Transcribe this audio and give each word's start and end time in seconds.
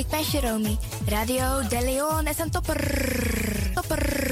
ik 0.00 0.08
ben 0.08 0.22
Jeromy. 0.22 0.76
Radio 1.06 1.68
De 1.68 1.80
Leon 1.84 2.26
is 2.26 2.38
een 2.38 2.50
topper. 2.50 2.80
Topper. 3.74 4.28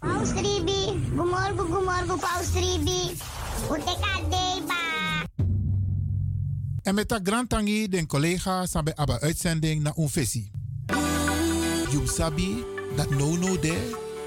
Paus 0.00 0.32
Ribi, 0.32 1.08
gumorgo 1.16 1.64
gumorgo 1.64 2.16
Paus 2.16 2.52
Ribi. 2.52 3.16
En 6.82 6.94
met 6.94 7.08
dat 7.08 7.20
grand 7.22 7.48
tangi 7.48 7.88
den 7.88 8.06
collega 8.06 8.66
sabe 8.66 8.96
aba 8.96 9.20
uitzending 9.20 9.82
na 9.82 9.92
un 9.96 10.08
visie. 10.08 10.50
Jum 11.90 12.06
sabi 12.06 12.64
dat 12.96 13.10
no 13.10 13.36
no 13.36 13.58
de 13.60 14.03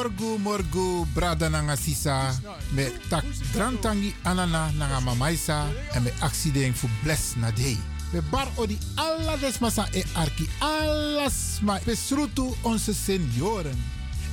Morgu 0.00 0.38
morgu 0.38 1.06
brada 1.14 1.48
nanga 1.48 1.76
sisa 1.76 2.32
me 2.72 2.88
tak 3.10 3.24
grand 3.52 3.80
tangi 3.82 4.14
anana 4.24 4.72
nanga 4.78 5.00
mamaisa 5.00 5.68
en 5.92 6.02
me 6.02 6.10
accident 6.20 6.76
fu 6.76 6.88
bless 7.02 7.36
na 7.36 7.50
day. 7.50 7.76
We 8.12 8.22
bar 8.30 8.48
odi 8.56 8.78
alla 8.96 9.36
desmasa 9.36 9.84
e 9.92 10.02
arki 10.14 10.48
alles 10.60 11.60
ma 11.60 11.78
besrutu 11.84 12.54
onze 12.62 12.94
senioren. 12.94 13.76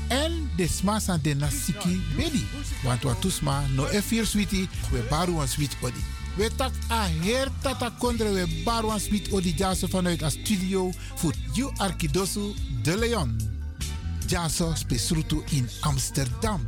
En 0.08 0.50
desmasa 0.56 1.18
de 1.18 1.36
nasiki 1.36 2.02
bedi. 2.16 2.46
Want 2.84 3.04
wat 3.04 3.22
tusma 3.22 3.64
no 3.76 3.88
e 3.92 4.02
vier 4.02 4.26
sweetie 4.26 4.70
we 4.92 5.04
baru 5.10 5.42
een 5.42 5.48
sweet 5.48 5.76
odi. 5.82 6.04
We 6.38 6.50
tak 6.56 6.72
a 6.90 7.08
her 7.22 7.52
tata 7.62 7.92
kondre 8.00 8.32
we 8.32 8.62
baru 8.64 8.92
een 8.92 9.00
sweet 9.00 9.32
odi 9.32 9.54
jase 9.58 9.88
vanuit 9.88 10.24
a 10.24 10.30
studio 10.30 10.92
voor 11.16 11.34
you 11.54 11.72
arkidosu 11.78 12.54
de 12.84 12.98
Leon. 12.98 13.57
Jaso 14.28 14.76
spesrutu 14.76 15.44
in 15.50 15.70
Amsterdam. 15.80 16.66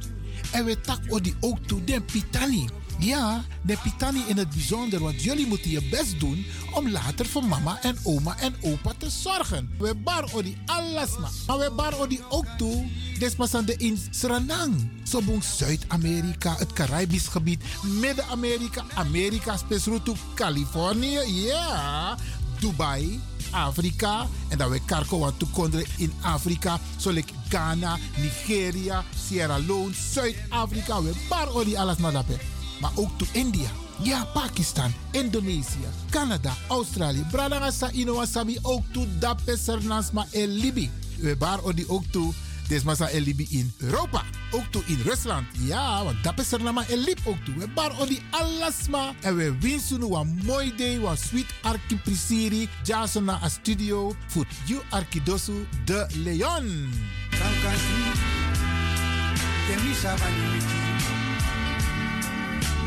En 0.51 0.65
we 0.65 0.81
tak 0.81 0.99
odi 1.07 1.35
ook 1.39 1.57
toe 1.67 1.83
den 1.83 2.05
Pitani. 2.05 2.69
Ja, 2.99 3.43
de 3.61 3.77
Pitani 3.83 4.23
in 4.27 4.37
het 4.37 4.49
bijzonder, 4.49 4.99
want 4.99 5.23
jullie 5.23 5.47
moeten 5.47 5.69
je 5.69 5.83
best 5.89 6.19
doen 6.19 6.45
om 6.73 6.89
later 6.89 7.25
voor 7.25 7.45
mama 7.45 7.81
en 7.81 7.97
oma 8.03 8.37
en 8.39 8.55
opa 8.61 8.93
te 8.97 9.09
zorgen. 9.09 9.69
We 9.77 9.95
bar 9.95 10.33
odi 10.33 10.57
alles 10.65 11.17
ma. 11.17 11.29
Maar 11.47 11.57
we 11.57 11.71
bar 11.75 11.99
odi 11.99 12.19
ook 12.29 12.45
toe, 12.57 12.87
desmasande 13.19 13.75
in 13.77 13.99
Suriname. 14.09 14.75
Sobong 15.03 15.43
Zuid-Amerika, 15.43 16.55
het 16.57 16.73
Caribisch 16.73 17.27
gebied, 17.27 17.63
Midden-Amerika, 17.83 18.83
Amerika, 18.93 19.57
spesrutu 19.57 20.13
Californië, 20.35 21.19
ja, 21.25 22.17
Dubai, 22.59 23.19
Afrika. 23.51 24.27
En 24.47 24.57
dan 24.57 24.69
we 24.69 24.79
karko 24.85 25.19
wat 25.19 25.33
toekonderen 25.39 25.85
in 25.97 26.13
Afrika. 26.21 26.79
Zoals 26.97 27.23
Ghana, 27.49 27.97
Nigeria, 28.17 29.03
Sierra 29.27 29.57
Leone, 29.57 29.93
Zuid-Afrika. 30.13 31.01
We 31.01 31.11
bar 31.29 31.55
odi 31.55 31.75
alles 31.75 31.97
maar 31.97 32.11
daarbij. 32.11 32.39
Maar 32.81 32.91
ook 32.95 33.17
to 33.17 33.25
India. 33.31 33.69
Ja, 34.01 34.25
Pakistan, 34.33 34.93
Indonesië, 35.11 35.87
Canada, 36.09 36.53
Australië. 36.67 37.25
Bradangasa 37.31 37.91
Inowasabi 37.91 38.59
ook 38.61 38.83
to 38.91 39.05
Dape 39.19 39.57
Sernasma 39.57 40.25
en 40.31 40.47
Libi. 40.47 40.91
We 41.17 41.35
bar 41.35 41.63
odi 41.63 41.85
ook 41.87 42.03
to 42.11 42.33
Desmasa 42.69 43.09
en 43.09 43.21
Libi 43.21 43.47
in 43.49 43.73
Europa. 43.77 44.23
Ook 44.51 44.65
toe 44.69 44.83
in 44.85 45.01
Rusland. 45.03 45.47
Ja, 45.59 46.03
want 46.03 46.23
dat 46.23 46.39
is 46.39 46.51
er 46.51 46.63
nama 46.63 46.87
en 46.87 46.97
lip 46.97 47.19
ook 47.23 47.37
toe. 47.45 47.55
We 47.57 47.67
bar 47.67 47.99
odi 47.99 48.21
alasma. 48.29 49.13
En 49.21 49.35
we 49.35 49.57
winsten 49.59 50.01
een 50.01 50.39
mooi 50.45 50.75
day. 50.75 50.95
Een 50.95 51.17
sweet 51.17 51.53
arki. 51.61 52.69
Jason 52.83 53.23
na 53.23 53.39
a 53.43 53.49
studio. 53.49 54.15
Voor 54.27 54.45
you 54.65 54.81
arkidosu 54.89 55.67
de 55.85 56.07
Leon. 56.13 56.89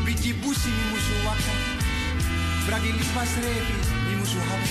Biti 0.05 0.33
busi 0.33 0.69
mi 0.69 0.83
musu 0.91 1.15
waka. 1.25 1.53
Bragi 2.65 2.91
lipas 2.91 3.33
revi 3.43 3.75
mi 4.09 4.15
musu 4.15 4.37
hawa. 4.37 4.67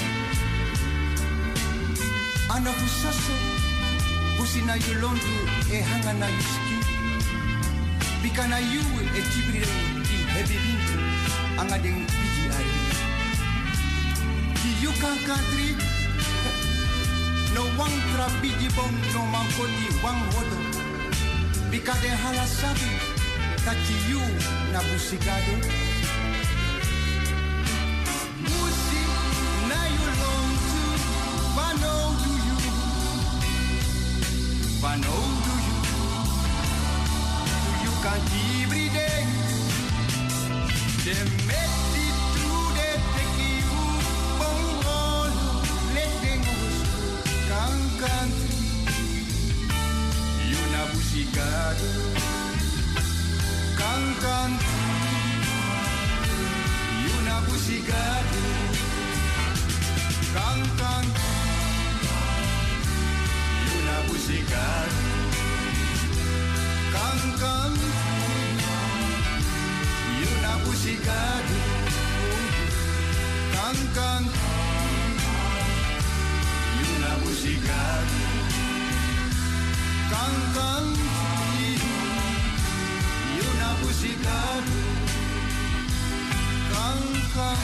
Ana 2.49 2.71
fusaso, 2.71 3.33
busi 4.43 4.61
na 4.67 4.75
yulondu 4.75 5.35
e 5.71 5.81
hanga 5.81 6.13
na 6.13 6.27
yuski. 6.27 6.77
Bika 8.23 8.45
na 8.49 8.59
yu 8.59 8.83
e 9.19 9.21
tibri 9.31 9.63
i 10.15 10.19
hebi 10.35 10.57
bintu. 10.65 10.97
Anga 11.61 11.79
biji 11.79 12.45
ari. 12.57 12.75
Ki 14.59 14.71
yu 14.83 14.91
no 17.55 17.63
wang 17.79 17.97
tra 18.11 18.27
no 19.15 19.23
mangkoti 19.33 19.87
wang 20.03 20.23
wodo. 20.35 20.59
Bika 21.71 21.95
de 22.03 22.11
halasabi 22.23 22.91
kati 23.65 23.97
yu 24.11 24.21
na 24.73 24.81
busigado. 24.89 25.92
Vano 34.83 35.17
do 35.47 35.55
you. 35.67 35.79
You 37.85 37.93
can 38.05 38.21
every 38.63 38.89
day. 38.99 39.23
De 41.05 41.17
metti 41.49 42.07
tu 42.35 42.51
de 42.79 42.91
teki 43.15 43.53
u 43.79 43.85
bong 44.39 44.67
letengos 45.95 46.77
kan 47.51 47.75
kan 48.03 48.29
Yuna 50.51 50.83
busigado 50.93 51.93
kan 53.81 54.03
kan 54.25 54.51
Yuna 57.07 57.37
busigado 57.47 58.43
kan 66.93 67.19
kan 67.41 67.73
Yuna 70.21 70.53
busigado 70.65 71.61
kan 73.53 73.77
kan 73.97 74.23
Yuna 75.37 75.83
busigado 75.85 75.85
kan 75.85 75.85
kan 75.85 76.05
Yuna 76.81 77.13
busigado 77.21 78.21
kan 80.13 80.35
kan 80.57 80.87
Yuna 83.37 83.71
busigado 83.85 84.81
kan 86.73 87.01
kan 87.37 87.61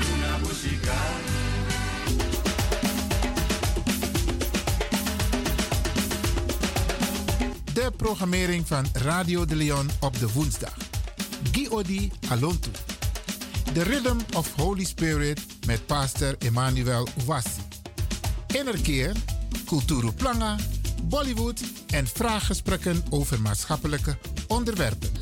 Yuna 0.00 0.32
busigado 0.40 1.51
De 7.82 7.90
programmering 7.96 8.66
van 8.66 8.86
Radio 8.92 9.44
de 9.44 9.56
Leon 9.56 9.90
op 10.00 10.18
de 10.18 10.32
woensdag. 10.32 10.76
Giodi 11.52 12.12
Alontu. 12.28 12.70
The 13.72 13.82
Rhythm 13.82 14.16
of 14.36 14.54
Holy 14.56 14.84
Spirit 14.84 15.40
met 15.66 15.86
pastor 15.86 16.34
Emmanuel 16.38 17.08
Ouassi. 17.26 17.60
Innerkeer, 18.46 19.12
Kulturu 19.66 20.12
Planga, 20.12 20.56
Bollywood 21.02 21.60
en 21.86 22.06
vraaggesprekken 22.06 23.04
over 23.10 23.40
maatschappelijke 23.40 24.16
onderwerpen. 24.48 25.21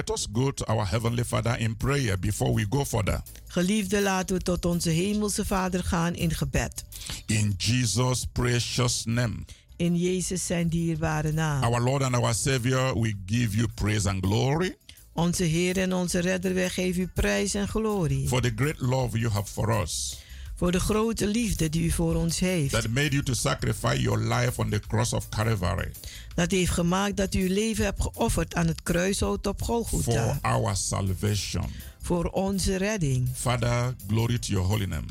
Let 0.00 0.10
us 0.10 0.26
go 0.32 0.50
to 0.50 0.64
our 0.66 0.86
Heavenly 0.86 1.24
Father 1.24 1.56
in 1.58 1.76
prayer 1.76 2.16
before 2.18 2.54
we 2.54 2.66
go 2.68 2.84
further. 2.84 3.22
Geliefde, 3.46 4.02
laten 4.02 4.36
we 4.36 4.42
tot 4.42 4.64
onze 4.64 4.90
hemelse 4.90 5.44
Vader 5.44 5.84
gaan 5.84 6.14
in 6.14 6.30
gebed. 6.30 6.84
In 7.26 7.54
Jesus' 7.56 8.26
precious 8.32 9.04
name. 9.04 9.44
In 9.76 9.96
Jezus 9.96 10.46
zijn 10.46 10.68
dierbare 10.68 11.32
naam. 11.32 11.62
Our 11.62 11.80
Lord 11.82 12.02
and 12.02 12.14
our 12.16 12.34
Savior, 12.34 13.00
we 13.00 13.14
give 13.26 13.56
you 13.56 13.68
praise 13.74 14.08
and 14.08 14.24
glory 14.24 14.76
Onze 15.12 15.44
Heer 15.44 15.78
en 15.78 15.92
onze 15.92 16.18
Redder, 16.18 16.54
wij 16.54 16.68
geven 16.70 17.02
u 17.02 17.06
prijs 17.14 17.54
en 17.54 17.68
glorie. 17.68 18.28
for 18.28 18.40
the 18.40 18.52
great 18.56 18.80
love 18.80 19.18
you 19.18 19.32
have 19.32 19.52
for 19.52 19.80
us 19.82 20.18
Voor 20.60 20.72
de 20.72 20.80
grote 20.80 21.26
liefde 21.26 21.68
die 21.68 21.82
u 21.84 21.90
voor 21.90 22.14
ons 22.14 22.38
heeft. 22.38 22.70
that 22.70 22.88
made 22.88 23.08
you 23.10 23.22
to 23.22 23.32
sacrifice 23.34 24.00
your 24.00 24.18
life 24.34 24.60
on 24.60 24.70
the 24.70 24.80
cross 24.88 25.12
of 25.12 25.28
Calvary 25.28 25.90
Dat 26.34 26.50
heeft 26.50 26.70
gemaakt 26.70 27.16
dat 27.16 27.34
u 27.34 27.40
uw 27.40 27.54
leven 27.54 27.84
hebt 27.84 28.02
geofferd 28.02 28.54
aan 28.54 28.66
het 28.66 28.82
kruishout 28.82 29.46
op 29.46 29.58
for 29.58 29.66
Golgotha. 29.66 30.38
our 30.42 30.76
salvation. 30.76 31.64
Voor 32.02 32.24
onze 32.24 32.76
redding. 32.76 33.28
Father, 33.34 33.94
glory 34.08 34.38
to 34.38 34.52
your 34.52 34.66
holy 34.68 34.84
name. 34.84 35.06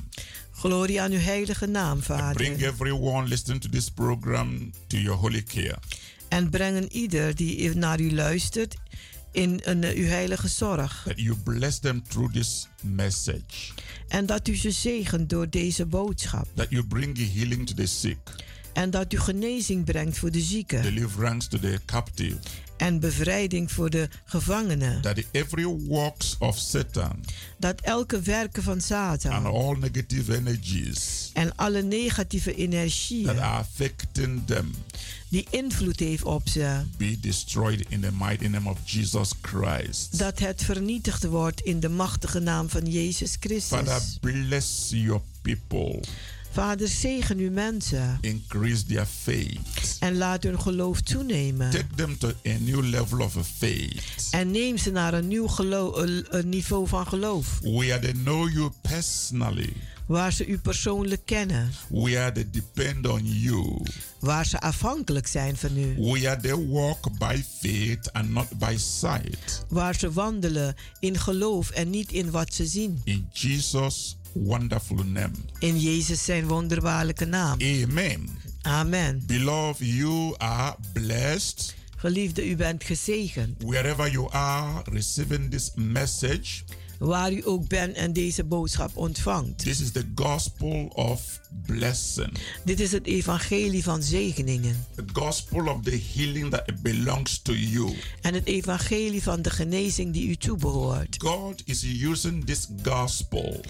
Glorie 0.52 1.02
aan 1.02 1.12
uw 1.12 1.20
heilige 1.20 1.66
naam, 1.66 2.00
Bring 2.00 2.52
Vader. 2.54 2.68
everyone 2.68 3.28
listening 3.28 3.62
to 3.62 3.70
this 3.70 3.90
program 3.90 4.72
to 4.88 4.98
your 4.98 5.20
holy 5.20 5.44
care. 5.44 5.78
En 6.28 6.50
brengen 6.50 6.92
ieder 6.92 7.36
die 7.36 7.56
naar 7.76 8.00
u 8.00 8.14
luistert 8.14 8.76
in 9.32 9.60
een, 9.64 9.84
uw 9.84 10.06
heilige 10.06 10.48
zorg. 10.48 11.02
That 11.06 11.20
you 11.20 11.36
bless 11.44 11.80
them 11.80 12.04
through 12.08 12.34
this 12.34 12.68
message. 12.84 13.72
En 14.08 14.26
dat 14.26 14.48
u 14.48 14.56
ze 14.56 14.72
zegent 14.72 15.30
door 15.30 15.50
deze 15.50 15.86
boodschap. 15.86 16.48
That 16.54 16.70
you 16.70 16.86
bring 16.88 17.34
healing 17.34 17.68
to 17.68 17.74
the 17.74 17.86
sick, 17.86 18.18
En 18.74 18.90
dat 18.92 19.14
u 19.14 19.18
genezing 19.20 19.86
brengt 19.86 20.18
voor 20.18 20.32
de 20.32 20.42
zieken. 20.42 20.82
deliverance 20.82 21.48
to 21.48 21.60
the 21.60 21.80
captive. 21.86 22.38
En 22.80 23.00
bevrijding 23.00 23.72
voor 23.72 23.90
de 23.90 24.10
gevangenen. 24.26 25.02
That 25.02 25.18
every 25.32 25.66
works 25.66 26.36
of 26.40 26.58
Satan 26.58 27.24
Dat 27.58 27.82
elke 27.82 28.22
werken 28.22 28.64
van 28.64 28.74
and 28.74 28.84
Satan 28.84 29.46
all 29.46 29.76
negative 29.80 30.36
energies 30.36 31.30
en 31.34 31.56
alle 31.56 31.82
negatieve 31.82 32.50
that 32.50 32.60
energieën 32.60 33.30
are 33.30 33.58
affecting 33.58 34.42
them 34.46 34.72
die 35.30 35.48
invloed 35.50 36.00
heeft 36.00 36.24
op 36.24 36.50
ze, 36.50 36.82
be 36.98 37.20
destroyed 37.20 37.86
in 37.90 38.02
the 38.02 38.12
mighty 38.12 38.48
name 38.48 38.70
of 38.70 38.78
Jesus 38.86 39.32
Christ. 39.42 40.18
dat 40.20 40.40
het 40.40 40.64
vernietigd 40.64 41.24
wordt 41.24 41.62
in 41.62 41.80
de 41.80 41.90
machtige 41.90 42.40
naam 42.40 42.70
van 42.70 42.86
Jezus 42.86 43.38
Father, 43.40 43.86
Christus. 43.86 44.18
bless 44.22 44.90
your 44.90 45.22
people. 45.42 46.00
Vader, 46.52 46.88
zegen 46.88 47.38
uw 47.38 47.52
mensen 47.52 48.18
Increase 48.22 48.86
their 48.86 49.06
faith. 49.22 49.98
en 50.00 50.18
laat 50.18 50.44
hun 50.44 50.62
geloof 50.62 51.02
toenemen. 51.02 51.70
Take 51.72 51.86
them 51.96 52.18
to 52.18 52.28
a 52.48 52.58
new 52.60 52.84
level 52.84 53.20
of 53.20 53.36
faith. 53.58 54.28
En 54.32 54.52
neem 54.52 54.78
ze 54.78 54.92
naar 54.92 55.14
een 55.14 55.28
nieuw 55.28 55.48
een 56.30 56.50
niveau 56.50 56.88
van 56.88 57.08
geloof, 57.08 57.60
Where 57.62 58.00
they 58.00 58.12
know 58.12 58.50
you 58.54 58.72
personally. 58.82 59.74
waar 60.06 60.34
ze 60.34 60.46
u 60.46 60.58
persoonlijk 60.58 61.22
kennen, 61.26 61.72
Where 61.90 62.32
they 62.32 62.48
depend 62.52 63.08
on 63.08 63.22
you. 63.26 63.82
waar 64.20 64.46
ze 64.46 64.60
afhankelijk 64.62 65.28
zijn 65.28 65.58
van 65.58 65.78
u, 65.78 65.96
Where 65.98 66.38
they 66.42 66.56
walk 66.68 67.18
by 67.18 67.42
faith 67.60 68.14
and 68.14 68.30
not 68.30 68.50
by 68.58 68.76
sight. 68.78 69.66
waar 69.68 69.96
ze 69.96 70.12
wandelen 70.12 70.76
in 71.00 71.18
geloof 71.20 71.70
en 71.70 71.90
niet 71.90 72.12
in 72.12 72.32
wat 72.32 72.54
ze 72.54 72.66
zien. 72.66 73.02
In 73.04 73.28
Jesus' 73.34 74.18
wonderful 74.44 74.96
name. 75.04 75.32
In 75.60 75.80
Jezus 75.80 76.26
zijn 76.26 76.48
wonderbaarlijke 76.48 77.26
naam. 77.26 77.60
Amen. 77.62 78.30
Amen. 78.62 79.24
Beloved, 79.26 79.88
you 79.88 80.36
are 80.38 80.76
blessed 80.94 81.76
Geliefde, 81.98 82.50
u 82.50 82.56
bent 82.56 82.84
gezegend. 82.84 83.64
wherever 83.64 84.12
you 84.12 84.32
are 84.32 84.82
receiving 84.92 85.52
this 85.52 85.72
message. 85.76 86.62
Waar 87.00 87.32
u 87.34 87.42
ook 87.46 87.68
bent 87.68 87.96
en 87.96 88.14
deze 88.14 88.44
boodschap 88.44 88.98
ontvangt. 88.98 89.58
This 89.58 89.82
is 89.82 89.92
the 89.92 90.06
gospel 90.16 90.86
of 90.96 91.40
blessing, 91.66 92.32
Dit 92.66 92.80
is 92.80 92.92
het 92.92 93.06
evangelie 93.06 93.84
van 93.84 94.04
zegeningen. 94.04 94.86
the 94.96 95.04
gospel 95.14 95.68
of 95.68 95.84
the 95.84 96.02
healing 96.16 96.50
that 96.52 96.82
belongs 96.82 97.42
to 97.42 97.54
you. 97.54 97.96
En 98.22 98.34
het 98.34 98.46
evangelie 98.46 99.24
van 99.24 99.42
de 99.42 99.50
genezing 99.50 100.14
die 100.14 100.28
u 100.28 100.36
toebehoort. 100.36 101.16
God 101.18 101.62
is 101.66 101.84
using 101.84 102.46
this 102.46 102.68
gospel 102.84 103.62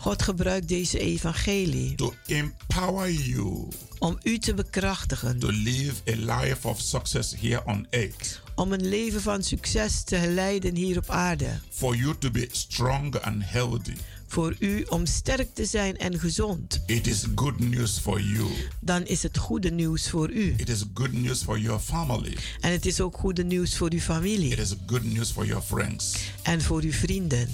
God 0.00 0.22
gebruikt 0.22 0.68
deze 0.68 0.98
evangelie 0.98 1.94
to 1.94 2.14
empower 2.26 3.10
you 3.12 3.68
om 3.98 4.18
u 4.22 4.38
te 4.38 4.54
bekrachtigen. 4.54 5.38
to 5.38 5.50
live 5.50 5.92
a 6.08 6.40
life 6.40 6.68
of 6.68 6.80
success 6.80 7.34
here 7.40 7.62
on 7.66 7.86
earth, 7.90 8.40
Om 8.54 8.72
een 8.72 8.88
leven 8.88 9.20
van 9.22 9.42
succes 9.42 10.02
te 10.02 10.26
leiden 10.34 10.76
hier 10.76 10.96
op 10.98 11.10
aarde. 11.10 11.60
for 11.70 11.96
you 11.96 12.14
to 12.18 12.30
be 12.30 12.48
strong 12.50 13.14
and 13.16 13.42
healthy. 13.44 13.92
Voor 14.26 14.56
u 14.58 14.82
om 14.88 15.06
sterk 15.06 15.54
te 15.54 15.64
zijn 15.64 15.96
en 15.98 16.18
gezond. 16.18 16.82
It 16.86 17.06
is 17.06 17.24
good 17.34 17.58
news 17.58 17.98
for 17.98 18.20
you. 18.20 18.46
Dan 18.80 19.04
is 19.06 19.22
het 19.22 19.38
goede 19.38 19.70
nieuws 19.70 20.08
voor 20.10 20.30
u. 20.30 20.54
It 20.56 20.68
is 20.68 20.84
good 20.94 21.12
news 21.12 21.42
for 21.42 21.58
your 21.58 21.80
family. 21.80 22.36
En 22.60 22.72
het 22.72 22.86
is 22.86 23.00
ook 23.00 23.16
goede 23.16 23.44
nieuws 23.44 23.76
voor 23.76 23.92
uw 23.92 23.98
familie. 24.00 24.50
It 24.52 24.58
is 24.58 24.74
good 24.86 25.04
news 25.04 25.30
for 25.30 25.46
your 25.46 25.62
friends. 25.62 26.14
En 26.42 26.62
voor 26.62 26.82
uw 26.82 26.92
vrienden. 26.92 27.48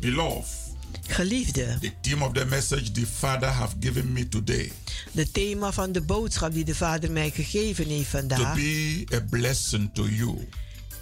Beloved, 0.00 0.61
Geliefde, 1.12 1.78
the 1.80 1.92
theme 2.00 2.24
of 2.24 2.32
the 2.32 2.44
message 2.44 2.92
the 2.92 3.06
Father 3.06 3.48
have 3.48 3.74
given 3.80 4.12
me 4.12 4.28
today 4.28 4.72
de 5.12 5.30
thema 5.30 5.72
van 5.72 5.92
de 5.92 6.00
boodschap 6.00 6.52
die 6.52 6.64
de 6.64 6.74
Vader 6.74 7.10
mij 7.10 7.30
gegeven 7.30 7.86
heeft 7.86 8.10
to 8.10 8.18
vandaag 8.18 8.54
be 8.54 9.04
a 9.14 9.20
blessing 9.30 9.90
to 9.94 10.06
you 10.08 10.48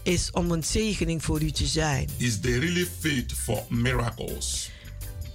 is 0.02 0.30
om 0.30 0.50
een 0.50 0.64
zegening 0.64 1.24
voor 1.24 1.42
u 1.42 1.50
te 1.50 1.66
zijn. 1.66 2.08
is 2.16 2.40
the 2.40 2.58
really 2.58 2.88
faith 3.00 3.32
for 3.32 3.64
miracles. 3.68 4.70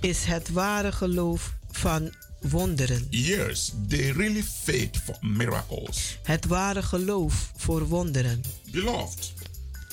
Is 0.01 0.24
het 0.24 0.50
ware 0.50 0.91
geloof 0.91 1.53
van 1.72 2.13
wonderen. 2.39 3.08
Yes, 3.10 3.74
the 3.88 4.12
really 4.12 4.44
faith 4.63 4.98
for 5.03 5.17
miracles. 5.22 6.17
Het 6.24 6.46
ware 6.46 6.84
geloof 6.84 7.51
voor 7.55 7.88
wonderen. 7.88 8.41
Beloved, 8.72 9.34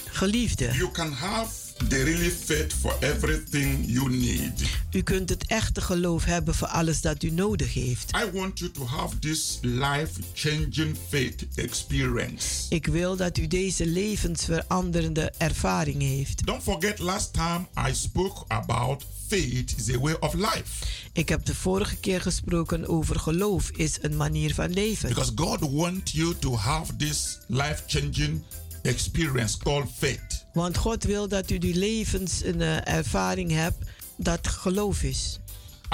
Geliefde, 0.05 0.71
you 0.73 0.91
can 0.91 1.13
have 1.13 1.72
the 1.89 2.03
really 2.03 2.31
faith 2.31 2.73
for 2.81 2.97
everything 3.01 3.85
you 3.87 4.11
need. 4.11 4.53
u 4.91 5.03
kunt 5.03 5.29
het 5.29 5.47
echte 5.47 5.81
geloof 5.81 6.25
hebben 6.25 6.55
voor 6.55 6.69
alles 6.69 7.01
dat 7.01 7.23
u 7.23 7.31
nodig 7.31 7.75
heeft. 7.75 8.11
I 8.17 8.31
want 8.39 8.59
you 8.59 8.71
to 8.71 8.87
have 8.87 9.19
this 9.19 9.59
life 9.63 10.11
changing 10.35 10.97
faith 11.09 11.45
experience. 11.55 12.47
Ik 12.69 12.87
wil 12.87 13.17
dat 13.17 13.39
u 13.39 13.47
deze 13.47 13.87
levensveranderende 13.87 15.33
ervaring 15.39 16.03
heeft. 16.03 16.47
Don't 16.47 16.63
forget 16.63 16.99
last 16.99 17.33
time 17.33 17.67
I 17.89 17.95
spoke 17.95 18.45
about 18.49 19.05
faith 19.29 19.75
is 19.79 19.95
a 19.95 19.99
way 19.99 20.17
of 20.21 20.35
life. 20.35 20.85
Ik 21.13 21.29
heb 21.29 21.45
de 21.45 21.55
vorige 21.55 21.97
keer 21.97 22.21
gesproken 22.21 22.89
over 22.89 23.21
geloof 23.21 23.71
is 23.71 23.99
een 24.01 24.17
manier 24.17 24.55
van 24.55 24.73
leven. 24.73 25.09
Because 25.09 25.33
God 25.35 25.71
wants 25.71 26.13
you 26.13 26.35
to 26.39 26.57
have 26.57 26.97
this 26.97 27.39
life 27.47 27.83
changing 27.87 28.43
experience 28.83 29.59
called 29.59 29.89
faith. 29.99 30.47
Want 30.53 30.77
God 30.77 31.05
wil 31.05 31.29
dat 31.29 31.51
u 31.51 31.59
die 31.59 31.75
levenservaring 31.75 33.51
hebt 33.51 33.77
dat 34.17 34.49
geloof 34.49 35.03
is. 35.03 35.41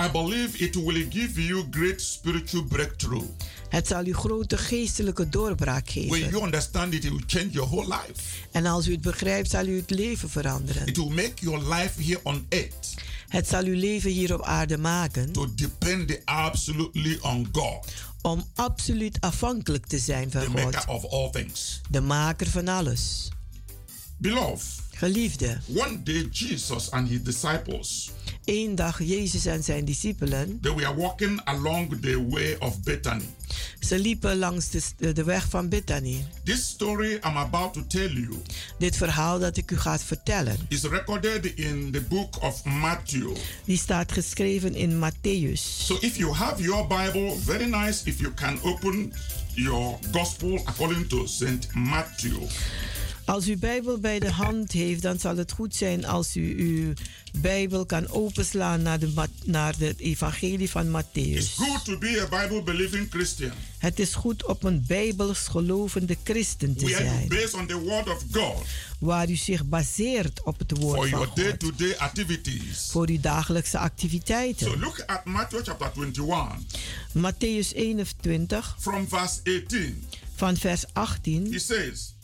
I 0.07 0.11
believe 0.11 0.59
it 0.59 0.75
will 0.75 1.07
give 1.11 1.42
you 1.47 1.66
great 1.71 2.00
spiritual 2.00 2.64
breakthrough. 2.64 3.25
Het 3.68 3.87
zal 3.87 4.07
u 4.07 4.14
grote 4.14 4.59
geestelijke 4.59 5.28
doorbraak 5.28 5.88
When 5.90 6.09
geven. 6.09 6.30
you 6.30 6.45
understand 6.45 6.95
it, 6.95 7.04
it 7.04 7.11
will 7.11 7.25
change 7.26 7.50
your 7.50 7.68
whole 7.68 7.87
life. 7.87 8.21
En 8.52 8.66
als 8.66 8.87
u 8.87 8.92
het 8.92 9.00
begrijpt, 9.00 9.50
zal 9.50 9.66
u 9.66 9.76
het 9.76 9.90
leven 9.90 10.30
veranderen. 10.30 10.87
It 10.87 10.97
will 10.97 11.09
make 11.14 11.35
your 11.35 11.75
life 11.75 12.02
here 12.02 12.21
on 12.23 12.47
earth 12.49 12.95
Het 13.28 13.49
zal 13.49 13.64
uw 13.64 13.75
leven 13.75 14.11
hier 14.11 14.35
op 14.35 14.42
aarde 14.42 14.78
maken 14.78 15.33
to 15.33 15.54
depend 15.54 16.25
absolutely 16.25 17.18
on 17.21 17.49
God, 17.52 17.87
om 18.22 18.44
absoluut 18.54 19.20
afhankelijk 19.20 19.87
te 19.87 19.98
zijn 19.98 20.30
the 20.30 20.38
van 20.38 20.52
maker 20.52 20.80
God, 20.80 21.02
of 21.02 21.10
all 21.10 21.30
things. 21.30 21.80
de 21.90 22.00
maker 22.00 22.46
van 22.46 22.68
alles. 22.68 23.28
Beloved, 24.16 24.66
Geliefde, 24.99 25.59
one 25.75 26.00
day 26.05 26.28
Jesus 26.31 26.90
and 26.90 27.09
his 27.09 27.23
disciples 27.23 28.11
één 28.45 28.75
dag 28.75 28.99
Jezus 29.05 29.47
en 29.47 29.62
zijn 29.64 29.85
discipelen, 29.85 30.59
they 30.61 30.75
were 30.75 30.95
walking 30.95 31.40
along 31.45 32.00
the 32.00 32.26
way 32.28 32.57
of 32.59 32.83
Bethany. 32.83 33.25
ze 33.81 33.99
liepen 33.99 34.38
langs 34.38 34.71
de, 34.71 35.12
de 35.12 35.25
weg 35.25 35.49
van 35.49 35.69
Bethany. 35.69 36.26
This 36.45 36.69
story 36.69 37.12
I'm 37.12 37.37
about 37.37 37.73
to 37.73 37.87
tell 37.87 38.09
you 38.12 38.43
Dit 38.78 38.97
verhaal 38.97 39.38
dat 39.38 39.57
ik 39.57 39.71
u 39.71 39.76
ga 39.76 39.99
vertellen, 39.99 40.57
is 40.69 40.83
recorded 40.83 41.45
in 41.45 41.90
the 41.93 42.00
book 42.00 42.43
of 42.43 42.64
Matthew. 42.64 43.37
die 43.64 43.78
staat 43.78 44.12
geschreven 44.12 44.75
in 44.75 44.99
Matthäus. 44.99 45.61
So 45.85 45.97
if 46.00 46.17
you 46.17 46.35
have 46.35 46.62
your 46.62 46.87
Bible, 46.87 47.37
very 47.45 47.67
nice 47.67 48.00
if 48.05 48.21
you 48.21 48.35
can 48.35 48.59
open 48.62 49.12
your 49.55 49.99
gospel 50.12 50.61
according 50.64 51.09
to 51.09 51.26
St. 51.26 51.75
Matthew. 51.75 52.38
Als 53.28 53.49
u 53.49 53.56
Bijbel 53.56 53.99
bij 53.99 54.18
de 54.18 54.30
hand 54.30 54.73
heeft, 54.73 55.02
dan 55.02 55.18
zal 55.18 55.37
het 55.37 55.52
goed 55.52 55.75
zijn 55.75 56.06
als 56.06 56.37
u 56.37 56.54
uw 56.58 56.92
Bijbel 57.40 57.87
kan 57.87 58.08
openslaan 58.08 58.82
naar 58.82 58.99
de, 58.99 59.12
naar 59.44 59.78
de 59.78 59.94
evangelie 59.99 60.70
van 60.70 60.97
It's 60.97 61.06
Matthäus. 61.06 61.54
good 61.54 61.85
to 61.85 61.99
be 61.99 62.28
a 62.30 62.42
Bible 62.42 62.62
believing 62.62 63.11
Christian. 63.11 63.52
Het 63.78 63.99
is 63.99 64.14
goed 64.14 64.44
op 64.47 64.62
een 64.64 64.85
Bijbels 64.87 65.38
gelovende 65.49 66.16
christen 66.25 66.76
te 66.76 66.88
zijn, 66.88 67.28
based 67.28 67.54
on 67.54 67.66
the 67.66 67.78
word 67.78 68.08
of 68.08 68.25
God 68.32 68.66
waar 68.99 69.30
u 69.30 69.37
zich 69.37 69.64
baseert 69.64 70.42
op 70.42 70.58
het 70.58 70.73
for 70.73 70.80
woord 70.80 70.99
van 70.99 71.08
your 71.08 71.26
God, 71.26 71.37
day-to-day 71.37 71.97
activities. 71.97 72.88
voor 72.90 73.08
uw 73.08 73.20
dagelijkse 73.20 73.70
So 73.70 73.78
activiteiten. 73.78 74.78
look 74.78 75.02
at 75.06 75.25
Matthew 75.25 75.61
chapter 75.64 75.90
21 75.94 76.58
Matthäus 77.12 77.73
21 77.76 78.76
from 78.78 79.08
verse 79.08 79.38
18. 79.44 80.04
van 80.35 80.56
vers 80.56 80.82
He 80.82 80.88
18, 80.92 81.61
says, 81.61 82.14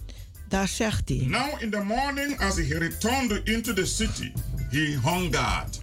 daar 0.54 0.68
zegt 0.68 1.08
hij. 1.08 1.26
Now 1.26 1.62
in 1.62 1.70
the 1.70 1.82
morning 1.82 2.40
as 2.40 2.56
he 2.56 2.78
returned 2.78 3.40
into 3.44 3.72
the 3.72 3.86
city, 3.86 4.32
he 4.70 4.98
hungered. 5.02 5.80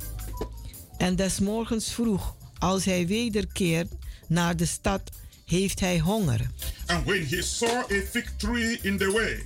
En 0.97 1.15
des 1.15 1.39
morgens 1.39 1.93
vroeg, 1.93 2.35
als 2.59 2.85
hij 2.85 3.07
wederkeert 3.07 3.91
naar 4.27 4.55
de 4.55 4.65
stad, 4.65 5.01
heeft 5.45 5.79
hij 5.79 5.99
honger. 5.99 6.39
And 6.85 7.05
when 7.05 7.25
he 7.27 7.41
saw 7.41 7.91
a 7.91 8.01
fig 8.11 8.31
tree 8.37 8.79
in 8.81 8.97
the 8.97 9.11
way, 9.11 9.43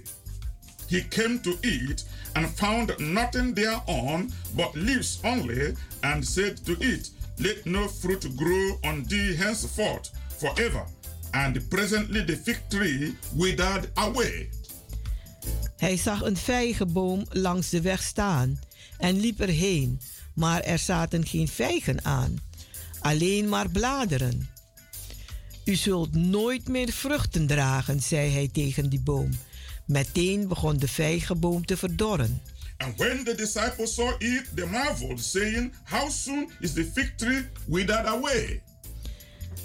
he 0.88 1.08
came 1.08 1.40
to 1.40 1.58
it 1.62 2.06
and 2.34 2.48
found 2.56 2.98
nothing 3.00 3.56
thereon 3.56 4.32
but 4.56 4.70
leaves 4.74 5.20
only, 5.24 5.74
and 6.00 6.28
said 6.28 6.66
to 6.66 6.76
it, 6.80 7.12
Let 7.36 7.66
no 7.66 7.90
fruit 7.90 8.28
grow 8.36 8.78
on 8.82 9.06
thee 9.08 9.36
henceforth 9.36 10.12
forever. 10.40 10.86
And 11.32 11.70
presently 11.70 12.26
the 12.26 12.36
fig 12.36 12.58
tree 12.70 13.16
withered 13.34 13.90
away. 13.96 14.50
Hij 15.78 15.98
zag 15.98 16.22
een 16.22 16.38
vijgenboom 16.38 17.26
langs 17.30 17.70
de 17.70 17.82
weg 17.82 18.04
staan 18.04 18.60
en 18.98 19.20
liep 19.20 19.40
erheen, 19.40 20.02
maar 20.34 20.62
er 20.62 20.80
zaten 20.80 21.26
geen 21.26 21.48
vijgen 21.48 22.06
aan, 22.06 22.40
alleen 23.00 23.50
maar 23.50 23.70
bladeren. 23.70 24.50
U 25.66 25.76
zult 25.76 26.14
nooit 26.14 26.68
meer 26.68 26.92
vruchten 26.92 27.48
dragen, 27.48 28.02
zei 28.02 28.32
hij 28.32 28.50
tegen 28.54 28.90
die 28.90 29.02
boom. 29.02 29.30
Meteen 29.86 30.48
begon 30.48 30.78
de 30.78 30.88
vijgenboom 30.88 31.66
te 31.66 31.78
verdorren. 31.78 32.42
And 32.78 32.98
when 32.98 33.24
the 33.24 33.36
disciples 33.36 33.94
saw 33.94 34.14
it, 34.20 34.50
they 34.56 34.66
marveled, 34.66 35.20
saying, 35.20 35.74
How 35.84 36.10
soon 36.10 36.52
is 36.60 36.74
the 36.74 36.92
fig 36.94 37.16
tree 37.16 37.48
withered 37.66 38.06
away? 38.06 38.62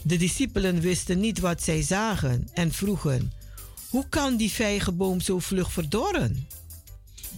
De 0.02 0.17
discipelen 0.17 0.81
wisten 0.81 1.21
niet 1.21 1.38
wat 1.38 1.62
zij 1.62 1.83
zagen 1.83 2.49
en 2.52 2.73
vroegen: 2.73 3.33
Hoe 3.90 4.09
kan 4.09 4.37
die 4.37 4.50
vijgenboom 4.50 5.20
zo 5.20 5.38
vlug 5.38 5.70
verdorren? 5.70 6.47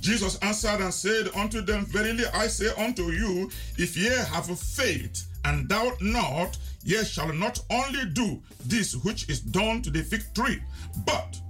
Jesus 0.01 0.39
answered 0.41 0.81
and 0.81 0.95
said 0.95 1.35
unto 1.35 1.65
them, 1.65 1.87
Verily 1.87 2.25
I 2.35 2.49
say 2.49 2.73
unto 2.77 3.11
you, 3.11 3.51
if 3.77 3.95
ye 3.97 4.11
have 4.11 4.59
faith 4.59 5.27
and 5.45 5.69
doubt 5.69 6.01
not, 6.01 6.59
ye 6.85 7.05
shall 7.05 7.33
not 7.33 7.65
only 7.69 8.13
do 8.13 8.43
this 8.69 8.95
which 8.95 9.29
is 9.29 9.41
done 9.41 9.81
to 9.83 9.91
the 9.91 10.03
fig 10.03 10.25
tree, 10.35 10.61
but 11.05 11.41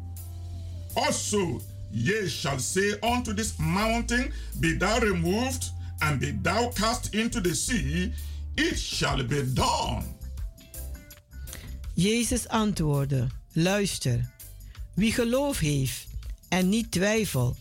also 0.95 1.61
ye 1.91 2.29
shall 2.29 2.59
say 2.59 2.93
unto 3.03 3.33
this 3.33 3.59
mountain, 3.59 4.33
Be 4.61 4.75
thou 4.75 4.99
removed, 5.01 5.65
and 6.01 6.21
be 6.21 6.33
thou 6.43 6.71
cast 6.71 7.15
into 7.15 7.41
the 7.41 7.55
sea, 7.55 8.13
it 8.57 8.79
shall 8.79 9.23
be 9.23 9.43
done. 9.55 10.05
Jezus 11.97 12.47
antwoordde: 12.51 13.31
Luister, 13.55 14.32
wie 14.95 15.13
geloof 15.13 15.59
heeft 15.59 16.07
en 16.49 16.69
niet 16.69 16.91
twijfel, 16.91 17.57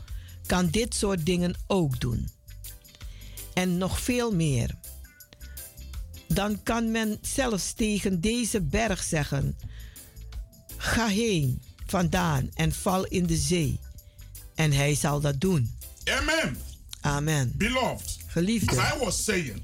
kan 0.46 0.70
dit 0.70 0.96
soort 0.96 1.26
dingen 1.26 1.56
ook 1.68 2.00
doen. 2.00 2.30
En 3.54 3.78
nog 3.78 4.00
veel 4.00 4.36
meer. 4.36 4.76
Dan 6.28 6.64
kan 6.64 6.92
men 6.92 7.18
zelfs 7.22 7.74
tegen 7.74 8.22
deze 8.22 8.62
berg 8.62 9.04
zeggen: 9.04 9.58
Ga 10.78 11.08
heen 11.08 11.62
vandaan 11.86 12.50
en 12.54 12.72
val 12.72 13.06
in 13.06 13.26
de 13.26 13.38
zee. 13.38 13.80
En 14.56 14.72
hij 14.72 14.96
zal 14.96 15.20
dat 15.20 15.40
doen. 15.42 15.76
Amen. 16.04 16.58
Amen. 17.02 17.52
Beloved, 17.56 18.06
as 18.06 18.18
Geliefde, 18.28 18.76
I 18.76 19.04
was 19.04 19.24
saying, 19.24 19.62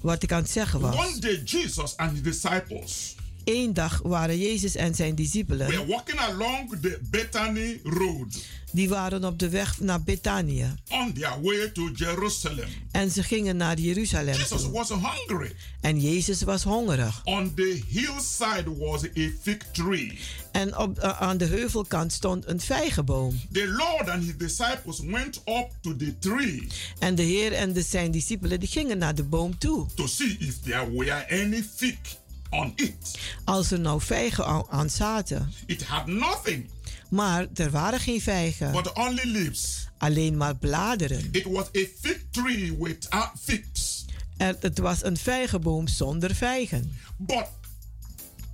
wat 0.00 0.22
ik 0.22 0.32
aan 0.32 0.42
het 0.42 0.50
zeggen 0.50 0.80
was. 0.80 0.96
one 0.96 1.18
day 1.18 1.42
Jesus 1.44 1.96
and 1.96 2.10
his 2.12 2.22
disciples 2.22 3.14
Eén 3.44 3.72
dag 3.74 4.00
waren 4.02 4.38
Jezus 4.38 4.74
en 4.74 4.94
zijn 4.94 5.14
discipelen, 5.14 5.68
along 6.16 6.80
the 6.80 6.98
Bethany 7.10 7.80
road. 7.84 8.44
die 8.72 8.88
waren 8.88 9.24
op 9.24 9.38
de 9.38 9.48
weg 9.48 9.80
naar 9.80 10.02
Betanië. 10.02 10.74
on 10.90 11.12
their 11.12 11.36
way 11.42 11.68
to 11.68 11.90
Jerusalem. 11.94 12.68
En 12.90 13.10
ze 13.10 13.22
gingen 13.22 13.56
naar 13.56 13.78
Jeruzalem 13.78 14.34
Jesus 14.34 14.62
toe. 14.62 14.70
was 14.72 14.88
hungry. 14.88 15.52
En 15.80 16.00
Jezus 16.00 16.42
was 16.42 16.62
hongerig. 16.62 17.20
On 17.24 17.54
the 17.54 17.82
hillside 17.88 18.76
was 18.78 19.04
a 19.04 19.30
fig 19.42 19.56
tree. 19.72 20.18
En 20.52 20.76
op, 20.78 20.98
eh, 20.98 21.20
aan 21.20 21.36
de 21.36 21.44
heuvelkant 21.44 22.12
stond 22.12 22.46
een 22.46 22.60
vijgenboom. 22.60 23.40
The 23.52 23.66
Lord 23.68 24.08
and 24.08 24.24
his 24.24 24.36
disciples 24.36 25.00
went 25.00 25.36
up 25.36 25.68
to 25.80 25.96
the 25.96 26.18
tree 26.18 26.66
En 26.98 27.14
de 27.14 27.22
Heer 27.22 27.52
en 27.52 27.72
de, 27.72 27.82
zijn 27.82 28.10
discipelen 28.10 28.60
die 28.60 28.68
gingen 28.68 28.98
naar 28.98 29.14
de 29.14 29.22
boom 29.24 29.58
toe. 29.58 29.86
to 29.94 30.06
see 30.06 30.36
if 30.38 30.58
there 30.60 30.90
were 30.96 31.42
any 31.42 31.62
fig 31.76 31.94
on 32.50 32.72
it. 32.76 33.18
Als 33.44 33.70
er 33.70 33.80
nou 33.80 34.00
vijgen 34.00 34.66
aan, 34.70 34.90
zaten. 34.90 35.52
It 35.66 35.82
had 35.84 36.06
nothing 36.06 36.68
Maar 37.08 37.46
er 37.54 37.70
waren 37.70 38.00
geen 38.00 38.20
vijgen. 38.20 38.72
but 38.72 38.92
only 38.92 39.24
leaves. 39.24 39.88
Alleen 39.98 40.36
maar 40.36 40.56
bladeren. 40.56 41.28
It 41.32 41.44
was 41.44 41.64
a 41.66 41.84
fig 42.00 42.18
tree 42.30 42.76
without 42.78 43.30
figs. 43.42 44.04
En 44.36 44.56
het 44.60 44.78
was 44.78 45.04
een 45.04 45.16
vijgenboom 45.16 45.88
zonder 45.88 46.34
vijgen. 46.34 46.92
But 47.16 47.46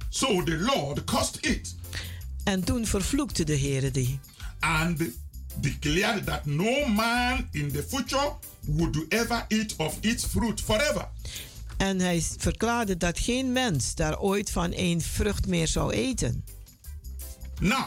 so 0.09 0.43
the 0.43 0.57
Lord 0.57 1.05
cursed 1.05 1.47
it 1.47 1.75
En 2.45 2.65
toen 2.65 2.87
vervloekte 2.87 3.45
de 3.45 3.53
Heer 3.55 3.93
die. 3.93 4.19
and 4.61 5.03
declared 5.61 6.27
that 6.27 6.45
no 6.47 6.87
man 6.89 7.49
in 7.51 7.73
the 7.73 7.85
future 7.89 8.33
would 8.67 9.05
ever 9.09 9.45
eat 9.49 9.75
of 9.77 9.97
its 10.01 10.25
fruit 10.25 10.61
forever. 10.61 11.09
En 11.77 12.01
hij 12.01 12.23
verklaarde 12.39 12.97
dat 12.97 13.19
geen 13.19 13.53
mens 13.53 13.95
daar 13.95 14.19
ooit 14.19 14.51
van 14.51 14.73
één 14.73 15.01
vrucht 15.01 15.47
meer 15.47 15.69
zou 15.69 15.93
eten. 15.93 16.45
Now, 17.61 17.85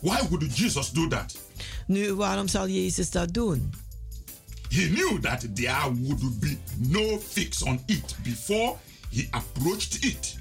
why 0.00 0.28
would 0.28 0.56
Jesus 0.56 0.90
do 0.90 1.08
that? 1.08 1.36
Nu, 1.86 2.14
waarom 2.14 2.48
zal 2.48 2.68
Jezus 2.68 3.10
dat 3.10 3.34
doen? 3.34 3.72
He 4.68 4.88
knew 4.88 5.18
that 5.20 5.54
there 5.54 5.94
would 5.94 6.40
be 6.40 6.56
no 6.76 7.18
fix 7.28 7.62
on 7.62 7.82
it 7.86 8.16
before 8.22 8.76
he 9.10 9.26
approached 9.30 10.04
it. 10.04 10.36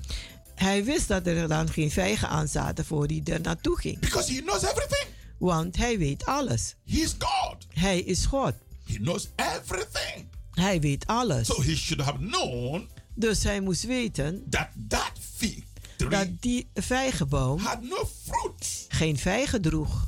Hij 0.55 0.83
wist 0.83 1.07
dat 1.07 1.27
er 1.27 1.47
dan 1.47 1.69
geen 1.69 1.91
vijgen 1.91 2.29
aan 2.29 2.47
zaten 2.47 2.85
voor 2.85 3.05
hij 3.05 3.21
er 3.23 3.41
naartoe 3.41 3.79
ging. 3.79 3.99
Because 3.99 4.33
he 4.33 4.41
knows 4.41 4.63
everything. 4.63 5.05
Want 5.37 5.77
hij 5.77 5.97
weet 5.97 6.25
alles. 6.25 6.75
He 6.85 6.97
is 6.97 7.15
God. 7.19 7.67
Hij 7.73 7.99
is 7.99 8.25
God. 8.25 8.53
He 8.85 8.93
knows 8.93 9.27
everything. 9.35 10.27
Hij 10.59 10.79
weet 10.79 11.05
alles. 11.07 11.47
So 11.47 11.61
he 11.61 11.75
should 11.75 12.01
have 12.01 12.17
known 12.17 12.87
Dus 13.13 13.43
hij 13.43 13.61
moest 13.61 13.83
weten 13.83 14.43
that 14.49 14.67
that 14.87 15.11
fig 15.35 15.55
dat 15.97 16.09
tree 16.09 16.35
die 16.39 16.67
vijgenboom 16.73 17.59
had 17.59 17.81
no 17.81 18.09
fruit. 18.25 18.85
geen 18.89 19.17
vijgen 19.17 19.61
droeg. 19.61 20.07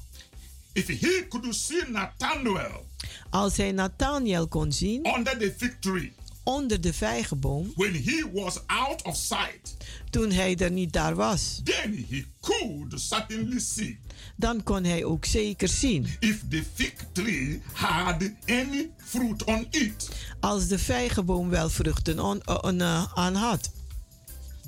If 0.74 0.88
he 0.88 1.26
could 1.30 1.56
see 1.56 1.84
Nathanael 1.90 2.86
Als 3.30 3.58
hij 3.58 3.72
Nathaniel 3.72 4.48
kon 4.48 4.72
zien 4.72 5.08
under 5.18 5.38
the 5.38 5.54
fig 5.58 5.76
tree 5.80 6.14
onder 6.44 6.82
de 6.82 6.94
vijgenboom, 6.94 7.72
when 7.76 7.94
he 8.04 8.30
was 8.34 8.60
out 8.68 9.02
of 9.04 9.16
sight, 9.16 9.78
toen 10.10 10.32
hij 10.32 10.56
er 10.56 10.72
niet 10.72 10.94
daar 10.94 11.16
was, 11.16 11.62
then 11.64 12.06
he 12.10 12.26
could 12.42 13.02
certainly 13.02 13.60
see 13.60 14.00
dan 14.36 14.64
kon 14.64 14.84
hij 14.84 15.04
ook 15.04 15.26
zeker 15.26 15.68
zien 15.68 16.08
if 16.20 16.44
the 16.50 16.64
fig 16.74 16.94
tree 17.12 17.62
had 17.74 18.24
any 18.46 18.90
fruit 18.98 19.44
on 19.44 19.68
it. 19.70 20.10
als 20.40 20.68
de 20.68 20.80
vijgenboom 20.80 21.50
wel 21.50 21.70
vruchten 21.70 22.20
on- 22.20 22.62
on- 22.64 22.82
eh, 22.82 23.06
aan 23.14 23.36
had. 23.36 23.72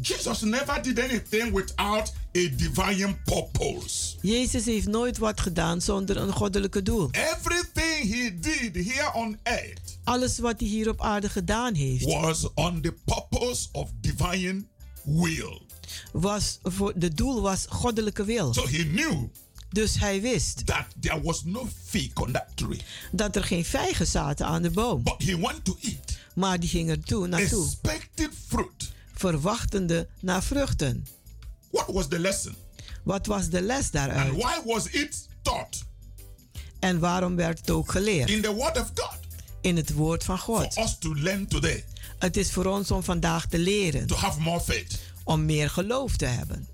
Jesus 0.01 0.41
never 0.41 0.81
did 0.83 0.99
anything 0.99 1.53
without 1.53 2.13
a 2.37 2.49
divine 2.55 3.17
purpose. 3.25 4.15
Jezus 4.21 4.65
heeft 4.65 4.87
nooit 4.87 5.17
wat 5.17 5.41
gedaan 5.41 5.81
zonder 5.81 6.17
een 6.17 6.31
goddelijke 6.31 6.83
doel. 6.83 7.09
Everything 7.11 8.13
he 8.13 8.39
did 8.39 8.85
here 8.93 9.13
on 9.13 9.37
earth 9.43 9.97
Alles 10.03 10.39
wat 10.39 10.59
hij 10.59 10.69
hier 10.69 10.89
op 10.89 11.01
aarde 11.01 11.29
gedaan 11.29 11.73
heeft, 11.73 12.03
was 12.05 12.53
on 12.53 12.81
the 12.81 12.93
purpose 13.05 13.67
of 13.71 13.89
divine 14.01 14.63
will. 15.03 15.61
was 16.11 16.59
voor 16.63 16.93
de 16.95 17.13
doel 17.13 17.41
was 17.41 17.65
goddelijke 17.69 18.23
wil. 18.23 18.53
So 18.53 18.67
he 18.67 18.83
knew 18.85 19.23
Dus 19.69 19.99
hij 19.99 20.21
wist 20.21 20.65
that 20.65 20.85
there 20.99 21.21
was 21.21 21.43
no 21.43 21.67
fig 21.85 22.13
on 22.13 22.31
that 22.31 22.45
tree. 22.55 22.79
dat 23.11 23.35
er 23.35 23.43
geen 23.43 23.65
vijgen 23.65 24.07
zaten 24.07 24.45
aan 24.45 24.61
de 24.61 24.69
boom. 24.71 25.03
But 25.03 25.23
he 25.25 25.37
went 25.39 25.65
to 25.65 25.77
eat, 25.81 26.17
Maar 26.35 26.59
die 26.59 26.69
ging 26.69 26.89
er 26.89 26.99
toe, 27.03 27.27
naartoe, 27.27 27.65
expecting 27.65 28.29
fruit. 28.47 28.91
verwachtende 29.13 30.07
naar 30.21 30.43
vruchten. 30.43 31.05
What 31.71 31.87
was 31.87 32.07
the 32.07 32.19
lesson? 32.19 32.55
Wat 33.03 33.25
was 33.25 33.49
de 33.49 33.61
les 33.61 33.83
And 33.83 33.91
daaruit? 33.93 34.31
why 34.33 34.61
was 34.65 34.87
it 34.87 35.27
taught? 35.41 35.83
En 36.79 36.99
waarom 36.99 37.35
werd 37.35 37.59
het 37.59 37.69
ook 37.69 37.91
geleerd? 37.91 38.29
In 38.29 38.41
the 38.41 38.53
Word 38.53 38.79
of 38.79 38.91
God. 38.95 39.19
In 39.61 39.75
het 39.77 39.93
woord 39.93 40.23
van 40.23 40.37
For 40.39 40.55
God. 40.55 40.77
us 40.77 40.97
to 40.99 41.15
learn 41.15 41.47
today, 41.47 41.85
Het 42.19 42.37
is 42.37 42.51
voor 42.51 42.65
ons 42.65 42.91
om 42.91 43.03
vandaag 43.03 43.45
te 43.47 43.57
leren, 43.59 44.07
to 44.07 44.15
have 44.15 44.39
more 44.39 44.59
faith. 44.61 44.99
om 45.23 45.45
meer 45.45 45.69
geloof 45.69 46.15
te 46.17 46.25
hebben. 46.25 46.67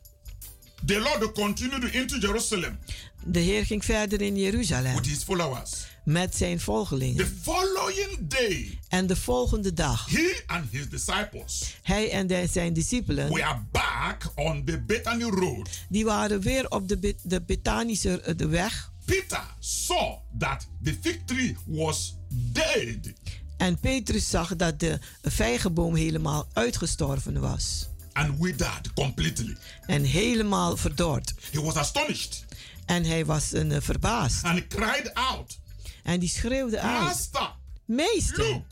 The 0.86 1.00
Lord 1.00 1.32
continued 1.32 1.94
into 1.94 2.18
Jerusalem 2.18 2.80
De 3.26 3.40
Heer 3.40 3.66
ging 3.66 3.86
verder 3.86 4.22
in 4.22 4.38
Jeruzalem 4.38 4.96
with 4.96 5.06
his 5.06 5.24
followers. 5.24 5.72
Met 6.08 6.36
zijn 6.36 6.58
The 6.58 6.64
volgelingen. 6.64 7.28
following 7.42 8.18
day, 8.28 8.80
En 8.88 9.08
de 9.08 9.16
volgende 9.16 9.74
dag, 9.74 10.10
he 10.10 10.44
and 10.46 10.66
his 10.72 10.90
disciples 10.90 11.76
hij 11.84 12.12
en 12.12 12.50
zijn 12.50 12.74
discipelen, 12.74 13.30
were 13.34 13.56
back 13.72 14.32
on 14.36 14.64
the 14.66 14.82
Bethany 14.82 15.24
road. 15.24 15.70
die 15.90 16.06
waren 16.06 16.40
weer 16.42 16.70
op 16.70 16.88
de, 16.88 17.16
de 17.24 17.42
Bethanische 17.42 18.22
eh, 18.22 18.38
de 18.38 18.48
weg. 18.48 18.92
Peter 19.06 19.44
saw 19.60 20.14
that 20.40 20.68
the 20.84 20.96
fig 21.02 21.18
tree 21.26 21.56
was 21.66 22.16
dead. 22.30 23.14
En 23.58 23.80
Petrus 23.80 24.30
zag 24.30 24.56
dat 24.56 24.80
de 24.80 25.00
vijgenboom 25.22 25.96
helemaal 25.96 26.48
uitgestorven 26.54 27.40
was. 27.40 27.88
and 28.14 28.40
withered 28.40 28.94
completely. 28.94 29.56
En 29.86 30.04
helemaal 30.04 30.78
verdord. 30.78 31.34
He 31.52 31.62
was 31.62 31.76
astonished 31.76 32.46
En 32.86 33.04
hij 33.06 33.26
was 33.26 33.52
een, 33.52 33.72
eh, 33.72 33.82
verbaasd. 33.82 34.44
and 34.44 34.58
he 34.60 34.68
cried 34.68 35.14
out, 35.14 35.60
En 36.08 36.20
die 36.20 36.30
schreeuwde 36.30 36.80
uit. 36.80 37.02
Master, 37.04 37.56
Meester, 37.86 38.48
look, 38.50 38.66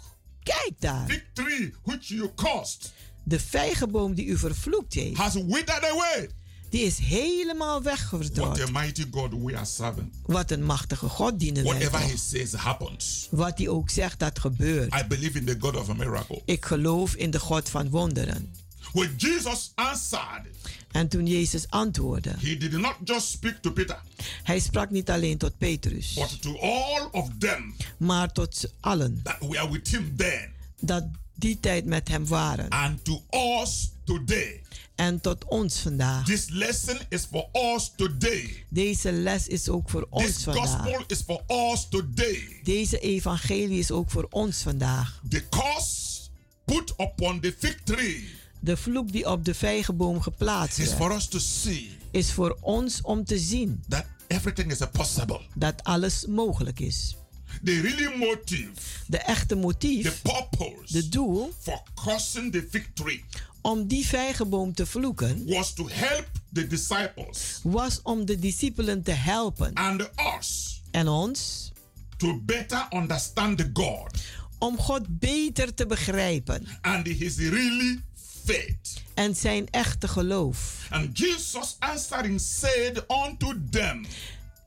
kijk 0.44 0.72
daar. 0.80 1.24
tree 1.34 1.74
which 1.84 2.08
you 2.08 2.30
caused 2.36 2.92
De 3.24 3.40
vijgenboom 3.40 4.14
die 4.14 4.26
u 4.26 4.38
vervloekt 4.38 4.94
heeft, 4.94 5.18
has 5.18 5.34
withered 5.34 5.84
away. 5.92 6.30
die 6.70 6.82
is 6.82 6.98
helemaal 6.98 7.82
What 7.82 7.88
a 7.88 7.90
weggeverdord. 7.90 8.72
mighty 8.72 9.06
God 9.12 9.34
we 9.44 9.56
are 9.56 9.66
serving. 9.66 10.12
Wat 10.26 10.52
een 10.52 10.64
machtige 10.64 11.10
God 11.10 11.40
dienen 11.40 11.64
wij 11.64 11.74
Whatever 11.74 12.00
he 12.00 12.10
toch. 12.12 12.20
says 12.20 12.52
happens. 12.54 13.28
Wat 13.32 13.58
hij 13.58 13.68
ook 13.68 13.90
zegt, 13.90 14.20
dat 14.20 14.40
gebeurt. 14.40 14.94
I 14.94 15.04
believe 15.08 15.38
in 15.40 15.46
the 15.46 15.56
God 15.60 15.76
of 15.76 15.90
a 15.90 15.94
miracle. 15.94 16.42
Ik 16.46 16.66
geloof 16.66 17.16
in 17.16 17.32
de 17.32 17.40
God 17.40 17.70
van 17.70 17.90
wonderen. 17.90 18.54
When 18.96 19.14
Jesus 19.18 19.72
answered, 19.76 20.48
En 20.92 21.08
toen 21.08 21.26
Jezus 21.28 21.70
antwoordde, 21.70 22.30
he 22.40 22.58
did 22.58 22.72
not 22.72 22.96
just 23.04 23.28
speak 23.30 23.62
to 23.62 23.72
Peter, 23.72 24.02
hij 24.44 24.60
sprak 24.60 24.90
niet 24.90 25.10
alleen 25.10 25.38
tot 25.38 25.58
Petrus, 25.58 26.14
but 26.14 26.42
to 26.42 26.58
all 26.60 27.08
of 27.12 27.30
them 27.40 27.76
maar 27.98 28.32
tot 28.32 28.66
allen 28.80 29.20
that 29.24 29.38
were 29.40 29.72
with 29.72 29.88
him 29.88 30.14
then, 30.18 30.52
dat 30.80 31.04
die 31.34 31.60
tijd 31.60 31.86
met 31.86 32.08
hem 32.08 32.26
waren. 32.26 32.70
and 32.70 33.04
to 33.06 33.24
us 33.62 33.92
today. 34.04 34.62
En 34.96 35.22
tot 35.22 35.46
ons 35.46 35.80
vandaag. 35.80 36.26
This 36.26 36.50
lesson 36.50 36.98
is 37.10 37.26
for 37.26 37.46
us 37.76 37.92
today. 37.96 38.66
Deze 38.70 39.12
les 39.12 39.48
is 39.48 39.70
ook 39.70 39.90
voor 39.90 40.08
ons 40.10 40.26
This 40.26 40.44
vandaag. 40.44 40.84
gospel 40.84 41.04
is 41.08 41.22
for 41.22 41.42
us 41.48 41.88
today. 41.90 42.60
Deze 42.64 43.00
evangelie 43.00 43.80
is 43.80 43.92
ook 43.92 44.10
voor 44.12 44.28
ons 44.30 44.62
vandaag. 44.62 45.22
The 45.30 45.44
curse 45.50 46.20
put 46.66 46.94
upon 46.98 47.40
the 47.40 47.56
fig 47.60 47.76
tree 47.84 48.44
De 48.66 48.78
vloek 48.78 49.12
die 49.12 49.30
op 49.30 49.46
de 49.46 49.54
vijgenboom 49.54 50.22
geplaatst 50.22 50.80
is 50.80 50.92
for 50.92 51.16
us 51.16 51.28
to 51.28 51.40
see 51.40 51.98
is 52.12 52.32
voor 52.32 52.58
ons 52.62 53.02
om 53.02 53.26
te 53.26 53.38
zien 53.38 53.84
that 53.88 54.06
everything 54.28 54.72
is 54.72 54.80
possible. 54.92 55.42
dat 55.56 55.84
alles 55.84 56.26
mogelijk 56.26 56.80
is. 56.80 57.16
The 57.64 57.82
really 57.82 58.18
motive, 58.18 58.72
De 59.08 59.18
echte 59.18 59.46
the 59.46 59.56
motief, 59.56 60.22
purpose 60.22 60.94
de 60.94 61.10
doel 61.10 61.52
for 61.60 61.82
cursing 62.06 62.52
the 62.52 62.84
tree 62.94 63.26
om 63.62 63.88
die 63.88 64.08
vijgenboom 64.08 64.74
te 64.74 64.86
vloeken, 64.86 65.46
was 65.46 65.74
to 65.74 65.88
help 65.92 66.28
the 66.54 66.68
disciples 66.68 67.60
was 67.64 68.00
om 68.02 68.26
de 68.26 68.40
discipelen 68.40 69.04
te 69.04 69.12
helpen 69.12 69.74
and 69.74 70.10
us 70.40 70.82
en 70.92 71.08
ons 71.08 71.72
to 72.18 72.42
better 72.46 72.88
understand 72.90 73.58
the 73.58 73.70
God 73.74 74.22
om 74.58 74.78
God 74.78 75.20
beter 75.20 75.74
te 75.74 75.86
begrijpen 75.86 76.68
and 76.82 77.08
his 77.08 77.38
really 77.38 78.04
faith. 78.46 79.02
en 79.14 79.36
zijn 79.36 79.68
echte 79.72 80.08
geloof. 80.08 80.88
And 80.90 81.18
Jesus 81.18 81.76
answering 81.80 82.42
said 82.42 83.04
unto 83.28 83.54
them, 83.70 84.06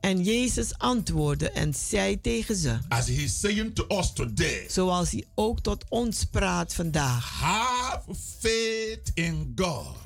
En 0.00 0.22
Jezus 0.22 0.78
antwoordde 0.78 1.50
en 1.50 1.74
zei 1.74 2.20
tegen 2.20 2.56
ze, 2.56 2.78
as 2.88 3.06
he 3.06 3.12
is 3.12 3.40
saying 3.40 3.74
to 3.74 3.84
us 3.98 4.12
today, 4.12 4.66
zoals 4.70 5.10
hij 5.10 5.24
ook 5.34 5.60
tot 5.60 5.84
ons 5.88 6.24
praat 6.24 6.74
vandaag. 6.74 7.30
have 7.40 8.14
faith 8.40 9.10
in 9.14 9.52
God. 9.56 9.96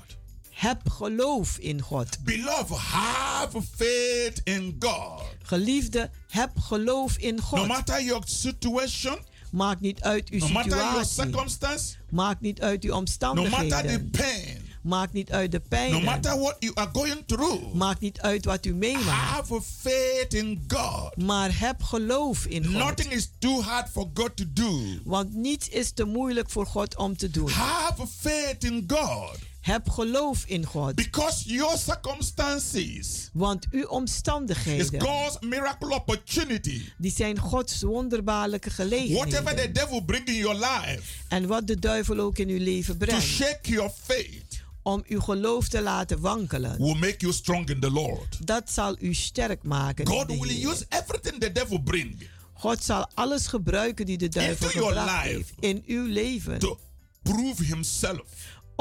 Heb 0.51 0.89
geloof 0.91 1.59
in 1.59 1.81
God. 1.81 2.19
Beloved, 2.25 2.77
have 2.79 3.63
faith 3.77 4.41
in 4.45 4.77
God. 4.79 5.23
Geliefde, 5.43 6.11
heb 6.29 6.51
geloof 6.59 7.17
in 7.17 7.35
No 7.35 7.41
God. 7.43 7.67
matter 7.67 8.03
your 8.05 8.23
situation, 8.27 9.19
Maakt 9.53 9.81
niet 9.81 10.01
uit 10.03 10.29
uw 10.29 10.39
no 10.39 10.47
situatie. 10.47 11.97
Maakt 12.11 12.41
niet 12.41 12.61
uit 12.61 12.83
uw 12.85 12.91
no 12.91 12.97
omstandigheden. 12.97 14.11
pain, 14.11 14.61
Maakt 14.83 15.13
niet 15.13 15.33
uit 15.33 15.51
de 15.53 15.59
no 15.63 15.67
pijn. 15.69 16.05
matter 16.05 16.39
what 16.39 16.57
you 16.59 16.73
are 16.75 16.91
going 16.93 17.23
through, 17.27 17.75
Maakt 17.75 18.01
niet 18.01 18.21
uit 18.21 18.45
wat 18.45 18.67
u 18.67 18.75
meemaakt. 18.75 19.07
have 19.07 19.61
faith 19.81 20.35
in 20.35 20.65
God. 20.69 21.17
Maar 21.17 21.59
heb 21.59 21.83
geloof 21.83 22.45
in 22.47 22.65
God. 22.65 22.73
Nothing 22.75 23.13
is 23.13 23.31
too 23.39 23.61
hard 23.63 23.89
for 23.89 24.11
God 24.15 24.37
to 24.37 24.45
do. 24.53 24.81
Want 25.05 25.35
niets 25.35 25.69
is 25.69 25.93
te 25.93 26.05
moeilijk 26.05 26.51
voor 26.51 26.67
God 26.67 26.97
om 26.97 27.17
te 27.17 27.31
doen. 27.31 27.49
Have 27.51 28.07
faith 28.21 28.65
in 28.65 28.85
God. 28.87 29.39
Heb 29.63 29.89
geloof 29.91 30.45
in 30.47 30.65
God. 30.67 30.95
Because 30.95 31.43
your 31.55 31.77
circumstances 31.79 33.31
Want 33.33 33.67
uw 33.71 33.81
is 33.81 33.87
omstandigheden, 33.87 35.01
God's 35.01 35.37
miracle 35.41 35.95
opportunity. 35.95 36.83
die 36.99 37.11
zijn 37.13 37.39
Gods 37.39 37.83
wonderbaarlijke 37.83 38.69
Whatever 38.69 38.97
the 38.99 39.07
gelegenheden. 39.07 39.73
devil 39.73 40.01
bring 40.05 40.27
in 40.29 40.35
your 40.35 40.55
life 40.59 41.03
En 41.29 41.47
wat 41.47 41.67
de 41.67 41.79
duivel 41.79 42.19
ook 42.19 42.39
in 42.39 42.49
uw 42.49 42.59
leven 42.59 42.99
to 42.99 43.05
brengt. 43.07 43.23
shake 43.25 43.71
your 43.71 43.91
faith 44.03 44.61
Om 44.83 45.03
uw 45.07 45.21
geloof 45.21 45.69
te 45.69 45.83
laten 45.83 46.21
wankelen. 46.21 46.79
will 46.79 46.95
make 46.95 47.17
you 47.19 47.33
strong 47.33 47.69
in 47.69 47.81
the 47.81 47.91
Lord. 47.91 48.47
Dat 48.47 48.71
zal 48.71 48.97
u 49.01 49.15
sterk 49.15 49.63
maken. 49.63 50.05
in 50.05 50.11
God 50.11 50.29
de 50.29 50.39
will 50.39 50.49
Heer. 50.49 50.69
use 50.71 50.87
everything 50.89 51.41
the 51.41 51.53
devil 51.53 51.83
bring 51.83 52.29
God 52.55 52.85
zal 52.85 53.09
alles 53.15 53.47
gebruiken 53.47 54.07
die 54.07 54.19
de 54.19 54.29
duivel 54.29 54.67
Into 54.67 54.79
your 54.79 54.93
gebracht 54.97 55.25
life. 55.25 55.35
heeft 55.37 55.53
in 55.61 55.83
uw 55.87 56.07
leven. 56.07 56.59
to 56.59 56.79
prove 57.23 57.65
himself 57.65 58.25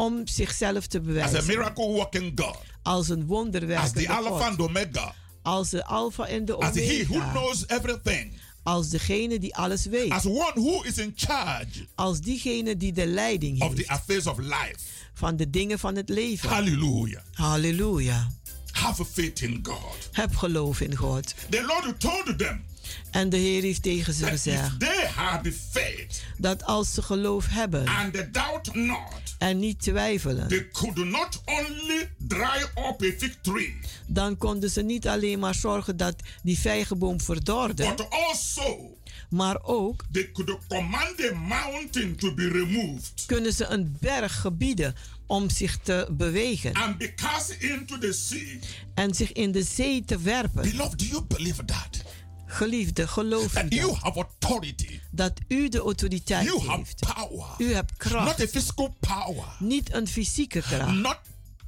Om 0.01 0.27
zichzelf 0.27 0.87
te 0.87 0.97
as 0.97 1.03
a 1.03 1.07
bewijzen. 1.07 1.45
miracle 1.45 1.85
working 1.85 2.31
God, 2.39 2.57
Als 2.83 3.09
een 3.09 3.19
as 3.21 3.25
wonderwerkende 3.27 4.01
the 4.01 4.09
Alpha 4.09 4.29
God. 4.29 4.41
and 4.41 4.59
Omega, 4.59 5.13
Als 5.41 5.69
de 5.69 5.85
Alpha 5.85 6.25
en 6.27 6.45
de 6.45 6.55
as 6.55 6.75
he 6.75 7.03
who 7.07 7.15
Omega. 7.15 7.31
knows 7.31 7.63
everything, 7.67 8.31
Als 8.63 8.89
degene 8.89 9.39
die 9.39 9.55
alles 9.55 9.85
weet. 9.85 10.11
as 10.11 10.25
one 10.25 10.51
who 10.53 10.81
is 10.83 10.97
in 10.97 11.13
charge 11.15 11.87
Als 11.95 12.19
diegene 12.21 12.77
die 12.77 12.93
de 12.93 13.05
leiding 13.07 13.61
of 13.61 13.69
the 13.69 13.75
heeft 13.75 13.89
affairs 13.89 14.27
of 14.27 14.37
life. 14.37 14.77
van 15.13 15.35
de 15.35 15.49
dingen 15.49 15.79
van 15.79 15.95
het 15.95 16.09
leven. 16.09 16.49
Hallelujah. 16.49 17.21
Halleluja. 17.33 18.27
Have 18.71 19.05
faith 19.05 19.41
in 19.41 19.59
God. 19.63 20.09
Heb 20.11 20.35
geloof 20.35 20.81
in 20.81 20.95
God. 20.95 21.33
The 21.49 21.63
Lord 21.67 21.99
told 21.99 22.37
them 22.39 22.63
En 23.11 23.29
de 23.29 23.37
Heer 23.37 23.61
heeft 23.61 23.83
tegen 23.83 24.13
ze 24.13 24.25
gezegd 24.25 24.79
they 24.79 25.07
have 25.15 25.51
faith 25.71 26.23
dat 26.37 26.63
als 26.65 26.93
ze 26.93 27.01
geloof 27.01 27.45
hebben 27.47 27.87
and 27.87 28.13
they 28.13 28.29
doubt 28.31 28.73
not, 28.75 29.20
en 29.41 29.59
niet 29.59 29.79
twijfelen. 29.81 30.47
they 30.47 30.67
could 30.71 30.97
not 31.05 31.41
only 31.45 32.09
dry 32.17 32.61
up 32.61 33.01
a 33.01 33.11
fig 33.17 33.35
tree, 33.41 33.73
Dan 34.07 34.37
konden 34.37 34.69
ze 34.69 34.81
niet 34.81 35.07
alleen 35.07 35.39
maar 35.39 35.55
zorgen 35.55 35.97
dat 35.97 36.15
die 36.43 36.59
vijgenboom 36.59 37.21
verdorde, 37.21 37.93
but 37.95 38.09
also 38.09 38.95
maar 39.29 39.63
ook 39.63 40.03
they 40.11 40.31
could 40.31 40.57
command 40.67 41.21
a 41.31 41.33
mountain 41.35 42.15
to 42.15 42.33
be 42.33 42.47
removed 42.49 43.23
kunnen 43.25 43.53
ze 43.53 43.65
een 43.65 43.97
berg 43.99 44.41
gebieden 44.41 44.95
om 45.25 45.49
zich 45.49 45.77
te 45.77 46.07
bewegen 46.11 46.73
and 46.73 46.97
be 46.97 47.13
cast 47.13 47.51
into 47.59 47.97
the 47.97 48.11
sea. 48.13 48.59
en 48.93 49.13
zich 49.13 49.31
in 49.31 49.51
de 49.51 49.63
zee 49.63 50.03
te 50.05 50.19
werpen. 50.19 50.61
Beloved, 50.71 50.99
do 50.99 51.05
you 51.05 51.23
believe 51.27 51.65
that? 51.65 52.03
Geliefde, 52.53 53.07
geloof 53.07 53.43
u 53.45 53.47
That 53.53 53.73
you 53.73 53.87
dat, 53.87 53.97
have 53.97 54.17
authority. 54.39 54.99
dat 55.11 55.33
u 55.47 55.69
de 55.69 55.79
autoriteit 55.79 56.45
You 56.45 56.59
have 56.67 56.77
heeft. 56.77 57.03
U 57.57 57.73
hebt 57.73 57.89
Not 57.89 57.97
kracht, 57.97 58.41
a 58.41 58.47
physical 58.47 58.95
power. 58.99 59.45
niet 59.59 59.93
een 59.93 60.07
fysieke 60.07 60.61
kracht. 60.61 60.91
Not 60.95 61.19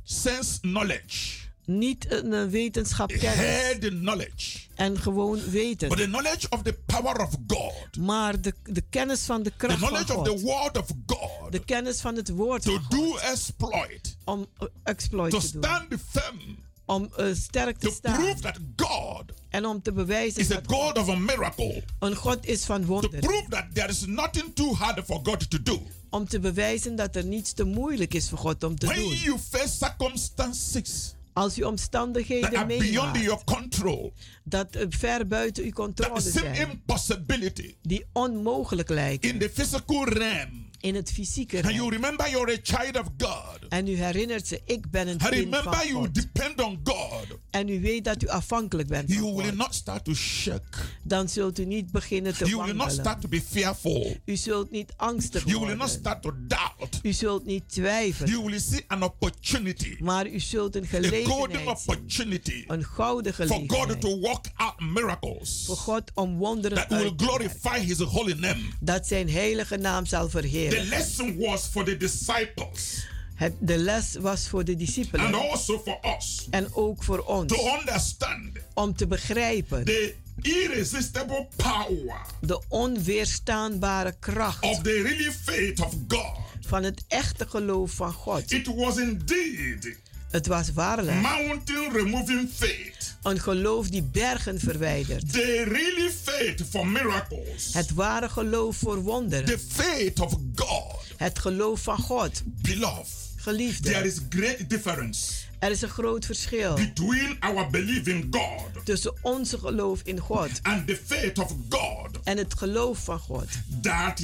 sense 0.03 0.59
knowledge. 0.59 1.41
niet 1.65 2.11
een 2.11 2.33
eh, 2.33 2.45
wetenschap 2.45 3.07
kennis 3.11 3.77
knowledge. 3.99 4.59
en 4.75 4.99
gewoon 4.99 5.35
But 5.39 5.49
weten, 5.51 5.89
the 5.89 6.03
knowledge 6.03 6.47
of 6.49 6.61
the 6.61 6.73
power 6.85 7.21
of 7.21 7.29
God. 7.47 7.97
maar 7.97 8.41
de, 8.41 8.53
de 8.63 8.81
kennis 8.89 9.21
van 9.21 9.43
de 9.43 9.49
The 9.49 9.55
kracht 9.57 9.79
van 9.79 9.87
knowledge 9.87 10.15
of 10.17 10.23
the 10.23 10.29
God, 10.29 10.41
word 10.41 10.77
of 10.77 10.87
God. 11.05 11.51
de 11.51 11.63
kennis 11.65 12.01
van 12.01 12.15
het 12.15 12.29
woord 12.29 12.61
To 12.61 12.71
van 12.73 12.85
do 12.89 12.97
God, 13.11 13.19
exploit. 13.19 14.17
om 14.23 14.45
eh, 14.59 14.67
exploit 14.83 15.31
To 15.31 15.39
te 15.39 15.51
doen, 15.51 15.63
stand 15.63 15.85
firm. 16.11 16.57
Om 16.93 17.09
eh, 17.17 17.25
sterk 17.33 17.77
te 17.77 17.87
To 17.87 17.93
staan 17.93 18.15
prove 18.15 18.39
that 18.39 18.59
God 18.75 19.23
en 19.49 19.65
om 19.65 19.81
te 19.81 19.91
bewijzen 19.91 20.41
is 20.41 20.51
a 20.51 20.53
dat 20.53 20.63
God 20.67 20.97
of 20.97 21.09
a 21.09 21.15
miracle. 21.15 21.83
een 21.99 22.15
God 22.15 22.45
is 22.45 22.65
van 22.65 22.81
To 22.81 22.87
wonderen. 22.87 23.19
prove 23.19 23.45
that 23.49 23.65
there 23.73 23.87
is 23.89 24.05
nothing 24.05 24.53
too 24.55 24.73
hard 24.73 25.05
for 25.05 25.19
God 25.23 25.49
to 25.49 25.61
do. 25.63 25.81
Om 26.09 26.27
te 26.27 26.39
bewijzen 26.39 26.95
dat 26.95 27.15
er 27.15 27.25
niets 27.25 27.53
te 27.53 27.63
moeilijk 27.63 28.13
is 28.13 28.29
voor 28.29 28.37
God 28.37 28.63
om 28.63 28.75
te 28.79 28.85
When 28.85 28.99
doen. 28.99 29.15
you 29.17 29.37
face 29.49 29.77
circumstances 29.77 31.15
Als 31.33 31.57
u 31.57 31.61
that 31.61 31.69
omstandigheden 31.69 32.55
are 32.57 32.65
beyond 32.65 32.91
meemaakt 32.91 33.19
your 33.23 33.43
control, 33.43 34.13
dat 34.43 34.75
eh, 34.75 34.85
ver 34.89 35.27
buiten 35.27 35.63
uw 35.63 35.69
that 35.69 35.77
controle 35.77 36.21
zijn, 36.21 36.69
impossibility 36.69 37.75
die 37.81 38.05
onmogelijk 38.11 38.89
lijken 38.89 39.29
in 39.29 39.39
the 39.39 39.49
physical 39.53 40.03
realm, 40.05 40.65
in 40.83 40.95
het 40.95 41.11
fysieke 41.11 41.63
and 41.63 41.73
you 41.75 41.89
remember 41.89 42.29
you're 42.29 42.51
a 42.53 42.57
child 42.63 42.97
of 42.99 43.07
God, 43.17 43.59
En 43.69 43.87
u 43.87 43.95
herinnert 43.95 44.47
ze, 44.47 44.61
ik 44.65 44.89
ben 44.91 45.07
een 45.07 45.17
kind 45.17 45.21
van 45.21 45.31
remember 45.39 45.87
you 45.87 45.93
God. 45.93 46.13
depend 46.15 46.61
on 46.61 46.79
God, 46.83 47.25
En 47.49 47.69
u 47.69 47.81
weet 47.81 48.03
dat 48.03 48.23
u 48.23 48.27
afhankelijk 48.27 48.87
bent 48.87 49.13
van 49.13 49.23
you 49.23 49.35
will 49.35 49.45
God. 49.45 49.55
not 49.57 49.75
start 49.75 50.03
to 50.05 50.13
shake. 50.13 50.77
Dan 51.03 51.29
zult 51.29 51.59
u 51.59 51.65
niet 51.65 51.91
beginnen 51.91 52.37
te 52.37 52.45
You 52.45 52.63
will 52.63 52.73
not 52.75 52.91
start 52.91 53.21
to 53.21 53.27
be 53.27 53.41
fearful. 53.49 54.17
U 54.25 54.35
zult 54.35 54.71
niet 54.71 54.93
angstig 54.97 55.43
You 55.45 55.59
will 55.59 55.67
not 55.67 55.77
worden. 55.77 55.95
start 55.99 56.21
to 56.21 56.31
doubt. 56.47 56.99
U 57.03 57.13
zult 57.13 57.45
niet 57.45 57.63
twijfelen. 57.69 58.29
You 58.31 58.43
will 58.45 58.59
see 58.59 58.83
an 58.87 59.03
opportunity, 59.03 59.95
Maar 59.99 60.27
u 60.27 60.39
zult 60.39 60.75
een 60.75 60.83
a 60.83 60.87
golden 60.87 61.09
gelegenheid 61.11 61.53
zien. 61.57 61.67
opportunity 61.67 62.63
Een 62.67 62.83
gouden 62.83 63.33
for 63.33 63.45
God 63.45 63.57
gelegenheid. 63.59 64.01
to 64.01 64.19
work 64.19 64.45
out 64.55 64.79
miracles 64.79 65.63
Voor 65.65 65.75
God 65.77 66.11
om 66.13 66.37
wonderen 66.37 66.77
that 66.77 66.87
will 66.89 66.97
uit 66.97 67.17
te 67.17 67.25
werken. 67.25 67.47
glorify 67.59 67.79
His 67.85 67.97
holy 67.99 68.33
name. 68.39 68.61
Dat 68.79 69.07
zijn 69.07 69.29
heilige 69.29 69.77
naam 69.77 70.05
zal 70.05 70.29
The 70.73 70.85
lesson 70.89 71.37
was 71.37 71.67
for 71.67 71.83
the 71.85 71.97
disciples 71.97 73.05
Het, 73.35 73.53
de 73.59 73.77
les 73.77 74.15
was 74.19 74.47
voor 74.47 74.63
de 74.63 74.71
and 74.71 74.79
discipelen 74.79 75.33
also 75.33 75.79
for 75.79 75.99
us 76.17 76.47
en 76.49 76.67
ook 76.73 77.03
voor 77.03 77.19
ons. 77.19 77.53
to 77.53 77.77
understand 77.79 78.49
Om 78.73 78.95
te 78.95 79.07
begrijpen 79.07 79.85
the 79.85 80.13
irresistible 80.41 81.47
power 81.55 82.21
de 82.41 82.61
onweerstaanbare 82.67 84.15
kracht 84.19 84.63
of 84.63 84.81
the 84.81 85.01
really 85.01 85.31
faith 85.31 85.79
of 85.79 85.93
God. 86.07 86.37
van 86.61 86.83
het 86.83 87.03
echte 87.07 87.45
geloof 87.49 87.91
van 87.91 88.13
God. 88.13 88.51
It 88.51 88.75
was 88.75 88.97
indeed 88.97 89.97
Het 90.31 90.47
was 90.47 90.71
waarlijk 90.73 91.21
mountain 91.21 91.91
removing 91.91 92.49
faith. 92.53 92.92
Een 93.23 93.39
geloof 93.39 93.89
die 93.89 94.03
bergen 94.03 94.59
verwijdert. 94.59 95.31
The 95.33 95.63
really 95.63 96.11
faith 96.23 96.63
for 96.69 96.87
miracles. 96.87 97.73
Het 97.73 97.93
ware 97.93 98.29
geloof 98.29 98.77
voor 98.77 98.95
The 98.95 99.01
wonderen. 99.01 99.59
faith 99.59 100.19
of 100.19 100.35
God. 100.55 101.01
Het 101.17 101.39
geloof 101.39 101.81
van 101.81 101.97
God. 101.97 102.41
Beloved, 102.45 103.07
There 103.35 103.55
Geliefde, 103.55 103.91
is 103.91 104.19
great 104.29 104.69
difference 104.69 105.31
er 105.59 105.71
is 105.71 105.81
een 105.81 105.89
groot 105.89 106.25
verschil 106.25 106.73
between 106.75 107.37
our 107.39 107.69
belief 107.69 108.07
in 108.07 108.27
God 108.31 108.85
tussen 108.85 109.13
onze 109.21 109.57
geloof 109.57 110.01
in 110.03 110.19
God 110.19 110.49
and 110.61 110.87
the 110.87 110.99
faith 111.05 111.39
of 111.39 111.55
God 111.69 112.19
en 112.23 112.37
het 112.37 112.53
geloof 112.57 113.03
van 113.03 113.19
God. 113.19 113.45
that 113.81 114.21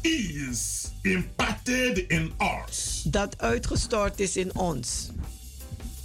is 0.00 0.88
imparted 1.02 1.98
in 2.08 2.32
us. 2.68 3.02
Dat 3.06 3.38
uitgestort 3.38 4.20
is 4.20 4.36
in 4.36 4.54
ons. 4.54 5.08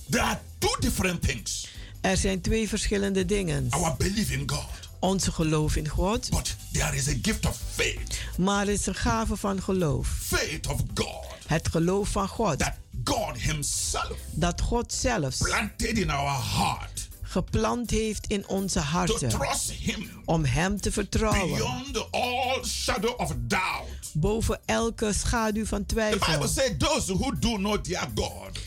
there 0.10 0.24
are 0.24 0.40
two 0.70 0.80
different 0.80 1.22
things. 1.22 1.68
Er 2.02 2.18
zijn 2.18 2.42
twee 2.42 2.68
verschillende 2.70 3.26
dingen. 3.26 3.68
Our 3.70 3.96
belief 3.98 4.30
in 4.32 4.44
God, 4.50 4.66
Onze 5.00 5.32
geloof 5.32 5.76
in 5.76 5.88
God, 5.88 6.30
but 6.30 6.56
there 6.72 6.96
is 6.96 7.08
a 7.08 7.14
gift 7.22 7.46
of 7.46 7.60
faith. 7.74 8.20
maar 8.38 8.68
er 8.68 8.74
is 8.74 8.86
een 8.86 8.96
gave 8.96 9.36
van 9.36 9.62
geloof. 9.62 10.08
Faith 10.08 10.68
of 10.68 10.80
God. 10.94 11.26
Het 11.48 11.68
geloof 11.70 12.10
van 12.10 12.28
God. 12.28 12.60
That 12.60 12.74
God 13.04 13.38
Himself 13.38 14.18
Dat 14.32 14.62
God 14.62 14.94
zelfs 14.94 15.38
planted 15.38 15.98
in 15.98 16.10
our 16.10 16.42
heart 16.44 17.08
geplant 17.22 17.90
heeft 17.90 18.28
in 18.28 18.48
onze 18.48 18.80
harten. 18.80 19.32
Him 19.80 20.10
Om 20.26 20.46
Hem 20.46 20.82
te 20.82 20.92
vertrouwen. 20.92 21.56
beyond 21.58 22.12
all 22.12 22.64
shadow 22.66 23.20
of 23.20 23.34
doubt. 23.38 24.12
Boven 24.14 24.60
elke 24.66 25.14
schaduw 25.14 25.66
van 25.66 25.86
The 25.86 25.96
Bible 25.96 26.18
twijfel. 26.20 26.48
says, 26.48 26.72
Those 26.78 27.14
who 27.14 27.32
do 27.40 27.56
know 27.58 27.78
their 27.84 28.08
God, 28.16 28.60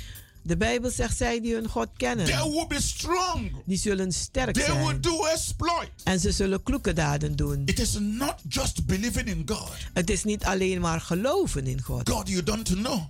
De 0.48 0.56
Bijbel 0.56 0.90
zegt, 0.90 1.16
zij 1.16 1.40
die 1.40 1.54
hun 1.54 1.68
God 1.68 1.88
they 1.96 1.96
kennen, 1.96 2.26
will 2.50 2.66
be 2.68 2.80
strong. 2.82 3.52
die 3.64 3.78
zullen 3.78 4.12
sterk 4.12 4.54
They 4.54 4.72
will 4.74 4.84
zijn. 4.84 5.00
do 5.00 5.24
exploit. 5.24 5.90
En 6.04 6.20
ze 6.20 6.32
zullen 6.32 6.62
kloeke 6.62 6.92
daden 6.92 7.36
doen. 7.36 7.62
It 7.64 7.78
is 7.80 7.96
not 8.00 8.34
just 8.48 8.86
believing 8.86 9.26
in 9.28 9.42
God. 9.46 9.70
Het 9.92 10.10
is 10.10 10.24
niet 10.24 10.44
alleen 10.44 10.80
maar 10.80 11.00
geloven 11.00 11.66
in 11.66 11.82
God. 11.82 12.08
God 12.10 12.28
you 12.28 12.42
don't 12.42 12.68
know. 12.68 13.00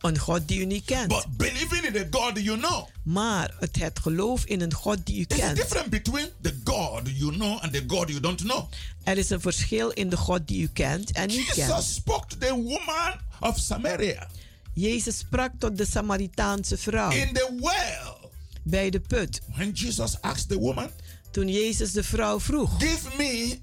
Een 0.00 0.18
God 0.18 0.48
die 0.48 0.60
u 0.60 0.64
niet 0.64 0.84
kent. 0.84 1.08
But 1.08 1.26
believing 1.36 1.84
in 1.84 1.92
the 1.92 2.06
God 2.10 2.38
you 2.38 2.58
know. 2.58 2.86
Maar 3.02 3.54
het, 3.58 3.76
het 3.78 3.98
geloof 3.98 4.44
in 4.44 4.60
een 4.60 4.74
God 4.74 4.98
die 5.06 5.20
u 5.20 5.24
There's 5.24 5.42
a 5.42 5.44
kent. 5.46 5.56
difference 5.56 5.88
between 5.88 6.28
the 6.40 6.54
God 6.64 7.00
you 7.14 7.32
know 7.32 7.62
and 7.62 7.72
the 7.72 7.84
God 7.86 8.08
you 8.08 8.20
don't 8.20 8.40
know. 8.42 8.68
Er 9.04 9.18
is 9.18 9.30
een 9.30 9.40
verschil 9.40 9.90
in 9.90 10.08
de 10.08 10.16
God 10.16 10.48
die 10.48 10.62
u 10.62 10.68
kent 10.72 11.12
en 11.12 11.28
niet 11.28 11.46
Jesus 11.46 11.66
kent. 11.66 11.82
spoke 11.84 12.26
to 12.26 12.36
the 12.38 12.52
woman 12.54 13.14
of 13.40 13.58
Samaria 13.58 14.28
Jezus 14.74 15.18
sprak 15.18 15.52
tot 15.58 15.76
de 15.76 15.86
Samaritaanse 15.86 16.76
vrouw 16.78 17.10
in 17.10 17.32
the 17.32 17.48
well. 17.60 18.30
bij 18.62 18.90
de 18.90 19.00
put. 19.00 19.40
When 19.54 19.70
Jesus 19.72 20.20
asked 20.20 20.48
the 20.48 20.58
woman, 20.58 20.90
Toen 21.30 21.48
Jezus 21.48 21.92
de 21.92 22.02
vrouw 22.04 22.40
vroeg: 22.40 22.70
Give 22.78 23.08
me 23.18 23.58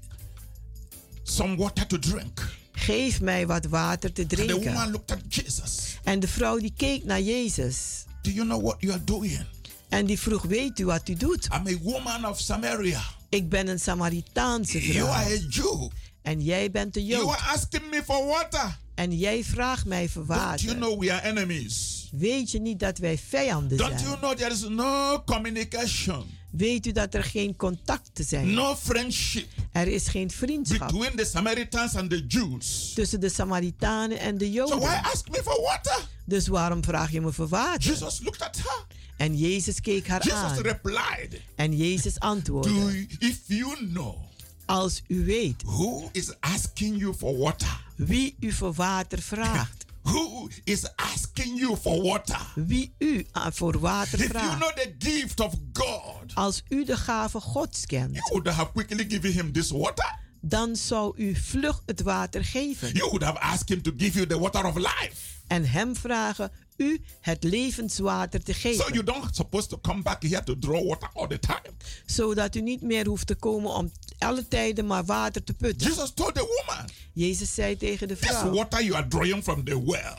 some 1.22 1.56
water 1.56 1.86
to 1.86 1.98
drink. 1.98 2.58
Geef 2.72 3.20
mij 3.20 3.46
wat 3.46 3.66
water 3.66 4.12
te 4.12 4.20
And 4.20 4.30
the 4.30 4.36
woman 4.36 4.60
drinken. 4.62 4.90
looked 4.90 5.10
at 5.10 5.34
Jesus. 5.34 5.98
En 6.04 6.20
de 6.20 6.28
vrouw 6.28 6.58
die 6.58 6.72
keek 6.76 7.04
naar 7.04 7.20
Jezus. 7.20 8.04
Do 8.22 8.30
you 8.30 8.46
know 8.46 8.62
what 8.62 8.76
you 8.80 8.92
are 8.92 9.04
doing? 9.04 9.44
En 9.88 10.06
die 10.06 10.18
vroeg: 10.18 10.42
Weet 10.42 10.78
u 10.78 10.84
wat 10.84 11.08
u 11.08 11.14
doet? 11.14 11.44
I'm 11.54 11.66
a 11.66 11.78
woman 11.82 12.26
of 12.26 12.40
Samaria. 12.40 13.02
Ik 13.28 13.48
ben 13.48 13.68
een 13.68 13.80
Samaritaanse 13.80 14.80
You 14.80 14.92
vrouw. 14.92 15.06
are 15.06 15.34
a 15.34 15.38
Jew. 15.48 15.88
En 16.22 16.40
jij 16.42 16.70
bent 16.70 16.94
You 16.94 17.06
Jood. 17.06 17.28
are 17.36 17.50
asking 17.54 17.90
me 17.90 18.02
for 18.04 18.26
water. 18.26 18.78
En 19.00 19.18
jij 19.18 19.44
vraagt 19.44 19.84
mij 19.86 20.08
voor 20.08 20.26
Don't 20.26 20.60
you 20.60 20.76
know 20.76 21.00
we 21.00 21.12
are 21.12 21.22
enemies? 21.28 22.08
Weet 22.12 22.50
je 22.50 22.60
niet 22.60 22.78
dat 22.78 22.98
wij 22.98 23.18
vijanden 23.18 23.76
Don't 23.78 23.90
you 24.00 24.02
zijn? 24.02 24.18
know 24.18 24.36
there 24.36 24.50
is 24.52 24.60
no 24.68 25.22
communication, 25.26 26.24
Weet 26.50 26.86
u 26.86 26.92
dat 26.92 27.14
er 27.14 27.24
geen 27.24 27.56
contacten 27.56 28.24
zijn? 28.24 28.52
no 28.54 28.76
friendship 28.76 29.46
Er 29.72 29.86
is 29.88 30.08
geen 30.08 30.30
vriendschap 30.30 30.88
between 30.92 31.16
the 31.16 31.24
Samaritans 31.24 31.94
and 31.94 32.10
the 32.10 32.24
Jews? 32.26 32.92
tussen 32.94 33.20
de 33.20 33.28
Samaritanen 33.28 34.18
en 34.18 34.38
de 34.38 34.44
So 34.44 34.50
why 34.50 34.74
Joden. 34.74 35.02
ask 35.02 35.28
me 35.30 35.40
for 35.44 35.60
water? 35.62 36.08
Dus 36.24 36.46
waarom 36.48 36.84
vraag 36.84 37.10
je 37.10 37.20
me 37.20 37.32
voor 37.32 37.48
water? 37.48 37.90
Jesus 37.90 38.20
looked 38.22 38.42
at 38.42 38.56
her. 38.56 38.84
En 39.16 39.36
Jezus 39.36 39.80
keek 39.80 40.08
haar 40.08 40.22
Jesus 40.22 40.38
aan. 40.40 40.58
replied, 40.60 41.40
En 41.56 41.76
Jezus 41.76 42.14
Do 42.14 42.26
antwoordde: 42.26 42.70
you- 42.74 43.06
if 43.18 43.38
you 43.46 43.76
know 43.88 44.14
Als 44.66 45.02
u 45.06 45.24
weet 45.24 45.62
who 45.62 46.08
is 46.12 46.40
asking 46.40 46.98
you 46.98 47.14
for 47.14 47.38
water, 47.38 47.80
wie 48.06 48.36
u 48.40 48.52
voor 48.52 48.72
water 48.72 49.22
vraagt, 49.22 49.84
who 50.02 50.48
is 50.64 50.96
asking 50.96 51.58
you 51.58 51.76
for 51.76 52.02
water, 52.02 52.52
wie 52.54 52.94
u 52.98 53.26
voor 53.52 53.78
water 53.78 54.12
if 54.14 54.18
you 54.18 54.28
vraagt, 54.30 54.56
know 54.58 54.72
the 54.72 54.94
gift 54.98 55.40
of 55.40 55.54
God, 55.72 56.34
als 56.34 56.62
u 56.68 56.84
de 56.84 56.96
gave 56.96 57.40
Gods 57.40 57.86
kent, 57.86 58.14
you 58.14 58.28
would 58.30 58.46
have 58.48 58.70
quickly 58.72 59.04
given 59.08 59.32
him 59.32 59.52
this 59.52 59.70
water. 59.70 60.18
dan 60.42 60.76
zou 60.76 61.12
u 61.16 61.34
vlug 61.34 61.82
het 61.86 62.00
water 62.02 62.44
geven 62.44 62.88
You 62.92 63.04
would 63.10 63.22
have 63.22 63.38
asked 63.38 63.68
him 63.68 63.82
to 63.82 63.92
give 63.96 64.14
you 64.18 64.26
the 64.26 64.38
water 64.38 64.64
of 64.66 64.76
life. 64.76 65.16
en 65.46 65.64
hem 65.70 65.96
vragen 65.96 66.50
u 66.76 67.00
het 67.20 67.44
levenswater 67.44 68.42
te 68.42 68.52
So 68.52 68.58
geven, 68.60 68.92
you 68.92 69.04
don't 69.04 69.34
supposed 69.36 69.68
to 69.70 69.78
come 69.80 70.02
back 70.02 70.22
here 70.22 70.42
to 70.42 70.58
draw 70.58 70.86
water 70.88 71.08
all 71.14 71.26
the 71.28 71.38
time. 71.38 71.74
zodat 72.06 72.54
u 72.56 72.60
niet 72.60 72.82
meer 72.82 73.06
hoeft 73.06 73.26
te 73.26 73.34
komen 73.34 73.70
om 73.74 73.92
alle 74.20 74.48
tijden 74.48 74.86
maar 74.86 75.04
water 75.04 75.44
te 75.44 75.54
putten. 75.54 75.88
Jesus 75.88 76.10
told 76.14 76.34
the 76.34 76.62
woman, 76.66 76.88
Jezus 77.12 77.54
zei 77.54 77.76
tegen 77.76 78.08
de 78.08 78.16
This 78.16 78.28
vrouw: 78.28 78.50
water 78.54 78.82
you 78.84 78.94
are 78.96 79.08
drawing 79.08 79.42
from 79.42 79.64
the 79.64 79.84
well, 79.84 80.14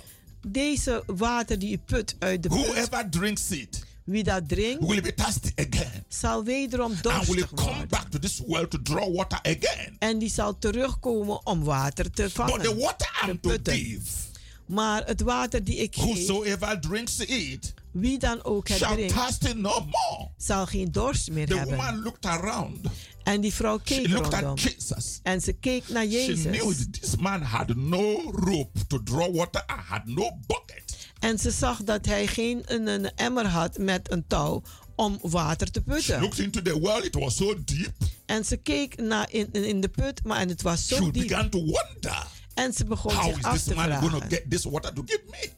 Deze 0.48 1.04
water 1.06 1.60
die 1.60 1.72
u 1.72 1.78
put 1.78 2.16
uit 2.20 2.44
de 2.44 2.50
put, 2.50 2.58
whoever 2.66 3.10
drinks 3.10 3.52
it 3.52 3.84
wie 4.04 4.24
dat 4.24 4.50
drinkt, 4.50 4.86
will 4.88 5.02
be 5.02 5.14
thirsty 5.14 5.52
again 5.56 6.04
zal 6.08 6.44
wederom 6.44 6.92
and 6.92 7.02
will 7.04 7.12
dorstig 7.14 7.50
come 7.54 7.70
worden. 7.70 7.88
back 7.88 8.10
to 8.10 8.20
this 8.20 8.42
well 8.48 8.68
to 8.68 8.82
draw 8.82 9.16
water 9.16 9.40
again. 9.42 9.96
En 10.00 10.18
die 10.20 10.30
zal 10.30 10.58
terugkomen 10.58 11.46
om 11.46 11.64
water 11.64 12.12
te 12.12 12.22
But 12.22 12.32
the 12.34 12.42
vangen. 12.42 12.80
water 12.80 13.08
te 13.22 13.28
I'm 13.30 13.40
to 13.40 13.50
putten. 13.50 13.74
give, 13.74 14.02
Maar 14.66 15.06
het 15.06 15.22
water 15.22 15.64
die 15.64 15.76
ik 15.76 15.96
geef, 15.96 16.04
whosoever 16.04 16.80
drinks 16.80 17.20
it 17.20 17.74
wie 17.92 18.20
dan 18.20 18.44
ook 18.44 18.68
het 18.68 18.78
drinkt, 18.78 19.14
thirsty 19.14 19.52
no 19.56 19.80
more. 19.80 20.30
zal 20.38 20.66
geen 20.66 20.92
dorst 20.92 21.32
meer 21.32 21.48
The 21.48 21.56
hebben. 21.56 21.76
woman 21.76 22.02
looked 22.02 22.26
around. 22.26 22.78
En 23.24 23.42
die 23.42 23.54
vrouw 23.54 23.78
She 23.78 23.84
keek 23.84 24.08
looked 24.08 24.32
rondom. 24.34 24.50
at 24.52 24.62
Jesus. 24.62 25.20
En 25.24 25.42
ze 25.42 25.54
keek 25.54 25.90
naar 25.90 26.04
She 26.06 26.10
knew 26.34 26.54
Jezus. 26.54 26.78
that 26.78 27.02
this 27.02 27.16
man 27.16 27.42
had 27.42 27.76
no 27.76 28.22
rope 28.32 28.86
to 28.88 29.04
draw 29.04 29.36
water 29.36 29.64
and 29.66 29.80
had 29.80 30.06
no 30.06 30.32
bucket. 30.48 30.98
En 31.20 31.40
ze 31.40 31.52
zag 31.52 31.84
dat 31.84 32.06
hij 32.06 32.28
geen 32.28 32.62
een, 32.66 32.88
een 32.88 33.12
emmer 33.16 33.46
had 33.48 33.78
met 33.78 34.12
een 34.12 34.28
touw 34.28 34.62
om 34.96 35.20
water 35.22 35.72
te 35.72 35.82
She 35.86 35.92
putten. 35.92 36.20
looked 36.22 36.40
into 36.40 36.62
the 36.62 36.80
well, 36.82 37.02
it 37.06 37.16
was 37.16 37.36
so 37.36 37.64
deep. 37.66 37.92
En 38.26 38.46
ze 38.46 38.58
keek 38.58 38.98
naar 39.02 39.32
in, 39.32 39.48
in 39.52 39.64
in 39.64 39.82
de 39.82 39.90
put, 39.90 40.24
maar 40.24 40.38
en 40.40 40.50
het 40.50 40.62
was 40.62 40.88
She 40.88 40.96
zo 40.96 41.12
diep. 41.12 41.28
began 41.28 41.50
to 41.50 41.60
wonder 41.60 42.28
En 42.54 42.74
ze 42.74 42.86
begon 42.86 43.14
how 43.14 43.26
zich 43.28 43.38
is 43.38 43.44
af 43.44 43.54
this 43.54 43.64
te 43.64 43.74
man 43.74 43.84
going 43.92 44.02
to 44.02 44.08
vragen. 44.10 44.30
get 44.30 44.50
this 44.50 44.64
water 44.64 44.94
to 44.94 45.02
give 45.06 45.22
me? 45.30 45.50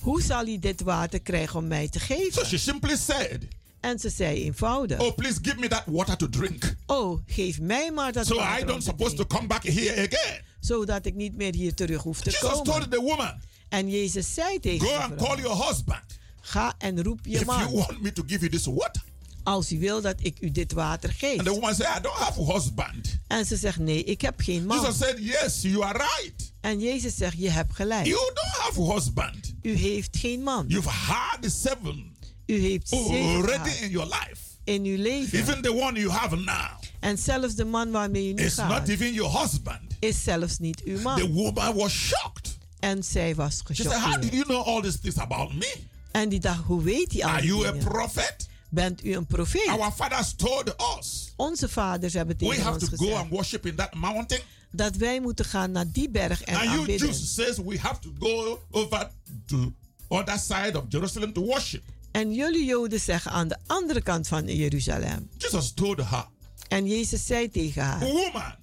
Hoe 0.00 0.22
zal 0.22 0.44
hij 0.44 0.58
dit 0.60 0.80
water 0.80 1.20
krijgen 1.20 1.58
om 1.58 1.66
mij 1.66 1.88
te 1.88 1.98
So 1.98 2.04
geven? 2.04 2.46
she 2.46 2.58
simply 2.58 2.96
said, 2.96 3.42
En 3.84 3.98
ze 3.98 4.10
zei 4.10 4.44
eenvoudig. 4.44 5.00
Oh, 5.00 5.14
please 5.14 5.38
give 5.42 5.58
me 5.58 5.68
that 5.68 5.82
water 5.86 6.16
to 6.16 6.28
drink. 6.28 6.74
Oh, 6.86 7.20
geef 7.26 7.60
mij 7.60 7.90
maar 7.92 8.12
dat 8.12 8.26
So 8.26 8.34
I 8.34 8.38
water 8.38 8.60
om 8.60 8.66
don't 8.66 8.78
te 8.80 8.86
supposed 8.86 9.16
to 9.16 9.26
come 9.26 9.46
back 9.46 9.62
here 9.64 9.92
again. 9.92 10.42
Zodat 10.60 11.06
ik 11.06 11.14
niet 11.14 11.36
meer 11.36 11.54
hier 11.54 11.74
terug 11.74 12.02
hoef 12.02 12.20
te 12.20 12.30
Jesus 12.30 12.48
komen. 12.50 12.64
told 12.64 12.90
the 12.90 13.00
woman, 13.00 13.40
En 13.68 13.90
Jezus 13.90 14.34
zei 14.34 14.60
tegen 14.60 14.86
Go 14.86 14.92
de 14.92 14.98
and 15.02 15.14
call 15.16 15.36
your 15.40 15.66
husband 15.66 16.02
ga 16.40 16.74
en 16.78 17.02
roep 17.02 17.26
je 17.26 17.30
if 17.38 17.44
you 17.44 17.58
man. 17.58 17.72
want 17.72 18.02
me 18.02 18.12
to 18.12 18.22
give 18.26 18.38
you 18.38 18.50
this 18.50 18.64
water. 18.66 19.02
Als 19.42 19.72
u 19.72 19.78
wil 19.78 20.00
dat 20.00 20.14
ik 20.22 20.36
u 20.40 20.50
dit 20.50 20.72
water 20.72 21.12
geef. 21.12 21.38
And 21.38 21.46
the 21.46 21.52
woman 21.52 21.74
said, 21.74 21.98
I 21.98 22.00
don't 22.00 22.16
have 22.16 22.40
a 22.40 22.44
husband. 22.52 23.18
En 23.26 23.46
ze 23.46 23.56
zegt, 23.56 23.78
nee, 23.78 24.04
ik 24.04 24.20
heb 24.20 24.40
geen 24.40 24.66
man. 24.66 24.80
Jesus 24.80 24.96
said, 24.98 25.18
Yes, 25.18 25.62
you 25.62 25.82
are 25.82 25.98
right. 25.98 26.52
En 26.60 26.80
Jezus 26.80 27.16
zegt, 27.16 27.38
je 27.38 27.50
hebt 27.50 27.74
gelijk. 27.74 28.06
You 28.06 28.18
don't 28.34 28.38
have 28.58 28.80
a 28.80 28.94
husband. 28.94 29.54
U 29.62 29.74
heeft 29.76 30.16
geen 30.16 30.42
man. 30.42 30.64
You've 30.68 30.88
had 30.88 31.42
the 31.42 31.50
seven 31.50 32.13
U 32.46 32.58
heeft 32.60 32.88
zeven 32.88 33.14
already 33.36 33.70
in 33.84 33.90
your 33.90 34.06
life. 34.08 34.36
in 34.64 34.84
uw 34.84 34.96
leven. 35.02 35.38
Even 35.38 35.62
the 35.62 35.72
one 35.72 35.98
you 36.00 36.10
have 36.10 36.36
now 36.36 36.80
En 37.00 37.18
zelfs 37.18 37.54
de 37.54 37.64
man 37.64 37.90
waarmee 37.90 38.28
u 38.28 38.32
nu 38.32 38.42
is 38.42 38.54
not 38.56 38.66
gaat, 38.66 38.88
even 38.88 39.12
your 39.12 39.40
husband. 39.40 39.80
is 39.98 40.22
zelfs 40.22 40.58
niet 40.58 40.82
uw 40.84 40.96
The 40.96 41.02
man. 41.02 41.32
woman 41.32 41.74
was 41.74 41.92
shocked. 41.92 42.56
En 42.80 43.02
zij 43.04 43.34
was 43.34 43.60
said, 43.72 43.92
How 43.92 44.20
did 44.20 44.32
you 44.32 44.44
know 44.44 44.66
all 44.66 44.80
these 44.82 44.98
things 45.00 45.16
about 45.18 45.52
me? 45.54 45.74
En 46.10 46.28
die 46.28 46.40
dacht, 46.40 46.62
hoe 46.64 46.82
weet 46.82 47.12
hij 47.12 47.24
al 47.24 47.30
Are 47.30 47.46
you 47.46 47.66
a 47.66 47.70
dingen? 47.72 47.88
prophet? 47.88 48.48
Bent 48.68 49.04
u 49.04 49.14
een 49.16 49.26
profeet? 49.26 49.68
Our 49.68 49.92
fathers 49.92 50.34
told 50.36 50.74
us 50.98 51.32
Onze 51.36 51.68
vaders 51.68 52.12
hebben 52.12 52.36
we 52.38 52.46
tegen 52.46 52.62
have 52.62 52.74
ons 52.74 52.84
to 52.88 52.96
go 52.96 52.96
gezegd 53.04 53.20
and 53.20 53.30
worship 53.30 53.66
in 53.66 53.74
that 53.74 53.94
mountain. 53.94 54.42
dat 54.70 54.96
wij 54.96 55.20
moeten 55.20 55.44
gaan 55.44 55.70
naar 55.70 55.90
die 55.92 56.10
berg 56.10 56.42
en 56.42 56.54
And 56.54 56.64
you 56.64 56.78
aanbidden. 56.78 57.06
Jews 57.08 57.34
says 57.34 57.56
we 57.56 57.78
have 57.78 58.00
to 58.00 58.10
go 58.18 58.58
over 58.70 59.10
to 59.46 59.72
other 60.08 60.38
side 60.38 60.72
of 60.78 60.84
Jerusalem 60.88 61.32
to 61.32 61.42
worship. 61.44 61.82
En 62.14 62.34
jullie 62.34 62.64
Joden 62.64 63.00
zeggen 63.00 63.30
aan 63.30 63.48
de 63.48 63.56
andere 63.66 64.02
kant 64.02 64.28
van 64.28 64.46
Jeruzalem. 64.56 65.30
Jesus 65.38 65.72
told 65.72 65.96
her, 66.10 66.26
En 66.68 66.86
Jezus 66.86 67.26
zei 67.26 67.50
tegen 67.50 67.82
haar, 67.82 68.00
Woman, 68.00 68.54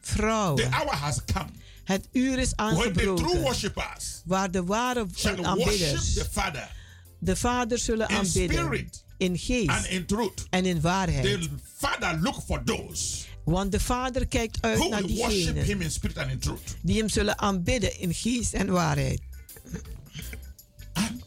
vrouw, 0.00 0.54
the 0.54 0.68
hour 0.70 0.94
has 0.94 1.24
come 1.24 1.50
het 1.90 2.08
uur 2.12 2.38
is 2.38 2.56
aangebroken 2.56 3.72
waar 4.24 4.50
de 4.50 4.64
ware 4.64 5.06
aanbidders 5.42 6.14
the 6.14 6.26
Father 6.30 6.70
de 7.18 7.36
Vader 7.36 7.78
zullen 7.78 8.08
in 8.08 8.16
aanbidden 8.16 8.58
spirit 8.58 9.04
in 9.16 9.30
and 9.30 9.40
geest 9.40 9.86
in 9.86 10.06
truth. 10.06 10.46
en 10.50 10.66
in 10.66 10.80
waarheid. 10.80 11.24
The 11.24 11.48
Father 11.76 12.18
look 12.20 12.42
for 12.46 12.64
those 12.64 13.24
Want 13.44 13.72
de 13.72 13.80
Vader 13.80 14.26
kijkt 14.26 14.58
uit 14.60 14.78
who 14.78 14.88
naar 14.88 15.02
will 15.02 15.16
worship 15.16 15.36
diegenen 15.36 15.64
Him 15.64 15.80
in 15.80 15.90
spirit 15.90 16.18
and 16.18 16.30
in 16.30 16.38
truth. 16.38 16.76
die 16.82 16.98
hem 16.98 17.08
zullen 17.08 17.38
aanbidden 17.38 17.98
in 17.98 18.14
geest 18.14 18.52
en 18.54 18.70
waarheid. 18.70 19.20
And 20.92 21.22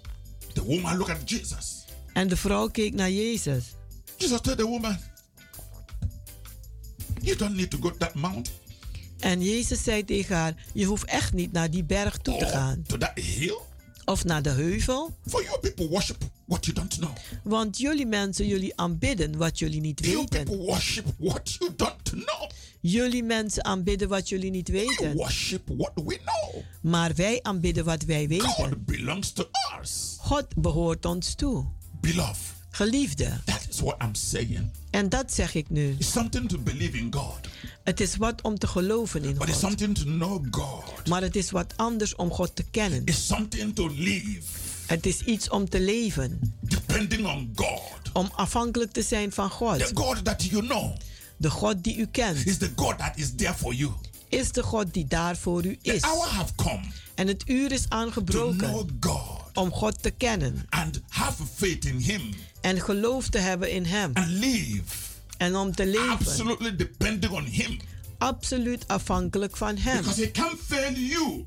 the 0.54 0.64
woman 0.64 0.98
looked 0.98 1.16
at 1.16 1.30
Jesus. 1.30 1.73
En 2.14 2.28
de 2.28 2.38
vrouw 2.38 2.68
keek 2.68 2.94
naar 2.94 3.12
Jezus. 3.12 3.64
Jesus 4.18 4.42
told 4.42 4.58
the 4.58 4.66
woman, 4.66 4.98
You 7.22 7.36
don't 7.36 7.56
need 7.56 7.70
to 7.70 7.78
go 7.82 7.90
to 7.90 7.98
that 7.98 8.14
mountain 8.14 8.56
En 9.20 9.42
Jezus 9.42 9.84
zei 9.84 10.06
tegen 10.06 10.36
haar: 10.36 10.56
Je 10.74 10.86
hoeft 10.86 11.06
echt 11.06 11.34
niet 11.34 11.52
naar 11.52 11.72
die 11.72 11.84
berg 11.84 12.18
toe 12.18 12.38
te 12.38 12.46
or 12.46 12.52
gaan. 12.52 12.84
to 12.88 12.98
that 12.98 13.12
hill. 13.20 13.58
Of 14.06 14.24
naar 14.24 14.42
de 14.42 14.50
heuvel. 14.50 15.18
For 15.28 15.44
you 15.44 15.60
people 15.60 15.88
worship 15.90 16.18
what 16.46 16.66
you 16.66 16.76
don't 16.78 16.98
know. 16.98 17.12
Want 17.44 17.78
jullie 17.78 18.06
mensen, 18.06 18.48
jullie 18.48 18.78
aanbidden 18.78 19.38
wat 19.38 19.60
jullie 19.60 19.82
niet 19.82 20.00
weten. 20.00 20.26
people 20.26 20.58
worship 20.58 21.06
what 21.18 21.56
you 21.60 21.74
don't 21.76 22.10
know. 22.10 22.50
Jullie 22.82 23.24
mensen 23.24 23.66
aanbidden 23.66 24.08
wat 24.10 24.30
jullie 24.30 24.52
niet 24.52 24.68
We 24.68 24.74
weten. 24.74 25.14
worship 25.16 25.62
what 25.78 25.92
we 25.96 26.20
know. 26.24 26.64
Maar 26.82 27.16
wij 27.16 27.40
aanbidden 27.42 27.86
wat 27.86 28.04
wij 28.04 28.28
weten. 28.28 28.48
God 28.50 28.86
belongs 28.86 29.32
to 29.32 29.50
us. 29.82 30.16
God 30.20 30.48
behoort 30.56 31.06
ons 31.06 31.34
toe. 31.36 31.66
Beloved, 32.04 32.38
Geliefde. 32.72 33.40
that 33.46 33.68
is 33.70 33.80
what 33.80 33.96
I'm 34.02 34.16
saying. 34.16 34.70
En 34.90 35.10
dat 35.10 35.34
zeg 35.34 35.56
ik 35.56 35.70
nu. 35.70 35.96
It's 36.00 36.12
something 36.12 36.50
to 36.50 36.58
believe 36.58 36.98
in 36.98 37.14
God, 37.14 37.40
Het 37.84 38.00
is 38.00 38.16
wat 38.16 38.42
om 38.42 38.58
te 38.60 38.68
geloven 38.68 39.24
in 39.24 39.34
but 39.38 39.48
it's 39.48 39.52
God. 39.60 39.60
something 39.70 39.96
to 39.96 40.04
know 40.04 40.46
God. 40.52 41.08
Maar 41.08 41.22
het 41.22 41.36
is 41.36 41.52
wat 41.52 41.74
anders 41.76 42.16
om 42.16 42.32
God 42.32 42.56
te 42.56 42.64
kennen. 42.72 43.02
It's 43.06 43.26
something 43.28 43.76
to 43.76 43.88
live 43.88 44.42
Het 44.86 45.06
is 45.06 45.22
iets 45.24 45.50
om 45.50 45.70
te 45.70 45.80
leven. 45.82 46.54
depending 46.60 47.26
on 47.28 47.52
God. 47.56 48.12
Om 48.14 48.30
afhankelijk 48.36 48.92
te 48.92 49.02
zijn 49.02 49.32
van 49.32 49.50
The 49.50 49.54
God. 49.56 49.92
God 49.94 50.26
that 50.26 50.44
you 50.44 50.62
know 50.68 50.96
De 51.38 51.50
God 51.50 51.84
die 51.84 51.98
u 51.98 52.06
kent. 52.06 52.46
is 52.46 52.58
the 52.58 52.72
God 52.76 52.98
that 52.98 53.18
is 53.18 53.36
there 53.36 53.54
for 53.54 53.74
you. 53.74 53.92
Is 54.34 54.52
de 54.52 54.64
God 54.64 54.94
die 54.94 55.06
daar 55.06 55.38
voor 55.38 55.66
u 55.66 55.78
The 55.82 55.94
is. 55.94 56.02
hour 56.02 56.28
have 56.28 56.56
come 56.56 56.82
En 57.16 57.28
het 57.28 57.44
uur 57.50 57.72
is 57.72 57.86
aangebroken 57.90 58.88
om 59.54 59.72
God 59.72 60.02
te 60.04 60.10
kennen. 60.12 60.66
and 60.70 61.00
have 61.10 61.44
faith 61.56 61.86
in 61.86 61.98
Him 61.98 62.22
En 62.62 62.82
geloof 62.82 63.30
te 63.30 63.38
hebben 63.38 63.72
in 63.72 63.86
Hem. 63.86 64.12
and 64.14 64.28
live 64.28 64.82
En 65.38 65.56
om 65.56 65.76
te 65.76 65.86
leven. 65.86 66.10
absolutely 66.10 66.76
depending 66.76 67.32
on 67.34 67.44
Him 67.44 67.78
Absoluut 68.18 68.88
afhankelijk 68.88 69.58
van 69.58 69.78
Hem. 69.78 69.98
because 69.98 70.22
He 70.22 70.32
can't 70.32 70.60
fail 70.68 70.94
you. 70.94 71.46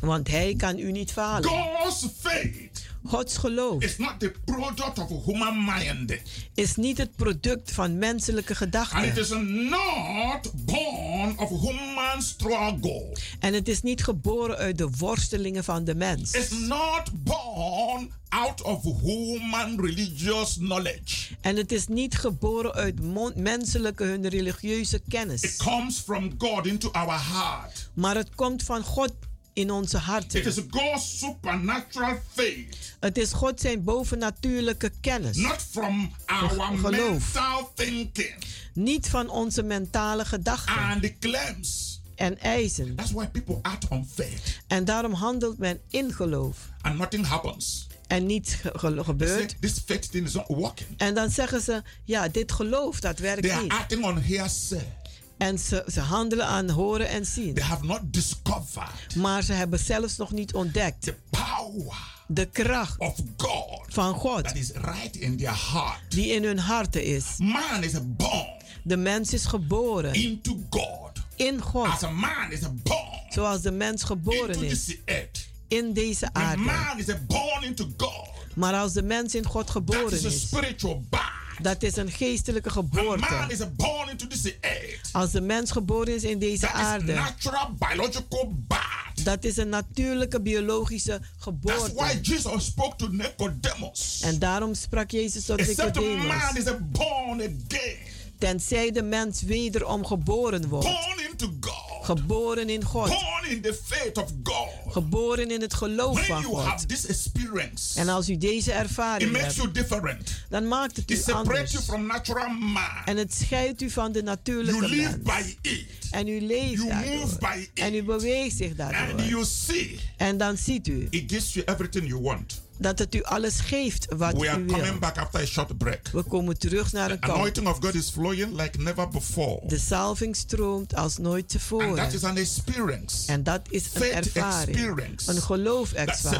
Want 0.00 0.28
Hij 0.28 0.54
kan 0.56 0.78
u 0.78 0.92
niet 0.92 1.12
falen. 1.12 1.48
God's 1.50 2.06
faith 2.20 2.83
Gods 3.06 3.36
geloof 3.36 3.82
is 3.82 3.96
not 3.98 4.20
the 4.20 4.32
product 4.44 4.98
of 4.98 5.24
human 5.24 5.64
mind. 5.64 6.12
is 6.54 6.74
niet 6.76 6.98
het 6.98 7.16
product 7.16 7.72
van 7.72 7.98
menselijke 7.98 8.52
And 8.52 8.60
it 8.62 8.68
gedachten. 8.68 9.16
is 9.16 9.28
not 9.70 10.50
born 10.64 11.38
of 11.38 11.48
human 11.60 12.22
struggle. 12.22 13.16
En 13.40 13.54
het 13.54 13.68
is 13.68 13.82
niet 13.82 14.04
geboren 14.04 14.56
uit 14.56 14.78
de 14.78 14.88
worstelingen 14.98 15.64
van 15.64 15.84
de 15.84 15.94
mens. 15.94 16.32
It's 16.32 16.50
not 16.50 17.10
born 17.24 18.12
out 18.28 18.62
of 18.62 18.82
human 19.02 19.80
religious 19.80 20.54
knowledge. 20.56 21.34
En 21.40 21.56
het 21.56 21.72
is 21.72 21.86
niet 21.86 22.14
geboren 22.16 22.72
uit 22.74 23.00
menselijke 23.36 24.04
hun 24.04 24.28
religieuze 24.28 24.96
It 24.96 25.02
kennis. 25.08 25.56
comes 25.56 25.98
from 25.98 26.34
God 26.38 26.66
into 26.66 26.90
our 26.92 27.20
heart. 27.32 27.90
Maar 27.94 28.14
het 28.16 28.34
komt 28.34 28.62
van 28.62 28.82
God 28.82 29.12
in 29.54 29.70
onze 29.70 29.96
It 29.96 30.02
harten. 30.02 30.44
is 30.44 30.58
God's 30.70 31.18
supernatural 31.18 32.18
faith, 32.34 32.76
Het 33.00 33.18
is 33.18 33.32
God 33.32 33.60
zijn 33.60 33.84
bovennatuurlijke 33.84 34.92
kennis. 35.00 35.36
not 35.36 35.66
from 35.70 36.12
our 36.26 36.48
Geloof. 36.78 37.32
mental 37.34 37.70
thinking 37.74 38.34
Niet 38.74 39.08
van 39.08 39.28
onze 39.28 39.62
mentale 39.62 40.24
gedachten 40.24 40.74
and 40.76 41.02
the 41.02 41.14
claims. 41.18 42.00
en 42.14 42.38
eisen. 42.40 42.94
That's 42.96 43.10
why 43.12 43.26
people 43.26 43.58
act 43.62 43.88
on 43.88 44.08
faith 44.14 44.60
En 44.66 44.84
daarom 44.84 45.12
handelt 45.12 45.58
men 45.58 45.80
in 45.90 46.12
geloof. 46.12 46.56
and 46.80 46.98
nothing 46.98 47.26
happens. 47.26 47.86
En 48.06 48.26
niets 48.26 48.56
They 48.80 49.04
gebeurt. 49.04 49.56
this 49.60 49.78
faith 49.86 50.10
thing 50.10 50.26
is 50.26 50.32
not 50.32 50.46
working. 50.48 50.88
En 50.96 51.14
dan 51.14 51.30
zeggen 51.30 51.60
ze, 51.60 51.82
ja, 52.04 52.28
dit 52.28 52.52
geloof, 52.52 53.00
dat 53.00 53.16
They 53.16 53.24
werkt 53.26 53.50
are 53.50 53.62
niet. 53.62 53.72
acting 53.72 54.04
on 54.04 54.18
hearsay. 54.20 54.92
En 55.38 55.58
ze, 55.58 55.84
ze 55.92 56.00
handelen 56.00 56.46
aan 56.46 56.70
horen 56.70 57.08
en 57.08 57.26
zien. 57.26 57.54
They 57.54 57.64
have 57.64 57.84
not 57.84 58.00
discovered 58.04 59.14
Maar 59.16 59.42
ze 59.42 59.52
hebben 59.52 59.78
zelfs 59.78 60.16
nog 60.16 60.30
niet 60.32 60.54
ontdekt 60.54 61.02
the 61.02 61.14
power 61.30 62.12
de 62.26 62.46
kracht 62.46 62.98
of 62.98 63.14
God 63.36 63.80
van 63.88 64.14
God 64.14 64.44
that 64.44 64.54
is 64.56 64.70
right 64.70 65.16
in 65.16 65.36
their 65.36 65.70
heart. 65.72 66.00
die 66.08 66.26
in 66.32 66.44
hun 66.44 66.58
harten 66.58 67.04
is. 67.04 67.24
Man 67.38 67.82
is 67.82 67.92
born 68.02 68.48
De 68.82 68.96
mens 68.96 69.32
is 69.32 69.44
geboren 69.44 70.14
into 70.14 70.58
God. 70.70 71.10
in 71.36 71.60
God. 71.60 71.86
As 71.86 72.02
a 72.02 72.10
man 72.10 72.50
is 72.52 72.60
born 72.82 73.22
Zoals 73.28 73.60
de 73.62 73.70
mens 73.70 74.02
geboren 74.02 74.48
into 74.54 74.64
is 74.64 74.96
earth. 75.04 75.48
in 75.68 75.92
deze 75.92 76.18
The 76.32 76.32
aarde. 76.32 76.62
man 76.62 76.98
is 76.98 77.06
born 77.26 77.62
into 77.62 77.88
God. 77.96 78.28
Maar 78.54 78.74
als 78.74 78.92
de 78.92 79.02
mens 79.02 79.34
in 79.34 79.44
God 79.46 79.62
That 79.64 79.70
geboren 79.70 80.12
is 80.12 80.24
a 80.24 80.28
is, 80.28 80.40
spiritual 80.40 81.04
birth. 81.10 81.22
Dat 81.64 81.82
is 81.82 81.96
een 81.96 82.10
geestelijke 82.10 82.68
The 82.68 82.80
man 82.80 82.90
geboorte. 82.90 83.52
is 83.52 83.74
born 83.76 84.08
into 84.10 84.26
this 84.26 84.52
earth. 84.60 85.08
Als 85.12 85.30
de 85.30 85.40
mens 85.40 85.70
geboren 85.70 86.14
is 86.14 86.22
in 86.24 86.38
deze 86.38 86.60
That 86.66 86.74
is 86.74 86.80
aarde, 86.80 87.12
natural 87.14 87.74
biological 87.78 88.52
birth. 88.68 89.24
dat 89.24 89.44
is 89.44 89.56
een 89.56 89.68
natuurlijke 89.68 90.40
biologische 90.40 91.10
That's 91.18 91.28
geboorte. 91.38 91.94
why 91.94 92.18
Jesus 92.22 92.64
spoke 92.64 92.96
to 92.96 93.08
Nicodemus. 93.10 94.20
En 94.24 94.38
daarom 94.38 94.74
sprak 94.74 95.10
Jezus 95.10 95.44
tot 95.44 95.58
Except 95.58 95.96
a 95.96 96.00
man 96.00 96.16
Nicodemus. 96.16 96.64
is 96.64 96.72
born 96.92 97.40
again, 97.40 97.96
Tenzij 98.44 98.90
de 98.92 99.02
mens 99.02 99.42
wederom 99.42 100.06
geboren 100.06 100.68
wordt. 100.68 100.86
born 100.86 101.30
into 101.30 101.52
God, 101.60 102.04
Geboren 102.04 102.68
in 102.68 102.84
God. 102.84 103.08
born 103.08 103.50
in 103.50 103.60
the 103.60 103.78
faith 103.84 104.18
of 104.18 104.30
God. 104.42 104.68
Geboren 104.92 105.50
in 105.50 105.60
het 105.60 105.74
geloof 105.74 106.14
When 106.14 106.24
van 106.24 106.40
you 106.40 106.56
have 106.56 106.78
God. 106.78 106.88
this 106.88 107.06
experience, 107.06 108.00
En 108.00 108.08
als 108.08 108.28
u 108.28 108.36
deze 108.36 108.70
it 108.70 108.76
ervaring 108.76 109.30
makes 109.32 109.44
hebt, 109.46 109.56
you 109.56 109.70
different. 109.72 110.44
dan 110.48 110.68
maakt 110.68 110.96
het 110.96 111.10
It 111.10 111.18
u 111.18 111.20
separates 111.20 111.48
anders. 111.48 111.70
you 111.72 111.82
from 111.84 112.06
natural 112.06 112.48
man. 112.48 112.82
En 113.04 113.16
het 113.16 113.34
scheidt 113.34 113.82
u 113.82 113.90
van 113.90 114.12
de 114.12 114.18
You 114.18 114.24
natuurlijke 114.24 114.88
live 114.88 115.18
mens. 115.22 115.22
by 115.62 115.68
it. 115.68 115.86
En 116.10 116.28
u 116.28 116.40
leeft 116.40 116.72
You 116.82 116.84
move 116.94 117.04
daardoor. 117.04 117.38
by 117.38 117.68
En 117.74 117.94
u 117.94 117.96
it. 117.96 118.04
beweegt 118.06 118.56
zich 118.56 118.68
And 118.68 118.76
daardoor. 118.76 119.22
you 119.22 119.44
see, 119.44 119.98
En 120.16 120.36
dan 120.38 120.56
ziet 120.56 120.86
u 120.88 121.06
it 121.10 121.24
gives 121.32 121.52
you 121.54 121.66
everything 121.66 122.06
you 122.08 122.20
want. 122.22 122.62
Dat 122.78 122.98
het 122.98 123.14
u 123.14 123.22
alles 123.22 123.60
geeft 123.60 124.06
wat 124.16 124.32
We 124.32 124.50
are 124.50 124.60
u 124.60 124.66
coming 124.66 124.88
wil. 124.90 124.98
back 124.98 125.18
after 125.18 125.40
a 125.40 125.44
short 125.46 125.78
break. 125.78 126.08
We 126.12 126.22
komen 126.22 126.58
terug 126.58 126.92
naar 126.92 127.10
een 127.10 127.18
kant. 127.18 127.32
Anointing 127.32 127.66
of 127.68 127.78
God 127.80 127.94
is 127.94 128.10
flowing 128.10 128.60
like 128.60 128.78
never 128.82 129.08
before. 129.08 129.60
De 129.66 129.78
salving 129.78 130.36
stroomt 130.36 130.94
als 130.94 131.18
nooit 131.18 131.42
And 131.42 131.50
that 131.50 131.60
tevoren. 131.60 132.12
is 132.12 132.24
an 132.24 132.36
experience 132.36 133.32
En 133.32 133.42
dat 133.42 133.60
is 133.70 133.84
een 133.84 134.00
Faith 134.00 134.12
ervaring. 134.26 134.76
experience. 134.76 135.30
Een 135.30 135.40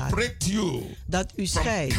separates 0.06 0.48
you 0.52 0.82
Dat 1.06 1.32
u 1.36 1.46
from 1.46 1.62
scheidt 1.62 1.94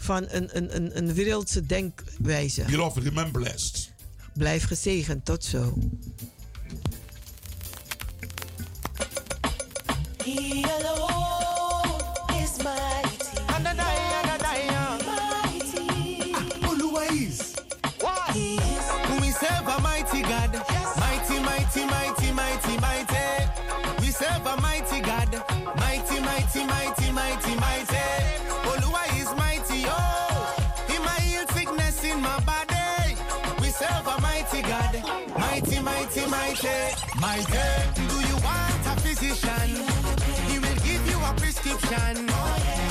van 0.00 0.26
een, 0.30 0.56
een, 0.56 0.76
een, 0.76 0.96
een 0.98 1.14
wereldse 1.14 1.66
denkwijze. 1.66 2.62
Beloved, 2.62 3.02
remain 3.02 3.30
blessed. 3.30 3.90
Blijf 4.34 4.64
gezegend. 4.64 5.24
Tot 5.24 5.44
zo. 5.44 5.78
He 10.24 10.62
mighty, 36.62 37.20
mighty, 37.20 37.52
mighty. 37.52 38.08
Do 38.08 38.16
you 38.28 38.36
want 38.42 38.86
a 38.86 39.00
physician? 39.00 39.84
He 40.50 40.58
will 40.58 40.76
give 40.84 41.08
you 41.08 41.18
a 41.18 41.34
prescription. 41.36 42.26
Oh, 42.30 42.34
and 42.34 42.66
tell 42.68 42.87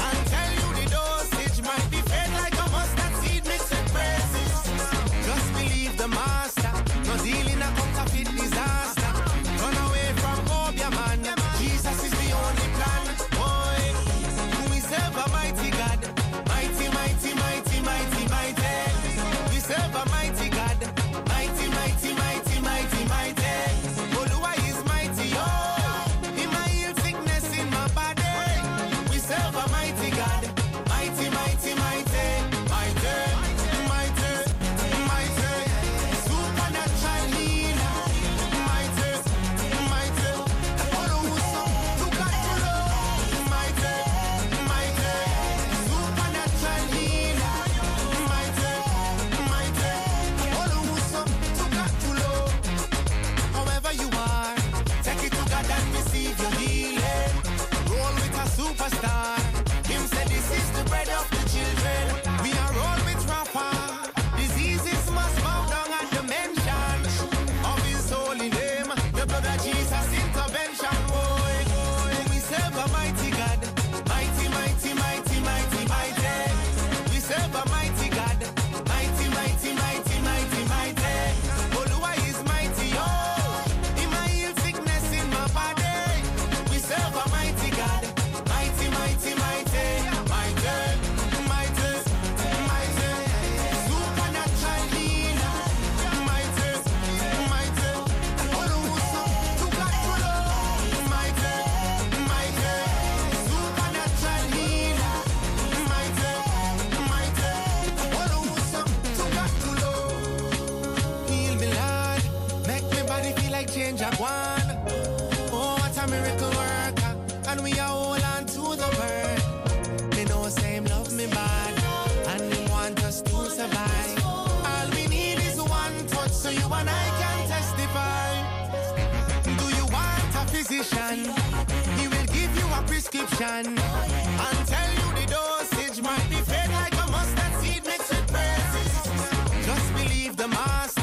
prescription. 133.48 133.78
And 133.78 134.68
tell 134.68 134.90
you 134.94 135.22
the 135.22 135.26
dosage 135.32 136.02
might 136.02 136.30
be 136.30 136.36
fed 136.36 136.70
like 136.72 136.94
a 136.94 137.12
mustard 137.12 137.54
seed 137.62 137.84
mixed 137.86 138.10
with 138.10 138.28
praises. 138.28 139.66
Just 139.66 139.94
believe 139.94 140.38
the 140.38 140.48
master. 140.48 141.02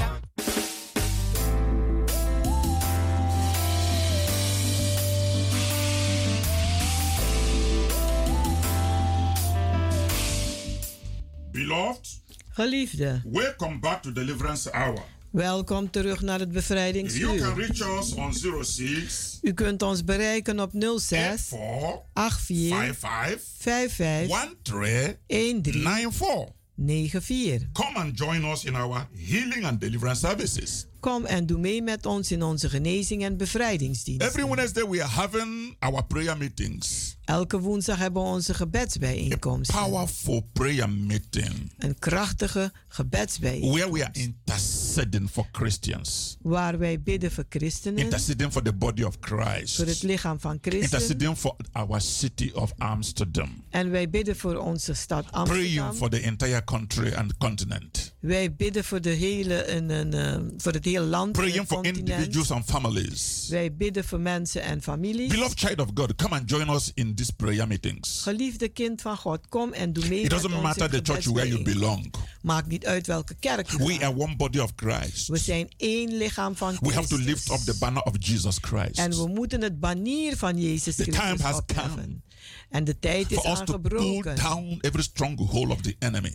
Beloved, 11.53 12.09
Geliefde, 12.57 13.23
welcome 13.25 13.81
back 13.81 14.03
to 14.03 14.11
Deliverance 14.11 14.69
Hour. 14.73 15.03
Welkom 15.35 15.91
terug 15.91 16.21
naar 16.21 16.39
het 16.39 16.53
bevrijdingsuur. 16.53 17.55
reach 17.55 17.99
us 17.99 18.15
on 18.15 18.35
06 18.65 19.39
U 19.43 19.53
kunt 19.53 19.83
ons 19.83 20.05
bereiken 20.05 20.61
op 20.61 20.71
06 20.73 21.49
84 21.49 22.41
84 22.41 22.97
55 22.97 23.41
55 23.59 25.17
13 25.27 25.63
13 25.63 25.83
94. 25.83 26.53
94. 26.77 27.69
Come 27.73 27.99
and 27.99 28.19
join 28.19 28.45
us 28.45 28.65
in 28.65 28.75
our 28.75 29.09
healing 29.29 29.65
and 29.65 29.81
deliverance 29.81 30.21
services. 30.21 30.87
Kom 31.05 31.25
en 31.25 31.47
doe 31.47 31.59
mee 31.59 31.83
met 31.83 32.07
ons 32.07 32.31
in 32.31 32.43
onze 32.43 32.69
genezing 32.69 33.25
en 33.25 33.37
bevrijdingsdienst. 33.37 34.27
Every 34.27 34.47
Wednesday 34.49 34.89
we 34.89 35.03
are 35.03 35.11
having 35.13 35.77
our 35.79 36.05
prayer 36.05 36.37
meetings. 36.37 37.17
Elke 37.25 37.61
woensdag 37.61 37.99
hebben 37.99 38.23
we 38.23 38.29
onze 38.29 38.55
gebedsbijeenkomsten. 38.55 39.79
Powerful 39.79 40.49
prayer 40.53 40.91
meeting 40.91 41.73
Een 41.79 41.99
krachtige 41.99 42.73
gebedsbijeenkomst. 42.89 43.77
where 43.79 43.93
we 43.93 44.05
are 44.05 44.13
interceding 44.13 45.31
for 45.31 45.49
Christians, 45.53 46.37
Waar 46.43 46.79
wij 46.79 47.03
bidden 47.03 47.31
voor 47.33 47.45
christenen, 47.49 47.99
interceding 48.05 48.53
for 48.53 48.63
the 48.63 48.73
body 48.73 49.03
of 49.03 49.17
voor 49.21 49.39
het 49.39 49.77
Christ, 49.77 50.03
lichaam 50.03 50.41
van 50.41 50.59
Christus. 50.61 50.91
interceding 50.93 51.37
for 51.37 51.57
our 51.73 52.01
city 52.01 52.51
of 52.55 52.73
Amsterdam, 52.79 53.65
En 53.71 53.91
wij 53.91 54.11
bidden 54.11 54.37
voor 54.37 54.57
onze 54.57 54.95
stad 54.95 55.31
praying 55.31 55.49
Amsterdam. 55.49 55.95
for 55.95 56.11
the 56.11 56.21
entire 56.21 56.65
country 56.65 57.13
and 57.15 57.37
continent. 57.37 58.14
Wij 58.25 58.55
bidden 58.55 58.85
voor, 58.85 59.01
de 59.01 59.11
hele, 59.11 59.67
een, 59.69 59.91
een, 59.91 60.15
eh, 60.15 60.41
voor 60.57 60.73
het 60.73 60.85
hele 60.85 61.05
land. 61.05 61.27
en 61.27 61.33
Praying 61.33 61.59
het 61.59 61.67
for 61.69 61.85
individuals 61.85 62.51
and 62.51 62.65
families. 62.65 63.47
Wij 63.49 63.75
bidden 63.75 64.05
voor 64.05 64.21
mensen 64.21 64.63
en 64.63 64.83
families. 64.83 65.29
Beloved 65.29 65.59
child 65.59 65.81
of 65.81 65.89
God, 65.95 66.15
come 66.15 66.35
and 66.39 66.51
join 66.51 66.69
us 66.69 66.91
in 66.95 67.15
these 67.15 67.33
prayer 67.33 67.67
meetings. 67.67 68.23
Geliefde 68.23 68.69
kind 68.69 69.01
van 69.01 69.17
God, 69.17 69.49
kom 69.49 69.73
en 69.73 69.93
doe 69.93 70.09
mee 70.09 70.21
It 70.21 70.31
doesn't 70.31 70.63
matter 70.63 70.91
the 70.91 71.01
church 71.03 71.25
where 71.25 71.49
you 71.49 71.63
belong. 71.63 72.15
Maakt 72.43 72.67
niet 72.67 72.87
uit 72.87 73.07
welke 73.07 73.35
kerk 73.35 73.71
je 73.71 73.77
We 73.77 73.99
are 74.01 74.17
one 74.17 74.37
body 74.37 74.59
of 74.59 74.73
Christ. 74.77 75.29
We 75.29 75.39
zijn 75.39 75.69
één 75.77 76.17
lichaam 76.17 76.57
van 76.57 76.77
We 76.81 76.93
have 76.93 77.09
to 77.09 77.17
Christus. 77.17 77.27
lift 77.27 77.51
up 77.51 77.75
the 77.75 77.79
banner 77.79 78.03
of 78.03 78.13
Jesus 78.19 78.59
Christ. 78.61 78.99
En 78.99 79.11
we 79.11 79.27
moeten 79.27 79.63
het 79.63 79.81
banier 79.81 80.37
van 80.37 80.61
Jezus 80.61 80.95
The 80.97 81.05
time 81.05 81.17
Christus 81.21 81.43
has 81.43 81.59
opheffen. 81.59 82.23
En 82.71 82.85
de 82.85 82.99
tijd 82.99 83.31
is 83.33 83.39
For 83.39 83.51
us 83.51 83.59
to 83.59 83.65
pull 83.65 83.99
aangebroken. 83.99 84.37
down 84.37 84.79
every 84.81 85.03
stronghold 85.03 85.71
of 85.71 85.81
the 85.81 85.97
enemy. 85.99 86.35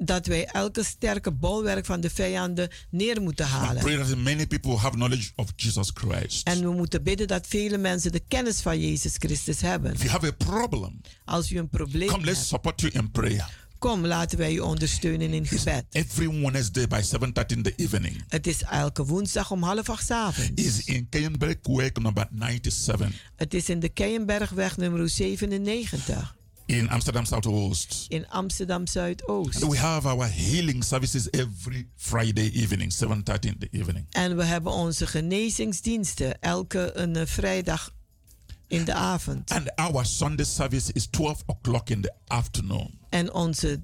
Dat 0.00 0.26
wij 0.26 0.44
elke 0.46 0.84
sterke 0.84 1.32
bolwerk 1.32 1.84
van 1.86 2.00
de 2.00 2.10
vijanden 2.10 2.68
neer 2.90 3.22
moeten 3.22 3.46
halen. 3.46 3.82
pray 3.82 3.96
that 3.96 4.16
many 4.16 4.46
people 4.46 4.76
have 4.76 4.94
knowledge 4.94 5.30
of 5.36 5.52
Jesus 5.56 5.90
Christ. 5.94 6.46
En 6.46 6.60
we 6.60 6.70
moeten 6.72 7.02
bidden 7.02 7.26
dat 7.26 7.46
vele 7.46 7.78
mensen 7.78 8.12
de 8.12 8.22
kennis 8.28 8.60
van 8.60 8.80
Jezus 8.80 9.14
Christus 9.18 9.60
hebben. 9.60 9.92
If 9.92 9.98
you 10.02 10.10
have 10.10 10.26
a 10.26 10.32
problem, 10.32 11.00
Als 11.24 11.50
u 11.50 11.58
een 11.58 11.68
probleem 11.68 12.08
come 12.08 12.24
let's 12.24 12.48
support 12.48 12.80
you 12.80 12.92
in 12.92 13.10
prayer. 13.10 13.66
kom 13.78 14.06
laten 14.06 14.38
wij 14.38 14.52
u 14.54 14.58
ondersteunen 14.58 15.32
in 15.32 15.46
gebed. 15.46 15.84
Every 15.90 16.40
Wednesday 16.40 16.86
by 16.86 17.00
7.30 17.02 17.46
in 17.46 17.62
the 17.62 17.72
evening 17.76 18.24
Het 18.28 18.46
is 18.46 18.62
elke 18.62 19.04
woensdag 19.04 19.50
om 19.50 19.62
half 19.62 19.88
acht 19.90 20.06
's 20.06 20.10
avonds. 20.10 20.50
is 20.62 20.84
in 20.84 21.08
Kenberg 21.08 21.56
Work 21.62 22.00
number 22.02 22.28
97 22.38 23.10
Het 23.36 23.54
is 23.54 23.68
in 23.68 23.80
de 23.80 23.88
Keienbergweg 23.88 24.76
nummer 24.76 25.08
97 25.08 26.36
in 26.68 26.88
Amsterdam 26.88 27.24
Southwest. 27.24 28.06
in 28.08 28.26
Amsterdam 28.28 28.86
Zuidoost. 28.86 29.62
And 29.62 29.70
we 29.70 29.78
have 29.78 30.08
our 30.08 30.26
healing 30.26 30.84
services 30.84 31.30
every 31.30 31.88
Friday 31.96 32.50
evening, 32.52 32.92
7.30 32.92 33.38
in 33.40 33.56
the 33.58 33.68
evening. 33.70 34.06
En 34.10 34.36
we 34.36 34.44
hebben 34.44 34.72
onze 34.72 35.06
genezingsdiensten 35.06 36.40
elke 36.40 36.90
een 36.94 37.16
eh, 37.16 37.26
vrijdag 37.26 37.90
in 38.66 38.84
de 38.84 38.92
avond. 38.92 39.50
And 39.50 39.76
our 39.76 40.06
Sunday 40.06 40.44
service 40.44 40.92
is 40.92 41.06
12 41.06 41.42
o'clock 41.46 41.90
in 41.90 42.00
the 42.00 42.12
afternoon. 42.26 42.98
En 43.08 43.32
onze 43.34 43.80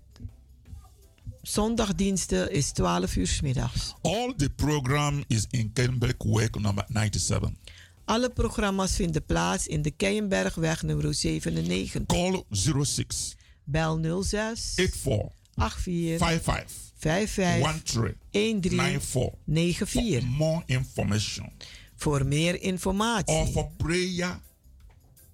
zondagdiensten 1.43 2.53
is 2.53 2.71
12 2.73 3.17
uur 3.17 3.27
's 3.27 3.41
middags. 3.41 3.95
All 4.03 4.35
the 4.37 4.51
program 4.51 5.25
is 5.27 5.47
in 5.51 5.73
Kenberg 5.73 6.15
Work 6.19 6.61
number 6.61 6.85
97. 6.89 7.57
Alle 8.05 8.31
programma's 8.31 8.95
vinden 8.97 9.25
plaats 9.25 9.67
in 9.67 9.83
de 9.83 9.91
Keienbergweg 9.91 10.83
nummer 10.83 11.15
97. 11.15 12.07
Call 12.07 12.45
06 12.51 13.37
Bel 13.65 14.23
06 14.23 14.73
84 14.75 15.31
84 15.55 16.19
55 16.19 16.93
55 16.97 18.17
13 18.31 18.61
13 18.61 18.61
94 18.61 19.33
94 19.45 20.21
for 20.21 20.29
more 20.29 20.63
information. 20.67 21.53
Voor 21.97 22.27
meer 22.27 22.55
or 22.55 22.61
informatie 22.61 23.47
for 23.47 23.69
prayer 23.77 24.41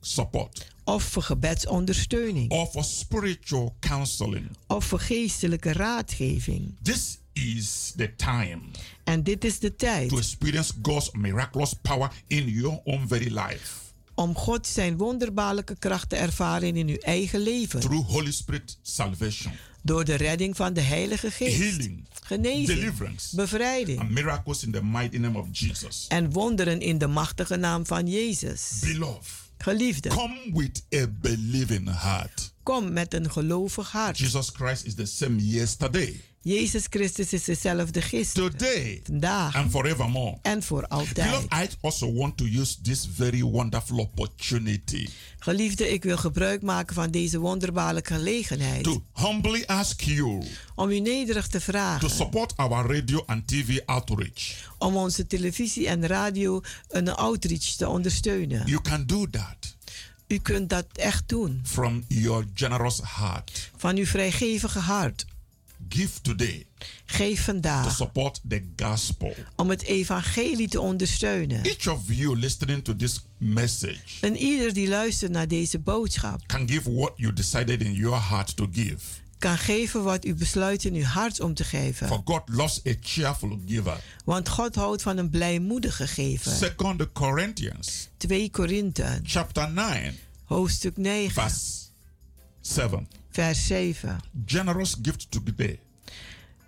support. 0.01 0.69
Of 0.85 1.03
voor 1.03 1.23
gebedsondersteuning. 1.23 2.69
For 2.71 2.85
spiritual 2.85 3.75
counseling. 3.81 4.51
of 4.67 4.85
voor 4.85 5.01
geestelijke 5.01 5.73
raadgeving. 5.73 6.77
This 6.83 7.19
is 7.33 7.93
the 7.97 8.15
time 8.17 8.61
En 9.05 9.23
dit 9.23 9.45
is 9.45 9.59
de 9.59 9.77
tijd 9.77 10.09
to 10.09 10.17
experience 10.19 10.73
God's 10.83 11.11
miraculous 11.13 11.73
power 11.83 12.13
in 12.27 12.49
your 12.49 12.81
own 12.85 13.07
very 13.09 13.39
life 13.39 13.79
om 14.15 14.35
God 14.37 14.67
zijn 14.67 14.97
wonderbaarlijke 14.97 15.77
kracht 15.79 16.09
te 16.09 16.17
ervaren 16.17 16.77
in 16.77 16.89
uw 16.89 16.97
eigen 16.97 17.41
leven. 17.41 17.81
through 17.81 18.09
Holy 18.09 18.33
Spirit 18.33 18.79
salvation, 18.83 19.53
Door 19.83 20.05
de 20.05 20.15
redding 20.15 20.57
van 20.57 20.73
de 20.73 20.81
Heilige 20.81 21.31
Geest. 21.31 21.57
healing, 21.59 22.05
Genezing, 22.23 22.67
deliverance, 22.67 23.37
bevrijding 23.37 24.01
and 24.01 24.11
miracles 24.11 24.65
in 24.65 24.71
the 24.73 24.85
mighty 24.85 25.17
name 25.17 25.39
of 25.39 25.47
Jesus. 25.53 26.05
en 26.09 26.31
wonderen 26.33 26.81
in 26.81 26.99
de 26.99 27.07
machtige 27.07 27.57
naam 27.57 27.87
van 27.87 28.07
Jezus. 28.07 28.79
Beloved, 28.81 29.33
Geliefde, 29.59 30.09
come 30.09 30.51
with 30.53 30.83
a 30.95 31.07
believing 31.21 32.01
heart. 32.01 32.53
kom 32.63 32.93
met 32.93 33.15
een 33.15 33.31
gelovig 33.31 33.91
hart. 33.91 34.19
Jesus 34.19 34.49
Christ 34.53 34.85
is 34.85 34.95
the 34.95 35.07
same 35.07 35.47
yesterday, 35.47 36.21
Jezus 36.43 36.87
Christus 36.91 37.33
is 37.33 37.45
dezelfde 37.45 38.03
gisteren, 38.03 38.51
today, 38.51 39.01
vandaag 39.05 39.55
and 39.55 39.71
forevermore. 39.71 40.39
en 40.43 40.63
voor 40.63 40.87
Beloved, 40.89 41.19
altijd. 41.51 41.73
I 41.73 41.77
also 41.81 42.13
want 42.13 42.37
to 42.37 42.45
use 42.45 42.81
this 42.83 43.09
very 43.15 43.43
wonderful 43.43 43.99
opportunity 43.99 45.09
Geliefde, 45.39 45.89
ik 45.89 46.03
wil 46.03 46.17
gebruik 46.17 46.63
maken 46.63 46.95
van 46.95 47.11
deze 47.11 47.39
wonderbaarlijke 47.39 48.15
gelegenheid 48.15 48.85
to 48.85 49.03
humbly 49.15 49.63
ask 49.67 50.01
you 50.01 50.43
om 50.75 50.91
u 50.91 51.01
nederig 51.01 51.47
te 51.47 51.59
to 51.59 51.65
vragen 51.65 52.11
support 52.11 52.57
our 52.57 52.95
radio 52.95 53.23
and 53.27 53.47
TV 53.47 53.79
outreach. 53.87 54.69
om 54.79 54.97
onze 54.97 55.27
televisie 55.27 55.89
en 55.89 56.07
radio 56.07 56.61
een 56.89 57.15
outreach 57.15 57.63
te 57.77 57.89
ondersteunen. 57.89 58.67
You 58.67 58.81
can 58.83 59.07
do 59.07 59.27
that 59.31 59.77
U 60.27 60.39
kunt 60.39 60.69
dat 60.71 60.87
echt 60.93 61.29
doen 61.29 61.61
from 61.65 62.05
your 62.09 62.45
generous 62.55 63.01
heart. 63.17 63.71
van 63.77 63.97
uw 63.97 64.07
vrijgevige 64.07 64.79
hart. 64.79 65.27
Give 65.91 66.21
today 66.23 66.67
Geef 67.05 67.37
to 67.37 67.43
vandaag 67.43 67.95
support 67.95 68.41
the 68.49 68.63
gospel. 68.77 69.35
om 69.57 69.71
het 69.71 69.83
evangelie 69.83 70.69
te 70.69 70.81
ondersteunen. 70.81 71.63
Each 71.63 71.87
of 71.89 72.01
you 72.07 72.39
listening 72.39 72.85
to 72.85 72.97
this 72.97 73.21
message 73.39 74.01
En 74.21 74.37
ieder 74.37 74.73
die 74.73 74.89
luistert 74.89 75.33
naar 75.33 75.49
deze 75.49 75.79
boodschap 75.79 76.47
can 76.47 76.69
give 76.69 76.93
what 76.93 77.13
you 77.17 77.33
decided 77.33 77.83
in 77.83 77.93
your 77.93 78.29
heart 78.29 78.57
to 78.57 78.69
give. 78.73 78.99
kan 79.39 79.59
geven 79.59 80.03
wat 80.03 80.25
u 80.25 80.35
besluit 80.35 80.85
in 80.85 80.95
uw 80.95 81.03
hart 81.05 81.41
om 81.41 81.55
te 81.55 81.65
For 81.65 81.81
geven. 81.81 82.09
God 82.25 82.43
loves 82.47 82.81
a 82.87 82.93
cheerful 83.01 83.59
giver. 83.67 84.01
Want 84.25 84.49
God 84.49 84.75
houdt 84.75 85.03
van 85.03 85.17
een 85.17 85.31
blijmoedige 85.31 86.07
gever. 86.07 86.53
Second 86.53 87.13
Corinthians 87.13 88.09
2 88.17 88.51
Korinthe, 88.51 89.21
chapter 89.23 89.71
9 89.71 90.15
hoofdstuk 90.45 90.97
9, 90.97 91.31
verse 91.31 91.89
7. 92.61 93.09
Vers 93.31 93.67
7. 93.67 94.19
Generous 94.47 94.97
gift 95.03 95.31
today. 95.31 95.79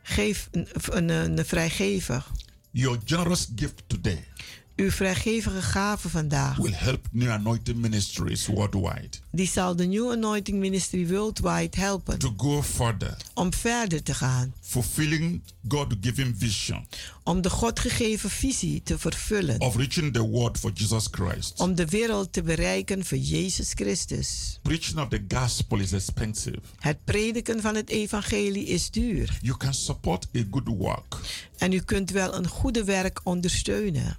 Geef 0.03 0.49
een, 0.51 0.69
een, 0.91 1.39
een 1.39 1.45
vrijgevig. 1.45 2.31
Your 2.71 2.99
generous 3.05 3.49
gift 3.57 3.83
today 3.87 4.32
Uw 4.83 4.91
vrijgevige 4.91 5.63
gave 5.63 6.09
vandaag, 6.09 6.57
will 6.57 6.75
help 6.75 7.09
New 7.11 7.31
Anointing 7.31 7.77
Ministries 7.79 8.47
worldwide 8.47 9.09
die 9.31 9.47
zal 9.47 9.77
de 9.77 9.85
New 9.85 10.11
Anointing 10.11 10.59
Ministry 10.59 11.09
worldwide 11.09 11.81
helpen 11.81 12.19
to 12.19 12.35
go 12.37 12.63
further, 12.63 13.17
om 13.35 13.53
verder 13.55 14.03
te 14.03 14.15
gaan. 14.15 14.55
fulfilling 14.61 15.43
God-given 15.69 16.35
vision 16.39 16.87
Om 17.23 17.41
de 17.41 17.51
Godgegeven 17.51 18.31
visie 18.31 18.83
te 18.83 18.99
vervullen. 18.99 19.61
of 19.61 19.77
reaching 19.77 20.13
the 20.13 20.23
world 20.29 20.59
for 20.59 20.71
Jesus 20.75 21.09
Christ. 21.11 21.61
Om 21.61 21.75
de 21.75 21.87
wereld 21.87 22.33
te 22.33 22.43
bereiken 22.43 23.05
voor 23.05 23.19
Jezus 23.19 23.73
Christus. 23.75 24.59
Preaching 24.63 24.99
of 24.99 25.09
the 25.09 25.25
gospel 25.29 25.79
is 25.79 25.93
expensive. 25.93 26.61
Het 26.79 27.05
prediken 27.05 27.61
van 27.61 27.75
het 27.75 27.89
evangelie 27.89 28.67
is 28.67 28.91
duur. 28.91 29.39
You 29.43 29.57
can 29.57 29.75
support 29.75 30.27
a 30.37 30.43
good 30.51 30.69
work. 30.69 31.17
En 31.59 31.73
u 31.73 31.81
kunt 31.81 32.11
wel 32.11 32.35
een 32.35 32.49
goede 32.49 32.85
werk 32.85 33.21
ondersteunen. 33.25 34.19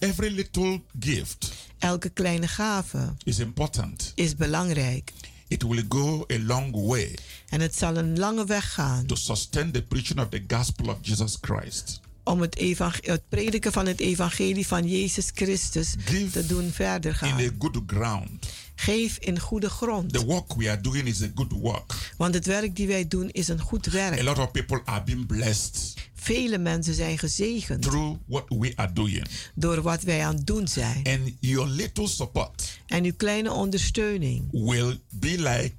Every 0.00 0.30
little 0.30 0.80
gift 0.98 1.52
Elke 1.78 2.10
kleine 2.12 2.48
gave 2.48 3.14
is 3.24 3.38
important. 3.38 4.12
is 4.14 4.36
belangrijk. 4.36 5.12
It 5.48 5.62
will 5.62 5.84
go 5.88 6.24
a 6.32 6.38
long 6.38 6.86
way 6.86 7.14
En 7.48 7.60
het 7.60 7.76
zal 7.76 7.96
een 7.96 8.18
lange 8.18 8.44
weg 8.44 8.72
gaan 8.72 9.06
to 9.06 9.14
sustain 9.14 9.70
the 9.72 9.82
preaching 9.82 10.20
of 10.20 10.28
the 10.28 10.44
gospel 10.48 10.88
of 10.88 10.96
Jesus 11.02 11.38
Christ. 11.40 12.00
om 12.24 12.40
het, 12.40 12.58
het 13.00 13.22
prediken 13.28 13.72
van 13.72 13.86
het 13.86 14.00
evangelie 14.00 14.66
van 14.66 14.88
Jezus 14.88 15.30
Christus 15.34 15.94
Give 16.04 16.30
te 16.30 16.46
doen 16.46 16.70
verder 16.70 17.10
In 17.10 17.16
gaan. 17.16 17.40
a 17.40 17.50
good 17.58 17.78
ground. 17.86 18.48
Geef 18.80 19.16
in 19.18 19.38
goede 19.38 19.70
grond. 19.70 20.12
The 20.12 20.24
work 20.24 20.54
we 20.56 20.70
are 20.70 20.80
doing 20.80 21.06
is 21.06 21.22
a 21.22 21.30
good 21.34 21.52
work. 21.52 22.12
Want 22.16 22.34
het 22.34 22.46
werk 22.46 22.76
die 22.76 22.86
wij 22.86 23.08
doen 23.08 23.28
is 23.30 23.48
een 23.48 23.60
goed 23.60 23.86
A 23.88 23.90
werk. 23.90 24.22
lot 24.22 24.38
of 24.38 24.50
people 24.50 24.80
are 24.84 25.02
being 25.02 25.26
blessed 25.26 25.94
Vele 26.14 26.58
mensen 26.58 26.94
zijn 26.94 27.18
gezegend 27.18 27.82
through 27.82 28.18
what 28.26 28.44
we 28.48 28.72
are 28.76 28.92
doing. 28.92 29.26
door 29.54 29.82
wat 29.82 30.02
wij 30.02 30.24
aan 30.24 30.34
het 30.34 30.46
doen 30.46 30.68
zijn. 30.68 30.96
And 31.04 31.32
your 31.40 31.68
little 31.68 32.08
support 32.08 32.78
En 32.86 33.04
uw 33.04 33.12
kleine 33.16 33.52
ondersteuning, 33.52 34.48
will 34.52 34.98
be 35.10 35.34
like 35.38 35.74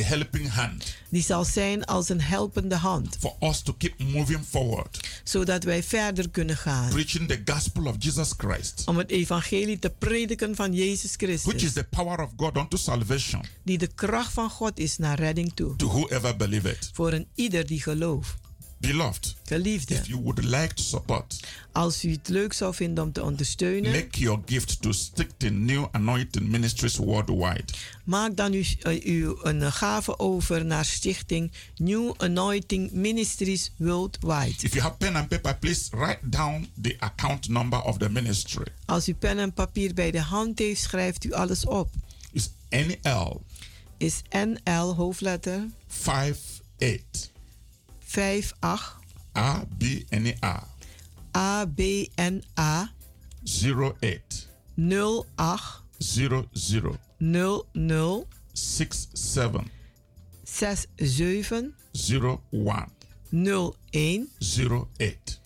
a 0.00 0.02
helping 0.04 0.48
hand 0.50 0.94
die 1.10 1.22
zal 1.22 1.44
zijn 1.44 1.84
als 1.84 2.08
een 2.08 2.20
helpende 2.20 2.74
hand. 2.74 3.16
for 3.20 3.34
us 3.40 3.62
to 3.62 3.74
keep 3.78 3.98
moving 3.98 4.44
forward, 4.48 5.08
Zodat 5.24 5.64
wij 5.64 5.82
verder 5.82 6.30
kunnen 6.30 6.56
gaan. 6.56 6.88
preaching 6.90 7.28
the 7.28 7.40
gospel 7.52 7.86
of 7.86 7.94
Jesus 7.98 8.32
Christ, 8.36 8.82
Om 8.86 8.96
het 8.98 9.10
evangelie 9.10 9.78
te 9.78 9.90
prediken 9.98 10.54
van 10.56 10.72
Jezus 10.74 11.16
which 11.16 11.30
is 11.30 11.42
Christus. 11.42 11.72
the 11.72 11.84
power 11.84 12.20
of 12.22 12.30
God 12.36 12.56
unto 12.56 12.76
salvation 12.76 13.42
Die 13.62 13.78
de 13.78 13.86
kracht 13.86 14.32
van 14.32 14.50
God 14.50 14.78
is 14.78 14.98
naar 14.98 15.18
redding 15.18 15.52
toe. 15.54 15.76
to 15.76 15.86
whoever 15.86 16.36
believeth. 16.36 16.90
Voor 16.92 17.12
een 17.12 17.26
ieder 17.34 17.66
die 17.66 17.82
gelooft. 17.82 18.34
Beloved, 18.86 19.34
Geliefde, 19.44 19.94
if 19.94 20.06
you 20.06 20.20
would 20.22 20.44
like 20.44 20.74
to 20.74 20.82
support, 20.82 21.40
als 21.72 22.04
u 22.04 22.10
het 22.10 22.28
leuk 22.28 22.52
zou 22.52 22.74
vinden 22.74 23.04
om 23.04 23.12
te 23.12 23.22
ondersteunen, 23.22 23.90
make 23.90 24.18
your 24.18 24.40
gift 24.46 24.82
to 24.82 24.92
stick 24.92 25.30
to 25.36 25.48
New 25.48 25.86
Anointing 25.90 26.48
Ministries 26.48 26.96
worldwide. 26.96 27.64
maak 28.04 28.36
dan 28.36 28.52
uw, 28.52 28.64
eh, 28.82 29.04
uw 29.04 29.38
een 29.42 29.72
gave 29.72 30.18
over 30.18 30.64
naar 30.64 30.84
stichting 30.84 31.52
New 31.76 32.14
Anointing 32.16 32.92
Ministries 32.92 33.70
Worldwide. 33.76 34.54
If 34.60 34.72
you 34.72 34.80
have 34.80 34.96
pen 34.96 35.16
and 35.16 35.28
paper, 35.28 35.56
please 35.56 35.96
write 35.96 36.28
down 36.28 36.68
the 36.80 36.96
account 36.98 37.48
number 37.48 37.82
of 37.82 37.98
the 37.98 38.10
ministry. 38.10 38.66
Als 38.84 39.08
u 39.08 39.14
pen 39.14 39.38
en 39.38 39.52
papier 39.52 39.94
bij 39.94 40.10
de 40.10 40.20
hand 40.20 40.58
heeft, 40.58 40.80
schrijft 40.80 41.24
u 41.24 41.32
alles 41.32 41.64
op. 41.64 41.90
It's 42.32 42.50
NL 42.70 43.42
Is 43.96 44.22
NL 44.30 44.94
hoofdletter 44.94 45.66
58 46.04 47.34
58 48.06 48.96
ABNA 49.32 50.68
ABNA 51.32 52.92
08 53.44 54.48
08 54.76 55.82
00 55.98 56.48
00 57.18 58.26
67 58.52 59.70
67 60.44 61.74
01 62.50 62.90
01 63.30 64.28
08. 64.40 65.40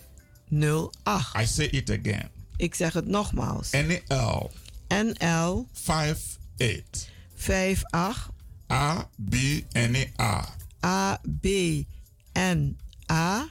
08. 0.50 1.34
I 1.34 1.46
say 1.46 1.66
it 1.66 1.90
again. 1.90 2.28
Ik 2.56 2.74
zeg 2.74 2.92
het 2.92 3.06
nogmaals. 3.06 3.70
NL 3.70 4.50
NL 4.88 5.68
58 5.72 7.08
58 7.34 8.30
ABNA 8.66 10.46
ABNA 12.33 13.49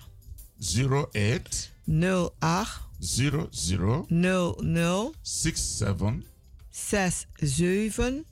08 0.60 1.72
08 1.88 2.80
00 3.02 4.06
00 4.10 5.14
67 5.22 6.24
67 6.72 8.26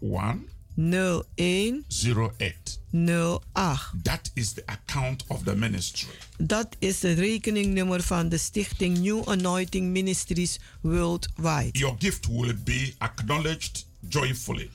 01 0.00 0.48
01 0.76 1.84
08. 1.88 2.78
08. 2.92 3.90
That 4.04 4.30
is 4.34 4.54
the 4.54 4.62
account 4.66 5.24
of 5.28 5.44
the 5.44 5.54
ministry. 5.54 6.08
Dat 6.38 6.76
is 6.78 7.02
het 7.02 7.18
rekeningnummer 7.18 8.02
van 8.02 8.28
de 8.28 8.38
stichting 8.38 8.98
New 8.98 9.28
Anointing 9.28 9.92
Ministries 9.92 10.58
Worldwide. 10.80 11.78
Your 11.78 11.96
gift 11.98 12.26
will 12.26 12.54
be 12.64 12.94
acknowledged 12.98 13.86
joyfully. 14.08 14.70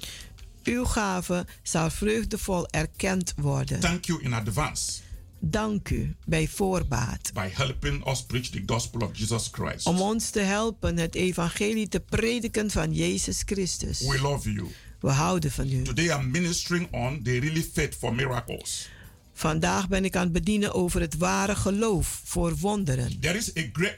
Uw 0.63 0.85
gave 0.85 1.45
zal 1.63 1.89
vreugdevol 1.89 2.67
erkend 2.67 3.33
worden. 3.37 3.79
Thank 3.79 4.05
you 4.05 4.21
in 4.21 4.33
advance 4.33 5.01
Dank 5.43 5.89
u 5.89 6.15
bij 6.25 6.47
voorbaat. 6.47 7.31
by 7.33 7.49
helping 7.51 8.07
us 8.07 8.23
preach 8.23 8.49
the 8.49 8.63
gospel 8.65 9.01
of 9.01 9.17
Jesus 9.17 9.49
Christ. 9.51 9.85
Om 9.85 10.01
ons 10.01 10.29
te 10.29 10.39
helpen 10.39 10.97
het 10.97 11.15
evangelie 11.15 11.87
te 11.87 11.99
prediken 11.99 12.71
van 12.71 12.93
Jezus 12.93 13.41
Christus. 13.45 13.99
We 13.99 14.21
love 14.21 14.51
you. 14.51 14.67
We 14.99 15.09
houden 15.09 15.51
van 15.51 15.71
u. 15.71 15.81
Today 15.81 16.19
I'm 16.19 16.31
ministering 16.31 16.87
on 16.91 17.23
the 17.23 17.39
really 17.39 17.63
faith 17.73 17.95
for 17.95 18.15
miracles. 18.15 18.89
Vandaag 19.33 19.87
ben 19.87 20.05
ik 20.05 20.15
aan 20.15 20.23
het 20.23 20.31
bedienen 20.31 20.73
over 20.73 21.01
het 21.01 21.17
ware 21.17 21.55
geloof 21.55 22.21
voor 22.23 22.57
wonderen. 22.57 23.19
There 23.19 23.37
is 23.37 23.57
a 23.57 23.69
great 23.73 23.97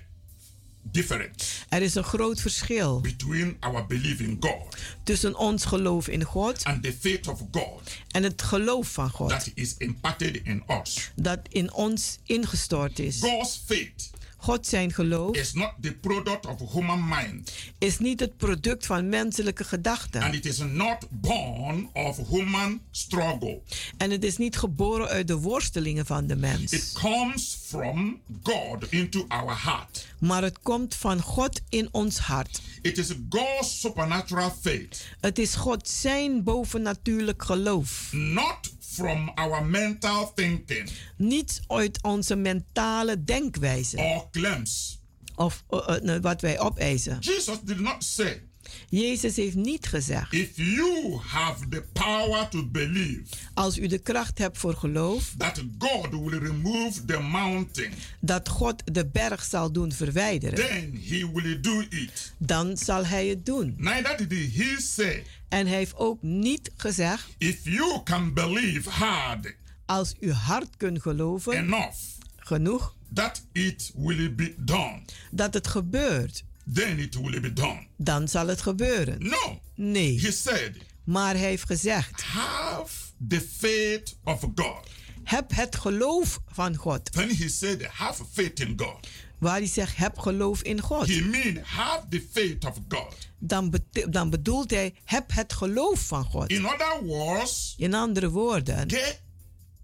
difference 0.91 1.61
Er 1.69 1.81
is 1.81 1.95
een 1.95 2.03
groot 2.03 2.41
verschil 2.41 2.99
between 3.01 3.57
our 3.59 3.85
belief 3.87 4.19
in 4.19 4.37
God 4.39 4.75
tussen 5.03 5.37
ons 5.37 5.65
geloof 5.65 6.07
in 6.07 6.23
God 6.23 6.63
and 6.63 6.83
the 6.83 6.93
faith 6.99 7.27
of 7.27 7.41
God 7.51 7.81
en 8.11 8.23
het 8.23 8.41
geloof 8.41 8.87
van 8.87 9.09
God 9.09 9.29
that 9.29 9.51
is 9.53 9.75
imparted 9.77 10.41
in 10.43 10.63
us. 10.81 11.11
dat 11.15 11.39
in 11.49 11.73
ons 11.73 12.17
ingestort 12.23 12.99
is. 12.99 13.19
God's 13.19 13.61
faith 13.65 14.09
God 14.43 14.67
zijn 14.67 14.93
geloof 14.93 15.35
is 15.35 15.53
not 15.53 15.71
the 15.81 15.91
product 15.93 16.45
of 16.45 16.71
human 16.71 17.07
mind 17.07 17.51
is 17.77 17.97
niet 17.99 18.19
het 18.19 18.37
product 18.37 18.85
van 18.85 19.09
menselijke 19.09 19.63
gedachten. 19.63 20.21
and 20.21 20.33
it 20.33 20.45
is 20.45 20.57
not 20.57 21.07
born 21.09 21.89
of 21.93 22.17
human 22.29 22.81
struggle. 22.91 23.61
En 23.97 24.11
het 24.11 24.23
is 24.23 24.37
niet 24.37 24.57
geboren 24.57 25.07
uit 25.07 25.27
de 25.27 25.35
worstelingen 25.37 26.05
van 26.05 26.27
de 26.27 26.33
It 26.33 26.39
mens. 26.39 26.91
comes 26.93 27.57
from 27.65 28.19
God 28.43 28.85
into 28.89 29.25
our 29.27 29.63
heart. 29.63 30.07
Maar 30.19 30.41
het 30.43 30.59
komt 30.61 30.95
van 30.95 31.21
God 31.21 31.61
in 31.69 31.87
ons 31.91 32.17
hart. 32.17 32.61
It 32.81 32.97
is 32.97 33.07
God's 33.29 33.79
supernatural 33.79 34.53
faith, 34.61 35.05
Het 35.19 35.39
is 35.39 35.55
God 35.55 35.87
zijn 35.89 36.43
bovennatuurlijk 36.43 37.43
geloof. 37.43 38.09
not 38.11 38.71
from 38.93 39.31
our 39.35 39.65
mental 39.65 40.31
thinking 40.35 40.89
Niet 41.17 41.61
uit 41.67 41.99
onze 42.01 42.35
mentale 42.35 43.23
denkwijze 43.23 43.97
or 43.97 44.27
claims. 44.31 44.99
of 45.35 45.63
eh, 45.69 46.15
eh, 46.15 46.21
wat 46.21 46.41
wij 46.41 46.59
opeisen. 46.59 47.17
Jesus 47.19 47.59
did 47.63 47.79
not 47.79 48.03
say, 48.03 48.41
Jezus 48.89 49.35
heeft 49.35 49.55
niet 49.55 49.87
gezegd: 49.87 50.33
if 50.33 50.49
you 50.55 51.19
have 51.21 51.67
the 51.67 51.83
power 51.93 52.49
to 52.49 52.67
believe 52.67 53.23
als 53.53 53.77
u 53.77 53.87
de 53.87 53.97
kracht 53.97 54.37
hebt 54.37 54.57
voor 54.57 54.75
geloof, 54.75 55.33
that 55.37 55.63
God 55.77 56.09
will 56.09 56.39
remove 56.39 57.05
the 57.05 57.19
mountain, 57.19 57.91
dat 58.19 58.49
God 58.49 58.81
de 58.85 59.05
berg 59.05 59.43
zal 59.43 59.71
doen 59.71 59.91
verwijderen, 59.91 60.55
then 60.55 61.01
he 61.09 61.31
will 61.33 61.59
do 61.59 61.79
it. 61.79 62.33
dan 62.37 62.77
zal 62.77 63.05
hij 63.05 63.27
het 63.27 63.45
doen. 63.45 63.73
Neither 63.77 64.27
did 64.27 64.55
he 64.55 64.75
say, 64.79 65.23
En 65.49 65.67
hij 65.67 65.77
heeft 65.77 65.95
ook 65.95 66.21
niet 66.21 66.71
gezegd: 66.77 67.27
if 67.37 67.63
you 67.63 68.03
can 68.03 68.33
believe 68.33 68.89
hard 68.89 69.55
als 69.85 70.15
u 70.19 70.31
hard 70.31 70.77
kunt 70.77 71.01
geloven, 71.01 71.53
enough 71.53 71.97
genoeg, 72.37 72.95
that 73.13 73.45
it 73.51 73.91
will 73.95 74.35
be 74.35 74.53
done, 74.57 75.01
dat 75.31 75.53
het 75.53 75.67
gebeurt, 75.67 76.43
then 76.73 76.99
it 76.99 77.15
will 77.15 77.39
be 77.39 77.53
done. 77.53 77.87
dan 77.97 78.27
zal 78.27 78.47
het 78.47 78.61
gebeuren. 78.61 79.15
No, 79.27 79.61
Nee. 79.75 80.19
he 80.21 80.31
said, 80.31 80.71
Maar 81.03 81.33
hij 81.35 81.43
heeft 81.47 81.65
gezegd: 81.65 82.21
have 82.21 82.95
the 83.27 83.41
faith 83.57 84.17
of 84.23 84.39
God. 84.55 84.87
heb 85.23 85.51
het 85.55 85.75
geloof 85.75 86.39
van 86.47 86.75
God. 86.75 87.09
When 87.13 87.35
he 87.35 87.47
said, 87.49 87.83
have 87.85 88.23
faith 88.31 88.59
in 88.59 88.73
God, 88.77 89.07
Waar 89.39 89.57
hij 89.57 89.67
zegt: 89.67 89.97
heb 89.97 90.17
geloof 90.19 90.61
in 90.61 90.81
God. 90.81 91.07
he 91.07 91.21
mean 91.21 91.57
have 91.63 92.07
the 92.09 92.27
faith 92.31 92.65
of 92.65 92.77
God. 92.87 93.15
Dan, 93.39 93.73
dan 94.09 94.29
bedoelt 94.29 94.71
hij: 94.71 94.93
heb 95.05 95.33
het 95.33 95.53
geloof 95.53 95.99
van 96.07 96.25
God. 96.25 96.49
In 96.49 96.65
other 96.65 97.03
words, 97.03 97.73
In 97.77 97.93
andere 97.93 98.29
woorden, 98.29 98.89
get 98.89 99.21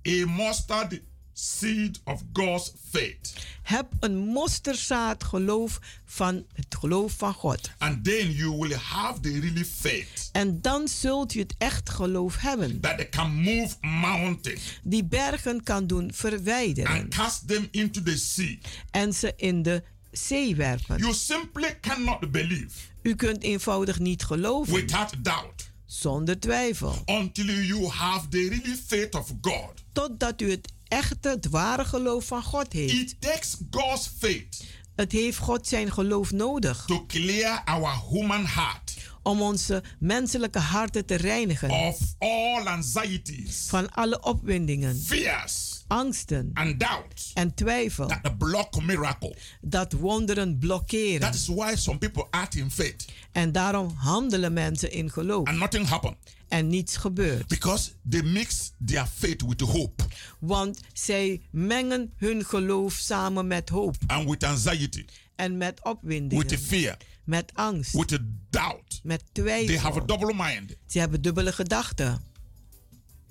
a 0.08 0.26
mustard 0.28 1.02
seed 1.40 2.00
of 2.04 2.22
God's 2.34 2.74
faith. 2.92 3.34
heb 3.64 3.88
een 4.00 4.18
mosterdzaad 4.18 5.24
geloof 5.24 5.80
van 6.06 6.46
het 6.54 6.76
geloof 6.80 7.12
van 7.18 7.34
God. 7.34 7.70
And 7.78 8.04
then 8.04 8.32
you 8.32 8.58
will 8.58 8.74
have 8.76 9.20
the 9.20 9.40
really 9.40 9.66
faith 9.66 10.30
En 10.32 10.62
dan 10.62 10.88
zult 10.88 11.34
u 11.34 11.40
het 11.40 11.56
echt 11.58 11.90
geloof 11.90 12.38
hebben. 12.38 12.80
that 12.80 12.98
they 12.98 13.10
can 13.10 13.32
move 13.36 13.76
mountains 13.82 14.62
Die 14.84 15.04
bergen 15.06 15.64
kan 15.64 15.88
doen 15.88 16.14
verwijderen. 16.14 16.92
and 16.92 17.08
cast 17.16 17.48
them 17.48 17.68
into 17.72 18.04
the 18.04 18.18
sea. 18.18 18.58
En 18.92 19.14
ze 19.14 19.34
in 19.38 19.62
de 19.64 19.84
zee 20.12 20.56
werpen. 20.56 20.98
You 20.98 21.14
simply 21.14 21.78
cannot 21.82 22.32
believe 22.32 22.70
U 23.02 23.16
kunt 23.16 23.44
eenvoudig 23.44 24.00
niet 24.00 24.24
geloven. 24.24 24.74
without 24.74 25.24
doubt 25.24 25.68
Zonder 25.86 26.40
twijfel. 26.40 27.02
until 27.06 27.46
you 27.46 27.88
have 27.88 28.28
the 28.28 28.48
really 28.50 28.80
faith 28.88 29.16
of 29.16 29.34
God. 29.42 29.74
Totdat 29.94 30.42
u 30.42 30.52
het 30.52 30.72
echte, 30.90 31.30
het 31.30 31.50
ware 31.50 31.86
geloof 31.86 32.26
van 32.26 32.44
God 32.44 32.74
heeft. 32.74 32.94
It 32.94 33.16
takes 33.22 33.56
God's 33.72 34.12
faith 34.20 34.64
Het 34.96 35.12
heeft 35.12 35.38
God 35.38 35.68
zijn 35.68 35.92
geloof 35.92 36.32
nodig. 36.32 36.84
to 36.88 37.06
clear 37.06 37.62
our 37.66 38.02
human 38.10 38.46
heart 38.46 38.98
Om 39.24 39.42
onze 39.42 39.84
menselijke 40.00 40.60
harten 40.60 41.06
te 41.06 41.16
reinigen. 41.16 41.70
of 41.70 42.00
all 42.18 42.66
anxieties, 42.68 43.66
Van 43.68 43.92
alle 43.92 44.24
opwindingen, 44.24 45.02
fears, 45.06 45.69
angsten 45.90 46.50
and 46.54 46.80
doubts 46.80 47.32
en 47.34 47.54
twijfel. 47.54 48.08
that 48.08 48.38
block 48.38 48.82
miracle. 48.84 49.36
Dat 49.62 49.94
wonderen 49.94 50.58
blokkeren. 50.58 51.20
That 51.20 51.36
is 51.36 51.48
why 51.48 51.76
some 51.76 51.98
people 51.98 52.28
act 52.30 52.56
in 52.56 52.72
faith 52.72 53.08
En 53.32 53.52
daarom 53.52 53.90
handelen 53.96 54.54
mensen 54.54 54.92
in 54.92 55.12
geloof. 55.12 55.48
and 55.48 55.58
nothing 55.58 55.88
happen 55.88 56.16
En 56.48 56.68
niets 56.68 56.98
gebeurt. 56.98 57.48
because 57.48 57.92
they 58.10 58.22
mix 58.22 58.72
their 58.86 59.06
faith 59.16 59.42
with 59.42 59.62
hope 59.62 60.04
Want 60.40 60.80
zij 60.94 61.42
mengen 61.52 62.14
hun 62.16 62.46
geloof 62.46 62.94
samen 62.94 63.48
met 63.48 63.70
hoop. 63.70 63.96
and 64.08 64.30
with 64.30 64.44
anxiety, 64.44 65.06
En 65.36 65.58
met 65.58 65.84
opwindingen. 65.84 66.48
with 66.48 66.60
fear, 66.60 66.98
Met 67.24 67.52
angst. 67.54 67.94
with 67.94 68.20
doubt. 68.50 69.00
Met 69.04 69.24
They 69.32 69.44
have 69.44 69.66
a 69.78 69.92
twijfel. 69.92 70.06
double 70.06 70.34
mind. 70.36 70.76
Ze 70.88 71.00
hebben 71.00 71.22
dubbele 71.22 71.52
gedachten. 71.52 72.22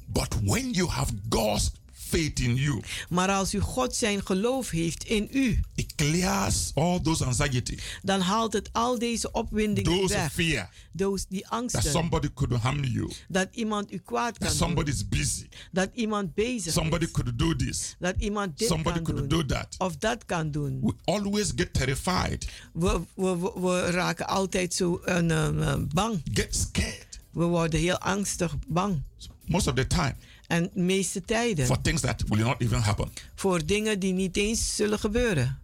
But 0.07 0.35
when 0.45 0.71
you 0.73 0.89
have 0.89 1.13
God's 1.29 1.71
faith 2.09 2.41
in 2.41 2.55
you, 2.57 2.83
Maar 3.09 3.29
als 3.31 3.55
u 3.55 3.61
God 3.61 3.95
zijn 3.95 4.27
geloof 4.27 4.71
heeft 4.71 5.05
in 5.05 5.29
u, 5.33 5.61
it 5.75 5.95
clears 5.95 6.71
all 6.75 7.01
those 7.01 7.25
anxiety, 7.25 7.79
dan 8.03 8.21
haalt 8.21 8.53
het 8.53 8.69
al 8.73 8.99
deze 8.99 9.31
opwindingen 9.33 9.93
those 10.01 10.15
weg. 10.15 10.33
fear 10.33 10.71
Those, 10.97 11.25
die 11.29 11.41
that 11.43 11.51
angsten. 11.51 11.91
somebody 11.91 12.29
could 12.35 12.53
harm 12.63 12.85
you, 12.85 13.11
Dat 13.29 13.49
iemand 13.53 13.93
u 13.93 13.99
kwaad 13.99 14.39
that 14.39 14.49
kan 14.49 14.57
somebody 14.57 14.91
doen. 14.91 15.01
is 15.01 15.09
busy, 15.09 15.47
Dat 15.73 15.91
iemand 15.95 16.35
bezig 16.35 16.73
somebody 16.73 17.05
is. 17.05 17.11
could 17.11 17.39
do 17.39 17.57
this, 17.57 17.97
Dat 17.99 18.15
iemand 18.19 18.59
dit 18.59 18.69
somebody 18.69 18.95
kan 19.03 19.05
could 19.15 19.31
doen. 19.31 19.39
do 19.41 19.47
that. 19.55 19.75
Of 19.79 19.97
dat 19.97 20.25
kan 20.25 20.51
doen. 20.51 20.81
We 20.81 20.93
always 21.05 21.53
get 21.57 21.73
terrified, 21.73 22.49
We, 22.73 23.01
we, 23.15 23.37
we, 23.39 23.53
we 23.61 23.91
raken 23.91 24.27
altijd 24.27 24.75
zo 24.75 25.01
een, 25.05 25.31
een 25.31 25.89
bang. 25.95 26.21
get 26.33 26.55
scared 26.57 27.07
We 27.31 27.45
worden 27.45 27.81
heel 27.81 27.99
angstig 27.99 28.55
bang. 28.69 29.03
most 29.47 29.67
of 29.69 29.75
the 29.75 29.87
time 29.87 30.15
En 30.49 30.71
de 30.75 30.81
meeste 30.81 31.21
tijden. 31.21 31.67
for 31.67 31.81
things 31.81 32.01
that 32.01 32.23
will 32.29 32.43
not 32.45 32.61
even 32.61 32.81
happen. 32.81 33.09
Voor 33.35 33.67
dingen 33.67 33.99
die 34.01 34.13
niet 34.13 34.37
eens 34.37 34.77
zullen 34.77 34.99
gebeuren. 34.99 35.59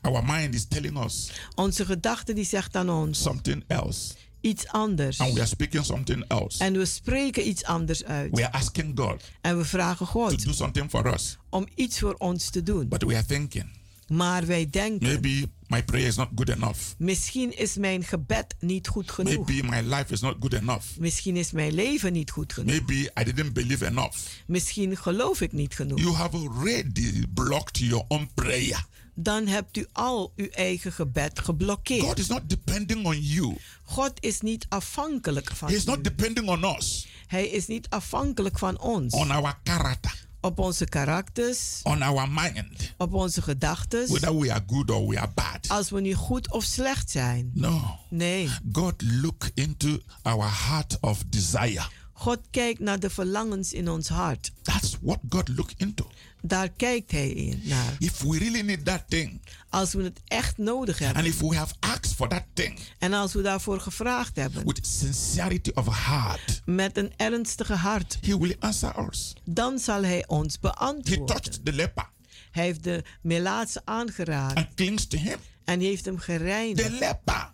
Our 0.00 0.24
mind 0.24 0.54
is 0.54 0.64
telling 0.68 1.04
us 1.04 1.30
Onze 1.54 1.84
gedachte 1.84 2.32
die 2.32 2.44
zegt 2.44 2.76
aan 2.76 2.90
ons 2.90 3.22
something 3.22 3.64
else, 3.66 4.14
iets 4.40 4.66
anders. 4.68 5.18
and 5.18 5.32
we 5.32 5.38
are 5.40 5.48
speaking 5.48 5.84
something 5.84 6.24
else. 6.28 6.64
En 6.64 6.72
we 6.72 6.84
spreken 6.84 7.48
iets 7.48 7.64
anders 7.64 8.04
uit. 8.04 8.30
We 8.36 8.44
are 8.48 8.52
asking 8.52 8.98
God 8.98 9.22
En 9.40 9.56
we 9.58 9.64
vragen 9.64 10.06
to 10.06 10.12
God 10.12 10.44
do 10.44 10.52
something 10.52 10.90
for 10.90 11.14
us, 11.14 11.36
om 11.48 11.66
iets 11.74 11.98
voor 11.98 12.14
ons 12.14 12.50
te 12.50 12.62
doen. 12.62 12.88
but 12.88 13.02
we 13.02 13.14
are 13.14 13.24
thinking 13.26 13.66
Maar 14.06 14.46
wij 14.46 14.70
denken, 14.70 15.08
maybe 15.08 15.48
my 15.66 15.82
prayer 15.84 16.06
is 16.06 16.16
not 16.16 16.28
good 16.34 16.48
enough. 16.48 16.78
misschien 16.98 17.58
is 17.58 17.76
mijn 17.76 18.04
gebed 18.04 18.54
niet 18.60 18.88
goed 18.88 19.10
genoeg. 19.10 19.46
Maybe 19.46 19.68
my 19.68 19.94
life 19.94 20.12
is 20.12 20.20
not 20.20 20.36
good 20.40 20.52
enough. 20.52 20.84
Misschien 20.98 21.36
is 21.36 21.52
mijn 21.52 21.72
leven 21.72 22.12
niet 22.12 22.30
goed 22.30 22.52
genoeg. 22.52 22.70
Maybe 22.70 23.10
I 23.20 23.24
didn't 23.24 23.52
believe 23.52 23.86
enough. 23.86 24.16
Misschien 24.46 24.96
geloof 24.96 25.40
ik 25.40 25.52
niet 25.52 25.74
genoeg. 25.74 25.98
You 26.00 26.14
have 26.14 26.36
already 26.36 27.24
blocked 27.34 27.78
your 27.78 28.04
own 28.08 28.30
prayer. 28.34 28.86
Dan 29.18 29.46
hebt 29.46 29.76
u 29.76 29.86
al 29.92 30.32
uw 30.36 30.48
eigen 30.48 30.92
gebed 30.92 31.38
geblokkeerd. 31.40 32.02
God 32.02 32.18
is 32.18 32.26
not 32.26 32.48
depending 32.48 33.06
on 33.06 33.20
you. 33.22 33.56
God 33.82 34.12
is 34.20 34.40
niet 34.40 34.66
afhankelijk 34.68 35.50
van 35.54 35.68
He 35.68 35.74
is 35.74 35.84
not 35.84 35.98
u. 35.98 36.00
depending 36.00 36.48
on 36.48 36.64
us, 36.76 37.06
Hij 37.26 37.48
is 37.48 37.66
niet 37.66 37.88
afhankelijk 37.88 38.58
van 38.58 38.80
ons. 38.80 39.12
on 39.14 39.30
our 39.30 39.58
character, 39.64 40.25
Op 40.46 40.58
onze 40.58 40.84
karakters, 40.84 41.80
on 41.82 42.02
our 42.02 42.30
mind, 42.30 42.94
op 42.96 43.14
onze 43.14 43.42
gedachten. 43.42 44.08
whether 44.08 44.38
we 44.38 44.52
are 44.52 44.64
good 44.66 44.90
or 44.90 45.08
we 45.08 45.18
are 45.18 45.30
bad. 45.34 45.68
Als 45.68 45.90
we 45.90 46.00
nu 46.00 46.14
goed 46.14 46.52
of 46.52 46.64
slecht 46.64 47.10
zijn. 47.10 47.50
No. 47.54 47.98
Nee. 48.10 48.50
God 48.72 48.94
look 49.02 49.50
into 49.54 49.98
our 50.22 50.66
heart 50.68 50.98
of 51.00 51.22
desire. 51.28 51.86
God 52.12 52.38
kijkt 52.50 52.80
naar 52.80 53.00
de 53.00 53.10
verlangens 53.10 53.72
in 53.72 53.88
ons 53.88 54.08
hart. 54.08 54.52
That's 54.62 54.96
what 55.00 55.18
God 55.28 55.48
look 55.48 55.70
into. 55.76 56.06
Daar 56.46 56.68
kijkt 56.68 57.10
hij 57.10 57.28
in 57.30 57.60
naar. 57.64 57.96
If 57.98 58.20
we 58.20 58.38
really 58.38 58.60
need 58.60 58.84
that 58.84 59.02
thing, 59.08 59.40
Als 59.70 59.92
we 59.92 60.02
het 60.02 60.20
echt 60.26 60.58
nodig 60.58 60.98
hebben. 60.98 61.16
and 61.24 61.26
if 61.34 61.40
we 61.40 61.56
have 61.56 61.74
asked 61.80 62.14
for 62.14 62.28
that 62.28 62.44
thing 62.54 62.78
En 62.98 63.12
als 63.12 63.32
we 63.32 63.42
daarvoor 63.42 63.80
gevraagd 63.80 64.36
hebben. 64.36 64.66
with 64.66 64.86
sincerity 64.86 65.70
of 65.74 65.86
heart, 66.06 66.62
Met 66.64 66.96
een 66.96 67.12
ernstige 67.16 67.74
hart. 67.74 68.18
He 68.20 68.38
will 68.38 68.56
answer 68.58 69.08
us. 69.08 69.34
Dan 69.44 69.78
zal 69.78 70.02
hij 70.02 70.24
ons 70.26 70.54
He 70.54 70.60
beantwoorden. 70.60 71.26
touched 71.26 71.64
the 71.64 71.72
leper 71.72 72.08
Hij 72.50 72.64
heeft 72.64 72.84
de 72.84 73.04
melaatse 73.20 73.80
aangeraakt. 73.84 74.56
and 74.56 74.74
clings 74.74 75.06
to 75.06 75.18
him. 75.18 75.36
En 75.64 75.80
heeft 75.80 76.04
hem 76.04 76.16
The 76.16 76.22
gereinigd. 76.22 76.90
leper 76.90 77.52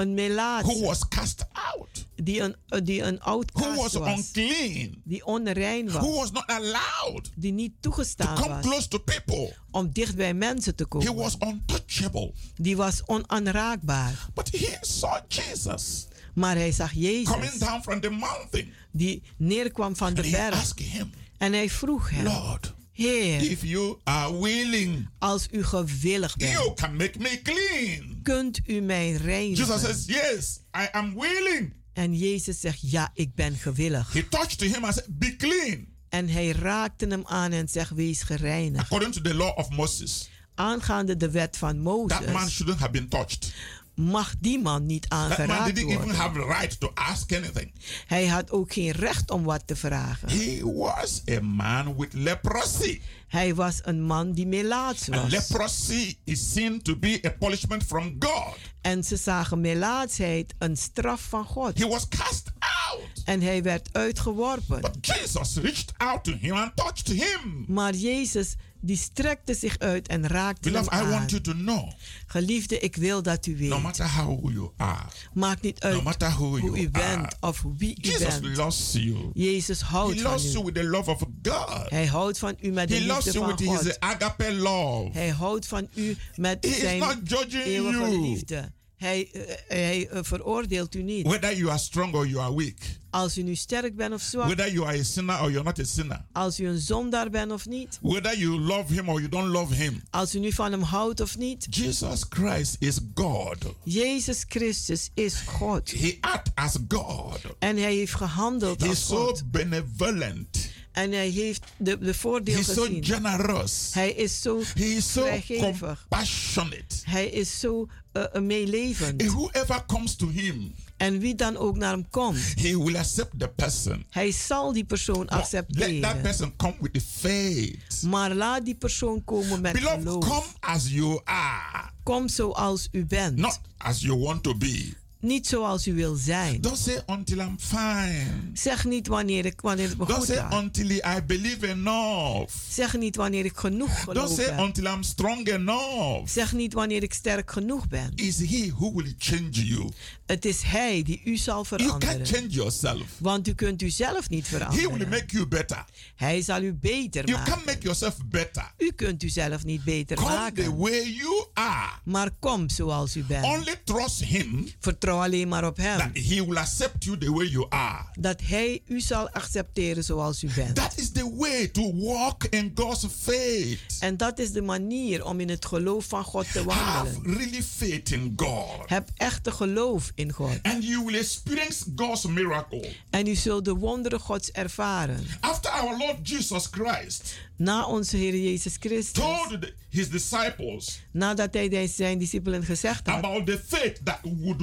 Een 0.00 0.16
who 0.62 0.80
was 0.80 1.08
cast 1.08 1.44
out, 1.52 1.88
Die 2.16 2.40
een, 2.40 2.56
eh, 2.68 2.80
die 2.84 3.02
een 3.02 3.16
who 3.16 3.30
outcast 3.30 3.76
was 3.76 3.92
was. 3.92 4.16
unclean, 4.16 5.00
Die 5.04 5.24
onrein 5.26 5.88
who 5.90 6.06
was. 6.06 6.16
was 6.16 6.30
not 6.30 6.46
allowed 6.46 7.30
Die 7.36 7.52
niet 7.52 7.72
to 7.72 7.90
toegestaan 7.90 8.34
come 8.36 8.48
was. 8.48 8.64
close 8.64 8.88
to 8.88 8.98
people. 8.98 9.56
Om 9.70 9.90
dicht 9.92 10.16
bij 10.16 10.34
mensen 10.34 10.74
te 10.74 10.82
He 10.82 10.88
komen. 10.88 11.14
was 11.14 11.36
untouchable. 11.40 12.32
Die 12.56 12.76
was 12.76 13.02
onaanraakbaar. 13.06 14.28
But 14.34 14.50
he 14.50 14.76
saw 14.80 15.18
Jesus 15.28 16.06
Maar 16.34 16.54
hij 16.56 16.72
zag 16.72 16.90
coming 16.92 17.26
Jezus. 17.42 17.58
down 17.58 17.82
from 17.82 18.00
the 18.00 18.10
mountain. 18.10 18.72
Die 18.90 19.22
neerkwam 19.36 19.96
van 19.96 20.14
de 20.14 20.22
And 20.22 20.30
he 20.30 20.36
berg. 20.36 20.54
asked 20.54 20.86
him, 20.86 21.10
En 21.38 21.52
hij 21.52 21.70
vroeg 21.70 22.10
hem. 22.10 22.24
Lord, 22.24 22.72
Heer, 23.00 23.50
if 23.50 23.62
you 23.62 23.98
are 24.04 24.38
willing, 24.40 25.08
als 25.18 25.48
u 25.50 25.64
gewillig 25.64 26.36
bent. 26.36 26.52
you 26.52 26.74
can 26.74 26.96
make 26.96 27.18
me 27.18 27.40
clean. 27.42 28.20
Kunt 28.22 28.60
u 28.66 28.80
mij 28.80 29.12
reinigen? 29.12 29.66
Jesus 29.66 29.80
says, 29.80 30.04
Yes, 30.06 30.60
I 30.76 30.88
am 30.92 31.14
willing. 31.14 31.72
En 31.92 32.14
Jezus 32.14 32.60
zegt, 32.60 32.90
ja, 32.90 33.10
ik 33.14 33.34
ben 33.34 33.56
gewillig. 33.56 34.12
He 34.12 34.28
touched 34.28 34.60
him 34.60 34.84
and 34.84 34.94
said, 34.94 35.18
Be 35.18 35.36
clean. 35.36 35.86
En 36.08 36.28
hij 36.28 36.50
raakte 36.50 37.06
hem 37.06 37.22
aan 37.26 37.52
en 37.52 37.68
zegt, 37.68 37.90
wees 37.90 38.22
gereinigd. 38.22 38.84
According 38.84 39.12
to 39.12 39.20
the 39.20 39.34
law 39.34 39.58
of 39.58 39.70
Moses, 39.70 40.28
Aangaande 40.54 41.16
de 41.16 41.30
wet 41.30 41.56
van 41.56 41.68
that 41.74 41.84
man 41.84 42.32
Mozes 42.32 42.54
shouldn't 42.54 42.78
have 42.78 42.90
been 42.90 43.08
touched. 43.08 43.54
Mag 44.00 44.34
die 44.38 44.58
man 44.58 44.86
niet 44.86 45.06
man 45.08 45.18
aangeraakt 45.18 45.76
even 45.76 45.94
worden. 45.96 46.14
have 46.14 46.32
the 46.38 46.46
right 46.46 46.80
to 46.80 46.90
ask 46.94 47.32
anything. 47.32 47.72
Hij 48.06 48.26
had 48.26 48.50
ook 48.50 48.72
geen 48.72 48.90
recht 48.90 49.30
om 49.30 49.42
wat 49.44 49.62
te 49.66 49.76
vragen. 49.76 50.28
He 50.28 50.60
was 50.74 51.22
a 51.30 51.40
man 51.40 51.96
with 51.96 52.12
leprosy. 52.12 53.00
Hij 53.28 53.54
was 53.54 53.78
een 53.82 54.02
man 54.02 54.32
die 54.32 54.46
melaats 54.46 55.10
And 55.10 55.22
was. 55.22 55.30
leprosy 55.30 56.16
is 56.24 56.52
seen 56.52 56.82
to 56.82 56.96
be 56.96 57.20
a 57.26 57.30
punishment 57.30 57.84
from 57.84 58.16
God. 58.18 58.56
En 58.80 59.04
ze 59.04 59.16
zagen 59.16 59.60
melaatsheid 59.60 60.54
een 60.58 60.76
straf 60.76 61.20
van 61.20 61.44
God. 61.44 61.78
He 61.78 61.88
was 61.88 62.08
cast 62.08 62.50
out. 62.58 63.22
En 63.24 63.40
hij 63.42 63.62
werd 63.62 63.88
uitgeworpen. 63.92 64.80
But 64.80 64.96
Jesus 65.00 65.54
reached 65.56 65.92
out 65.96 66.24
to 66.24 66.32
him 66.40 66.52
and 66.52 66.76
touched 66.76 67.08
him. 67.08 67.64
Maar 67.68 67.94
Jezus 67.94 68.54
die 68.80 68.96
strekte 68.96 69.54
zich 69.54 69.78
uit 69.78 70.08
en 70.08 70.26
raakte 70.26 70.70
hem 70.70 70.72
Beloved, 70.72 70.92
I 70.92 70.96
aan. 71.04 71.10
want 71.10 71.30
you 71.30 71.42
to 71.42 71.52
know 71.52 71.90
Geliefde, 72.26 72.78
ik 72.78 72.96
wil 72.96 73.22
dat 73.22 73.46
u 73.46 73.56
weet. 73.56 73.68
no 73.68 73.80
matter 73.80 74.06
how 74.08 74.50
you 74.52 74.70
are, 74.76 75.02
Maakt 75.34 75.62
niet 75.62 75.80
uit 75.80 75.94
no 75.94 76.02
matter 76.02 76.28
who 76.30 76.44
hoe 76.46 76.60
you 76.60 76.78
u 76.78 76.90
bent 76.90 77.04
are, 77.04 77.36
of 77.40 77.64
wie 77.78 77.90
u 78.02 78.08
Jesus 78.08 78.40
bent. 78.40 78.56
loves 78.56 78.92
you. 78.92 79.30
Jezus 79.34 79.80
houdt 79.80 80.14
He 80.14 80.20
van 80.20 80.30
loves 80.30 80.52
you 80.52 80.62
u. 80.62 80.64
with 80.64 80.74
the 80.74 80.84
love 80.84 81.10
of 81.10 81.18
God. 81.42 81.90
Hij 81.90 82.06
houdt 82.06 82.38
van 82.38 82.56
u 82.60 82.70
met 82.70 82.88
de 82.88 82.94
He 82.94 83.06
loves 83.06 83.24
liefde 83.24 83.38
you 83.40 83.50
van 83.56 83.56
with 83.66 83.76
God. 83.76 83.84
his 83.86 83.98
agape 84.00 84.52
love. 84.52 85.08
Hij 85.12 85.28
houdt 85.28 85.66
van 85.66 85.88
u 85.94 86.16
met 86.36 86.64
He 86.64 86.70
is 86.70 86.78
zijn 86.80 86.98
not 86.98 87.52
eeuwige 87.52 87.98
you. 87.98 88.20
liefde. 88.20 88.72
Hij, 89.00 89.28
eh, 89.32 89.42
hij 89.68 90.08
eh, 90.08 90.18
veroordeelt 90.22 90.94
u 90.94 91.02
niet. 91.02 91.26
Whether 91.26 91.56
you 91.56 91.68
are 91.68 91.78
strong 91.78 92.14
or 92.14 92.26
you 92.26 92.42
are 92.42 92.54
weak. 92.54 92.76
Als 93.10 93.38
u 93.38 93.42
nu 93.42 93.54
sterk 93.54 93.96
bent 93.96 94.14
of 94.14 94.22
zwak. 94.22 94.46
Whether 94.46 94.72
you 94.72 94.86
are 94.86 94.98
a 94.98 95.02
sinner 95.02 95.40
or 95.42 95.50
you're 95.50 95.64
not 95.64 95.78
a 95.78 95.84
sinner. 95.84 96.24
Als 96.32 96.60
u 96.60 96.66
een 96.66 96.78
zondaar 96.78 97.30
bent 97.30 97.52
of 97.52 97.66
niet. 97.66 97.98
Whether 98.02 98.38
you 98.38 98.58
love 98.58 98.92
him 98.92 99.08
or 99.08 99.18
you 99.20 99.28
don't 99.28 99.48
love 99.48 99.74
him. 99.74 100.02
Als 100.10 100.34
u 100.34 100.38
nu 100.38 100.52
van 100.52 100.70
hem 100.70 100.82
houdt 100.82 101.20
of 101.20 101.38
niet. 101.38 101.66
Jesus 101.70 102.24
Christ 102.28 102.76
is 102.78 102.98
God. 103.14 103.56
Jezus 103.84 104.44
Christus 104.48 105.10
is 105.14 105.34
God. 105.34 105.90
He 105.90 106.16
act 106.20 106.50
as 106.54 106.76
God. 106.88 107.38
En 107.58 107.76
hij 107.76 107.94
heeft 107.94 108.14
gehandeld 108.14 108.80
He's 108.80 108.90
als 108.90 109.06
so 109.06 109.26
God. 109.26 109.50
benevolent. 109.50 110.70
En 111.02 111.12
hij 111.12 111.28
heeft 111.28 111.62
de, 111.76 111.98
de 111.98 112.14
voordeel 112.14 112.54
He's 112.56 112.72
so 112.72 112.82
gezien. 112.84 113.04
generous. 113.04 113.88
Hij 113.92 114.12
is 114.12 114.40
zo 114.42 114.62
He 114.74 114.84
is 114.84 115.12
so 115.12 115.26
compassionate. 115.58 116.94
Hij 117.04 117.26
is 117.26 117.60
zo 117.60 117.86
uh, 118.12 118.24
meelevend. 118.42 119.22
And 119.22 119.30
whoever 119.30 119.84
comes 119.86 120.14
to 120.16 120.28
him, 120.28 120.74
En 120.96 121.18
wie 121.18 121.34
dan 121.34 121.56
ook 121.56 121.76
naar 121.76 121.92
hem 121.92 122.10
komt, 122.10 122.38
he 122.54 122.78
will 122.84 122.96
accept 122.96 123.38
the 123.38 123.48
person. 123.48 124.04
hij 124.10 124.32
zal 124.32 124.72
die 124.72 124.84
persoon 124.84 125.18
But 125.26 125.30
let 125.30 125.30
that 125.30 125.40
accepteren. 125.40 126.20
person 126.20 126.56
come 126.56 126.74
with 126.80 126.92
the 126.92 127.00
faith. 127.18 128.02
Maar 128.02 128.34
laat 128.34 128.64
die 128.64 128.74
persoon 128.74 129.24
komen 129.24 129.60
met 129.60 129.72
Beloved, 129.72 130.02
geloof. 130.02 130.24
come 130.28 130.46
as 130.60 130.88
you 130.88 131.20
are, 131.24 131.88
Kom 132.02 132.28
zoals 132.28 132.88
u 132.92 133.04
bent. 133.06 133.36
not 133.36 133.60
as 133.76 134.00
you 134.00 134.18
want 134.18 134.42
to 134.42 134.54
be. 134.54 134.92
Niet 135.20 135.46
zoals 135.46 135.86
u 135.86 135.94
wil 135.94 136.14
zijn. 136.14 136.60
Don't 136.60 136.78
say 136.78 137.02
until 137.06 137.38
I'm 137.38 137.56
fine. 137.58 138.26
Zeg 138.52 138.84
niet 138.84 139.06
wanneer, 139.06 139.44
ik, 139.44 139.60
wanneer 139.60 139.88
het 139.88 139.98
me 139.98 140.06
Don't 140.06 140.18
goed 140.18 140.26
say 140.28 140.36
gaat. 140.36 140.62
until 140.62 140.90
I 140.90 141.22
believe 141.26 141.66
enough. 141.68 142.52
Zeg 142.70 142.96
niet 142.98 143.16
wanneer 143.16 143.44
ik 143.44 143.56
genoeg 143.56 143.88
Don't 144.04 144.18
geloof 144.18 144.32
say 144.34 144.44
heb. 144.44 144.58
until 144.58 144.84
I'm 144.84 145.02
strong 145.02 145.48
enough. 145.48 146.28
Zeg 146.28 146.52
niet 146.52 146.72
wanneer 146.72 147.02
ik 147.02 147.12
sterk 147.12 147.50
genoeg 147.50 147.88
ben. 147.88 148.12
Is 148.14 148.38
he 148.38 148.70
who 148.76 148.92
will 148.94 149.14
change 149.18 149.48
you? 149.50 149.88
Het 150.30 150.44
is 150.44 150.62
hij 150.62 151.02
die 151.02 151.20
u 151.24 151.36
zal 151.36 151.64
You 151.68 151.78
can't 151.78 152.02
veranderen. 152.02 152.26
change 152.26 152.48
yourself. 152.48 153.02
Want 153.18 153.48
u 153.48 153.54
kunt 153.54 153.82
u 153.82 153.90
zelf 153.90 154.28
niet 154.28 154.48
He 154.50 154.56
will 154.58 154.66
veranderen. 154.68 155.08
make 155.08 155.24
you 155.26 155.46
better. 155.46 155.84
Hij 156.16 156.42
zal 156.42 156.62
u 156.62 156.72
beter 156.72 157.24
You 157.26 157.36
maken. 157.38 157.52
can't 157.52 157.64
make 157.66 157.78
yourself 157.80 158.16
better. 158.24 158.72
U 158.78 158.92
kunt 158.96 159.22
u 159.22 159.28
zelf 159.28 159.64
niet 159.64 159.84
beter 159.84 160.16
Come 160.16 160.28
the 160.30 160.34
maken. 160.36 160.76
way 160.78 161.08
you 161.12 161.46
are. 161.54 161.90
Maar 162.04 162.30
kom 162.38 162.68
zoals 162.68 163.16
u 163.16 163.24
bent. 163.24 163.44
Only 163.44 163.80
trust 163.84 164.20
him 164.24 164.48
Vertrouw 164.50 164.78
vertrouw 164.80 165.22
alleen 165.22 165.48
maar 165.48 165.64
op 165.66 165.76
Hem. 165.76 165.98
That 165.98 166.08
He 166.24 166.44
will 166.46 166.56
accept 166.56 167.04
you 167.04 167.18
the 167.18 167.32
way 167.32 167.46
you 167.46 167.66
are. 167.68 168.04
Dat 168.20 168.40
Hij 168.42 168.82
u 168.86 169.00
zal 169.00 169.28
accepteren 169.30 170.04
zoals 170.04 170.42
u 170.42 170.48
bent. 170.54 170.74
That 170.74 170.98
is 170.98 171.10
the 171.12 171.34
way 171.36 171.68
to 171.68 171.94
walk 171.96 172.44
in 172.44 172.70
God's 172.74 173.06
faith. 173.20 173.78
En 174.00 174.16
dat 174.16 174.38
is 174.38 174.52
de 174.52 174.62
manier 174.62 175.24
om 175.24 175.40
in 175.40 175.48
het 175.48 175.64
geloof 175.66 176.04
van 176.04 176.24
God 176.24 176.52
te 176.52 176.64
wandelen. 176.64 177.14
Have 177.14 177.20
really 177.22 177.62
faith 177.62 178.10
in 178.10 178.32
God. 178.36 178.68
Heb 178.86 179.08
echte 179.16 179.50
geloof 179.52 180.12
in 180.20 180.32
God. 180.32 180.58
And 180.62 180.84
you 180.84 181.04
will 181.04 181.14
experience 181.14 181.84
God's 181.96 182.24
miracle. 182.26 182.88
En 183.10 183.26
u 183.26 183.34
zult 183.34 183.64
de 183.64 183.74
wonderen 183.74 184.20
Gods 184.20 184.50
ervaren. 184.50 185.26
After 185.40 185.70
our 185.70 185.98
Lord 185.98 186.28
Jesus 186.28 186.66
Christ 186.70 187.34
Na 187.56 187.86
onze 187.86 188.16
Heer 188.16 188.36
Jezus 188.36 188.76
Christus. 188.80 189.12
told 189.24 189.58
his 189.88 190.08
disciples 190.10 191.00
Nadat 191.12 191.54
hij 191.54 191.86
zijn 191.86 192.18
discipelen 192.18 192.64
gezegd 192.64 193.06
had. 193.06 193.24
about 193.24 193.46
the 193.46 193.60
faith 193.66 194.00
that 194.04 194.18
would 194.22 194.60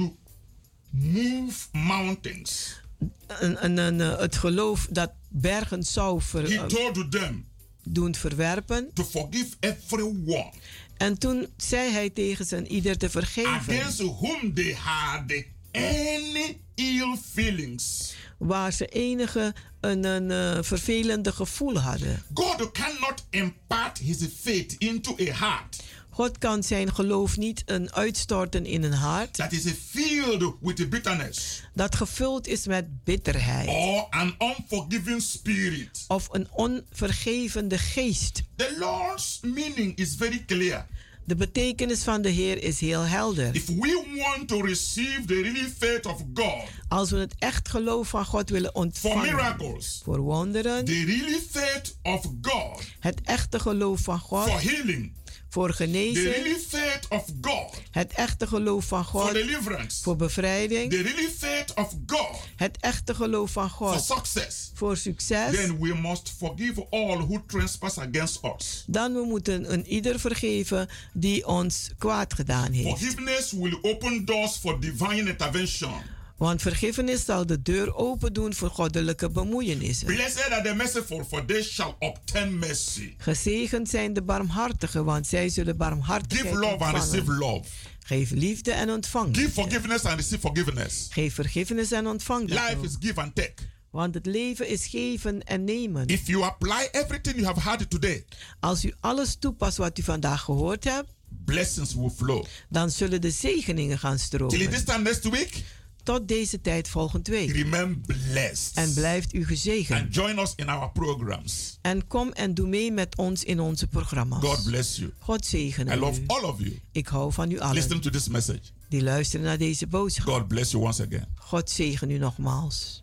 move 0.90 1.66
mountains, 1.72 2.80
Een, 3.28 3.64
een, 3.64 3.76
een, 3.78 4.00
eh, 4.00 4.18
het 4.18 4.36
geloof 4.36 4.86
dat 4.90 5.12
bergen 5.28 5.82
zou 5.82 6.20
ver- 6.22 6.50
he 6.60 6.66
told 6.66 7.10
them 7.10 7.46
doen 7.82 8.14
verwerpen. 8.14 8.90
to 8.94 9.04
forgive 9.04 9.54
everyone 9.60 10.52
En 10.98 11.18
toen 11.18 11.46
zei 11.56 11.90
hij 11.90 12.10
tegen 12.10 12.44
zijn 12.46 12.72
ieder 12.72 12.98
te 12.98 13.10
vergeven. 13.10 13.50
against 13.50 13.98
whom 13.98 14.54
they 14.54 14.74
had 14.74 15.44
any 15.72 16.60
ill 16.74 17.16
feelings. 17.32 18.14
Waar 18.38 18.72
ze 18.72 18.86
enige 18.86 19.54
een, 19.80 20.04
een 20.04 20.30
eh, 20.30 20.62
vervelende 20.62 21.32
gevoel 21.32 21.78
hadden. 21.78 22.22
God 22.34 22.70
cannot 22.72 23.26
impart 23.30 23.98
his 23.98 24.16
faith 24.40 24.74
into 24.78 25.16
a 25.20 25.32
heart 25.32 25.82
God 26.18 26.38
kan 26.38 26.62
zijn 26.62 26.94
geloof 26.94 27.36
niet 27.36 27.62
een 27.66 27.92
uitstorten 27.92 28.66
in 28.66 28.82
een 28.82 28.92
hart 28.92 29.34
that 29.34 29.52
is 29.52 29.64
filled 29.88 30.54
with 30.60 30.90
bitterness 30.90 31.62
dat 31.74 31.94
gevuld 31.94 32.46
is 32.46 32.66
met 32.66 33.04
bitterheid 33.04 33.68
or 33.68 34.06
an 34.10 34.34
unforgiving 34.38 35.22
spirit. 35.22 36.04
of 36.08 36.28
een 36.30 36.48
onvergevende 36.52 37.78
geest. 37.78 38.42
The 38.56 38.76
Lord's 38.78 39.40
meaning 39.42 39.96
is 39.96 40.14
very 40.16 40.44
clear. 40.46 40.86
De 41.24 41.34
betekenis 41.34 42.02
van 42.02 42.22
de 42.22 42.28
Heer 42.28 42.62
is 42.62 42.80
heel 42.80 43.02
helder. 43.02 43.54
If 43.54 43.66
we 43.66 44.04
want 44.16 44.48
to 44.48 44.60
receive 44.60 45.24
the 45.24 45.40
really 45.40 45.72
faith 45.78 46.06
of 46.06 46.24
God 46.34 46.68
Als 46.88 47.10
we 47.10 47.16
het 47.16 47.34
echt 47.38 47.68
geloof 47.68 48.08
van 48.08 48.24
God 48.24 48.50
willen 48.50 48.70
for 48.72 48.80
ontvangen 48.82 49.36
miracles, 49.36 50.00
voor 50.04 50.18
wonderen, 50.18 50.84
the 50.84 51.04
really 51.04 51.40
faith 51.50 51.98
of 52.02 52.22
God 52.42 52.82
het 53.00 53.20
echte 53.24 53.58
geloof 53.58 54.00
van 54.00 54.18
for 54.18 54.38
God 54.38 54.62
healing, 54.62 55.12
voor 55.48 55.68
the 55.68 55.74
genezing, 55.74 56.34
really 56.34 56.58
faith 56.68 57.08
of 57.08 57.24
God 57.40 57.80
het 57.90 58.12
echte 58.12 58.46
geloof 58.46 58.84
van 58.84 59.04
for 59.04 59.20
God 59.22 59.32
deliverance, 59.32 60.02
voor 60.02 60.16
bevrijding, 60.16 60.90
the 60.90 61.02
really 61.02 61.30
faith 61.38 61.74
of 61.74 61.94
God 62.06 62.36
het 62.56 62.76
echte 62.80 63.14
geloof 63.14 63.50
van 63.50 63.70
for 63.70 63.88
God 63.88 64.04
success, 64.04 64.70
voor 64.74 64.96
succes, 64.96 65.54
then 65.54 65.78
we 65.80 65.94
must 65.94 66.34
forgive 66.38 66.86
all 66.90 67.16
who 67.16 67.42
trespass 67.46 67.98
against 67.98 68.38
us. 68.44 68.84
dan 68.86 69.12
we 69.12 69.20
moeten 69.24 69.72
een 69.72 69.86
ieder 69.86 70.20
vergeven 70.20 70.88
die 71.12 71.46
ons 71.46 71.90
kwaad 71.98 72.34
gedaan 72.34 72.72
heeft. 72.72 72.88
Forgiveness 72.88 73.52
will 73.52 73.78
open 73.82 74.24
doors 74.24 74.56
for 74.56 74.80
divine 74.80 75.18
intervention. 75.18 76.16
Want 76.38 76.62
vergiffenis 76.62 77.24
zal 77.24 77.46
de 77.46 77.62
deur 77.62 77.94
open 77.96 78.32
doen 78.32 78.54
voor 78.54 78.70
goddelijke 78.70 79.30
bemoeienissen. 79.30 80.06
Blessed 80.06 80.50
are 80.50 80.62
the 80.68 80.74
merciful, 80.74 81.24
for 81.28 81.44
they 81.44 81.62
shall 81.62 81.94
obtain 81.98 82.58
mercy. 82.58 83.14
Gezegend 83.18 83.88
zijn 83.88 84.12
de 84.12 84.22
barmhartigen, 84.22 85.04
want 85.04 85.26
zij 85.26 85.48
zullen 85.48 85.76
barmhartigheid 85.76 86.48
Give 86.48 86.60
love 86.60 86.84
and 86.84 86.94
receive 86.94 87.16
ontvangen. 87.18 87.38
love. 87.38 87.64
Geef 88.04 88.30
liefde 88.30 88.70
en 88.72 88.90
ontvang. 88.90 89.36
Give 89.36 89.50
forgiveness 89.50 90.04
and 90.04 90.16
receive 90.16 90.40
forgiveness. 90.40 91.06
Geef 91.10 91.34
vergiffenis 91.34 91.92
en 91.92 92.06
ontvang 92.06 92.48
Life 92.48 92.78
is 92.82 92.96
give 93.00 93.20
and 93.20 93.34
take. 93.34 93.54
Want 93.90 94.14
het 94.14 94.26
leven 94.26 94.68
is 94.68 94.86
geven 94.86 95.42
en 95.44 95.64
nemen. 95.64 96.06
If 96.06 96.26
you 96.26 96.42
apply 96.42 96.88
everything 96.92 97.34
you 97.36 97.46
have 97.46 97.60
heard 97.68 97.90
today, 97.90 98.24
Als 98.60 98.84
u 98.84 98.92
alles 99.00 99.36
toepast 99.38 99.76
wat 99.76 99.98
u 99.98 100.02
vandaag 100.02 100.40
gehoord 100.42 100.84
hebt, 100.84 101.08
blessings 101.44 101.94
will 101.94 102.10
flow. 102.16 102.44
dan 102.68 102.90
zullen 102.90 103.20
de 103.20 103.30
zegeningen 103.30 103.98
gaan 103.98 104.16
Till 104.16 104.24
stromen. 104.24 104.70
this 104.70 104.84
time 104.84 105.02
next 105.02 105.28
week, 105.30 105.62
Tot 106.08 106.28
deze 106.28 106.60
tijd 106.60 106.88
volgende 106.88 107.30
week. 107.30 107.50
remain 107.50 108.00
blessed. 108.06 108.74
En 108.74 108.94
blijft 108.94 109.34
u 109.34 109.46
gezegend. 109.46 110.02
And 110.02 110.14
join 110.14 110.38
us 110.38 110.52
in 110.56 110.68
our 110.68 110.90
programs. 110.90 111.78
En 111.82 112.06
kom 112.06 112.32
en 112.32 112.54
doe 112.54 112.68
mee 112.68 112.92
met 112.92 113.16
ons 113.16 113.44
in 113.44 113.60
onze 113.60 113.86
programma's. 113.86 114.44
God 114.44 114.64
bless 114.64 114.96
you. 114.96 115.12
God 115.18 115.46
zegene 115.46 115.94
I 115.94 115.98
love 115.98 116.20
u. 116.20 116.24
all 116.26 116.42
of 116.42 116.58
you. 116.58 116.80
Ik 116.92 117.06
hou 117.06 117.32
van 117.32 117.50
u 117.50 117.58
allen 117.60 117.74
Listen 117.74 118.00
to 118.00 118.10
this 118.10 118.28
message. 118.28 118.60
die 118.88 119.02
luisteren 119.02 119.46
naar 119.46 119.58
deze 119.58 119.86
boodschap. 119.86 120.34
God 120.34 120.48
bless 120.48 120.70
you 120.70 120.84
once 120.84 121.06
again. 121.06 121.26
God 121.34 121.70
zegen 121.70 122.10
u 122.10 122.18
nogmaals. 122.18 123.02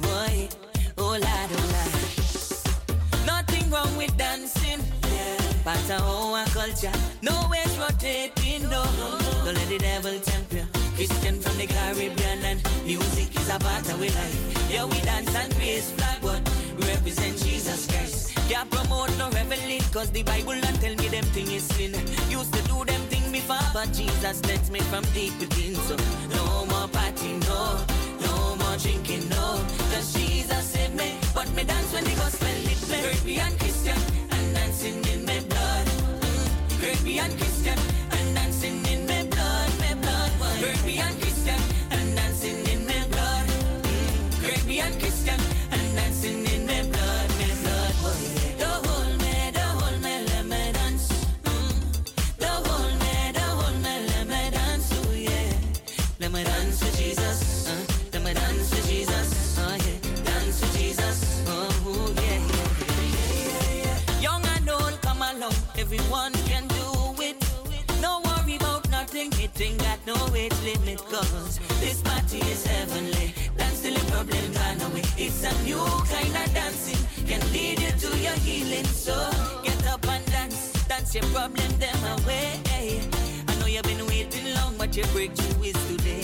with 4.01 4.17
dancing. 4.17 4.81
Yeah. 5.13 5.37
But 5.63 5.85
uh, 5.91 6.01
our 6.01 6.45
culture, 6.47 6.91
no 7.21 7.31
nowhere's 7.31 7.77
rotating, 7.77 8.63
no. 8.63 8.83
Don't 9.45 9.53
let 9.53 9.69
the 9.69 9.77
devil 9.77 10.19
tempt 10.19 10.53
you. 10.53 10.65
Christian 10.95 11.39
from 11.39 11.55
the 11.57 11.67
Caribbean, 11.67 12.39
and 12.49 12.59
music 12.83 13.29
is 13.39 13.49
a 13.49 13.59
part 13.59 13.85
of 13.93 14.01
our 14.01 14.13
life. 14.19 14.71
Yeah, 14.71 14.85
we 14.85 14.99
dance 15.01 15.33
and 15.35 15.53
praise 15.55 15.91
flag, 15.91 16.17
but 16.21 16.41
we 16.77 16.83
represent 16.93 17.37
Jesus 17.45 17.85
Christ. 17.87 18.35
Can't 18.49 18.69
promote 18.71 19.15
no 19.19 19.29
reveling, 19.29 19.85
cause 19.93 20.09
the 20.11 20.23
Bible 20.23 20.57
don't 20.59 20.81
tell 20.81 20.95
me 20.95 21.07
them 21.07 21.25
thing 21.35 21.51
is 21.51 21.63
sin. 21.75 21.93
Used 22.29 22.53
to 22.53 22.61
do 22.67 22.83
them 22.83 23.01
thing 23.11 23.31
before, 23.31 23.65
but 23.73 23.93
Jesus 23.93 24.43
lets 24.49 24.69
me 24.71 24.79
from 24.91 25.03
deep 25.13 25.33
within. 25.39 25.75
So 25.75 25.95
no 26.35 26.65
more 26.65 26.87
party, 26.89 27.33
no, 27.49 27.61
no 28.25 28.55
more 28.55 28.77
drinking, 28.77 29.29
no. 29.29 29.61
Cause 29.93 30.13
Jesus 30.13 30.65
saved 30.73 30.95
me, 30.95 31.17
but 31.35 31.47
me 31.53 31.63
dance 31.63 31.93
when 31.93 32.03
the 32.03 32.15
gospel 32.15 32.55
lit 32.65 32.81
me. 32.89 32.97
Caribbean 33.01 33.53
Christian, 33.81 34.03
and 34.29 34.53
dancing 34.53 35.05
in 35.05 35.25
my 35.25 35.39
blood. 35.49 35.87
Mm. 35.87 36.81
Caribbean 36.81 37.31
Christian, 37.37 37.79
and 38.11 38.35
dancing 38.35 38.85
in 38.85 39.07
my 39.07 39.23
blood, 39.23 39.71
my 39.79 39.93
blood. 40.37 40.59
Caribbean 40.59 41.20
this 71.79 72.01
party 72.01 72.39
is 72.39 72.65
heavenly. 72.65 73.33
Dance 73.57 73.81
till 73.81 73.93
the 73.93 74.11
problem 74.11 74.53
gone 74.53 74.81
away. 74.91 75.03
It's 75.17 75.43
a 75.43 75.63
new 75.63 75.83
kind 76.09 76.35
of 76.35 76.53
dancing, 76.53 77.01
can 77.27 77.41
lead 77.53 77.79
you 77.79 77.91
to 77.91 78.17
your 78.17 78.37
healing. 78.45 78.85
So 78.85 79.15
get 79.63 79.85
up 79.87 80.07
and 80.07 80.25
dance, 80.27 80.71
dance 80.87 81.13
your 81.13 81.23
problem 81.25 81.71
them 81.79 82.03
away. 82.19 82.59
I 83.47 83.55
know 83.59 83.67
you've 83.67 83.83
been 83.83 84.05
waiting 84.07 84.53
long, 84.55 84.75
but 84.77 84.95
your 84.95 85.07
breakthrough 85.07 85.63
is 85.63 85.79
today. 85.87 86.23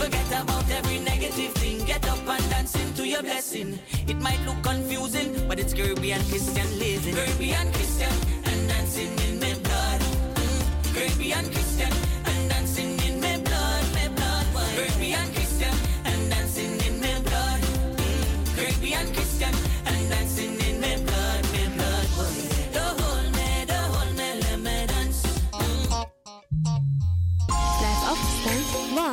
Forget 0.00 0.28
about 0.42 0.68
every 0.70 0.98
negative 1.00 1.52
thing. 1.54 1.84
Get 1.84 2.08
up 2.08 2.26
and 2.26 2.50
dance 2.50 2.74
into 2.76 3.06
your 3.06 3.22
blessing. 3.22 3.78
It 4.06 4.18
might 4.20 4.40
look 4.46 4.62
confusing, 4.62 5.46
but 5.48 5.58
it's 5.58 5.74
Caribbean 5.74 6.22
Christian 6.30 6.78
living. 6.78 7.14
Caribbean 7.14 7.72
Christian 7.72 8.12
and 8.44 8.68
dancing 8.68 9.12
in 9.28 9.40
my 9.40 9.54
blood. 9.60 10.00
Mm. 10.00 10.94
Caribbean 10.94 11.44
Christian 11.52 11.92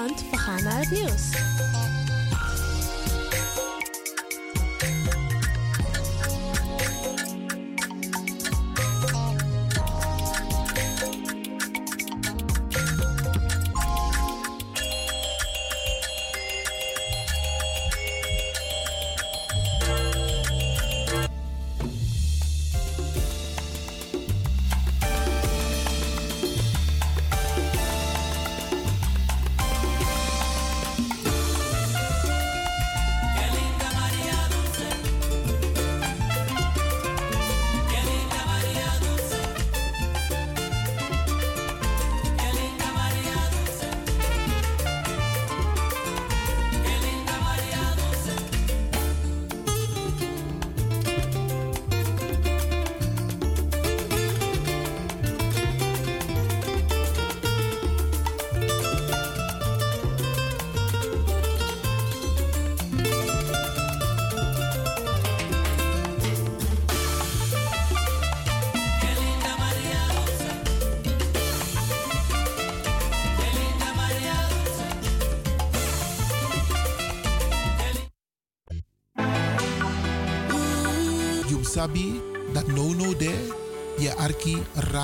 want 0.08 0.30
we 0.30 0.38
gaan 0.38 0.64
naar 0.64 0.80
het 0.80 0.91
nieuws. 0.91 1.57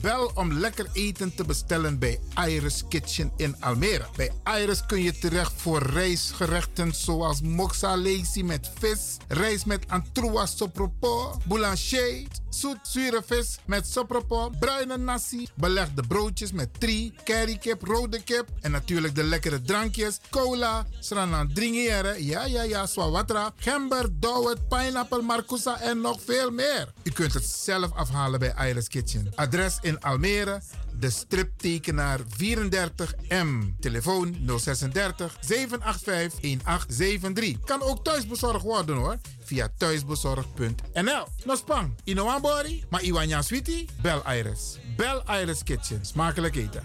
Bel 0.00 0.30
om 0.34 0.52
lekker 0.52 0.86
eten 0.92 1.34
te 1.34 1.44
bestellen 1.44 1.98
bij 1.98 2.18
Iris 2.46 2.84
Kitchen 2.88 3.32
in 3.36 3.56
Almere. 3.60 4.06
Bij 4.16 4.30
Iris 4.60 4.86
kun 4.86 5.02
je 5.02 5.18
terecht 5.18 5.52
voor 5.56 5.82
rijstgerechten 5.82 6.94
zoals 6.94 7.40
moxa 7.40 7.96
met 8.44 8.70
vis, 8.78 9.16
rijst 9.28 9.66
met 9.66 9.84
antroa 9.88 10.46
sopropo, 10.46 11.36
boulanger, 11.44 12.26
zoet 12.58 12.78
zure 12.82 13.22
vis 13.26 13.58
met 13.66 13.86
sopropo, 13.86 14.50
bruine 14.58 14.96
nasi, 14.96 15.46
belegde 15.54 16.02
broodjes 16.08 16.52
met 16.52 16.80
tri, 16.80 17.12
currykip, 17.24 17.82
rode 17.82 18.22
kip 18.22 18.48
en 18.60 18.70
natuurlijk 18.70 19.14
de 19.14 19.24
lekkere 19.24 19.60
drankjes, 19.62 20.18
cola, 20.30 20.86
sranan 21.00 21.52
dringere, 21.54 22.24
ja 22.24 22.44
ja 22.44 22.62
ja, 22.62 22.86
swawatra, 22.86 23.52
gember, 23.56 24.08
dowet, 24.20 24.68
pineapple, 24.68 25.22
marcousa 25.22 25.80
en 25.80 26.00
nog 26.00 26.20
veel 26.24 26.50
meer. 26.50 26.92
U 27.02 27.10
kunt 27.10 27.34
het 27.34 27.44
zelf 27.44 27.92
afhalen 27.92 28.38
bij 28.38 28.54
Iris 28.68 28.88
Kitchen. 28.88 29.32
Adres 29.34 29.78
in 29.80 30.00
Almere, 30.00 30.60
de 30.98 31.10
striptekenaar 31.10 32.20
34M. 32.20 33.78
Telefoon 33.80 34.36
036 34.46 35.36
785 35.40 36.40
1873. 36.40 37.64
Kan 37.64 37.82
ook 37.82 38.04
thuisbezorgd 38.04 38.62
worden 38.62 38.96
hoor. 38.96 39.16
Via 39.40 39.68
thuisbezorgd.nl. 39.76 41.26
Nospang, 41.44 41.94
Inoambori, 42.04 42.84
maar 42.90 43.02
Iwanya 43.02 43.42
Sweetie? 43.42 43.88
Bel 44.02 44.22
Iris. 44.32 44.78
Bel 44.96 45.22
Iris 45.40 45.62
Kitchen. 45.62 46.04
Smakelijk 46.04 46.56
eten. 46.56 46.82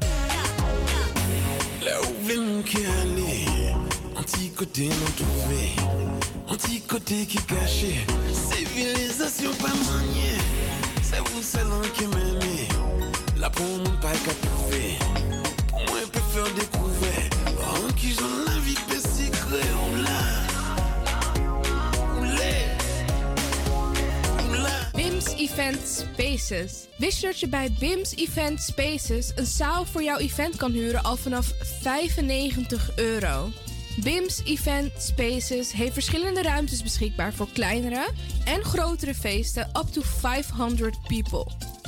Civilisation 8.50 9.54
pas 9.56 9.74
maniée, 9.74 10.38
c'est 11.02 11.20
vous 11.20 11.92
qui. 11.94 12.43
La. 19.96 20.20
On 22.16 22.22
l'est. 22.22 22.66
On 24.40 24.52
l'a. 24.52 24.90
BIMS 24.94 25.34
Event 25.38 25.80
Spaces. 25.88 26.88
Wist 26.98 27.22
dat 27.22 27.40
je 27.40 27.48
bij 27.48 27.76
BIMS 27.80 28.16
Event 28.16 28.62
Spaces 28.62 29.32
een 29.36 29.46
zaal 29.46 29.86
voor 29.86 30.04
jouw 30.04 30.18
event 30.18 30.56
kan 30.56 30.72
huren 30.72 31.04
al 31.04 31.16
vanaf 31.16 31.54
95 31.82 32.92
euro? 32.96 33.50
BIMS 34.04 34.42
Event 34.44 34.92
Spaces 34.98 35.72
heeft 35.72 35.94
verschillende 35.94 36.42
ruimtes 36.42 36.84
beschikbaar 36.84 37.34
voor 37.34 37.48
kleinere 37.54 38.10
en 38.46 38.64
grotere 38.64 39.16
feesten 39.16 39.68
up 39.68 39.88
to 39.92 40.02
500 40.02 40.98
people. 41.08 41.73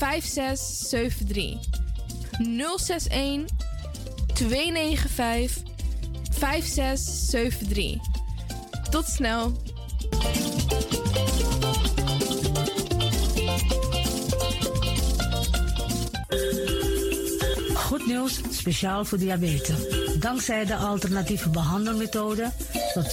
5673. 0.00 1.58
061 2.38 3.44
295 4.34 5.62
5673. 6.30 7.98
Tot 8.90 9.06
snel. 9.06 9.52
Goed 17.74 18.06
nieuws, 18.06 18.40
speciaal 18.50 19.04
voor 19.04 19.18
diabetes. 19.18 19.78
Dankzij 20.18 20.64
de 20.64 20.76
alternatieve 20.76 21.48
behandelmethode 21.48 22.50
tot 22.94 23.06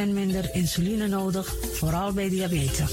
40% 0.00 0.08
minder 0.12 0.54
insuline 0.54 1.06
nodig, 1.06 1.54
vooral 1.72 2.12
bij 2.12 2.28
diabetes. 2.28 2.92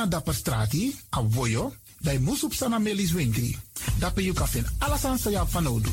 Tego 0.00 0.08
na 0.08 0.16
dapper 0.16 0.34
strati, 0.34 0.96
a 1.10 1.20
voyo, 1.20 1.72
dai 2.00 2.18
musup 2.18 2.54
sana 2.54 2.78
melis 2.78 3.12
winkri. 3.12 3.52
Dapper 3.98 4.24
you 4.24 4.32
kafin 4.32 4.64
alasan 4.80 5.18
sa 5.18 5.28
ya 5.30 5.44
fanodu. 5.44 5.92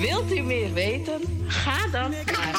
Wilt 0.00 0.32
u 0.32 0.40
meer 0.42 0.72
weten? 0.72 1.20
Ga 1.46 1.88
dan 1.88 2.10
naar 2.10 2.52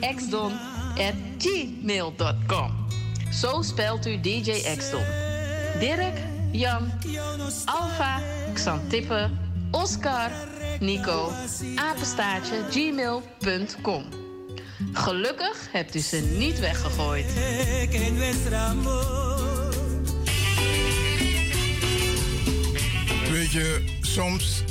djxdon.gmail.com. 0.00 2.86
Zo 3.32 3.62
spelt 3.62 4.06
u 4.06 4.20
DJ 4.20 4.50
Xdon. 4.76 5.04
Dirk, 5.78 6.18
Jan, 6.52 6.92
Alfa, 7.64 8.20
Xantippe, 8.54 9.30
Oscar, 9.70 10.30
Nico, 10.80 11.30
apenstaartje, 11.74 12.64
gmail.com. 12.70 14.04
Gelukkig 14.92 15.68
hebt 15.72 15.94
u 15.94 15.98
ze 15.98 16.34
niet 16.38 16.60
weggegooid. 16.60 17.34
Weet 23.30 23.52
je, 23.52 23.84
soms 24.00 24.62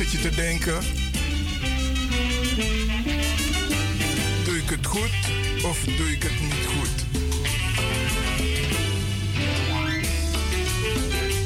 zit 0.00 0.12
je 0.12 0.28
te 0.28 0.34
denken: 0.34 0.80
doe 4.44 4.56
ik 4.56 4.70
het 4.70 4.86
goed 4.86 5.10
of 5.62 5.84
doe 5.84 6.12
ik 6.12 6.22
het 6.22 6.40
niet 6.40 6.66
goed? 6.66 6.88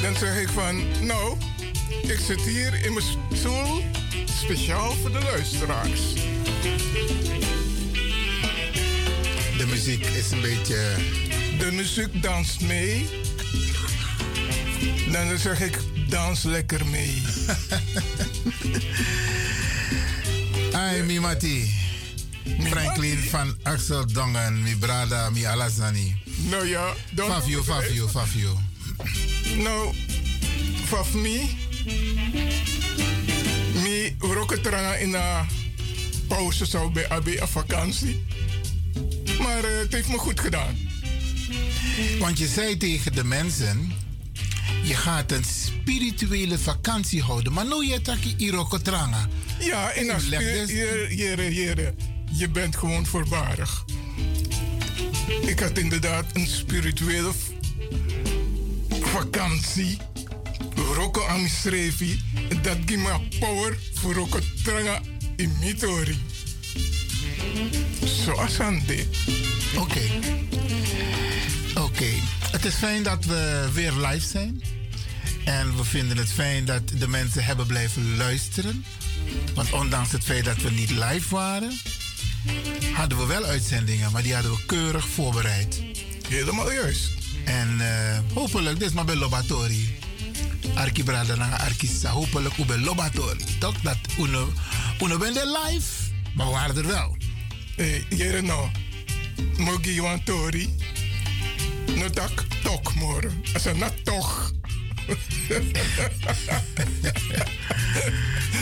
Dan 0.02 0.16
zeg 0.16 0.40
ik 0.40 0.48
van, 0.48 0.82
nou, 1.06 1.36
ik 2.02 2.18
zit 2.26 2.40
hier 2.40 2.84
in 2.84 2.92
mijn 2.92 3.04
stoel, 3.32 3.84
speciaal 4.44 4.92
voor 4.92 5.12
de 5.12 5.20
luisteraars. 5.22 6.14
De 9.58 9.66
muziek 9.66 10.06
is 10.06 10.30
een 10.30 10.40
beetje... 10.40 10.94
De 11.58 11.72
muziek 11.72 12.22
danst 12.22 12.60
mee. 12.60 13.06
Dan 15.12 15.38
zeg 15.38 15.60
ik, 15.60 15.78
dans 16.08 16.42
lekker 16.42 16.86
mee. 16.86 17.22
Ai, 20.72 21.02
mi 21.02 21.20
mati. 21.20 21.74
Franklin 22.60 23.18
van 23.18 23.56
Axel 23.62 24.12
Dongen, 24.12 24.62
mi 24.62 24.76
brada, 24.76 25.30
mi 25.30 25.46
alazani. 25.46 26.16
Nou 26.50 26.66
ja, 26.66 26.94
dan... 27.10 27.30
Fafio, 27.30 27.62
Fafio, 27.62 28.08
Fafio. 28.08 28.60
Nou, 29.56 29.94
faf 30.84 31.12
me. 31.12 31.46
Mi 33.82 34.16
roketranga 34.18 34.94
in 34.94 35.14
een 35.14 35.46
pauze 36.28 36.66
zou 36.66 36.92
bij 36.92 37.08
AB 37.08 37.26
een 37.26 37.48
vakantie. 37.48 38.24
Maar 39.38 39.64
eh, 39.64 39.78
het 39.78 39.92
heeft 39.92 40.08
me 40.08 40.18
goed 40.18 40.40
gedaan. 40.40 40.76
Want 42.18 42.38
je 42.38 42.46
zei 42.46 42.76
tegen 42.76 43.12
de 43.12 43.24
mensen, 43.24 43.92
je 44.82 44.94
gaat 44.94 45.32
een 45.32 45.44
spirituele 45.44 46.58
vakantie 46.58 47.22
houden. 47.22 47.52
Maar 47.52 47.64
nu 47.64 47.86
je 47.86 48.00
taki 48.02 48.34
irokotranga. 48.36 49.28
Ja, 49.58 49.90
en 49.90 50.10
als 50.10 50.24
je, 50.28 51.06
jere, 51.10 51.54
jere, 51.54 51.94
je 52.32 52.48
bent 52.48 52.76
gewoon 52.76 53.06
voorbarig. 53.06 53.84
Ik 55.46 55.60
had 55.60 55.78
inderdaad 55.78 56.24
een 56.32 56.46
spirituele 56.46 57.32
vakantie. 59.00 59.98
Roko 60.94 61.26
Amisrevi. 61.26 62.20
Dat 62.62 62.76
geeft 62.86 63.00
me 63.00 63.38
power 63.38 63.78
voor 63.94 64.14
Roko 64.14 64.38
Tranga 64.62 65.00
in 65.36 65.52
Mitori. 65.60 66.18
Zoals 68.04 68.60
aan 68.60 68.82
dit. 68.86 69.06
Oké. 69.76 70.00
Oké. 71.74 72.10
Het 72.54 72.64
is 72.64 72.74
fijn 72.74 73.02
dat 73.02 73.24
we 73.24 73.68
weer 73.72 73.92
live 73.92 74.26
zijn. 74.26 74.62
En 75.44 75.76
we 75.76 75.84
vinden 75.84 76.16
het 76.16 76.32
fijn 76.32 76.64
dat 76.64 76.82
de 76.98 77.08
mensen 77.08 77.44
hebben 77.44 77.66
blijven 77.66 78.16
luisteren. 78.16 78.84
Want 79.54 79.72
ondanks 79.72 80.12
het 80.12 80.24
feit 80.24 80.44
dat 80.44 80.56
we 80.56 80.70
niet 80.70 80.90
live 80.90 81.34
waren, 81.34 81.78
hadden 82.92 83.18
we 83.18 83.26
wel 83.26 83.44
uitzendingen, 83.44 84.12
maar 84.12 84.22
die 84.22 84.34
hadden 84.34 84.52
we 84.52 84.64
keurig 84.66 85.08
voorbereid. 85.08 85.82
Helemaal 86.28 86.72
juist. 86.72 87.12
En 87.44 87.80
eh, 87.80 88.18
hopelijk, 88.34 88.78
dit 88.78 88.88
is 88.88 88.94
maar 88.94 89.04
bij 89.04 89.16
Lobatori. 89.16 89.98
Arki 90.74 91.04
Brada 91.04 91.34
na 91.34 91.60
Arkisa. 91.60 92.10
Hopelijk 92.10 92.66
bij 92.66 92.78
Lobatori. 92.78 93.44
Toch 93.58 93.80
dat 93.80 93.98
uno 94.18 94.52
ben 94.98 95.36
er 95.36 95.58
live, 95.64 95.90
maar 96.34 96.46
we 96.46 96.52
waren 96.52 96.76
er 96.76 96.86
wel. 96.86 97.16
Hey, 97.76 98.04
jere 98.08 98.42
no. 98.42 98.70
Mogi 99.56 100.20
tori. 100.24 100.74
No 101.94 102.10
tak 102.10 102.44
tok 102.62 102.94
moren. 102.94 103.42
Als 103.52 103.64
een 103.64 103.78
nat 103.78 104.04
toch. 104.04 104.52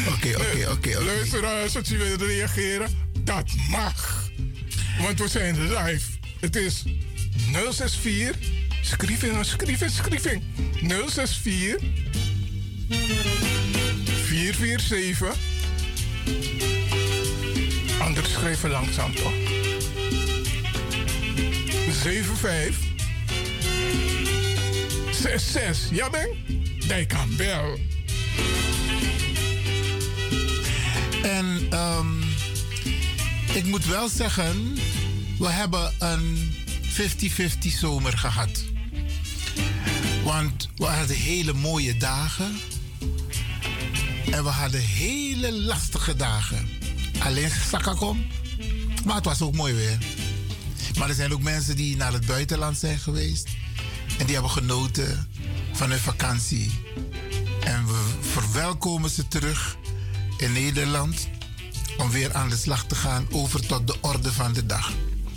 Oké, 0.09 0.37
oké, 0.37 0.71
oké. 0.71 1.05
Luisteraars, 1.05 1.77
als 1.77 1.89
je 1.89 1.97
wilt 1.97 2.23
reageren, 2.23 2.89
dat 3.25 3.51
mag. 3.71 4.29
Want 4.99 5.19
we 5.19 5.29
zijn 5.29 5.63
live. 5.63 6.11
Het 6.41 6.57
is 6.57 6.85
064. 7.53 8.37
Schrijven, 8.83 9.45
schrijven, 9.45 9.91
schrijven. 9.91 10.43
064 11.09 11.77
447 14.27 15.37
Anders 17.99 18.33
schrijven 18.33 18.71
langzaam 18.71 19.15
toch? 19.15 19.33
75 21.91 22.92
66. 25.11 25.91
Ja, 25.91 26.11
ben? 26.11 26.29
Die 26.89 27.07
kan 27.07 27.37
bel. 27.37 27.79
En 31.23 31.67
ehm, 31.71 32.23
ik 33.55 33.65
moet 33.65 33.87
wel 33.87 34.09
zeggen, 34.09 34.75
we 35.39 35.49
hebben 35.49 35.95
een 35.99 36.55
50-50 36.93 37.79
zomer 37.79 38.19
gehad. 38.19 38.65
Want 40.25 40.69
we 40.77 40.85
hadden 40.85 41.17
hele 41.17 41.53
mooie 41.53 41.97
dagen. 41.97 42.61
En 44.31 44.45
we 44.45 44.51
hadden 44.51 44.81
hele 44.81 45.53
lastige 45.53 46.17
dagen. 46.17 46.69
Alleen 47.19 47.51
Sakakom. 47.71 48.27
Maar 49.05 49.17
het 49.17 49.25
was 49.25 49.43
ook 49.43 49.55
mooi 49.55 49.75
weer. 49.75 49.99
Maar 50.99 51.09
er 51.09 51.15
zijn 51.15 51.33
ook 51.33 51.43
mensen 51.43 51.77
die 51.77 51.97
naar 51.97 52.13
het 52.13 52.27
buitenland 52.27 52.79
zijn 52.79 52.99
geweest. 52.99 53.49
En 54.23 54.29
die 54.29 54.37
hebben 54.37 54.55
genoten 54.55 55.29
van 55.73 55.91
hun 55.91 55.99
vakantie. 55.99 56.71
En 57.61 57.87
we 57.87 58.03
verwelkomen 58.21 59.11
ze 59.11 59.29
terug 59.29 59.77
in 60.39 60.53
Nederland. 60.53 61.29
Om 61.97 62.11
weer 62.11 62.35
aan 62.35 62.49
de 62.49 62.57
slag 62.57 62.85
te 62.87 62.95
gaan 62.95 63.27
over 63.31 63.67
tot 63.67 63.87
de 63.87 63.95
orde 64.01 64.33
van 64.33 64.53
de 64.53 64.67
dag. 64.67 64.93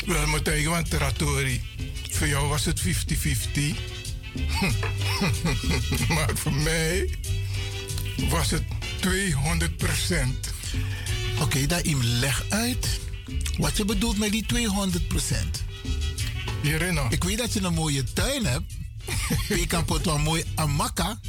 Wel, 0.06 0.42
tegen 0.42 0.70
want 0.70 0.90
Teratori. 0.90 1.62
Voor 2.10 2.28
jou 2.28 2.48
was 2.48 2.66
het 2.66 2.82
50-50. 2.82 2.86
maar 6.16 6.30
voor 6.34 6.54
mij 6.54 7.18
was 8.30 8.52
het 8.52 8.64
200 9.00 9.78
procent. 9.78 10.54
Oké, 11.42 11.66
daar 11.66 11.86
im 11.86 12.04
leg 12.04 12.46
uit 12.50 13.00
wat 13.58 13.78
je 13.78 13.86
bedoelt 13.86 14.18
met 14.18 14.32
die 14.32 14.46
200 14.46 15.08
procent. 15.08 15.64
Ik 17.10 17.24
weet 17.24 17.38
dat 17.38 17.54
je 17.54 17.62
een 17.62 17.74
mooie 17.74 18.04
tuin 18.14 18.46
hebt. 18.46 18.74
Je 19.48 19.68
kan 19.68 19.86
pot 19.86 20.06
wel 20.06 20.18
mooi 20.18 20.44
amaka. 20.56 21.20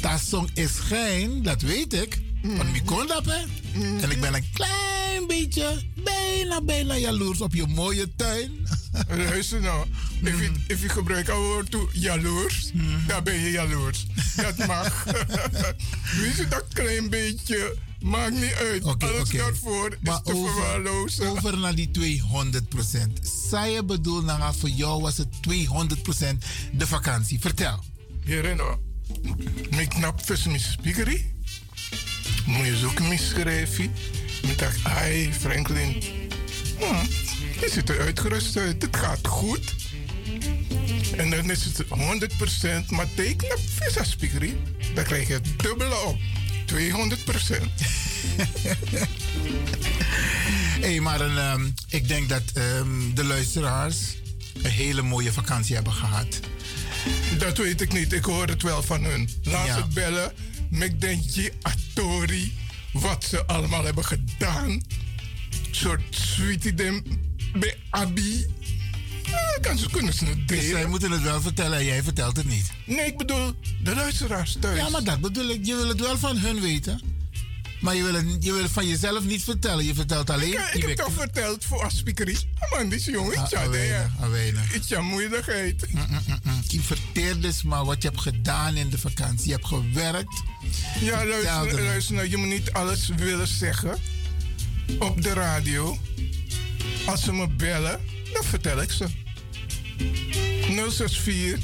Dat 0.00 0.20
song 0.20 0.48
is 0.54 0.78
geen, 0.78 1.42
dat 1.42 1.62
weet 1.62 1.92
ik. 1.92 2.20
Want 2.42 2.76
ik 2.76 2.82
kon 2.84 3.06
dat, 3.06 3.24
hè. 3.24 3.44
En 4.00 4.10
ik 4.10 4.20
ben 4.20 4.34
een 4.34 4.46
klein 4.52 5.26
beetje, 5.26 5.82
bijna, 5.94 6.60
bijna 6.60 6.96
jaloers 6.96 7.40
op 7.40 7.54
je 7.54 7.66
mooie 7.66 8.14
tuin. 8.16 8.66
Luister 9.08 9.60
nou, 9.60 9.86
if 10.22 10.40
je, 10.40 10.50
if 10.66 10.82
je 10.82 10.88
gebruikt 10.88 11.26
het 11.26 11.36
woord 11.36 11.70
toe 11.70 11.88
jaloers, 11.92 12.70
dan 13.06 13.24
ben 13.24 13.40
je 13.40 13.50
jaloers. 13.50 14.06
Dat 14.36 14.66
mag. 14.66 15.04
Weet 16.20 16.36
je 16.36 16.46
dat 16.48 16.64
klein 16.72 17.10
beetje? 17.10 17.76
Maakt 18.04 18.32
niet 18.40 18.54
uit. 18.54 18.84
Oké, 18.84 19.06
Alles 19.06 19.28
oké. 19.28 19.36
daarvoor 19.36 19.90
is 19.92 19.96
Maar 20.02 20.22
te 20.22 20.32
verwaarlozen. 20.32 21.26
over, 21.28 21.36
over 21.36 21.58
naar 21.58 21.74
die 21.74 21.90
200 21.90 22.68
procent. 22.68 23.20
Zij 23.50 23.70
je 23.70 23.84
bedoel, 23.84 24.22
nou, 24.22 24.54
voor 24.58 24.68
jou 24.68 25.02
was 25.02 25.16
het 25.16 25.42
200 25.42 26.02
procent 26.02 26.44
de 26.72 26.86
vakantie. 26.86 27.40
Vertel. 27.40 27.78
Hierino, 28.24 28.80
mijn 29.70 29.88
knap 29.88 30.24
vis 30.24 30.44
mijn 30.44 30.60
spiekerie. 30.60 31.32
Moet 32.46 32.66
je 32.66 32.76
zoeken 32.76 33.06
mijn 33.06 33.18
schrijfje. 33.18 33.88
Ik 34.42 34.58
dacht, 34.58 34.84
ai 34.84 35.32
Franklin, 35.32 36.02
hm, 36.78 37.04
je 37.60 37.68
ziet 37.72 37.88
er 37.88 38.00
uitgerust 38.00 38.56
uit. 38.56 38.82
Het 38.82 38.96
gaat 38.96 39.26
goed. 39.26 39.74
En 41.16 41.30
dan 41.30 41.50
is 41.50 41.64
het 41.64 41.84
100%, 41.88 42.90
maar 42.90 43.06
teken 43.14 43.52
op 43.52 43.60
vis 43.66 44.10
spiekerie. 44.10 44.56
Dan 44.94 45.04
krijg 45.04 45.28
je 45.28 45.34
het 45.34 45.58
dubbele 45.58 45.96
op. 46.04 46.16
200% 46.74 46.80
hey, 50.80 51.00
maar 51.00 51.20
een, 51.20 51.38
ehm, 51.38 51.66
ik 51.88 52.08
denk 52.08 52.28
dat 52.28 52.42
ehm, 52.54 53.14
de 53.14 53.24
luisteraars 53.24 53.96
een 54.62 54.70
hele 54.70 55.02
mooie 55.02 55.32
vakantie 55.32 55.74
hebben 55.74 55.92
gehad. 55.92 56.40
Dat 57.38 57.58
weet 57.58 57.80
ik 57.80 57.92
niet. 57.92 58.12
Ik 58.12 58.24
hoor 58.24 58.46
het 58.46 58.62
wel 58.62 58.82
van 58.82 59.04
hun. 59.04 59.28
Laat 59.42 59.66
Ja. 59.66 59.76
het 59.76 59.94
bellen. 59.94 60.32
Met 60.70 61.00
Dentje, 61.00 61.52
Atori. 61.62 62.52
Wat 62.92 63.24
ze 63.24 63.46
allemaal 63.46 63.84
hebben 63.84 64.04
gedaan. 64.04 64.82
soort 65.70 66.02
sweetie 66.10 66.74
dem 66.74 67.02
bij 67.52 67.74
Abi. 67.90 68.46
Ja, 69.26 69.58
kan 69.60 69.78
ze, 69.78 69.90
kunnen 69.90 70.12
ze 70.14 70.24
het 70.24 70.48
Dus 70.48 70.68
zij 70.68 70.86
moeten 70.86 71.10
het 71.10 71.22
wel 71.22 71.40
vertellen 71.40 71.78
en 71.78 71.84
jij 71.84 72.02
vertelt 72.02 72.36
het 72.36 72.46
niet. 72.48 72.70
Nee, 72.84 73.06
ik 73.06 73.16
bedoel 73.16 73.52
de 73.82 73.94
luisteraars 73.94 74.56
thuis. 74.60 74.78
Ja, 74.78 74.88
maar 74.88 75.04
dat 75.04 75.20
bedoel 75.20 75.48
ik. 75.48 75.66
Je 75.66 75.74
wil 75.76 75.88
het 75.88 76.00
wel 76.00 76.18
van 76.18 76.36
hun 76.38 76.60
weten. 76.60 77.00
Maar 77.80 77.94
je 77.94 78.02
wil 78.02 78.14
het, 78.14 78.26
je 78.40 78.52
wil 78.52 78.62
het 78.62 78.72
van 78.72 78.86
jezelf 78.86 79.24
niet 79.24 79.42
vertellen. 79.44 79.84
Je 79.84 79.94
vertelt 79.94 80.30
alleen... 80.30 80.52
Ik, 80.52 80.70
ik 80.74 80.82
heb 80.82 80.96
toch 80.96 81.12
verteld 81.12 81.64
voor 81.64 81.82
afspiekerie. 81.82 82.38
Man, 82.70 82.88
die 82.88 83.10
jongen, 83.10 83.36
Ah, 83.38 83.50
ik 83.50 83.58
ah, 83.58 83.68
weinig, 83.68 84.10
ah, 84.20 84.30
weinig. 84.30 84.74
Iets 84.74 84.94
aan 84.94 85.04
moeilijkheid. 85.04 85.86
Je 86.68 86.80
verteert 86.80 87.42
dus 87.42 87.62
maar 87.62 87.84
wat 87.84 88.02
je 88.02 88.08
hebt 88.08 88.20
gedaan 88.20 88.76
in 88.76 88.88
de 88.90 88.98
vakantie. 88.98 89.46
Je 89.46 89.52
hebt 89.52 89.66
gewerkt. 89.66 90.42
Ja, 91.00 91.26
luister, 91.26 91.78
er- 91.78 91.84
luister 91.84 92.14
nou, 92.14 92.30
je 92.30 92.36
moet 92.36 92.48
niet 92.48 92.72
alles 92.72 93.08
willen 93.16 93.46
zeggen 93.48 93.98
op 94.98 95.22
de 95.22 95.32
radio. 95.32 95.98
Als 97.06 97.22
ze 97.22 97.32
me 97.32 97.48
bellen, 97.48 98.00
dan 98.34 98.44
vertel 98.44 98.82
ik 98.82 98.90
ze. 98.90 99.06
064 100.90 101.58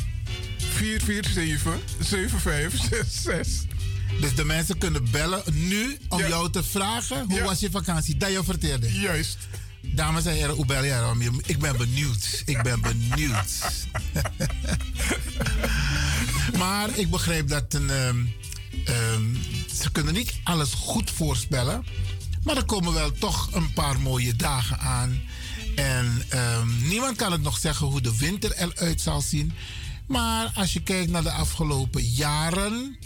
447 0.58 1.78
7566. 2.00 3.68
Dus 4.20 4.34
de 4.34 4.44
mensen 4.44 4.78
kunnen 4.78 5.10
bellen 5.10 5.42
nu 5.52 5.98
om 6.08 6.18
jou 6.18 6.50
te 6.50 6.62
vragen 6.64 7.30
hoe 7.30 7.40
was 7.42 7.60
je 7.60 7.70
vakantie? 7.70 8.16
Dat 8.16 8.30
je 8.32 8.44
vertelde. 8.44 8.92
Juist. 8.92 9.38
Dames 9.82 10.24
en 10.24 10.32
heren, 10.32 10.54
hoe 10.54 10.66
bel 10.66 10.84
jij 10.84 10.98
erom? 10.98 11.22
Je- 11.22 11.40
Ik 11.46 11.58
ben 11.58 11.76
benieuwd. 11.76 12.42
Ik 12.46 12.62
ben 12.62 12.80
benieuwd. 12.80 13.50
maar 16.58 16.98
ik 16.98 17.10
begrijp 17.10 17.48
dat 17.48 17.74
een, 17.74 17.90
ehm, 17.90 18.16
ehm, 18.84 19.22
ze 19.82 19.90
kunnen 19.92 20.14
niet 20.14 20.32
alles 20.44 20.72
goed 20.74 21.10
voorspellen. 21.10 21.84
Maar 22.44 22.56
er 22.56 22.64
komen 22.64 22.92
wel 22.92 23.12
toch 23.12 23.48
een 23.52 23.72
paar 23.72 24.00
mooie 24.00 24.36
dagen 24.36 24.78
aan. 24.78 25.20
En 25.80 26.22
ehm, 26.28 26.88
niemand 26.88 27.16
kan 27.16 27.32
het 27.32 27.42
nog 27.42 27.58
zeggen 27.58 27.86
hoe 27.86 28.00
de 28.00 28.16
winter 28.16 28.52
eruit 28.56 29.00
zal 29.00 29.20
zien. 29.20 29.52
Maar 30.06 30.50
als 30.54 30.72
je 30.72 30.82
kijkt 30.82 31.10
naar 31.10 31.22
de 31.22 31.30
afgelopen 31.32 32.02
jaren, 32.04 32.96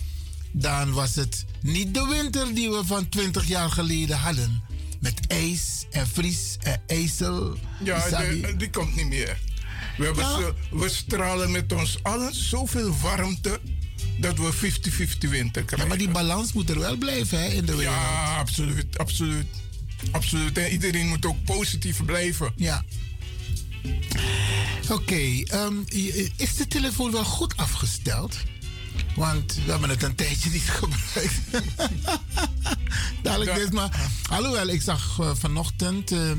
dan 0.53 0.93
was 0.93 1.15
het 1.15 1.45
niet 1.61 1.95
de 1.95 2.07
winter 2.09 2.55
die 2.55 2.71
we 2.71 2.85
van 2.85 3.09
20 3.09 3.47
jaar 3.49 3.71
geleden 3.71 4.19
hadden. 4.19 4.63
Met 5.01 5.21
ijs 5.27 5.85
en 5.91 6.07
vries 6.09 6.57
en 6.61 6.83
ijzel. 6.87 7.57
Ja, 7.85 8.23
die 8.57 8.71
komt 8.71 8.97
niet 8.97 9.09
meer. 9.09 9.39
We, 9.97 10.05
hebben 10.05 10.25
Ja. 10.25 10.31
zo- 10.41 10.55
we 10.71 10.89
stralen 10.89 11.51
met 11.51 11.73
ons 11.73 11.99
allen 12.03 12.35
zoveel 12.35 12.97
warmte 13.01 13.61
dat 14.19 14.39
we 14.39 14.53
50-50 14.53 15.31
winter 15.31 15.61
Ja, 15.63 15.67
krijgen. 15.67 15.89
maar 15.89 15.99
die 15.99 16.09
balans 16.11 16.53
moet 16.53 16.71
er 16.71 16.79
wel 16.79 16.97
blijven 16.97 17.39
hè, 17.41 17.47
in 17.49 17.65
de 17.67 17.75
wereld. 17.77 17.97
Ja, 17.97 18.37
absoluut, 18.39 18.99
absoluut. 18.99 19.47
Absoluut. 20.11 20.59
En 20.59 20.71
iedereen 20.73 21.07
moet 21.09 21.27
ook 21.27 21.45
positief 21.45 22.05
blijven. 22.05 22.53
Ja. 22.57 22.85
Oké, 24.91 25.43
ehm, 25.45 25.75
is 26.37 26.55
de 26.57 26.67
telefoon 26.69 27.11
wel 27.13 27.25
goed 27.25 27.57
afgesteld? 27.57 28.37
Want 29.17 29.55
we 29.65 29.71
hebben 29.71 29.89
het 29.89 30.03
een 30.03 30.15
tijdje 30.15 30.51
niet 30.51 30.71
gebruikt. 30.81 31.41
Dadelijk 33.23 33.57
is 33.57 33.71
maar. 33.71 34.11
Alhoewel, 34.31 34.67
ik 34.69 34.83
zag 34.83 35.19
eh, 35.21 35.31
vanochtend 35.35 36.13
eh, 36.13 36.31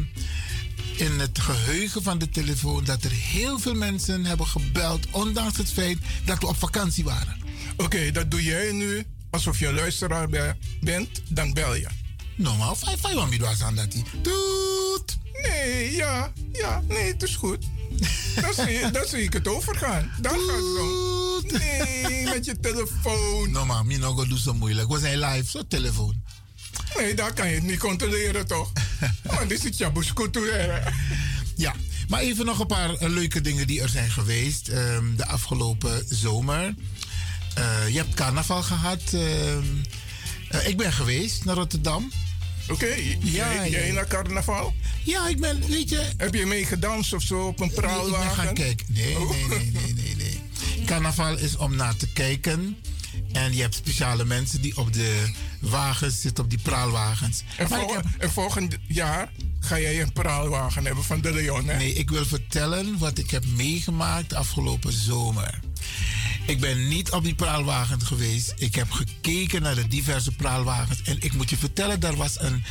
in 0.95 1.19
het 1.19 1.39
geheugen 1.39 2.03
van 2.03 2.17
de 2.17 2.29
telefoon 2.29 2.83
dat 2.83 3.03
er 3.03 3.11
heel 3.11 3.59
veel 3.59 3.73
mensen 3.73 4.25
hebben 4.25 4.47
gebeld, 4.47 5.07
ondanks 5.11 5.57
het 5.57 5.71
feit 5.71 5.97
dat 6.25 6.39
we 6.39 6.47
op 6.47 6.57
vakantie 6.57 7.03
waren. 7.03 7.37
Oké, 7.77 8.11
dat 8.11 8.31
doe 8.31 8.43
jij 8.43 8.71
nu 8.71 9.05
alsof 9.29 9.59
je 9.59 9.67
een 9.67 9.73
luisteraar 9.75 10.29
be- 10.29 10.55
bent, 10.81 11.21
dan 11.29 11.53
bel 11.53 11.75
je. 11.75 11.87
Normaal, 12.35 12.75
vijf, 12.75 12.99
vijf, 13.01 13.37
was 13.37 13.61
aan 13.61 13.75
dat. 13.75 13.91
Doet! 14.21 15.17
Nee, 15.41 15.91
ja, 15.91 16.33
ja, 16.51 16.83
nee, 16.87 17.11
het 17.11 17.23
is 17.23 17.35
goed. 17.35 17.65
Dan 18.41 18.53
zie, 18.53 18.71
je, 18.73 18.89
dan 18.91 19.05
zie 19.07 19.21
ik 19.23 19.33
het 19.33 19.47
overgaan. 19.47 20.11
Dan 20.21 20.39
gaat 20.39 20.55
het 20.55 21.51
zo. 21.51 21.57
Nee, 21.57 22.23
met 22.23 22.45
je 22.45 22.59
telefoon. 22.59 23.51
Normaal, 23.51 23.83
Minogo 23.83 24.27
doet 24.27 24.39
zo 24.39 24.53
moeilijk. 24.53 24.89
We 24.91 24.99
zijn 24.99 25.19
live, 25.19 25.49
zo 25.49 25.67
telefoon. 25.67 26.23
Nee, 26.97 27.13
daar 27.13 27.33
kan 27.33 27.47
je 27.49 27.55
het 27.55 27.63
niet 27.63 27.79
controleren, 27.79 28.47
toch? 28.47 28.71
Want 29.23 29.49
dit 29.49 29.65
is 29.65 29.77
Jabus 29.77 30.13
culturele. 30.13 30.81
Ja, 31.55 31.73
maar 32.07 32.19
even 32.19 32.45
nog 32.45 32.59
een 32.59 32.67
paar 32.67 32.93
eh, 32.93 33.09
leuke 33.09 33.41
dingen 33.41 33.67
die 33.67 33.81
er 33.81 33.89
zijn 33.89 34.09
geweest 34.09 34.67
ehm, 34.67 35.15
de 35.15 35.25
afgelopen 35.25 36.05
zomer. 36.09 36.75
Eh, 37.55 37.87
je 37.87 37.97
hebt 37.97 38.13
carnaval 38.13 38.63
gehad. 38.63 39.01
ehm, 39.13 39.63
eh, 40.49 40.67
ik 40.67 40.77
ben 40.77 40.93
geweest 40.93 41.45
naar 41.45 41.55
Rotterdam. 41.55 42.11
Oké, 42.69 42.95
jij, 43.19 43.69
jij 43.69 43.91
naar 43.91 44.07
carnaval? 44.07 44.73
Ja, 45.03 45.27
ik 45.27 45.39
ben, 45.39 45.67
weet 45.67 45.89
je... 45.89 46.09
Heb 46.17 46.33
je 46.33 46.45
mee 46.45 46.65
gedanst 46.65 47.13
of 47.13 47.21
zo 47.23 47.47
op 47.47 47.59
een 47.59 47.71
praalwagen? 47.71 48.11
Nee, 48.11 48.29
ik 48.29 48.35
ben 48.35 48.45
gaan 48.45 48.53
kijken. 48.53 48.85
Nee, 48.89 49.19
Oh. 49.19 49.29
nee, 49.29 49.45
nee, 49.47 49.71
nee, 49.71 49.93
nee, 49.93 50.15
nee. 50.15 50.85
Carnaval 50.85 51.37
is 51.37 51.57
om 51.57 51.75
naar 51.75 51.95
te 51.95 52.07
kijken. 52.07 52.77
En 53.31 53.55
je 53.55 53.61
hebt 53.61 53.75
speciale 53.75 54.25
mensen 54.25 54.61
die 54.61 54.77
op 54.77 54.93
de 54.93 55.31
wagens 55.59 56.21
zitten, 56.21 56.43
op 56.43 56.49
die 56.49 56.59
praalwagens. 56.59 57.43
En, 57.57 57.67
vol- 57.67 57.93
heb- 57.93 58.05
en 58.17 58.31
volgend 58.31 58.77
jaar 58.87 59.31
ga 59.59 59.79
jij 59.79 60.01
een 60.01 60.13
praalwagen 60.13 60.85
hebben 60.85 61.03
van 61.03 61.21
de 61.21 61.31
Leon, 61.33 61.67
hè? 61.67 61.77
Nee, 61.77 61.93
ik 61.93 62.09
wil 62.09 62.25
vertellen 62.25 62.97
wat 62.97 63.17
ik 63.17 63.29
heb 63.31 63.45
meegemaakt 63.45 64.33
afgelopen 64.33 64.93
zomer. 64.93 65.59
Ik 66.45 66.59
ben 66.59 66.87
niet 66.87 67.11
op 67.11 67.23
die 67.23 67.35
praalwagen 67.35 68.01
geweest. 68.01 68.53
Ik 68.57 68.75
heb 68.75 68.91
gekeken 68.91 69.61
naar 69.61 69.75
de 69.75 69.87
diverse 69.87 70.31
praalwagens. 70.31 71.01
En 71.01 71.17
ik 71.19 71.33
moet 71.33 71.49
je 71.49 71.57
vertellen, 71.57 71.99
daar 71.99 72.15
was 72.15 72.39
een, 72.39 72.63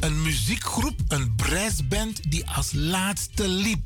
een 0.00 0.22
muziekgroep, 0.22 1.00
een 1.08 1.34
brassband, 1.34 2.30
die 2.30 2.46
als 2.46 2.72
laatste 2.72 3.48
liep. 3.48 3.80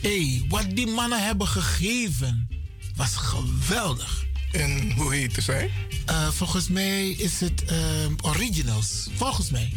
Hé, 0.00 0.18
hey, 0.18 0.44
wat 0.48 0.66
die 0.70 0.86
mannen 0.86 1.24
hebben 1.24 1.46
gegeven, 1.46 2.48
was 2.96 3.16
geweldig. 3.16 4.24
En 4.52 4.92
hoe 4.92 5.14
heette 5.14 5.40
zij? 5.40 5.70
Eh, 6.06 6.28
volgens 6.28 6.68
mij 6.68 7.08
is 7.08 7.40
het 7.40 7.64
ehm, 7.64 8.12
Originals. 8.22 9.08
Volgens 9.14 9.50
mij. 9.50 9.72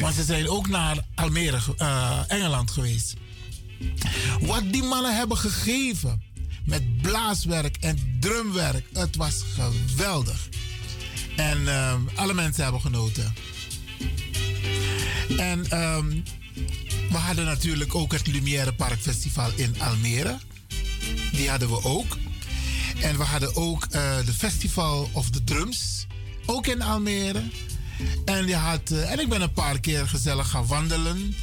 Want 0.00 0.14
ze 0.14 0.24
zijn 0.24 0.48
ook 0.48 0.68
naar 0.68 1.04
Almere, 1.14 1.58
eh, 1.76 2.20
Engeland 2.28 2.70
geweest. 2.70 3.14
Wat 4.40 4.72
die 4.72 4.82
mannen 4.82 5.16
hebben 5.16 5.38
gegeven 5.38 6.22
met 6.64 7.02
blaaswerk 7.02 7.76
en 7.80 8.16
drumwerk, 8.20 8.84
het 8.92 9.16
was 9.16 9.44
geweldig. 9.54 10.48
En 11.36 11.68
ehm, 11.68 12.00
alle 12.14 12.34
mensen 12.34 12.62
hebben 12.62 12.80
genoten. 12.80 13.34
En 15.36 15.70
ehm, 15.70 16.08
we 17.10 17.16
hadden 17.16 17.44
natuurlijk 17.44 17.94
ook 17.94 18.12
het 18.12 18.26
Lumière 18.26 18.74
Park 18.74 19.00
Festival 19.00 19.50
in 19.54 19.80
Almere. 19.80 20.38
Die 21.32 21.50
hadden 21.50 21.68
we 21.68 21.84
ook. 21.84 22.16
En 23.00 23.16
we 23.16 23.24
hadden 23.24 23.56
ook 23.56 23.84
eh, 23.84 24.16
de 24.24 24.32
Festival 24.32 25.08
of 25.12 25.30
the 25.30 25.44
Drums, 25.44 26.06
ook 26.46 26.66
in 26.66 26.82
Almere. 26.82 27.42
En, 28.24 28.46
je 28.46 28.56
had, 28.56 28.90
eh, 28.90 29.12
en 29.12 29.18
ik 29.18 29.28
ben 29.28 29.40
een 29.40 29.52
paar 29.52 29.80
keer 29.80 30.08
gezellig 30.08 30.50
gaan 30.50 30.66
wandelen 30.66 31.34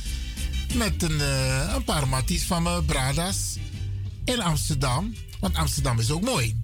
met 0.73 1.03
een, 1.03 1.21
eh, 1.21 1.73
een 1.75 1.83
paar 1.83 2.07
matties 2.07 2.43
van 2.43 2.63
me, 2.63 2.83
Bradas, 2.83 3.57
in 4.25 4.41
Amsterdam. 4.41 5.15
Want 5.39 5.55
Amsterdam 5.55 5.99
is 5.99 6.11
ook 6.11 6.21
mooi. 6.21 6.63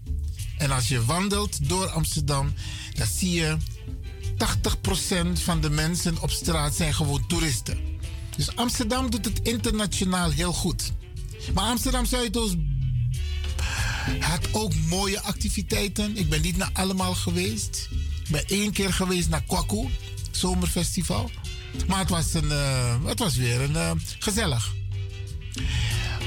En 0.58 0.72
als 0.72 0.88
je 0.88 1.06
wandelt 1.06 1.70
door 1.70 1.88
Amsterdam, 1.88 2.54
dan 2.94 3.08
zie 3.08 3.32
je 3.32 3.58
80% 4.38 5.42
van 5.44 5.62
de 5.62 5.70
mensen 5.70 6.22
op 6.22 6.32
straat 6.32 6.76
zijn 6.76 6.94
gewoon 6.94 7.28
toeristen. 7.28 7.78
Dus 8.36 8.56
Amsterdam 8.56 9.10
doet 9.10 9.26
het 9.26 9.40
internationaal 9.42 10.30
heel 10.30 10.54
goed. 10.54 10.92
Maar 11.54 11.64
Amsterdam 11.64 12.06
Zuidoost 12.06 12.56
had 14.20 14.48
ook 14.52 14.76
mooie 14.76 15.22
activiteiten. 15.22 16.18
Ik 16.18 16.30
ben 16.30 16.42
niet 16.42 16.58
naar 16.58 16.70
allemaal 16.74 17.16
geweest. 17.16 17.90
Ik 18.24 18.30
ben 18.32 18.48
één 18.48 18.72
keer 18.72 18.94
geweest 18.94 19.30
naar 19.30 19.44
Kwaku, 19.44 19.88
zomerfestival. 20.32 21.32
Maar 21.88 22.00
het 22.00 22.10
was, 22.10 22.34
een, 22.34 22.52
eh, 22.52 23.06
het 23.06 23.20
was 23.20 23.36
weer 23.36 23.62
een, 23.62 23.76
eh, 23.76 23.92
gezellig. 24.20 24.74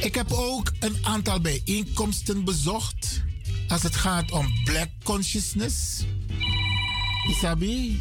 Ik 0.01 0.15
heb 0.15 0.33
ook 0.33 0.73
een 0.79 0.99
aantal 1.03 1.41
bijeenkomsten 1.41 2.45
bezocht. 2.45 3.23
Als 3.69 3.83
het 3.83 3.97
gaat 3.97 4.31
om 4.31 4.47
black 4.65 4.89
consciousness. 5.03 6.05
Isabi. 7.29 8.01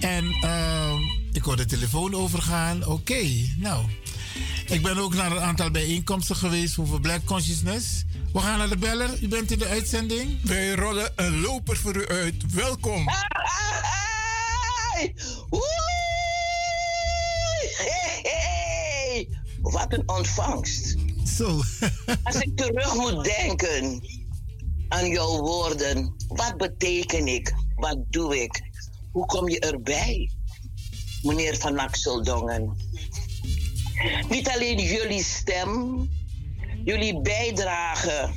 En 0.00 0.30
eh, 0.40 0.94
ik 1.32 1.42
hoor 1.42 1.56
de 1.56 1.64
telefoon 1.64 2.14
overgaan. 2.14 2.86
Oké, 2.86 3.26
nou. 3.56 3.84
Ik 4.66 4.82
ben 4.82 4.98
ook 4.98 5.14
naar 5.14 5.30
een 5.30 5.40
aantal 5.40 5.70
bijeenkomsten 5.70 6.36
geweest 6.36 6.78
over 6.78 7.00
black 7.00 7.24
consciousness. 7.24 8.04
We 8.32 8.38
gaan 8.40 8.58
naar 8.58 8.68
de 8.68 8.76
beller. 8.76 9.22
U 9.22 9.28
bent 9.28 9.50
in 9.50 9.58
de 9.58 9.66
uitzending. 9.66 10.42
Wij 10.42 10.74
rollen 10.74 11.12
een 11.16 11.40
loper 11.40 11.76
voor 11.76 11.96
u 11.96 12.06
uit. 12.06 12.52
Welkom. 12.54 13.06
Hey! 14.92 15.14
Oei! 15.52 15.62
Hey, 15.62 16.07
Wat 19.70 19.92
een 19.92 20.08
ontvangst. 20.08 20.96
Zo. 21.36 21.46
Als 22.22 22.36
ik 22.36 22.56
terug 22.56 22.94
moet 22.94 23.24
denken 23.24 24.02
aan 24.88 25.08
jouw 25.08 25.38
woorden, 25.38 26.14
wat 26.28 26.56
beteken 26.56 27.26
ik? 27.26 27.54
Wat 27.74 27.98
doe 28.08 28.42
ik? 28.42 28.62
Hoe 29.12 29.26
kom 29.26 29.48
je 29.48 29.60
erbij, 29.60 30.30
meneer 31.22 31.56
Van 31.56 31.78
Axeldongen? 31.78 32.76
Niet 34.28 34.48
alleen 34.48 34.78
jullie 34.78 35.22
stem, 35.22 36.08
jullie 36.84 37.20
bijdrage 37.20 38.30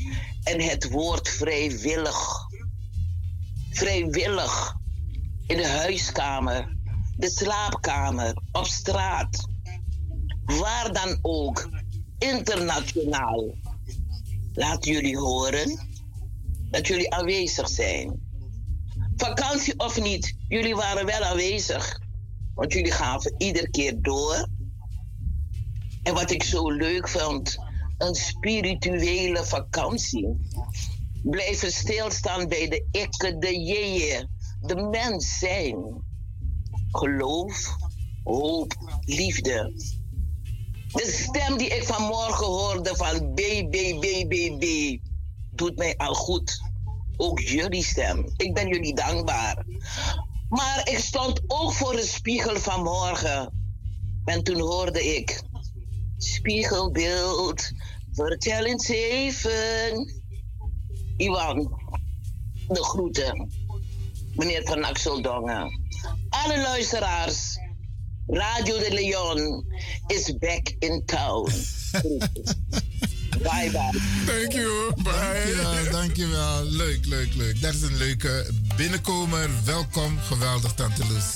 en 0.43 0.61
het 0.61 0.89
woord 0.89 1.29
vrijwillig. 1.29 2.49
Vrijwillig 3.69 4.75
in 5.47 5.57
de 5.57 5.67
huiskamer, 5.67 6.77
de 7.17 7.29
slaapkamer, 7.29 8.33
op 8.51 8.65
straat. 8.65 9.49
Waar 10.45 10.93
dan 10.93 11.19
ook, 11.21 11.69
internationaal. 12.17 13.55
Laat 14.53 14.85
jullie 14.85 15.17
horen 15.17 15.79
dat 16.71 16.87
jullie 16.87 17.13
aanwezig 17.13 17.69
zijn. 17.69 18.19
Vakantie 19.15 19.79
of 19.79 20.01
niet, 20.01 20.35
jullie 20.47 20.75
waren 20.75 21.05
wel 21.05 21.21
aanwezig. 21.21 21.99
Want 22.55 22.73
jullie 22.73 22.91
gaven 22.91 23.35
iedere 23.37 23.69
keer 23.69 24.01
door. 24.01 24.47
En 26.03 26.13
wat 26.13 26.31
ik 26.31 26.43
zo 26.43 26.71
leuk 26.71 27.09
vond, 27.09 27.57
een 27.97 28.15
spirituele 28.15 29.45
vakantie. 29.45 30.49
Blijven 31.23 31.71
stilstaan 31.71 32.47
bij 32.47 32.67
de 32.67 32.85
ikke, 32.91 33.37
de 33.37 33.59
jeeën, 33.59 34.29
de 34.61 34.75
mens 34.75 35.37
zijn. 35.37 36.03
Geloof, 36.91 37.75
hoop, 38.23 38.99
liefde. 39.05 39.73
De 40.91 41.27
stem 41.27 41.57
die 41.57 41.67
ik 41.67 41.83
vanmorgen 41.83 42.45
hoorde 42.45 42.95
van 42.95 43.33
BBBBB 43.33 44.97
doet 45.51 45.77
mij 45.77 45.97
al 45.97 46.13
goed. 46.13 46.61
Ook 47.17 47.39
jullie 47.39 47.83
stem. 47.83 48.25
Ik 48.37 48.53
ben 48.53 48.67
jullie 48.67 48.95
dankbaar. 48.95 49.65
Maar 50.49 50.89
ik 50.89 50.97
stond 50.97 51.41
ook 51.47 51.73
voor 51.73 51.95
de 51.95 52.05
spiegel 52.05 52.59
vanmorgen. 52.59 53.53
En 54.25 54.43
toen 54.43 54.59
hoorde 54.59 55.15
ik... 55.15 55.41
Spiegelbeeld, 56.17 57.71
vertel 58.11 58.65
eens 58.65 58.87
even. 58.87 60.13
Iwan, 61.17 61.81
de 62.67 62.83
groeten. 62.83 63.51
Meneer 64.35 64.63
Van 64.63 64.83
Axeldongen. 64.83 65.81
Alle 66.29 66.61
luisteraars. 66.61 67.59
Radio 68.31 68.77
de 68.77 68.93
Leon 68.93 69.65
is 70.07 70.37
back 70.39 70.75
in 70.79 71.03
town. 71.05 71.49
bye 73.43 73.69
bye. 73.71 73.91
Thank 74.25 74.53
you. 74.53 74.93
Bye. 75.03 75.11
Dankjewel, 75.11 75.91
dankjewel. 75.91 76.63
Leuk, 76.63 77.05
leuk, 77.05 77.33
leuk. 77.33 77.61
Dat 77.61 77.73
is 77.73 77.81
een 77.81 77.97
leuke 77.97 78.49
binnenkomer. 78.75 79.49
Welkom. 79.65 80.19
Geweldig, 80.19 80.73
Tante 80.73 81.01
Loes. 81.07 81.35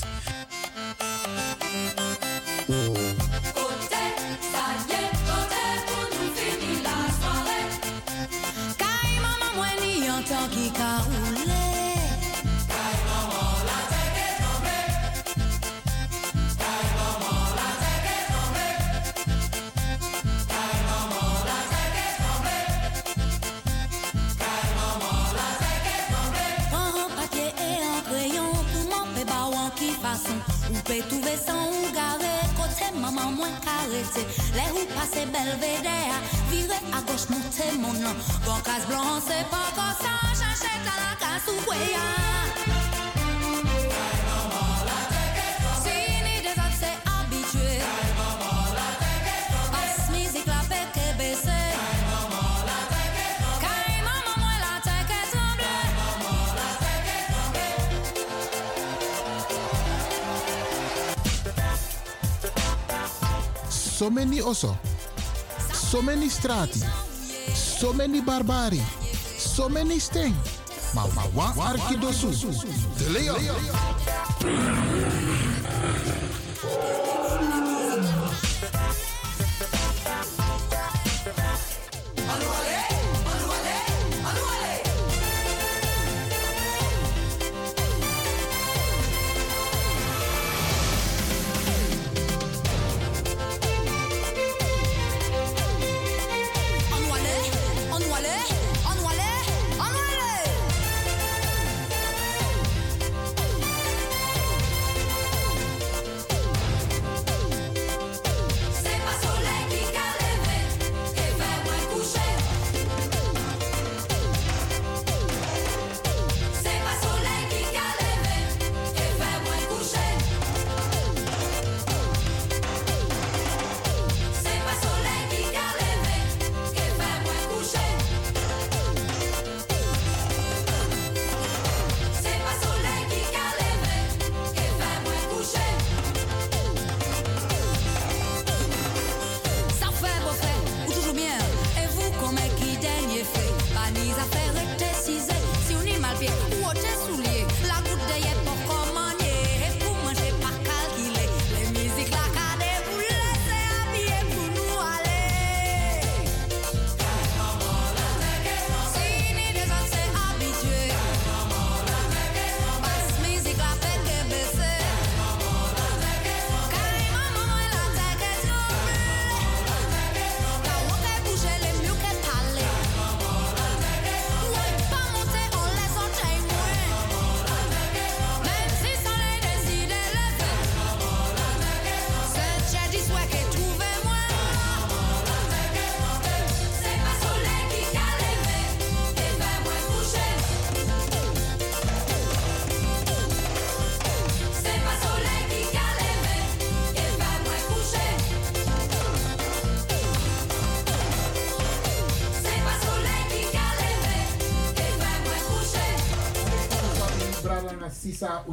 Pe 30.86 31.02
touve 31.10 31.34
san 31.45 31.57
ou 31.68 31.90
gare 31.98 32.34
Kote 32.57 32.88
maman 33.02 33.34
mwen 33.38 33.56
karete 33.66 34.24
Le 34.57 34.66
ou 34.78 34.86
pase 34.95 35.26
belvedere 35.34 36.18
Vire 36.49 36.80
a 36.98 37.02
gauche 37.07 37.28
monte 37.30 37.66
mon 37.82 37.94
nom 38.03 38.16
Bon 38.45 38.60
kas 38.64 38.84
ça 40.03 40.14
Chache 40.40 40.72
ta 40.86 40.94
la 41.02 41.12
kas 41.22 41.45
ou 41.52 42.85
So 63.96 64.10
many 64.10 64.42
oso. 64.42 64.78
So 65.72 66.02
many 66.02 66.28
strati. 66.30 66.84
So 67.54 67.94
many 67.94 68.22
barbari. 68.22 68.82
So 69.38 69.70
many 69.70 70.00
sting. 70.00 70.36
Maar 70.94 71.08
maar 71.14 71.30
wa 71.34 71.54
arkidosu. 71.64 72.30
De 72.98 73.10
Leon. 73.10 73.40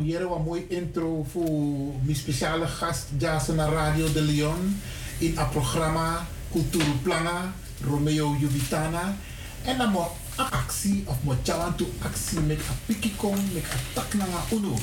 Uyere, 0.02 0.34
een 0.34 0.42
mooi 0.42 0.66
intro 0.68 1.26
voor 1.30 1.94
mijn 2.02 2.16
speciale 2.16 2.66
gast, 2.66 3.06
Jason 3.18 3.56
Radio 3.56 4.12
de 4.12 4.22
Leon. 4.22 4.80
In 5.18 5.38
het 5.38 5.50
programma 5.50 6.26
Culturu 6.52 6.90
Plana, 7.02 7.52
Romeo 7.84 8.36
Jubitana. 8.40 9.16
En 9.64 9.78
dan 9.78 9.90
mo 9.90 10.16
actie, 10.36 11.02
of 11.06 11.16
mo 11.22 11.36
chawantu 11.42 11.86
actie 11.98 12.40
met 12.40 12.56
een 12.56 12.76
pikikong, 12.86 13.36
met 13.52 13.62
een 13.62 13.78
tak 13.92 14.14
naar 14.14 14.28
uno. 14.52 14.78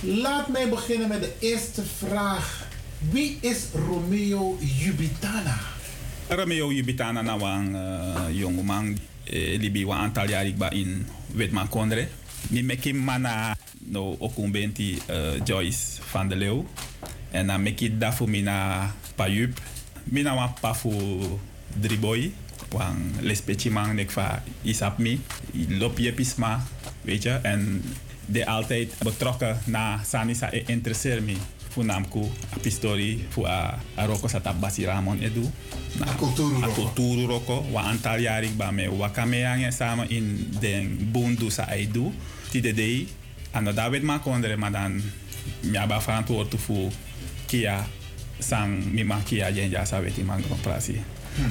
Laat 0.00 0.48
mij 0.48 0.68
beginnen 0.68 1.08
met 1.08 1.20
de 1.20 1.32
eerste 1.38 1.82
vraag. 1.96 2.66
Wie 3.10 3.38
is 3.40 3.58
Romeo 3.88 4.58
Jubitana? 4.60 5.58
Romeo 6.28 6.72
Jubitana 6.72 7.22
na 7.22 7.38
wang 7.38 7.74
uh, 7.74 8.20
jongeman 8.30 8.98
eh, 9.24 9.58
libi 9.58 9.86
wa 9.86 9.96
aantal 9.96 10.28
jaar 10.28 10.72
in 10.72 11.06
Witman 11.26 11.68
Kondre. 11.68 12.08
Mi 12.50 12.62
meki 12.62 12.92
mana 12.94 13.56
no 13.78 14.16
okumbenti 14.18 14.98
uh, 15.10 15.40
Joyce 15.44 16.02
van 16.10 16.28
de 16.28 16.36
Leeuw. 16.36 16.66
En 17.30 17.46
dan 17.46 17.62
meki 17.62 17.98
dafu 17.98 18.26
mina 18.26 18.94
payup. 19.14 19.60
Mina 20.04 20.34
wan 20.34 20.54
pafu 20.60 20.92
driboy. 21.74 22.32
Wan 22.70 23.12
lespeci 23.20 23.70
man 23.70 23.94
nek 23.94 24.10
fa 24.10 24.42
isap 24.62 24.98
mi. 24.98 25.20
Lop 25.68 25.98
je 25.98 26.12
pisma, 26.12 26.62
weet 27.02 27.22
je. 27.22 27.30
En 27.30 27.82
de 28.26 28.46
altijd 28.46 28.94
betrokken 29.02 29.58
na 29.64 30.00
sanisa 30.04 30.52
e 30.52 30.62
interesseer 30.66 31.22
me. 31.22 31.36
Funamku, 31.68 32.30
a 32.54 32.58
pistori, 32.58 33.26
fu 33.28 33.44
a, 33.44 33.78
a 33.94 34.06
roko 34.06 34.28
sa 34.28 34.40
tabasi 34.40 34.84
Ramon 34.84 35.20
edu. 35.20 35.50
Na, 35.98 36.06
a 36.06 36.16
roko. 36.16 36.72
culturu 36.72 37.26
roko. 37.26 37.64
Wa 37.70 37.82
antal 37.82 38.48
ba 38.56 38.70
me 38.70 38.88
wakame 38.88 39.38
yange 39.38 39.70
samen 39.70 40.08
in 40.08 40.46
den 40.60 41.10
bundu 41.12 41.50
sa 41.50 41.66
edu. 41.74 42.12
Ti 42.56 42.62
de 42.62 42.72
dei, 42.72 43.04
ano 43.52 43.72
David 43.72 44.02
ma 44.02 44.16
kondre, 44.18 44.56
maar 44.56 44.72
dan 44.72 45.02
miaba 45.60 46.00
verantwoord 46.00 46.54
fu 46.56 46.88
kia 47.46 47.84
sang 48.38 48.80
mi 48.92 49.04
ma 49.04 49.20
kia 49.24 49.50
jenja 49.52 49.84
sa 49.84 50.00
weti 50.00 50.24
man 50.24 50.40
Grand 50.42 50.62
Prix. 50.62 51.04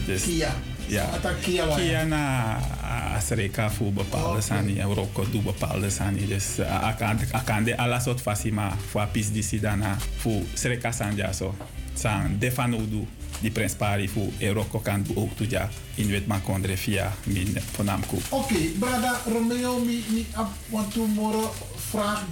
Dus, 0.05 0.23
Kia. 0.23 0.49
ja. 0.87 1.05
Kia? 1.41 1.67
Kia 1.75 2.03
na 2.05 2.57
Asreka 3.15 3.69
voor 3.69 3.93
bepaalde 3.93 4.41
sani 4.41 4.79
en 4.79 4.93
Rocco 4.93 5.25
doe 5.31 5.41
bepaalde 5.41 5.89
sani. 5.89 6.25
Dus 6.27 6.59
uh, 6.59 6.87
akan 6.89 7.19
akan 7.31 7.63
de 7.63 7.77
ala 7.77 7.99
soort 7.99 8.21
fasi 8.21 8.51
ma 8.51 8.73
voor 8.89 9.01
apis 9.01 9.29
di 9.31 9.43
si 9.43 9.59
dana 9.59 9.97
voor 10.17 10.41
Sreka 10.53 10.91
sanja 10.91 11.31
so. 11.33 11.53
San 11.93 12.39
defano 12.39 12.81
do 12.89 13.05
di 13.39 13.51
Prins 13.51 13.73
Pari 13.73 14.09
voor 14.09 14.29
e 14.37 14.49
Rocco 14.49 14.79
kan 14.79 15.05
ook 15.13 15.35
tuja 15.35 15.69
in 15.95 16.09
wet 16.09 16.27
ma 16.27 16.39
kondre 16.39 16.77
via 16.77 17.13
min 17.23 17.57
ponamku. 17.75 18.17
Oké, 18.29 18.59
brada 18.79 19.21
Romeo, 19.25 19.79
mi, 19.79 20.03
mi 20.09 20.25
ap, 20.33 20.51
want 20.69 20.93
tomorrow 20.93 21.51
vraag 21.89 22.23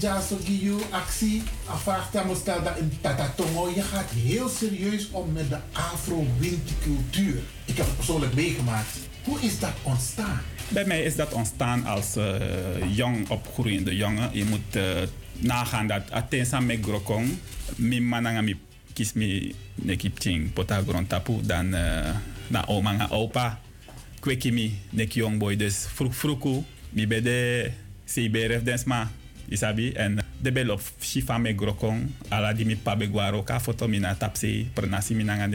actie. 0.90 1.44
Vraag 1.84 2.12
die 2.12 2.22
me 2.26 2.36
stelt 2.36 2.64
dat 2.64 2.78
in 2.78 2.92
Tatatongo. 3.02 3.72
Je 3.76 3.82
gaat 3.82 4.10
heel 4.10 4.50
serieus 4.50 5.10
om 5.12 5.32
met 5.32 5.50
de 5.50 5.58
Afro-wintercultuur. 5.72 7.42
Ik 7.66 7.78
heb 7.78 7.86
het 7.86 7.96
persoonlijk 7.96 8.34
meegemaakt. 8.34 8.98
Hoe 9.24 9.40
is 9.40 9.60
dat 9.60 9.74
ontstaan? 9.84 10.42
Bij 10.70 10.86
mij 10.86 11.04
is 11.04 11.16
dat 11.16 11.34
ontstaan 11.34 11.86
als 11.86 12.16
eh, 12.16 12.36
jong 12.96 13.30
opgroeiende 13.30 13.96
jongen. 13.96 14.30
Je 14.34 14.46
moet 14.46 14.76
eh, 14.76 14.84
nagaan 15.32 15.88
dat 15.88 16.12
atensa 16.12 16.60
me 16.60 16.80
grokong, 16.82 17.38
mi 17.76 18.02
mananga 18.02 18.42
mi 18.42 18.60
kis 18.94 19.14
mi 19.14 19.56
neki 19.76 20.12
ching 20.20 20.54
pota 20.54 20.84
tapu 21.08 21.42
dan 21.42 21.74
eh, 21.74 22.14
na 22.50 22.64
oma 22.68 22.94
nga 22.94 23.08
opa 23.12 23.60
kweki 24.22 24.52
mi 24.52 24.72
young 25.14 25.38
boy. 25.38 25.56
Dus 25.56 25.88
vroeg 25.96 26.16
vroeg 26.16 26.64
mi 26.94 27.08
bede 27.08 27.72
CBRF 28.06 28.64
densma 28.64 29.10
isabi 29.50 29.92
en 29.92 30.20
de 30.42 30.52
belop 30.52 30.82
shifa 31.00 31.38
me 31.38 31.56
grokong 31.56 32.10
ala 32.30 32.54
di 32.54 32.66
mi 32.66 32.78
ka 33.46 33.60
foto 33.60 33.88
mi 33.88 34.00
na 34.00 34.16
tapse 34.16 34.66
pernasi 34.74 35.16
mi 35.16 35.24
nanga 35.24 35.48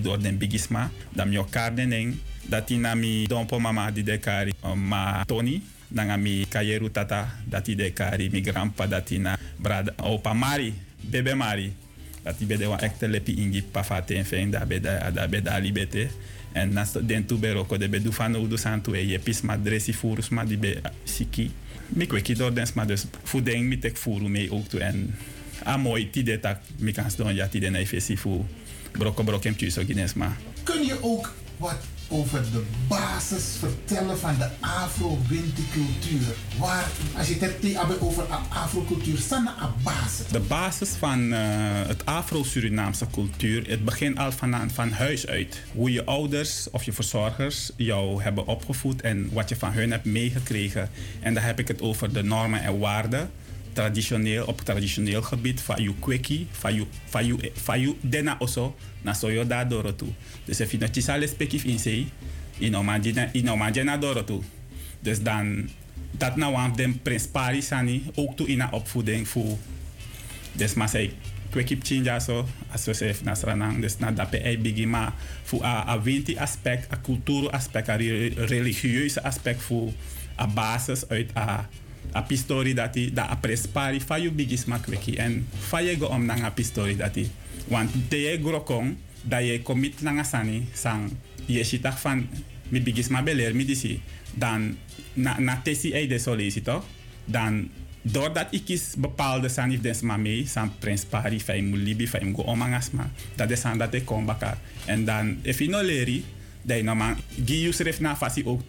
door 0.00 0.18
den 0.18 0.38
bigisma 0.38 0.90
dan 1.14 1.28
mi 1.28 1.38
okar 1.38 1.74
deneng 1.74 2.14
dati 2.48 2.76
na 2.76 2.94
mi 2.94 3.26
dompo 3.26 3.58
mama 3.58 3.90
di 3.90 4.02
dekari 4.02 4.52
uh, 4.62 4.74
ma 4.74 5.24
Tony 5.26 5.62
nanga 5.88 6.16
mi 6.16 6.46
kayeru 6.46 6.90
tata 6.90 7.28
dati 7.46 7.74
dekari 7.74 8.28
mi 8.30 8.40
grandpa 8.40 8.86
dati 8.86 9.18
na 9.18 9.36
brada 9.58 9.92
opa 10.02 10.34
Mari 10.34 10.74
bebe 11.02 11.34
Mari 11.34 11.72
dati 12.30 12.46
bede 12.46 12.70
wa 12.70 12.78
ekte 12.78 13.08
lepi 13.10 13.34
ingi 13.42 13.62
pafa 13.62 14.00
ten 14.06 14.24
fen 14.24 14.54
da 14.54 14.62
beda 14.66 15.10
da 15.10 15.26
beda 15.28 15.58
libete. 15.58 16.08
En 16.52 16.72
nas 16.74 16.92
den 16.92 17.26
tu 17.26 17.38
bero 17.38 17.64
ko 17.66 17.78
de 17.78 17.88
bedu 17.88 18.12
fano 18.12 18.40
udu 18.42 18.58
santu 18.58 18.94
e 18.94 19.02
ye 19.06 19.18
pis 19.18 19.42
ma 19.42 19.56
dresi 19.56 19.94
ma 20.30 20.44
di 20.44 20.56
be 20.56 20.80
siki. 21.04 21.50
Mi 21.94 22.06
kweki 22.06 22.34
door 22.34 22.54
dens 22.54 22.72
ma 22.72 22.84
dus 22.84 23.06
fu 23.24 23.42
deng 23.42 23.68
mi 23.68 23.78
tek 23.78 23.96
furu 23.96 24.28
mee 24.28 24.50
ook 24.50 24.68
toe 24.68 24.80
en. 24.80 25.14
A 25.64 25.76
mooi 25.76 26.10
tide 26.10 26.40
tak 26.40 26.62
mi 26.78 26.92
kan 26.92 27.10
ston 27.10 27.34
ja 27.34 27.48
tide 27.48 27.70
na 27.70 27.78
ifesi 27.78 28.16
fu. 28.16 28.44
Broko 28.92 29.22
brokem 29.22 29.56
tjuso 29.56 29.84
gines 29.84 30.14
ma. 30.14 30.36
Kun 30.64 30.84
je 30.86 30.96
ook 31.02 31.34
wat 31.56 31.78
over 32.10 32.42
de 32.52 32.62
basis 32.88 33.56
vertellen 33.58 34.18
van 34.18 34.36
de 34.38 34.48
Afro-wintercultuur? 34.60 36.34
Waar, 36.58 36.88
als 37.16 37.26
je 37.26 37.32
het 37.32 37.42
hebt 37.42 38.00
over 38.00 38.26
de 38.26 38.34
Afro-cultuur, 38.48 39.18
staan 39.18 39.46
een 39.46 39.82
basis. 39.82 40.26
De 40.26 40.40
basis 40.40 40.88
van 40.88 41.32
eh, 41.32 41.40
het 41.86 42.06
Afro-Surinaamse 42.06 43.06
cultuur, 43.12 43.68
het 43.68 43.84
begint 43.84 44.18
al 44.18 44.32
van, 44.32 44.70
van 44.70 44.90
huis 44.90 45.26
uit. 45.26 45.62
Hoe 45.74 45.92
je 45.92 46.04
ouders 46.04 46.70
of 46.70 46.82
je 46.82 46.92
verzorgers 46.92 47.70
jou 47.76 48.22
hebben 48.22 48.46
opgevoed 48.46 49.00
en 49.00 49.28
wat 49.32 49.48
je 49.48 49.56
van 49.56 49.72
hun 49.72 49.90
hebt 49.90 50.04
meegekregen. 50.04 50.90
En 51.20 51.34
dan 51.34 51.42
heb 51.42 51.58
ik 51.58 51.68
het 51.68 51.82
over 51.82 52.12
de 52.12 52.22
normen 52.22 52.62
en 52.62 52.78
waarden. 52.78 53.30
Traditioneel, 53.80 54.44
op 54.46 54.60
traditioneel 54.60 55.22
gebied, 55.22 55.60
van 55.60 55.82
je 55.82 55.94
kweki, 55.98 56.46
van 56.50 56.74
je, 56.74 56.84
van 57.04 57.26
je, 57.26 57.52
van 57.54 57.80
je 57.80 57.94
dena 58.00 58.36
oso, 58.38 58.76
na 59.02 59.12
soyo 59.12 59.46
da 59.46 59.64
doro 59.64 59.94
toe. 59.94 60.08
Dus 60.44 60.60
als 60.60 60.70
je 60.70 60.78
nog 60.78 60.88
chisale 60.92 61.26
spekif 61.26 61.64
in 61.64 61.78
sei, 61.78 62.08
in 63.32 63.50
omajena 63.50 63.96
doro 63.96 64.24
toe. 64.24 64.42
Dus 65.00 65.22
dan, 65.22 65.68
dat 66.10 66.36
nou 66.36 66.54
aan 66.54 66.72
den 66.76 67.02
prins 67.02 67.26
pari 67.26 67.62
sani, 67.62 68.02
ook 68.14 68.36
toe 68.36 68.46
in 68.48 68.72
opvoeding 68.72 69.28
voor 69.28 69.58
dus 70.52 70.74
maar 70.74 70.88
zei 70.88 71.12
kwekip 71.50 71.82
chinja 71.82 72.18
so 72.18 72.46
associëf 72.70 73.22
nasranang 73.26 73.80
dus 73.80 73.98
na 73.98 74.10
dape 74.10 74.38
ei 74.38 74.58
bigi 74.58 74.86
ma 74.86 75.14
fu 75.42 75.62
a 75.62 76.00
winti 76.02 76.36
aspect 76.38 76.92
a 76.92 76.98
cultuur 77.02 77.50
aspect 77.50 77.88
a 77.88 77.96
re- 77.96 78.34
religieuze 78.46 79.22
aspect 79.22 79.62
fu 79.62 79.90
a 80.38 80.46
basis 80.46 81.08
uit 81.08 81.30
a 81.36 81.68
a 82.12 82.22
pistori 82.22 82.74
dati 82.74 83.10
da 83.12 83.28
a 83.30 83.36
prespari 83.36 84.00
fa 84.00 84.18
you 84.18 84.30
bigis 84.30 84.64
ma 84.64 84.78
kweki 84.78 85.16
en 85.16 85.46
fa 85.68 85.82
je 85.82 85.96
go 85.96 86.06
om 86.06 86.24
nanga 86.24 86.50
pistori 86.50 86.96
dati 86.96 87.30
want 87.68 87.90
te 88.08 88.16
je 88.16 88.38
grokong 88.38 88.96
da 89.22 89.38
je 89.38 89.62
commit 89.62 90.00
nanga 90.02 90.24
sani 90.24 90.66
je 91.46 91.64
shitak 91.64 91.98
van 91.98 92.28
mi 92.68 92.80
bigis 92.80 93.08
ma 93.08 93.22
beler 93.22 93.54
mi 93.54 93.64
disi 93.64 94.00
dan 94.34 94.76
na, 95.14 95.38
na 95.38 95.60
tesi 95.62 95.92
ei 95.92 96.06
de 96.06 96.18
solisi 96.18 96.62
toch 96.62 96.84
dan 97.24 97.68
doordat 98.02 98.48
ik 98.50 98.64
kies 98.64 98.94
bepaalde 98.96 99.48
sanif 99.48 99.80
des 99.80 100.00
ma 100.00 100.16
mee, 100.16 100.46
san 100.46 100.72
prins 100.78 101.04
pari, 101.04 101.40
fai 101.40 101.60
mulibi, 101.62 102.08
fai 102.08 102.24
go 102.32 102.42
omangas 102.42 102.90
ma, 102.90 103.10
dat 103.36 103.50
is 103.50 103.64
aan 103.64 103.78
dat 103.78 104.04
kom 104.04 104.24
bakar. 104.24 104.58
En 104.86 105.04
dan, 105.04 105.38
if 105.42 105.58
je 105.58 105.68
no 105.68 105.82
leri, 105.82 106.24
je 106.64 106.82
no 106.82 106.94
man, 106.94 107.16
gi 107.44 107.60
you 107.60 107.72
schrijf 107.72 108.00
na 108.00 108.16
fasi 108.16 108.42
ook 108.44 108.62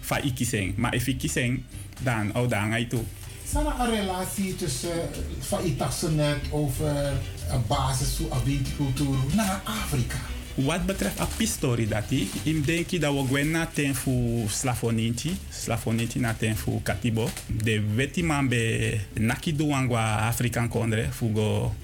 fa 0.00 0.22
ik 0.22 0.34
kiseng. 0.34 0.76
Maar 0.76 0.94
if 0.94 1.06
ik 1.06 1.18
kiseng, 1.18 1.62
dan, 1.98 2.36
oh 2.36 2.48
dan 2.48 2.86
toe. 2.88 3.02
Is 3.44 3.54
er 3.54 3.64
een 3.80 3.90
relatie 3.90 4.56
tussen 4.56 5.08
van 5.40 5.64
je 5.64 5.76
net 6.14 6.38
over 6.50 7.06
een 7.50 7.66
basis 7.66 8.20
van 8.28 8.44
wintercultuur 8.44 9.16
naar 9.34 9.60
Afrika? 9.64 10.18
Wat 10.58 10.86
betreft 10.86 11.20
a 11.20 11.26
pistori 11.36 11.86
dati, 11.86 12.30
im 12.42 12.64
denki 12.64 12.98
dat 12.98 13.14
we 13.14 13.22
gwen 13.26 13.50
na 13.50 13.66
ten 13.66 13.94
fu 13.94 14.44
slafoninti, 14.48 15.36
slafoninti 15.50 16.18
na 16.18 16.34
ten 16.34 16.56
fu 16.56 16.80
katibo. 16.82 17.28
De 17.46 17.82
weti 17.94 18.24
man 18.24 18.48
be 18.48 19.00
naki 19.12 19.54
duangwa 19.54 20.00
Afrikan 20.26 20.68
kondre, 20.68 21.06
fu 21.12 21.32
go 21.32 21.74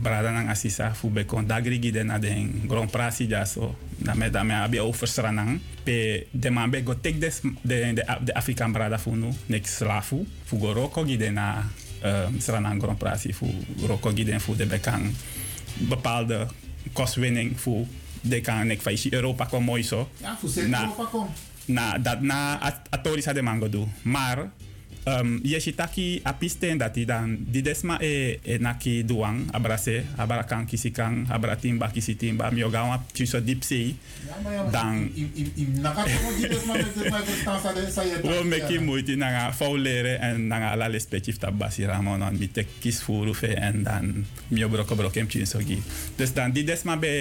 brada 0.00 0.30
nang 0.30 0.48
asisa, 0.48 0.94
fu 0.94 1.10
be 1.10 1.26
kon 1.26 1.46
dagri 1.46 1.78
gide 1.78 2.02
na 2.04 2.18
den 2.18 2.64
grand 2.66 2.90
prasi 2.90 3.26
jaso. 3.26 3.74
Na 3.98 4.14
me 4.14 4.30
da 4.30 4.42
me 4.44 4.54
abi 4.54 4.78
over 4.78 5.08
sranang. 5.08 5.60
Pe 5.84 6.26
de 6.30 6.50
man 6.50 6.70
be 6.70 6.82
go 6.82 6.94
tek 6.94 7.20
des, 7.20 7.40
de, 7.62 7.92
de, 7.92 8.04
de 8.24 8.32
Afrikan 8.32 8.72
brada 8.72 8.98
fu 8.98 9.10
nu, 9.10 9.28
nek 9.46 9.66
slafu, 9.66 10.26
fu 10.44 10.56
go 10.56 10.72
roko 10.72 11.04
gide 11.04 11.30
na 11.30 11.62
um, 12.02 12.40
sranang 12.40 12.80
grand 12.80 12.98
prasi, 12.98 13.32
fu 13.32 13.46
roko 13.86 14.12
gide 14.12 14.38
fu 14.40 14.54
de 14.54 14.64
bekang 14.64 15.12
bepaalde 15.78 16.46
kostwinning 16.92 17.60
voor 17.60 17.86
de 18.20 18.40
kan 18.40 18.70
ik 18.70 18.82
van 18.82 18.92
Europa 19.10 19.44
kom 19.44 19.64
mooi 19.64 19.82
zo. 19.82 20.08
Ja, 20.20 20.36
voor 20.40 20.48
Na- 20.68 20.80
Europa 20.82 21.04
komt. 21.04 21.30
Na 21.64 21.98
dat 21.98 22.20
na 22.20 22.58
at- 22.60 22.80
atoris 22.90 23.24
had 23.24 23.34
de 23.34 23.42
mango 23.42 23.68
doen. 23.68 23.92
Maar 24.02 24.50
um, 25.08 25.38
je 25.42 25.60
ziet 25.60 25.76
taki 25.76 26.20
apisten 26.22 26.78
dat 26.78 26.94
die 26.94 27.06
dan 27.06 27.36
die 27.50 27.62
desma 27.62 28.00
e, 28.00 28.38
e 28.42 28.58
naki 28.58 29.04
duang 29.04 29.48
abrase 29.52 30.04
abra 30.16 30.42
kan 30.42 30.66
kisi 30.66 30.90
kan 30.90 31.26
abra 31.28 31.56
timba 31.56 31.88
kisi 31.90 32.16
timba 32.16 32.50
mi 32.50 32.64
ogawa 32.64 33.02
tuso 33.12 33.44
deep 33.44 33.62
sea 33.62 33.92
Ja, 34.28 34.36
maar 34.42 34.52
ja, 34.52 34.70
dan 34.70 35.10
we 38.22 38.44
meki 38.44 38.78
moeite 38.78 39.16
nanga 39.16 39.52
foul 39.52 39.78
leren 39.78 40.20
en 40.20 40.46
nanga 40.46 40.70
ala 40.70 40.86
respectief 40.86 41.38
tabasi 41.38 41.84
ramon 41.86 42.22
on 42.22 42.38
mi 42.38 42.50
tek 42.50 42.66
kis 42.80 43.00
furu 43.02 43.34
fe 43.34 43.54
en 43.54 43.82
dan 43.82 44.26
mi 44.48 44.64
obroko 44.64 44.94
broko 44.94 45.18
em 45.18 45.28
chin 45.28 45.46
sogi 45.46 45.82
dus 46.16 46.32
dan 46.32 46.52
di 46.52 46.64
desma 46.64 46.96
be 46.96 47.12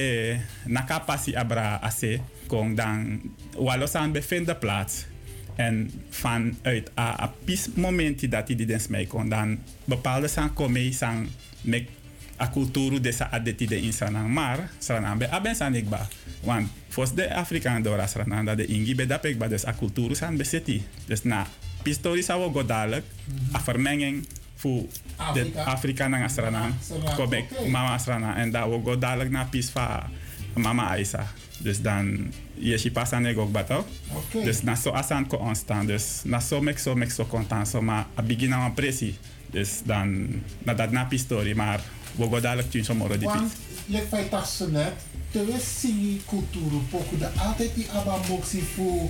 naka 0.66 1.00
pasi 1.00 1.36
abra 1.36 1.80
ase 1.82 2.20
kong 2.48 2.76
dan 2.76 3.22
walosan 3.56 4.12
de 4.12 4.56
plaats 4.60 5.17
en 5.58 5.92
vanuit 6.10 6.92
a, 6.98 7.34
pis 7.46 7.68
momenti 7.76 8.30
dat 8.30 8.48
die 8.48 8.66
des 8.66 8.88
mee 8.88 9.08
kon 9.08 9.30
dan 9.30 9.58
bepaalde 9.86 10.30
san 10.30 10.54
komei 10.54 10.94
san 10.94 11.28
mek 11.62 11.90
a 12.38 12.48
kulturu 12.54 13.02
desa 13.02 13.30
adeti 13.34 13.66
de 13.66 13.82
in 13.82 13.94
sanang. 13.94 14.30
Mar 14.30 14.70
sanang 14.80 15.18
be 15.18 15.30
aben 15.30 15.56
san 15.56 15.76
ikba 15.76 16.08
want 16.46 16.70
fos 16.90 17.14
de 17.14 17.34
afrikaan 17.34 17.82
dora 17.82 18.08
sanang 18.08 18.46
dat 18.46 18.58
de 18.58 18.66
ingi 18.66 18.96
be 18.96 19.06
dapek 19.06 19.38
ba 19.38 19.48
dus 19.48 19.66
a 19.66 19.74
kulturu 19.74 20.16
san 20.16 20.38
beseti 20.38 20.84
dus 21.06 21.24
na 21.24 21.48
pistori 21.84 22.22
sa 22.22 22.38
wo 22.38 22.64
dadelijk 22.66 23.06
a 23.54 23.60
vermenging 23.60 24.26
fu 24.56 24.90
de 25.34 25.42
Afrika. 25.42 25.64
Afrika 25.64 26.08
nang 26.08 26.24
asranang 26.24 26.74
Asranang, 26.74 27.16
kobek 27.16 27.46
mama 27.70 27.94
asranang 27.94 28.36
en 28.38 28.52
da 28.52 28.68
wo 28.70 28.98
dadelijk 28.98 29.30
na 29.30 29.46
pis 29.46 29.70
fa 29.70 30.10
mama 30.54 30.90
Aisa. 30.90 31.28
Dus 31.58 31.82
dan 31.82 32.34
je 32.60 32.78
si 32.78 32.92
pas 32.92 33.12
aan 33.12 33.36
ook 33.36 33.52
bato. 33.52 33.86
Oké. 34.14 34.44
Dus 34.44 34.62
na 34.62 34.76
zo 34.76 34.90
asan 34.90 35.28
ko 35.28 35.38
onstaan. 35.38 35.86
Dus 35.86 36.22
na 36.24 36.40
zo 36.40 36.62
mek 36.62 36.80
zo 36.80 36.96
mek 36.96 37.12
zo 37.12 37.26
contant 37.26 37.68
zo 37.68 37.82
maar 37.82 38.06
a 38.18 38.22
begin 38.22 38.54
aan 38.54 38.74
pressie. 38.74 39.18
Dus 39.52 39.82
dan 39.84 40.28
na 40.64 40.74
dat 40.74 40.92
na 40.92 41.06
pistori 41.06 41.56
maar 41.56 41.82
we 42.16 42.24
go 42.24 42.40
dadelijk 42.40 42.72
tien 42.72 42.84
die 42.84 43.28
Want, 43.28 43.54
pis. 43.88 44.02
feit 44.10 44.32
dat 44.32 44.50
ze 44.50 44.70
net, 44.72 44.94
terwijl 45.32 45.60
singi 45.60 46.22
cultuur, 46.28 46.72
poku 46.90 47.18
de 47.18 47.30
altijd 47.38 47.76
die 47.76 47.92
aba 47.92 48.18
moxie 48.30 48.64
voor 48.64 49.10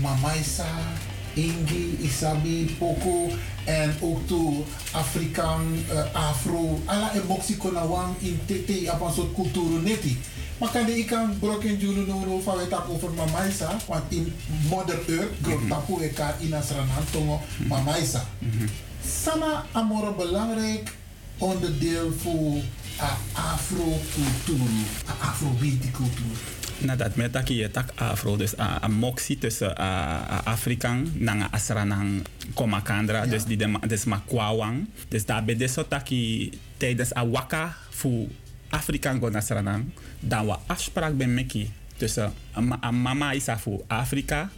mamaisa, 0.00 0.68
ingi, 1.34 1.96
isabi, 2.00 2.76
poku 2.78 3.30
en 3.64 3.94
ook 4.00 4.26
to 4.26 4.66
Afrikaan, 4.92 5.62
eh, 5.88 6.14
afro, 6.14 6.80
alla 6.84 7.14
e 7.14 7.20
moxie 7.28 7.56
kona 7.56 7.86
wang 7.86 8.14
in 8.18 8.38
tete 8.46 8.90
aba 8.90 9.10
soort 9.10 9.34
cultuur 9.34 9.82
neti. 9.82 10.18
Maar 10.60 10.70
kan 10.70 10.86
de 10.86 10.96
ikan 10.96 11.38
broken 11.38 11.78
julu 11.78 12.06
no 12.06 12.24
no 12.24 12.40
van 12.40 12.58
het 12.60 12.88
over 12.88 13.10
mamaisa, 13.10 13.76
want 13.86 14.02
in 14.08 14.32
Mother 14.68 14.98
Earth, 15.08 15.32
grond 15.42 15.68
tapu 15.68 16.02
eka 16.02 16.36
in 16.38 16.54
asranan 16.54 17.04
tongo 17.10 17.40
mamaisa. 17.68 18.24
Sana 19.22 19.64
amore 19.72 20.12
belangrijk 20.14 20.92
onderdeel 21.38 22.12
voor 22.12 22.60
afro-cultuur, 23.32 24.68
a 25.08 25.26
afro-cultuur. 25.26 26.36
Nadat 26.78 27.16
met 27.16 27.32
dat 27.32 27.48
je 27.48 27.70
tak 27.70 27.90
afro, 27.94 28.36
dus 28.36 28.58
a, 28.58 28.88
moxie 28.88 29.38
tussen 29.38 29.76
Afrikaan 30.44 31.12
nanga 31.14 31.48
asranang 31.50 32.26
komakandra, 32.54 33.26
dus 33.26 33.44
die 33.44 33.56
de, 33.56 33.78
dus 33.86 34.04
ma 34.04 34.22
kwawang. 34.26 34.88
Dus 35.08 35.24
daar 35.26 35.44
bij 35.44 35.56
deze 35.56 35.88
taki 35.88 36.50
tijdens 36.76 37.16
a 37.16 37.26
waka 37.26 37.76
voor 37.90 38.26
Afrikaan 38.70 39.18
go 39.18 39.28
nasranang, 39.30 39.90
dan 40.20 40.46
wa 40.46 40.60
afspraak 40.66 41.16
ben 41.16 41.34
meki 41.34 41.70
tussen 41.96 42.32
mama 42.90 43.34
isa 43.34 43.58
voor 43.58 43.84
Afrika, 43.86 44.50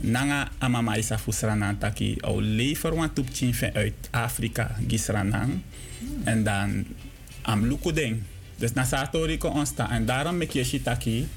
nanga 0.00 0.48
a 0.58 0.68
mama 0.68 0.96
isa 0.96 1.18
voor 1.18 1.32
sranang 1.32 1.78
taki 1.78 2.16
au 2.20 2.40
lever 2.42 2.94
wan 2.94 3.12
tup 3.12 3.28
chinfe 3.32 3.72
uit 3.74 4.08
Afrika 4.10 4.76
gisranang. 4.88 5.60
En 6.24 6.44
dan 6.44 6.84
am 7.42 7.66
luku 7.66 7.92
ding. 7.92 8.22
Dus 8.56 8.72
na 8.72 8.84
satori 8.84 9.38
ko 9.40 9.48
onsta 9.48 9.90
en 9.90 10.04
daarom 10.04 10.36
mek 10.36 10.52
je 10.52 10.64
shitaki 10.64 11.28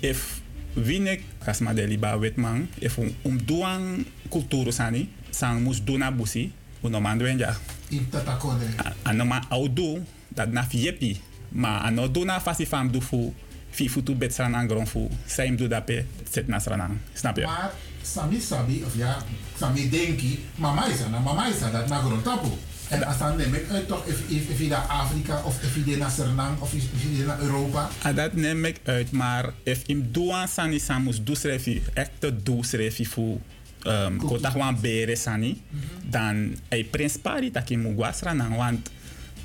if 0.00 0.40
winek 0.72 1.20
kasma 1.44 1.74
de 1.76 1.84
liba 1.86 2.18
wetman 2.18 2.68
if 2.80 2.96
um, 2.98 3.12
um 3.22 3.36
duang 3.44 4.04
kulturu 4.28 4.72
sani 4.72 5.08
sang 5.30 5.60
mus 5.60 5.84
duna 5.84 6.08
busi 6.12 6.52
uno 6.80 7.00
mandwenja 7.00 7.56
In 7.88 8.08
Tatakode. 8.08 8.64
ano 9.04 9.24
ma 9.24 9.40
au 9.48 9.68
du 9.68 10.00
dat 10.28 10.48
na 10.52 10.64
fiepi 10.64 11.20
ma 11.52 11.78
ano 11.78 12.08
du 12.08 12.24
na 12.24 12.40
fasi 12.40 12.66
fam 12.66 12.90
du 12.90 13.00
fu 13.00 13.34
fi 13.70 13.88
futu 13.88 14.14
bet 14.14 14.32
sranang 14.32 14.68
gron 14.68 14.86
fu 14.86 15.08
saim 15.26 15.56
du 15.56 15.68
dape 15.68 16.04
set 16.30 16.48
na 16.48 16.58
sranang 16.58 16.98
snap 17.14 17.36
je 17.36 17.44
Maar 17.44 17.72
Sami 18.02 18.40
Sabi, 18.40 18.82
of 18.84 18.94
ja, 18.96 19.16
Sami 19.58 19.88
Denki, 19.88 20.38
mama 20.58 20.86
is 20.90 21.00
na 21.10 21.18
mama 21.18 21.46
is 21.48 21.60
dat 21.60 21.88
na 21.88 21.98
grond 21.98 22.24
tapu. 22.24 22.50
En 22.88 23.04
als 23.04 23.18
dan 23.18 23.36
neem 23.36 23.54
ik 23.54 23.70
uit 23.70 23.88
toch, 23.88 24.04
je 24.28 24.66
naar 24.68 24.86
Afrika, 24.86 25.42
of 25.44 25.62
if 25.62 25.86
je 25.86 25.96
naar 25.96 26.10
Suriname, 26.10 26.56
of 26.58 26.72
je 26.72 27.24
naar 27.26 27.40
Europa. 27.40 27.88
Ah, 28.02 28.16
dat 28.16 28.32
neem 28.32 28.64
ik 28.64 28.80
uit, 28.84 29.10
maar 29.10 29.52
if 29.62 29.82
im 29.86 30.12
doan 30.12 30.48
sani 30.48 30.78
samus 30.78 31.24
du 31.24 31.34
srefi, 31.34 31.82
echte 31.94 32.42
du 32.42 32.62
srefi 32.62 33.06
fu 33.06 33.40
um, 33.86 34.16
kota 34.16 34.50
gewoon 34.50 34.80
bere 34.80 35.16
sani, 35.16 35.62
dan 36.02 36.58
ei 36.68 36.84
prins 36.84 37.16
pari 37.16 37.50
taki 37.50 37.76
mugwa 37.76 38.12
sranang, 38.12 38.56
want 38.56 38.90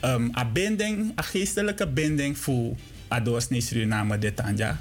um, 0.03 0.31
a 0.35 0.45
binding, 0.45 1.11
a 1.15 1.23
geestelijke 1.23 1.87
binding 1.87 2.37
fu 2.37 2.75
a 3.09 3.19
doorsnee 3.19 3.61
Suriname 3.61 4.17
de 4.17 4.33
tanja. 4.33 4.77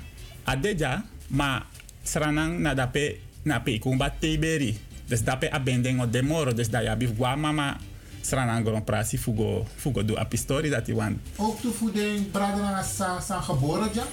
A 0.48 0.56
deja, 0.56 1.04
maar 1.28 1.66
sranang 2.02 2.58
na 2.58 2.74
dape 2.74 3.18
na 3.42 3.60
pe 3.60 3.78
kumba 3.78 4.10
teberi. 4.18 4.78
Dus 5.06 5.22
dape 5.22 5.52
a 5.52 5.60
binding 5.60 6.00
o 6.00 6.10
demoro, 6.10 6.54
dus 6.54 6.70
da 6.70 6.80
ya 6.80 6.96
bif 6.96 7.14
gwa 7.16 7.36
mama 7.36 7.76
sranang 8.20 8.64
gron 8.66 8.84
prasi 8.84 9.18
fugo, 9.18 9.66
fugo 9.76 10.02
do 10.02 10.16
a 10.18 10.24
pistori 10.24 10.70
dat 10.70 10.88
i 10.88 10.94
want 10.94 11.18
Ook 11.36 11.62
de 11.62 11.70
voeding, 11.70 12.30
braden 12.30 12.60
naar 12.60 12.84
sa, 12.84 13.20
sa 13.20 13.40
geboren, 13.40 13.88
ja? 13.94 14.04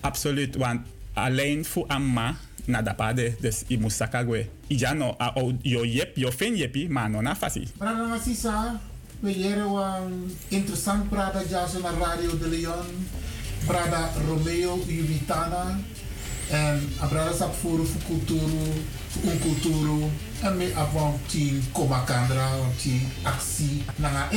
Absoluut, 0.00 0.56
want 0.56 0.80
alleen 1.12 1.64
voor 1.64 1.86
amma 1.86 2.36
na 2.64 2.82
dapade, 2.82 3.34
dus 3.40 3.62
i 3.68 3.78
moet 3.78 3.92
sakagwe. 3.92 4.48
Ija 4.66 4.92
no, 4.92 5.14
a 5.18 5.32
o 5.34 5.52
yo 5.62 5.84
yep, 5.84 6.16
yo 6.16 6.30
fen 6.30 6.56
yepi, 6.56 6.88
maar 6.88 7.10
no 7.10 7.20
na 7.20 7.36
fasi. 7.36 7.68
Braden 7.76 8.08
naar 8.08 8.80
Leren 9.22 9.70
een 9.70 10.36
interessant 10.48 11.08
braden 11.08 11.48
jazz 11.48 11.74
naar 11.82 11.94
Radio 11.94 12.38
de 12.38 12.48
Leon. 12.48 13.08
Brada 13.66 14.10
Romeo 14.28 14.78
Juvitana. 14.86 15.78
En 16.50 16.88
a 17.02 17.06
brada 17.06 17.32
sap 17.32 17.54
voor 17.54 17.86
voor 17.86 18.02
culturu, 18.06 18.84
voor 19.08 19.32
un 19.32 19.38
culturu. 19.40 20.04
En 20.40 20.56
me 20.56 20.72
avon 20.76 21.14
Komakandra, 21.72 22.50
team 22.82 23.00
actie 23.22 23.84
nanga. 23.96 24.28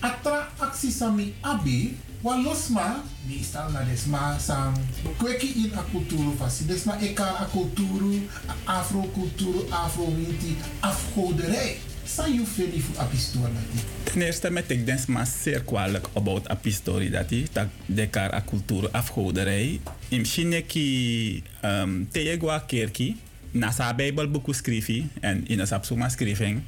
Atra 0.00 0.48
actie 0.56 0.90
sami 0.90 1.34
abi, 1.40 1.98
wan 2.20 2.42
losma, 2.42 3.02
meestal 3.26 3.70
na 3.70 3.82
desma 3.82 4.38
sam 4.38 4.72
kweki 5.16 5.46
in 5.46 5.72
a 5.78 5.82
culturu 5.92 6.36
fasi. 6.38 6.64
Desma 6.66 6.96
eka 7.00 7.24
a 7.24 7.46
culturu, 7.52 8.28
a 8.46 8.78
afro 8.78 9.10
culturu, 9.12 9.66
afro 9.70 10.04
winti, 10.04 10.56
afgoderij. 10.80 11.87
San 12.08 12.32
you 12.32 12.46
feli 12.46 12.80
fu 12.80 12.92
apistola 12.96 13.60
di. 13.72 13.80
Ten 14.02 14.22
eerste 14.22 14.50
met 14.50 14.70
ik 14.70 14.86
denk 14.86 15.06
maar 15.06 15.26
zeer 15.26 15.62
kwalijk 15.62 16.08
about 16.12 16.50
a 16.50 16.54
pistori 16.54 17.10
dat 17.10 17.30
hij 17.30 17.46
dat 17.52 17.66
dekar 17.86 18.34
a 18.34 18.42
cultuur 18.46 18.90
afgoderij. 18.90 19.80
In 20.08 20.24
Chine 20.24 20.62
ki 20.62 21.42
um, 21.64 22.08
teegwa 22.10 22.58
kerki 22.58 23.16
na 23.50 23.70
sa 23.70 23.94
bijbelboek 23.94 24.54
schrijven 24.54 25.10
en 25.20 25.46
in 25.46 25.58
een 25.58 25.66
sapsuma 25.66 26.08
schrijving. 26.08 26.62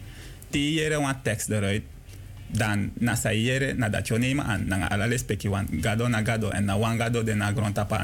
Te 0.51 0.73
jere 0.73 0.95
een 0.95 1.23
tekst 1.23 1.49
eruit. 1.49 1.83
Dan 2.51 2.91
na 2.99 3.15
sa 3.15 3.31
jere 3.31 3.79
na 3.79 3.89
dat 3.89 4.07
je 4.07 4.19
nemen 4.19 4.45
aan 4.45 4.67
na 4.67 4.91
ala 4.91 5.07
respecti 5.07 5.49
wan 5.49 5.71
gado 5.81 6.09
na 6.09 6.23
gado 6.23 6.51
en 6.51 6.65
na 6.65 6.79
wan 6.79 6.99
gado 6.99 7.23
de 7.23 7.35
na 7.35 7.53
grond 7.53 7.75
tapa 7.75 8.03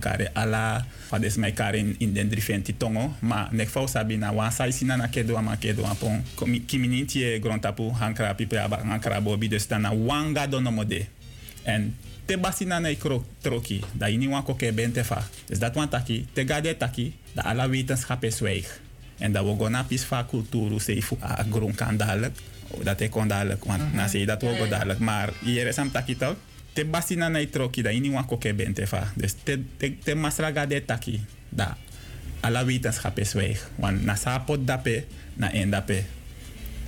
kare 0.00 0.30
ala 0.34 0.84
fades 1.06 1.38
kare 1.54 1.78
in, 1.98 2.12
den 2.12 2.28
drifenti 2.28 2.76
tongo 2.76 3.14
ma 3.20 3.48
nek 3.52 3.68
fau 3.68 3.86
sabi 3.86 4.16
na 4.16 4.32
wan 4.32 4.50
sina 4.50 4.96
na 4.96 5.06
kedo 5.08 5.36
ama 5.36 5.56
kedo 5.56 5.84
apon 5.84 6.22
kimini 6.66 7.06
tie 7.06 7.38
grond 7.38 7.62
tapu 7.62 7.92
hankra 7.92 8.34
pipe 8.34 8.58
aba 8.58 8.82
hankra 8.82 9.20
bobi 9.20 9.48
dus 9.48 9.68
dan 9.68 9.82
na 9.82 9.94
wan 9.94 10.34
gado 10.34 10.60
no 10.60 10.70
mode. 10.70 11.06
En 11.62 11.94
te 12.26 12.36
basi 12.36 12.64
na 12.64 12.78
nei 12.78 12.96
krok 12.96 13.24
troki 13.40 13.80
da 13.92 14.06
ini 14.08 14.28
wan 14.28 14.42
koke 14.42 14.72
bente 14.72 15.04
fa. 15.04 15.22
Dus 15.46 15.58
dat 15.58 15.74
wan 15.74 15.88
taki 15.88 16.26
te 16.32 16.44
gade 16.46 16.76
taki 16.76 17.14
da 17.32 17.42
ala 17.42 17.68
wetenschap 17.68 18.24
is 18.24 18.40
en 19.18 19.32
dat 19.32 19.44
we 19.44 19.54
gona 19.58 19.84
pis 19.84 20.02
fa 20.02 20.24
cultuur 20.24 20.80
se 20.80 21.02
fu 21.02 21.16
a 21.22 21.44
dadelijk 21.96 22.36
dat 22.82 23.00
ik 23.00 23.10
kon 23.10 23.28
dadelijk 23.28 23.64
want 23.64 23.92
na 23.92 24.08
se 24.08 24.24
dat 24.24 24.42
go 24.42 24.68
dadelijk 24.68 24.98
maar 24.98 25.32
hier 25.42 25.66
is 25.66 25.78
am 25.78 25.90
taki 25.90 26.16
toch 26.16 26.36
te 26.74 26.82
basi 26.84 27.14
na 27.14 27.30
troki 27.46 27.82
da 27.82 27.94
ini 27.94 28.10
wan 28.10 28.26
koke 28.26 28.50
bente 28.54 28.86
fa. 28.86 29.06
Dus 29.14 29.38
te 29.42 29.62
te, 29.78 29.94
te 30.02 30.14
masra 30.14 30.50
gade 30.50 30.84
taki 30.84 31.22
da. 31.48 31.76
Ala 32.42 32.64
wetenschap 32.64 33.18
is 33.18 33.30
zwijg 33.30 33.70
want 33.78 34.02
na 34.04 34.18
sa 34.18 34.38
pot 34.42 34.66
dape 34.66 35.06
na 35.38 35.52
en 35.52 35.70
dape 35.70 36.02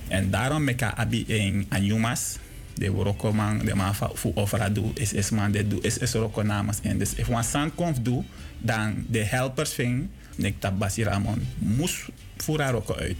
en 0.07 0.29
daarom 0.29 0.63
meka 0.63 0.93
abi 0.95 1.23
en 1.27 1.65
anyumas 1.69 2.37
de 2.77 2.91
woroko 2.91 3.33
man 3.33 3.63
de 3.65 3.75
man 3.75 3.95
fu 3.95 4.31
ofra 4.35 4.69
do 4.69 4.91
is 4.93 5.13
is 5.13 5.31
man 5.31 5.51
de 5.51 5.67
do 5.67 5.79
is 5.81 5.97
is 5.97 6.13
roko 6.13 6.43
namas 6.43 6.83
en 6.83 6.99
dus 6.99 7.15
if 7.15 7.29
one 7.29 7.43
san 7.43 7.71
konf 7.75 7.97
do 8.03 8.23
dan 8.59 9.05
de 9.07 9.23
helpers 9.23 9.73
ving 9.73 10.09
nek 10.35 10.59
tab 10.59 10.77
basi 10.77 11.03
ramon. 11.03 11.41
Mus 11.57 12.09
fura 12.37 12.69
roko 12.71 12.93
uit 12.93 13.17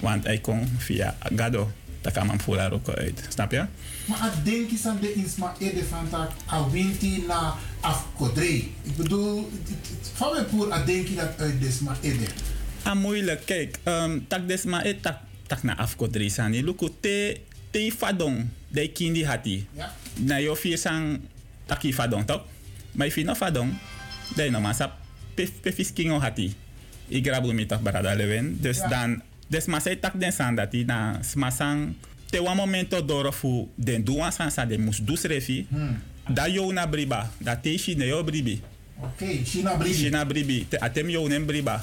want 0.00 0.24
hij 0.24 0.38
kon 0.38 0.68
via 0.78 1.16
gado 1.36 1.70
dat 2.02 2.12
kan 2.12 2.26
man 2.26 2.40
fura 2.40 2.68
roko 2.68 2.92
uit 2.94 3.26
snap 3.28 3.50
je 3.52 3.64
Maar 4.06 4.18
a 4.20 4.30
denki 4.44 4.76
san 4.76 4.98
de 5.00 5.12
insma 5.14 5.54
ede 5.58 5.84
van 5.84 6.08
tak 6.10 6.30
a 6.50 6.70
winti 6.70 7.24
na 7.26 7.54
afkodrei. 7.80 8.74
Ik 8.82 8.96
bedoel, 8.96 9.50
van 10.14 10.32
mij 10.32 10.44
poer 10.44 10.72
a 10.72 10.82
denki 10.84 11.14
dat 11.14 11.38
uit 11.38 11.60
desma 11.60 11.96
ede. 12.02 12.26
ah 12.82 12.94
moeilijk 12.98 13.46
kijk 13.46 13.78
um, 13.86 14.24
tak 14.28 14.48
des 14.48 14.64
ma 14.66 14.82
e 14.84 14.98
tak 15.00 15.18
tak 15.46 15.62
na 15.62 15.76
afkodri 15.78 16.26
sani 16.30 16.62
luku 16.62 16.88
te 17.00 17.40
te 17.70 17.92
fadong 17.98 18.48
de 18.68 18.88
kindi 18.92 19.22
hati. 19.24 19.66
Ja. 19.72 19.94
na 20.18 20.36
yo 20.42 20.54
fie 20.54 20.76
sang 20.76 21.20
taki 21.66 21.92
fadong 21.94 22.26
tok 22.26 22.42
mai 22.92 23.10
fi 23.10 23.22
no 23.22 23.34
fadong? 23.34 23.70
De 24.34 24.50
no 24.50 24.60
masa 24.60 24.96
pe 25.34 25.46
pe 25.62 25.72
fiskingo 25.72 26.18
hati. 26.20 26.54
I 27.08 27.20
grabu 27.20 27.52
mi 27.54 27.66
tak 27.66 27.82
barada 27.82 28.14
leven 28.14 28.58
dus 28.60 28.76
Ja. 28.76 28.88
dan 28.88 29.22
des 29.52 29.66
ma 29.68 29.78
se 29.80 29.92
tak 30.00 30.14
den 30.16 30.32
san 30.32 30.56
dati 30.56 30.84
na 30.84 31.18
smasang 31.22 31.92
te 32.32 32.38
wa 32.40 32.54
momento 32.54 33.00
doro 33.04 33.32
fu 33.32 33.68
den 33.76 34.00
duan 34.04 34.32
san 34.32 34.50
sa 34.50 34.64
de 34.64 34.78
mus 34.78 34.98
dus 35.04 35.22
refi 35.28 35.66
Hmm. 35.70 35.96
da 36.34 36.46
yo 36.48 36.72
na 36.72 36.86
briba 36.86 37.28
da 37.40 37.54
te 37.56 37.76
shi 37.78 37.94
ne 37.94 38.06
yo 38.06 38.22
bribi 38.24 38.60
Oké, 39.02 39.42
China 39.44 39.74
bribi. 39.76 39.94
China 39.98 40.24
bribi. 40.24 40.66
Te- 40.68 40.78
Atem 40.80 41.08
yo 41.10 41.26
nem 41.26 41.42
briba. 41.46 41.82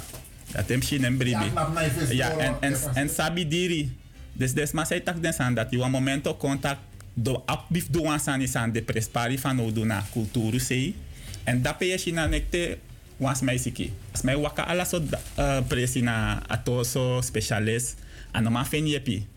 Atem 0.56 0.80
shi 0.82 1.00
nem 1.00 1.18
bribi. 1.18 1.44
Ja, 1.44 1.50
knap 1.52 1.74
na 1.74 1.82
je 1.82 1.90
vis 1.92 2.10
Ja, 2.16 2.30
door, 2.30 2.40
en, 2.40 2.54
en, 2.60 2.70
ja, 2.72 2.78
vast. 2.78 2.96
en 2.98 3.10
sabi 3.10 3.44
diri. 3.48 3.92
Dus 4.34 4.54
des 4.54 4.72
ma 4.72 4.86
say 4.86 5.00
tak 5.02 5.20
den 5.22 5.34
san 5.34 5.54
dat 5.54 5.68
you 5.72 5.84
een 5.84 5.92
momento 5.92 6.34
contact 6.38 6.80
do 7.14 7.44
apbif 7.46 7.88
do 7.92 8.06
an 8.08 8.20
san 8.20 8.42
is 8.42 8.56
aan 8.56 8.72
de 8.72 8.82
prespari 8.82 9.38
van 9.40 9.60
odu 9.60 9.84
na 9.86 10.04
cultuur 10.12 10.60
sei. 10.60 10.96
En 11.44 11.62
dat 11.62 11.76
je 11.80 12.02
je 12.06 12.14
dan 12.14 12.32
te 12.50 12.78
was 13.20 13.42
mij 13.42 13.58
siki. 13.58 13.92
Mij 14.24 14.38
waka 14.38 14.66
ala 14.66 14.84
so 14.84 15.04
uh, 15.40 17.22
specialist. 17.22 17.96
Normaal 18.32 18.66
vind 18.66 18.90
je 18.90 19.02
pi. 19.02 19.28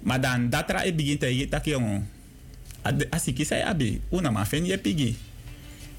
Maar 0.00 0.20
dan 0.20 0.50
dat 0.50 0.70
ra 0.70 0.84
e 0.84 0.94
begint 0.94 1.20
te 1.20 1.36
je 1.36 1.48
tak 1.48 1.64
jongen. 1.64 2.08
Als 3.10 3.26
ik 3.26 3.46
zei 3.46 3.62
abi, 3.62 4.00
una 4.10 4.46
je 4.50 4.78
pigi. 4.78 5.16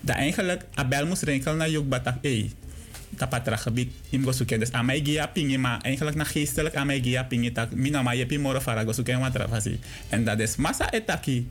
Dat 0.01 0.15
eigenlijk 0.15 0.65
abel 0.73 1.05
moest 1.05 1.21
renkel 1.21 1.55
naar 1.55 1.69
jok 1.69 1.89
batak 1.89 2.17
e. 2.21 2.49
Tapatra 3.15 3.55
gebied 3.55 3.91
im 4.09 4.23
go 4.23 4.31
zoeken. 4.31 4.59
Dus 4.59 4.69
pingi, 5.33 5.57
maar 5.57 5.81
eigenlijk 5.81 6.15
naar 6.15 6.25
geestelijk 6.25 6.83
mij 6.83 7.01
gia 7.01 7.23
pingi 7.23 7.51
tak. 7.51 7.71
Mina 7.71 8.01
maar 8.01 8.15
je 8.15 8.25
pi 8.25 8.37
moro 8.37 8.59
fara 8.59 8.83
go 8.83 8.91
zoeken 8.91 9.19
wat 9.19 9.35
rafasi. 9.35 9.79
En 10.09 10.23
dat 10.23 10.39
is 10.39 10.55
massa 10.55 10.91
etaki. 10.91 11.47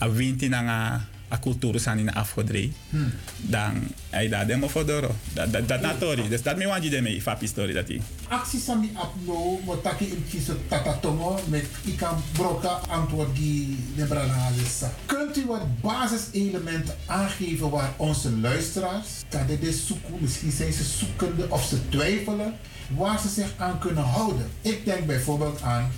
A 0.00 0.10
winti 0.10 0.48
na 0.48 1.06
a 1.34 1.38
cultuur 1.38 1.80
zijn 1.80 1.98
in. 1.98 2.10
Hmm. 2.90 3.12
Dan 3.36 3.88
hij 4.10 4.28
dat 4.28 4.46
demo 4.46 4.68
doro. 4.84 5.14
Dat 5.32 5.52
dat 5.52 5.68
dat 5.68 5.80
natori. 5.80 6.28
Dus 6.28 6.42
dat 6.42 6.56
me 6.56 6.66
want 6.66 6.84
je 6.84 6.90
deme 6.90 7.20
fapi 7.22 7.46
story 7.46 7.72
dat 7.72 7.88
hij. 7.88 8.00
Actie 8.28 8.60
sami 8.60 8.90
apno 8.94 9.60
motaki 9.64 10.04
in 10.04 10.24
kiso 10.30 10.54
tatatongo 10.68 11.40
met 11.48 11.66
ikam 11.84 12.16
broka 12.32 12.80
antwoord 12.88 13.36
die 13.36 13.76
de. 13.96 14.90
Kunt 15.06 15.36
u 15.36 15.46
wat 15.46 15.80
basiselementen 15.80 16.94
aangeven 17.06 17.70
waar 17.70 17.92
onze 17.96 18.30
luisteraars, 18.30 19.08
dat 19.28 19.48
dit 19.48 19.62
is 19.62 19.86
zoeken, 19.86 20.14
misschien 20.20 20.52
zijn 20.52 20.72
ze 20.72 20.84
zoekende 20.84 21.50
of 21.50 21.64
ze 21.64 21.88
twijfelen, 21.88 22.54
waar 22.96 23.20
ze 23.20 23.28
zich 23.28 23.52
aan 23.56 23.78
kunnen 23.78 24.04
houden. 24.04 24.46
Ik 24.60 24.84
denk 24.84 25.06
bijvoorbeeld 25.06 25.62
aan 25.62 25.90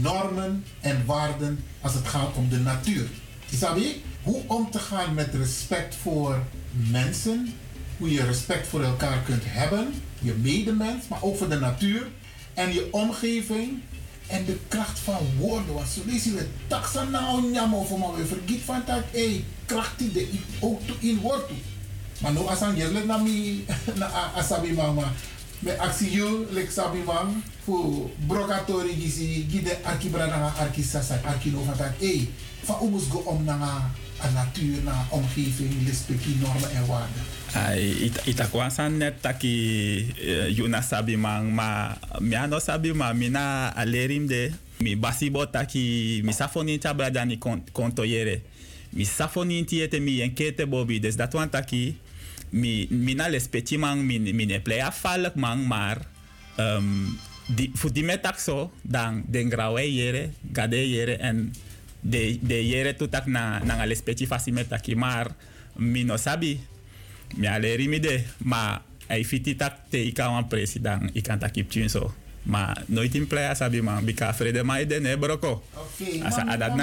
normen 0.00 0.64
en 0.80 1.02
waarden 1.06 1.64
als 1.80 1.94
het 1.94 2.08
gaat 2.08 2.36
om 2.36 2.48
de 2.48 2.58
natuur. 2.58 3.06
Isabi, 3.50 4.02
hoe 4.22 4.42
om 4.46 4.70
te 4.70 4.78
gaan 4.78 5.14
met 5.14 5.34
respect 5.34 5.94
voor 5.94 6.42
mensen, 6.72 7.54
hoe 7.98 8.12
je 8.12 8.24
respect 8.24 8.66
voor 8.66 8.82
elkaar 8.82 9.18
kunt 9.24 9.42
hebben, 9.46 9.94
je 10.18 10.34
medemens, 10.34 11.08
maar 11.08 11.22
ook 11.22 11.36
voor 11.36 11.48
de 11.48 11.58
natuur 11.58 12.06
en 12.54 12.72
je 12.72 12.88
omgeving 12.90 13.80
en 14.26 14.44
de 14.44 14.58
kracht 14.68 14.98
van 14.98 15.26
woorden. 15.38 15.74
Want 15.74 15.88
zo 15.88 16.00
lezen 16.06 16.34
we 16.34 16.46
taksa 16.66 17.04
nou 17.04 17.50
nyam 17.50 17.74
over, 17.74 17.98
maar 17.98 18.14
we 18.14 18.26
vergiet 18.26 18.62
van 18.64 18.82
dat, 18.86 19.02
hé, 19.10 19.44
kracht 19.66 19.98
die 19.98 20.12
de 20.12 20.28
ook 20.60 20.80
in 20.98 21.20
woord 21.20 21.48
toe. 21.48 21.56
Maar 22.22 22.32
nu 22.32 22.38
als 22.38 22.60
aan 22.60 22.76
je 22.76 23.02
na 23.06 23.16
mi 23.16 23.64
na 23.94 24.06
asabi 24.34 24.72
mama 24.72 25.12
me 25.58 25.78
actie 25.78 26.10
yo 26.10 26.46
lek 26.50 26.70
sabi 26.70 27.02
man 27.06 27.42
fu 27.64 28.10
brokatori 28.26 28.94
gisi 28.94 29.46
gide 29.50 29.78
arkibra 29.84 30.26
na 30.26 30.52
arkisasa 30.58 31.20
arkino 31.24 31.62
van 31.62 31.76
dat, 31.76 31.94
hé, 31.98 32.28
van 32.62 32.78
omus 32.80 33.06
go 33.10 33.18
om 33.18 33.44
na 33.44 33.90
a 34.22 34.30
natuur, 34.30 34.82
na 34.84 35.06
omgeving, 35.10 35.86
respectie, 35.86 36.36
normen 36.40 36.70
en 36.70 36.86
waarden. 36.86 37.22
Ai, 37.52 37.90
ita, 38.08 38.20
ita 38.24 38.46
kwasa 38.48 38.88
net 38.88 39.20
taki 39.20 39.56
uh, 40.24 40.48
yuna 40.56 40.80
sabi 40.82 41.16
mang 41.16 41.52
ma 41.52 41.92
mi 42.20 42.34
ano 42.34 42.58
sabi 42.58 42.92
ma 42.96 43.12
mina 43.12 43.68
alerim 43.76 44.26
de 44.26 44.48
mi 44.80 44.96
basi 44.96 45.28
bo 45.30 45.44
taki 45.44 46.22
mi 46.24 46.32
safoni 46.32 46.78
tabla 46.78 47.10
dani 47.10 47.36
konto 47.72 48.04
yere 48.04 48.40
mi 48.96 49.04
safoni 49.04 49.64
tiete 49.64 50.00
mi 50.00 50.20
enkete 50.24 50.64
bobi 50.64 51.00
des 51.00 51.16
dat 51.16 51.34
wan 51.34 51.50
taki 51.50 51.96
mi 52.52 52.88
mina 52.90 53.28
respecti 53.28 53.76
mang 53.76 54.00
mi 54.00 54.18
mi 54.18 54.48
afalk 54.80 55.36
mang 55.36 55.66
maar 55.68 56.00
um, 56.56 57.18
di 57.48 57.70
fu 57.74 57.88
metak 57.92 58.38
so 58.38 58.70
dan 58.82 59.24
den 59.28 59.50
yere 59.50 60.30
gade 60.52 60.88
yere 60.88 61.16
en 61.20 61.52
de 62.02 62.38
de 62.42 62.58
yere 62.66 62.96
na 63.26 63.62
na 63.62 63.84
respecti 63.84 64.26
fasi 64.26 64.50
metaki 64.52 64.94
maar 64.96 65.30
mi 65.78 66.04
no 66.04 66.16
sabi. 66.16 66.60
Mi 67.36 67.88
mi 67.88 68.00
de 68.00 68.24
ma 68.38 68.82
ai 69.08 69.24
fiti 69.24 69.56
tak 69.56 69.88
te 69.88 69.98
ika 70.06 70.30
wan 70.30 70.48
president 70.48 71.10
ikan 71.14 71.38
tak 71.38 71.52
kip 71.52 71.70
tjun 71.70 71.88
so. 71.88 72.12
Ma 72.42 72.74
nooit 72.86 73.14
in 73.14 73.26
play 73.26 73.46
asabi 73.46 73.82
man 73.82 74.04
bika 74.04 74.34
frede 74.34 74.62
ma 74.66 74.80
ide 74.80 74.98
ne 75.00 75.16
broko. 75.16 75.62
Oké, 75.74 76.24
asa 76.26 76.42
adat 76.42 76.74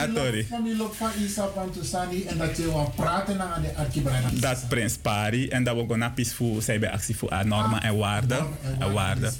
Tusani 1.73 2.23
en 2.23 2.37
dat 2.37 2.57
je 2.57 2.63
wil 2.63 2.93
praten 2.95 3.37
naar 3.37 3.61
de 3.61 3.75
arkibrana. 3.75 4.29
dat 4.39 4.65
prins 4.69 4.97
pari 4.97 5.49
en 5.49 5.63
dat 5.63 5.75
we 5.75 5.85
gonna 5.87 6.09
pis 6.09 6.31
fu 6.31 6.61
sai 6.61 6.79
be 6.79 6.89
actie 6.91 7.15
fu 7.15 7.27
a 7.31 7.43
norma 7.43 7.83
en 7.83 7.95
waarde. 7.95 8.45
en 8.79 8.91
waarde. 8.91 9.31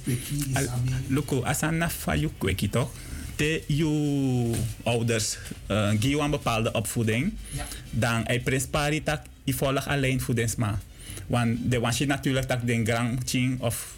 Luko, 1.08 1.44
asan 1.44 1.78
na 1.78 1.90
fa 1.90 2.16
yu 2.16 2.30
kweki 2.38 2.70
toch? 2.70 2.92
Te 3.40 3.64
je 3.68 4.52
ouders 4.84 5.38
uh, 5.72 5.90
geven 6.00 6.24
een 6.24 6.32
bepaalde 6.32 6.72
opvoeding, 6.72 7.34
dan 7.92 8.22
hij 8.24 8.40
prins 8.40 8.68
pari 8.68 9.04
tak 9.04 9.32
i 9.48 9.54
volg 9.54 9.88
alleen 9.88 10.22
voedingsma. 10.22 10.80
Want 11.28 11.72
de 11.72 11.80
was 11.80 11.98
je 11.98 12.06
natuurlijk 12.06 12.48
tak 12.48 12.68
den 12.68 12.86
grand 12.86 13.30
ching 13.30 13.62
of 13.62 13.96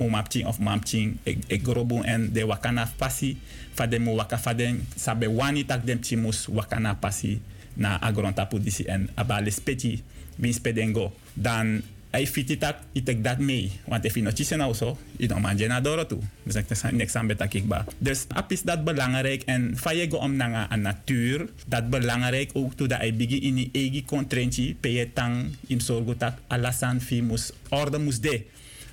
umap 0.00 0.26
ching 0.32 0.46
of 0.46 0.58
mam 0.58 0.80
ching 0.82 1.16
ik 1.22 1.38
ik 1.46 1.62
grobu 1.62 2.00
en 2.02 2.32
de 2.32 2.46
wakana 2.46 2.92
pasi 2.96 3.38
fa 3.74 3.86
de 3.86 3.98
mu 3.98 4.14
waka 4.14 4.38
fa 4.38 4.54
den 4.54 4.86
sabe 4.96 5.28
wani 5.28 5.64
tak 5.64 5.86
dem 5.86 6.02
chimus 6.02 6.46
wakana 6.46 6.94
pasi 6.94 7.40
na 7.74 8.00
agronta 8.00 8.44
pudisi 8.44 8.84
en 8.84 9.10
abale 9.14 9.50
speti 9.50 10.02
bin 10.36 10.52
spedengo 10.52 11.12
dan 11.34 11.82
hij 12.10 12.26
fiti 12.26 12.58
tak 12.58 12.76
i 12.92 13.02
tek 13.02 13.24
dat 13.24 13.38
mee 13.38 13.70
want 13.86 14.04
if 14.04 14.14
je 14.14 14.22
no 14.22 14.30
chisen 14.34 14.58
nou 14.58 14.74
zo 14.74 14.98
je 15.16 15.28
dan 15.28 15.40
manje 15.40 15.66
na 15.66 15.80
doro 15.80 16.06
toe 16.06 16.20
dus 16.42 16.54
ik 16.54 16.64
zeg 16.68 16.92
niks 16.92 17.14
aan 17.14 17.26
beta 17.26 17.46
kikba 17.46 17.84
dus 17.98 18.24
ap 18.28 18.52
is 18.52 18.62
dat 18.62 18.84
belangrijk 18.84 19.42
en 19.42 19.76
fa 19.76 19.90
je 19.90 20.10
go 20.10 20.16
om 20.16 20.36
nanga 20.36 20.68
aan 20.68 20.80
natuur 20.80 21.48
dat 21.66 21.90
belangrijk 21.90 22.50
ook 22.52 22.74
toe 22.74 22.88
dat 22.88 22.98
hij 22.98 23.14
bigi 23.14 23.40
in 23.40 23.54
die 23.72 24.04
kontrenchi 24.04 24.74
pe 24.80 24.92
je 24.92 25.12
tang 25.12 25.54
in 25.66 25.80
sorgo 25.80 26.16
tak 26.16 26.38
alasan 26.46 27.00
fi 27.00 27.22
mus 27.22 27.52
orde 27.68 28.18
de. 28.20 28.42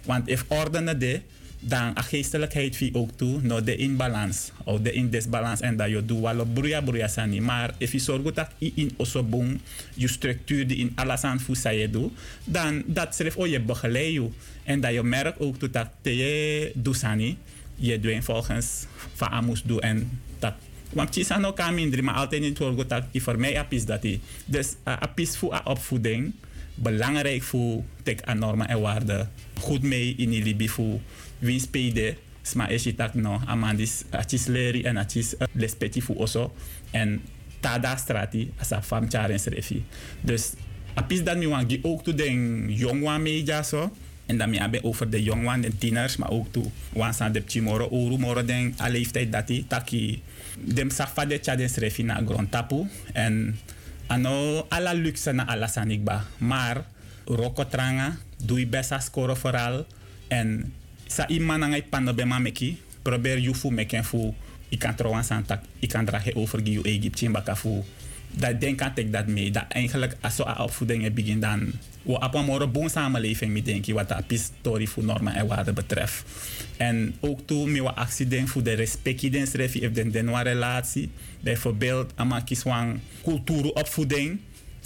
Want 0.06 0.28
if 0.28 0.46
orde 0.48 0.98
de 0.98 1.22
dan 1.60 1.98
a 1.98 2.02
geestelijkheid 2.02 2.76
vi 2.76 2.90
ook 2.94 3.10
toe 3.16 3.42
no 3.42 3.64
de 3.64 3.76
in 3.76 3.96
balans 3.96 4.52
of 4.64 4.82
de 4.82 4.94
in 4.94 5.10
disbalans 5.10 5.60
en 5.60 5.78
dat 5.78 5.90
je 5.90 6.06
doet 6.06 6.20
walo 6.20 6.46
bruya 6.46 6.82
bruya 6.82 7.08
sani 7.08 7.40
maar 7.40 7.74
if 7.78 7.92
je 7.92 8.00
zorgt 8.00 8.36
dat 8.36 8.50
i 8.62 8.72
in 8.76 8.92
osobung 8.98 9.60
je 9.94 10.08
structuur 10.08 10.68
die 10.68 10.78
in 10.78 10.94
fu 11.40 11.56
sa 11.56 11.70
je 11.70 11.90
doet 11.90 12.12
dan 12.44 12.84
dat 12.86 13.16
schrijf 13.16 13.38
oh 13.38 13.48
je 13.48 13.60
begeleid 13.60 14.14
je 14.14 14.30
en 14.64 14.82
dat 14.82 14.94
je 14.94 15.04
merkt 15.04 15.40
ook 15.40 15.58
toe 15.58 15.70
dat 15.70 15.90
je 16.02 16.72
doet 16.76 16.98
sani 16.98 17.38
je 17.76 18.00
doet 18.00 18.24
volgens 18.24 18.86
van 19.14 19.28
amus 19.28 19.64
doe 19.64 19.82
en 19.82 20.20
dat 20.40 20.54
want 20.94 21.16
je 21.16 21.24
zijn 21.24 21.46
ook 21.46 21.60
aan 21.60 21.74
minder, 21.74 22.04
maar 22.04 22.16
altijd 22.16 22.42
niet 22.42 22.58
dat 22.88 23.04
je 23.12 23.22
voor 23.22 23.40
mij 23.40 23.58
apis 23.58 23.86
dat 23.86 24.02
die. 24.02 24.22
Dus 24.46 24.76
apis 24.84 25.38
voor 25.38 25.62
opvoeding 25.64 26.34
belangrijk 26.76 27.44
voor 27.44 27.84
tek 28.04 28.22
aan 28.24 28.40
normen 28.40 28.68
en 28.68 28.82
waarden. 28.82 29.32
Goed 29.60 29.82
mee 29.82 30.16
in 30.18 30.30
die 30.30 30.44
libi 30.44 30.70
voor 30.70 31.00
winspede. 31.40 32.16
Sma 32.42 32.68
is 32.68 32.84
je 32.84 32.96
tak 32.96 33.14
no 33.14 33.42
amandis 33.46 34.04
achis 34.10 34.46
leri 34.48 34.84
en 34.84 34.98
achis 34.98 35.34
uh, 35.34 35.48
lespeti 35.52 36.02
voor 36.02 36.16
oso. 36.16 36.54
En 36.92 37.22
tada 37.60 37.96
strati 37.98 38.52
as 38.58 38.72
a 38.72 38.82
fam 38.82 39.10
charen 39.10 39.40
srefi. 39.40 39.84
Dus 40.22 40.54
apis 40.94 41.24
dat 41.24 41.38
mi 41.38 41.48
wangi 41.48 41.80
ook 41.82 42.04
to 42.04 42.16
den 42.16 42.68
jongwa 42.74 43.18
media 43.18 43.64
so. 43.64 43.92
En 44.28 44.38
dan 44.38 44.54
hebben 44.54 44.84
over 44.84 45.10
de 45.10 45.24
jongwan, 45.24 45.62
de 45.62 45.78
tieners, 45.78 46.18
maar 46.18 46.30
ook 46.30 46.52
toe. 46.52 46.66
Wansa 46.94 47.30
de 47.30 47.44
chimoro, 47.46 47.88
uru 47.92 48.18
moro 48.18 48.46
den 48.46 48.76
a 48.82 48.90
leeftijd 48.90 49.32
dat 49.32 49.48
die 49.48 49.66
taki. 49.68 50.22
Dem 50.60 50.90
safa 50.90 51.26
de 51.26 51.40
chaden 51.42 51.70
srefi 51.70 52.04
na 52.04 52.22
grondtapu. 52.26 52.88
En 53.14 53.60
ano 54.08 54.66
alla 54.70 54.94
luxe 54.94 55.32
na 55.32 55.48
alla 55.48 55.68
sanigba. 55.68 56.26
Maar 56.38 56.86
roko 57.26 57.68
tranga, 57.68 58.18
doe 58.44 58.60
je 58.60 58.68
best 58.68 58.92
a 58.92 59.00
score 59.00 59.36
vooral. 61.18 61.36
En 61.36 61.40
sa 61.40 61.54
iman 61.54 61.70
ngai 61.70 61.84
pano 61.84 62.14
be 62.14 62.26
mameki, 62.26 62.78
probeer 63.02 63.40
you 63.40 63.56
fu 63.56 63.72
meken 63.72 64.04
fu. 64.04 64.34
Ik 64.70 64.80
kan 64.80 64.96
trouwens 64.96 65.32
aan 65.32 65.46
tak, 65.46 65.64
ik 65.80 65.90
kan 65.90 66.06
dragen 66.06 66.36
over 66.36 66.60
giu 66.64 66.82
Egypt 66.82 67.18
chimbaka 67.18 67.56
fu. 67.56 67.84
Dat 68.32 68.60
denk 68.60 68.82
ik 68.82 68.96
dat 68.96 69.12
dat 69.12 69.28
mee. 69.28 69.52
Dat 69.52 69.66
eigenlijk 69.70 70.16
als 70.22 70.36
zo 70.36 70.44
a 70.44 70.64
opvoeding 70.64 71.04
er 71.04 71.14
begin 71.14 71.40
dan. 71.40 71.72
We 72.04 72.20
op 72.20 72.34
een 72.34 72.46
morgen 72.46 72.72
boon 72.72 72.90
samenleving 72.90 73.52
mee 73.52 73.62
denk 73.62 73.86
ik 73.86 73.94
wat 73.94 74.10
de 74.10 74.24
historie 74.28 74.90
voor 74.90 75.04
normen 75.04 75.34
en 75.34 75.48
waarden 75.48 75.74
betreft. 75.74 76.24
En 76.78 77.16
ook 77.20 77.40
toen 77.46 77.72
me 77.72 77.82
wat 77.82 77.96
actie 77.96 78.28
denk 78.28 78.48
voor 78.48 78.64
de 78.64 78.74
respect 78.74 79.32
den 79.32 79.48
schrijf 79.48 79.76
of 79.76 79.92
den 79.92 80.12
den 80.12 80.44
relatie. 80.44 81.10
Bijvoorbeeld 81.40 82.12
aan 82.16 82.44
kiswang 82.44 83.00
cultuuropvoeding. 83.24 84.40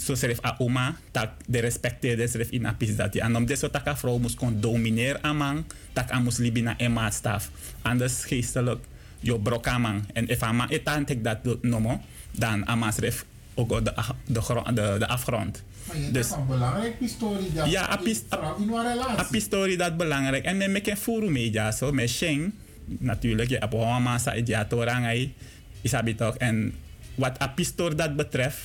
Zo 0.04 0.14
schrijf 0.14 0.44
a 0.44 0.54
oma 0.58 0.96
dat 1.10 1.28
de 1.46 1.58
respecteerde 1.60 2.26
schrijf 2.28 2.48
in 2.50 2.66
apis 2.66 2.96
dat 2.96 3.14
En 3.14 3.36
om 3.36 3.46
deze 3.46 3.70
tak 3.70 3.86
a 3.86 3.96
vrouw 3.96 4.18
moest 4.18 4.34
kon 4.36 4.60
domineren 4.60 5.22
amang 5.24 5.64
tak 5.92 6.10
a 6.12 6.18
moest 6.18 6.38
libi 6.38 6.60
na 6.62 6.74
een 6.76 6.92
maatstaf. 6.92 7.50
Anders 7.82 8.24
geestelijk 8.24 8.84
jo 9.20 9.38
brokamang. 9.38 10.04
En 10.12 10.28
if 10.28 10.42
ama 10.42 10.68
etan 10.68 11.04
tek 11.04 11.24
dat 11.24 11.38
nomo, 11.62 12.00
dan 12.30 12.66
ama 12.66 12.90
schrijf 12.90 13.24
ook 13.54 13.68
de, 13.84 13.92
de, 14.26 14.40
de, 14.74 14.96
de 14.98 15.06
afgrond. 15.08 15.62
Maar 15.86 15.98
je 15.98 16.10
Dus- 16.10 16.30
een 16.30 16.46
belangrijk 16.46 16.94
historie 16.98 17.52
dat 17.52 17.70
Ja, 17.70 17.86
apis, 17.88 18.22
vooral 18.28 18.56
in 18.56 18.68
een 18.72 18.82
relatie. 18.92 19.16
apis-story 19.16 19.76
dat 19.76 19.96
belangrijk. 19.96 20.44
En 20.44 20.56
men 20.56 20.72
meken 20.72 20.96
furu 20.96 21.30
media 21.30 21.70
zo, 21.72 21.92
met 21.92 22.10
Sheng. 22.10 22.52
Natuurlijk, 22.86 23.48
je 23.48 23.56
hebt 23.56 23.70
gewoon 23.74 24.02
massa 24.02 24.34
ideatorangai. 24.34 25.34
Isabi 25.80 26.14
toch. 26.14 26.36
En 26.36 26.74
wat 27.14 27.38
apis-story 27.38 27.94
dat 27.94 28.16
betreft, 28.16 28.60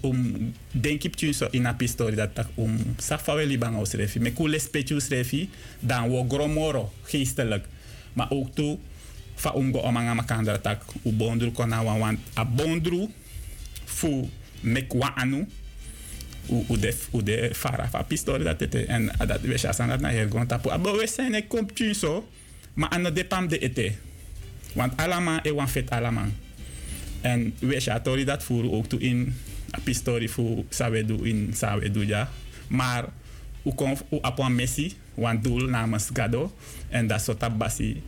um 0.00 0.52
denk 0.70 1.04
ik 1.04 1.14
tjun 1.14 1.34
so 1.34 1.48
in 1.50 1.66
a 1.66 1.72
pistori 1.74 2.16
dat 2.16 2.34
tak 2.34 2.48
um 2.54 2.94
safa 2.96 3.34
wel 3.34 3.46
libang 3.46 3.76
aus 3.76 3.92
refi 3.92 4.20
me 4.20 4.32
kule 4.32 4.58
spetus 4.58 5.08
refi 5.08 5.48
dan 5.80 6.08
wo 6.08 6.24
gromoro 6.28 6.92
geestelijk 7.02 7.64
maar 8.12 8.30
ook 8.30 8.54
toe 8.54 8.78
fa 9.34 9.52
ungo 9.56 9.78
omanga 9.78 10.14
makandra 10.14 10.58
tak 10.58 10.82
u 11.04 11.12
bondru 11.12 11.50
kona 11.52 11.84
wan 11.84 11.98
want 11.98 12.18
a 12.38 12.44
bondru 12.44 13.08
fu 13.84 14.28
mek 14.60 14.92
wa 14.92 15.12
anu 15.16 15.46
u, 16.48 16.64
u, 16.70 16.78
de, 16.78 16.94
u 17.12 17.22
de 17.22 17.50
fara 17.54 17.88
fa 17.88 18.02
pistori 18.02 18.44
dat 18.44 18.60
ete. 18.60 18.84
En 18.84 19.10
dat 19.26 19.40
we 19.40 19.58
shasan 19.58 19.88
dat 19.88 20.00
na 20.00 20.10
her 20.10 20.30
gon 20.30 20.46
tapu. 20.46 20.70
Abo 20.70 20.96
we 20.96 21.06
sen 21.06 21.34
e 21.34 21.46
kom 21.46 21.66
tjun 21.74 21.94
so 21.94 22.28
maar 22.74 22.88
ano 22.88 23.12
depam 23.12 23.48
de 23.48 23.58
ete. 23.58 23.92
Want 24.72 24.96
allemaal 24.96 25.38
e 25.42 25.52
wan 25.52 25.68
fet 25.68 25.90
allemaal 25.90 26.28
en 27.20 27.54
we 27.58 27.80
shatori 27.80 28.24
dat 28.24 28.42
voeren 28.42 28.72
ook 28.72 28.86
toe 28.86 29.00
in 29.00 29.34
pistori 29.84 30.28
fu 30.28 30.64
sawedu 30.68 31.24
in 31.24 31.50
sawedu 31.54 32.04
ja. 32.04 32.28
Maar 32.68 33.04
u 33.64 33.72
kon 33.74 33.96
u 34.10 34.18
apwan 34.20 34.54
messi 34.54 34.94
wan 35.14 35.40
doel 35.42 35.68
namens 35.68 36.10
gado 36.12 36.52
en 36.88 37.06
dat 37.06 37.22
sota 37.22 37.50
basi 37.50 38.02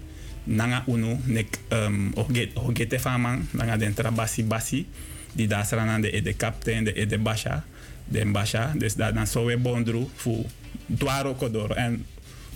nanga 0.44 0.82
unu 0.86 1.18
nek 1.24 1.58
um, 1.72 2.12
oget 2.14 2.54
ogete 2.54 3.00
faman 3.00 3.48
nanga 3.50 3.76
den 3.76 3.94
trabasi 3.94 4.44
basi 4.44 4.86
di 5.32 5.46
da 5.46 5.64
sranan 5.64 6.00
de 6.00 6.10
ede 6.10 6.36
captain 6.36 6.84
de 6.84 6.92
ede 6.92 7.18
basha 7.18 7.64
den 8.04 8.32
basha. 8.32 8.72
Dus 8.76 8.94
dat 8.94 9.14
dan 9.14 9.26
so 9.26 9.44
we 9.44 9.56
bondru 9.58 10.08
fu 10.14 10.44
dwaro 10.86 11.34
kodoro. 11.34 11.74
En 11.74 12.06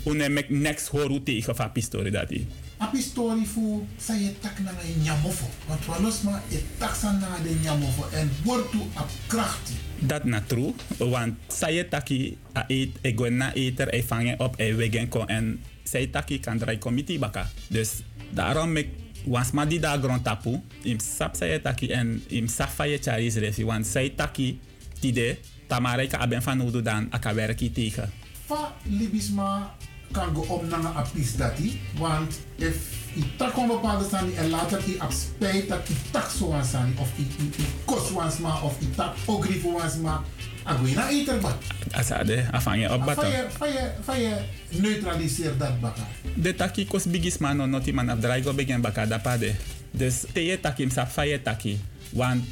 une 0.05 0.29
mek 0.29 0.51
next 0.51 0.89
horu 0.89 1.23
tegen 1.23 1.55
fa 1.55 1.69
pistori 1.69 2.11
dati 2.11 2.47
Api 2.83 2.99
story 2.99 3.47
fu 3.47 3.87
sa 3.95 4.19
je 4.19 4.35
tak 4.43 4.59
na 4.67 4.75
nga 4.75 4.83
nyamofo. 4.83 5.47
Want 5.71 5.87
walos 5.87 6.27
ma 6.27 6.43
je 6.51 6.59
tak 6.83 6.99
sa 6.99 7.15
na 7.15 7.39
de 7.39 7.55
nyamofo 7.63 8.11
en 8.11 8.27
toe 8.43 8.83
op 8.99 9.11
krachti. 9.31 9.79
Dat 10.03 10.27
na 10.27 10.43
true, 10.43 10.75
want 10.99 11.39
saya 11.47 11.87
taki 11.87 12.35
a 12.59 12.67
eet, 12.67 12.99
e 13.07 13.15
go 13.15 13.31
na 13.31 13.55
eter, 13.55 13.87
e 13.95 14.03
vangen 14.03 14.35
op, 14.43 14.59
e 14.59 14.75
wegen 14.75 15.09
kon 15.09 15.29
en 15.31 15.63
zij 15.87 16.07
taki 16.07 16.41
kan 16.41 16.59
draai 16.59 16.79
committee 16.79 17.19
baka. 17.19 17.47
Dus 17.71 18.03
daarom 18.35 18.73
mek 18.73 18.89
wans 19.31 19.55
ma 19.55 19.65
di 19.65 19.79
da 19.79 19.95
tapu, 20.23 20.59
im 20.83 20.99
sap 20.99 21.37
saya 21.39 21.61
taki 21.61 21.87
en 21.95 22.23
im 22.29 22.49
sap 22.49 22.71
faye 22.71 22.99
charis 22.99 23.35
refi, 23.35 23.65
want 23.65 23.87
zij 23.87 24.11
taki 24.11 24.59
tide, 24.99 25.39
tamare 25.67 26.07
ka 26.07 26.19
aben 26.19 26.43
van 26.43 26.61
udu 26.61 26.83
dan 26.83 27.07
aka 27.11 27.35
werki 27.35 27.73
tegen. 27.73 28.11
Fa 28.47 28.75
libisma 28.83 29.71
kan 30.13 30.35
go 30.35 30.63
apis 30.97 31.37
dati. 31.37 31.81
Want 31.99 32.41
if 32.57 32.77
i 33.17 33.23
tak 33.37 33.57
on 33.59 33.69
bepaalde 33.69 34.09
sani 34.09 34.33
en 34.35 34.51
later 34.51 34.81
i 34.89 34.97
ap 34.99 35.13
spijt 35.13 35.69
dat 35.69 35.89
i 35.89 35.97
tak 36.13 36.31
wan 36.41 36.65
sani 36.65 36.93
of 37.01 37.09
i, 37.19 37.23
i, 37.23 37.49
i 37.63 37.67
kos 37.85 38.13
wans 38.13 38.39
ma 38.39 38.61
of 38.63 38.77
i 38.81 38.89
tak 38.97 39.17
ogri 39.27 39.61
voor 39.61 39.81
wans 39.81 39.97
ma. 39.97 40.23
Ago 40.65 40.87
na 40.95 41.11
eter 41.11 41.41
bat. 41.43 41.59
Asade, 41.91 42.47
afanye 42.53 42.87
op 42.87 43.05
bata. 43.05 43.23
Faye, 43.23 43.45
faye, 43.51 43.85
faye 44.03 44.33
neutraliseer 44.71 45.59
dat 45.59 45.81
baka. 45.81 46.07
De 46.35 46.55
taki 46.55 46.87
kos 46.87 47.05
bigis 47.07 47.39
man 47.39 47.57
no 47.57 47.67
noti 47.67 47.93
man 47.93 48.09
afdraai 48.09 48.43
go 48.43 48.55
begen 48.55 48.81
baka 48.81 49.07
da 49.07 49.19
pade. 49.19 49.55
Dus 49.91 50.25
teye 50.33 50.61
taki 50.61 50.87
msa 50.87 51.07
faye 51.07 51.43
taki. 51.43 51.81
Want 52.13 52.45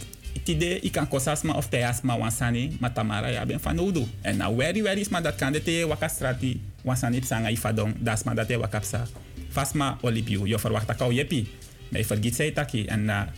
tide 0.44 0.81
i 0.82 0.90
kan 0.90 1.09
kosasma 1.09 1.55
of 1.55 1.69
teasma 1.69 2.16
wansani 2.16 2.77
matamara 2.81 3.31
ya 3.31 3.47
ben 3.47 3.61
van 3.61 3.78
udu. 3.78 4.07
En 4.23 4.36
na 4.36 4.55
weri 4.55 4.82
weri 4.82 5.01
isma 5.01 5.20
dat 5.20 5.35
kan 5.35 5.52
de 5.52 5.62
teye 5.62 5.86
waka 5.86 6.09
strati 6.09 6.61
wansani 6.85 7.20
psanga 7.20 7.51
ifadong 7.51 7.94
dasma 7.98 8.35
dat 8.35 8.51
e 8.51 8.57
wakapsa. 8.57 9.07
Fasma 9.51 9.98
olipiu 10.02 10.47
yo 10.47 10.59
verwacht 10.59 10.90
akau 10.90 11.12
yepi. 11.12 11.48
Maar 11.89 12.02
vergiet 12.02 12.35
zij 12.35 12.51
taki 12.51 12.86
en 12.86 13.05
na 13.05 13.32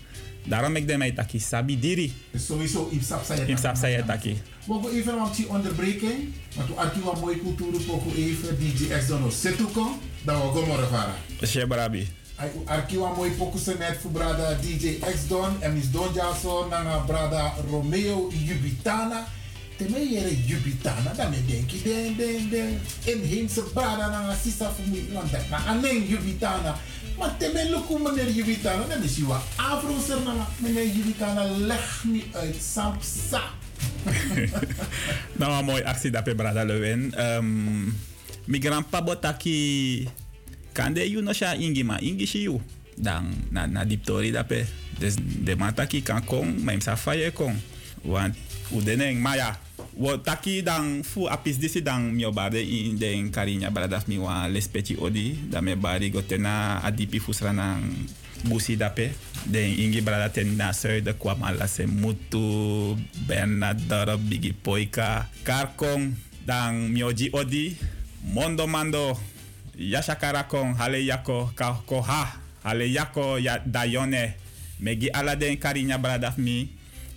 daarom 0.44 0.76
ik 0.76 0.88
de 0.88 0.96
mij 0.96 1.12
taki 1.12 1.38
sabi 1.38 1.78
diri. 1.78 2.12
Dus 2.30 2.46
sowieso 2.46 2.88
ipsap 3.46 3.76
saya 3.76 4.02
taki. 4.02 4.36
We 4.66 4.78
gaan 4.82 4.92
even 4.92 5.18
een 5.18 5.32
die 5.36 5.48
onderbreking. 5.48 6.34
Want 6.56 6.68
we 6.68 6.74
hebben 6.76 7.12
een 7.12 7.20
mooie 7.20 7.38
cultuur 7.38 7.74
even. 8.16 8.58
DJ 8.58 8.98
X 8.98 9.06
Dono 9.06 9.30
Setuko. 9.30 9.98
Dan 10.22 10.36
we 10.36 10.58
gaan 10.58 10.68
morgen 10.68 10.88
varen. 10.88 11.14
Arkiwa 12.64 13.14
mooi 13.14 13.30
pokusen 13.30 13.78
net 13.78 13.98
voor 14.00 14.10
brada 14.10 14.56
DJ 14.60 14.98
X 14.98 15.28
Don 15.28 15.62
en 15.62 15.72
Miss 15.74 15.90
Don 15.90 16.12
Jason 16.14 16.68
nanga 16.68 16.98
brada 16.98 17.54
Romeo 17.70 18.30
Jubitana. 18.30 19.26
Teme 19.76 19.98
yere 20.10 20.34
Jubitana, 20.46 21.12
dan 21.16 21.30
me 21.30 21.44
denki 21.46 21.82
den 21.82 22.16
den 22.16 22.50
den 22.50 22.80
inheemse 23.04 23.62
brada 23.62 24.08
nanga 24.10 24.34
sisa 24.34 24.70
mij 24.90 25.04
want 25.12 25.30
dat 25.30 25.48
na 25.50 25.64
alleen 25.66 26.06
Jubitana. 26.06 26.76
Maar 27.18 27.36
teme 27.38 27.70
luku 27.70 27.98
meneer 27.98 28.30
Jubitana, 28.30 28.86
dan 28.86 29.02
is 29.02 29.18
wat 29.18 29.42
afro 29.56 29.94
ser 30.06 30.22
nanga 30.24 30.46
meneer 30.56 30.86
Jubitana 30.86 31.44
leg 31.44 32.04
me 32.04 32.22
uit 32.32 32.56
Samsa. 32.72 33.42
nou, 35.32 35.52
een 35.58 35.64
mooi 35.64 35.82
actie 35.82 36.10
dat 36.10 36.24
we 36.24 36.34
brada 36.34 36.64
Lewin. 36.64 37.14
Um, 37.18 37.98
mi 38.44 38.60
grandpa 38.60 39.02
botaki 39.02 40.08
kande 40.72 41.04
you 41.10 41.22
no 41.22 41.32
sha 41.32 41.54
ingi 41.54 41.84
ma 41.84 41.98
ingi 42.00 42.26
shi. 42.26 42.48
Dan 42.96 43.34
na 43.50 43.66
na 43.66 43.84
diptori 43.84 44.32
dat 44.32 44.46
pe. 44.46 44.64
Dus 44.98 45.14
de 45.18 45.56
mataki 45.56 46.02
kan 46.02 46.24
kom, 46.24 46.62
maar 46.64 46.74
imsa 46.74 46.96
faye 46.96 47.30
kom. 47.32 47.56
Want 48.02 48.36
udeneng 48.72 49.20
maar 49.20 49.36
ja. 49.36 49.58
Wo 49.92 50.16
taki 50.16 50.62
dan 50.64 51.04
fu 51.04 51.28
apis 51.28 51.60
disi 51.60 51.82
dan 51.82 52.16
mio 52.16 52.32
bade 52.32 52.56
in 52.56 52.96
den 52.96 53.28
karinya 53.30 53.68
brada 53.70 54.00
mi 54.08 54.16
wa 54.16 54.48
lespeci 54.48 54.96
odi 54.96 55.36
da 55.50 55.60
me 55.60 55.76
bari 55.76 56.08
gotena 56.10 56.80
adipi 56.80 57.20
fusrana 57.20 57.76
busi 58.48 58.76
dape 58.76 59.12
den 59.44 59.76
ingi 59.76 60.00
brada 60.00 60.32
ten 60.32 60.56
na 60.56 60.72
zuiden 60.72 61.14
kwam 61.18 61.42
ala 61.44 61.68
se 61.68 61.84
mutu 61.86 62.96
berna 63.28 63.74
dorp 63.74 64.20
bigi 64.20 64.52
poika 64.52 65.28
karkong 65.44 66.16
dan 66.46 66.88
mioji 66.88 67.28
odi 67.32 67.76
mondo 68.32 68.66
mando 68.66 69.20
yashakara 69.78 70.44
kong 70.44 70.74
hale 70.76 71.06
yako 71.06 71.50
ka 71.54 71.74
ko 71.86 72.00
ha 72.00 72.36
hale 72.62 72.92
yako 72.92 73.38
ya 73.38 73.58
dayone 73.58 74.34
megi 74.80 75.08
ala 75.08 75.36
den 75.36 75.56
karinya 75.56 75.98
brada 75.98 76.34
mi 76.38 76.68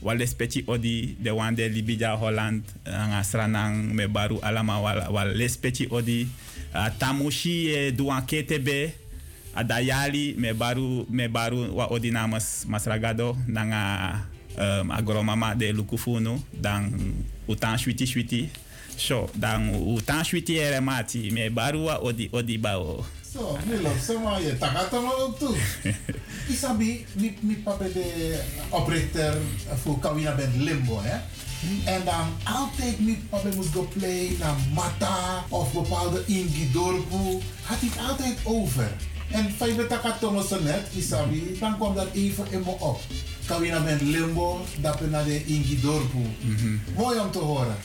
wale 0.02 0.28
speci 0.28 0.64
odi 0.68 1.18
de 1.20 1.32
wande 1.32 1.70
libija 1.70 2.12
holland 2.16 2.64
nga 2.86 3.24
sranang 3.24 3.94
me 3.94 4.08
baru 4.08 4.40
alama 4.42 4.80
wale 5.10 5.50
speci 5.50 5.88
odi 5.92 6.28
uh, 6.76 6.88
tamushi 7.00 7.68
e 7.70 7.92
duan 7.92 8.22
ketebe 8.26 8.94
adayali 9.56 10.36
me 10.38 10.54
baru 10.54 11.06
me 11.10 11.28
baru 11.28 11.76
wa 11.78 11.88
odi 11.88 12.12
namas 12.12 12.66
masragado 12.70 13.38
nanga 13.48 14.22
um, 14.58 14.92
agromama 14.92 15.56
de 15.56 15.72
lukufunu 15.72 16.40
dan 16.54 16.92
utan 17.48 17.78
shwiti 17.78 18.08
shwiti 18.08 18.50
so 18.98 19.30
dan 19.34 19.74
utan 19.76 20.24
shwiti 20.26 20.60
ere 20.60 20.80
mati 20.82 21.32
me 21.32 21.50
baru 21.50 21.86
wa 21.86 21.98
odi 22.00 22.30
odi 22.32 22.60
bao 22.60 23.06
Zo, 23.36 23.58
Milo, 23.68 23.90
zomaar 24.06 24.42
je 24.42 24.58
takatama 24.58 25.12
ook 25.14 25.40
toe. 25.40 25.56
Isabi, 26.54 27.06
mi, 27.14 27.38
mi 27.42 27.56
papa 27.56 27.84
de 27.84 28.40
oprichter 28.70 29.38
voor 29.84 30.00
Kawina 30.00 30.36
Ben 30.36 30.64
Limbo, 30.64 31.02
hè. 31.02 31.18
En 31.86 32.02
dan 32.06 32.28
altijd 32.44 33.00
mi 33.00 33.18
papa 33.30 33.50
moest 33.56 33.74
go 33.74 33.88
play 33.94 34.36
naar 34.40 34.56
Mata 34.74 35.44
of 35.50 35.74
bepaalde 35.74 36.24
Ingi 36.26 36.72
Dorpu. 36.72 37.42
Had 37.62 37.78
hij 37.80 38.08
altijd 38.08 38.38
over. 38.44 38.92
En 39.32 39.52
vijf 39.58 39.76
zo 40.50 40.62
net, 40.62 40.88
Isabi, 40.94 41.58
dan 41.60 41.76
kwam 41.78 41.96
dat 41.96 42.08
even 42.14 42.46
in 42.50 42.60
me 42.60 42.76
op. 42.80 43.02
Kawina 43.46 43.84
Ben 43.84 44.10
Limbo, 44.10 44.66
dat 44.82 45.00
we 45.00 45.08
naar 45.08 45.26
de 45.26 45.46
Ingi 45.46 45.80
Dorpu. 45.82 46.26
Mooi 46.96 47.20
om 47.20 47.32
te 47.32 47.40
horen. 47.40 47.76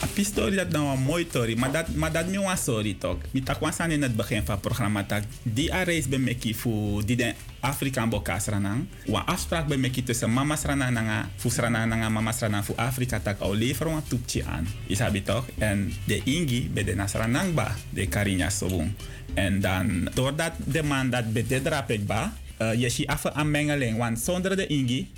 A 0.00 0.06
pistori 0.08 0.56
dat 0.56 0.72
nou 0.72 0.96
een 0.96 1.02
mooi 1.02 1.26
story, 1.28 1.58
maar 1.58 1.72
dat, 1.72 1.88
maar 1.94 2.12
dat 2.12 2.24
een 2.26 2.56
sorry 2.56 2.96
toch. 2.98 3.20
Mi 3.30 3.42
tak 3.42 3.60
wan 3.60 3.72
san 3.72 3.90
in 3.90 4.02
het 4.02 4.16
begin 4.16 4.44
van 4.44 4.54
het 4.54 4.60
programma 4.62 5.04
tak 5.04 5.22
die 5.42 5.74
a 5.74 5.82
reis 5.82 6.08
ben 6.08 6.24
meki 6.24 6.54
fu 6.54 7.04
die 7.04 7.16
den 7.16 7.34
Afrikaan 7.60 8.08
bokas 8.08 8.46
ranang. 8.46 8.86
Wa 9.06 9.22
afspraak 9.26 9.68
ben 9.68 9.80
meki 9.80 10.02
tussen 10.02 10.32
mama 10.32 10.56
sranang 10.56 10.92
nanga 10.92 11.28
fu 11.36 11.50
sranang 11.50 11.88
nanga 11.88 12.08
mama 12.08 12.32
sranang 12.32 12.64
fu 12.64 12.72
Afrika 12.76 13.20
tak 13.20 13.40
au 13.40 13.54
leveren 13.54 13.92
een 13.92 14.02
toepje 14.08 14.44
aan. 14.44 14.66
Isabi 14.86 15.22
toch? 15.22 15.44
En 15.58 15.92
de 16.04 16.20
ingi 16.24 16.70
be 16.72 16.84
de 16.84 16.94
nasranang 16.94 17.54
ba 17.54 17.76
de 17.90 18.06
karinya 18.06 18.50
sobung. 18.50 18.92
En 19.34 19.60
dan 19.60 20.08
doordat 20.14 20.52
de 20.64 20.82
man 20.82 21.10
dat 21.10 21.32
be 21.32 21.46
de 21.46 21.62
drapek 21.62 22.06
ba, 22.06 22.32
uh, 22.58 22.74
je 22.74 22.88
si 22.88 23.06
af 23.06 23.24
een 23.24 23.50
mengeling, 23.50 23.98
want 23.98 24.18
zonder 24.18 24.56
de 24.56 24.66
ingi 24.66 25.08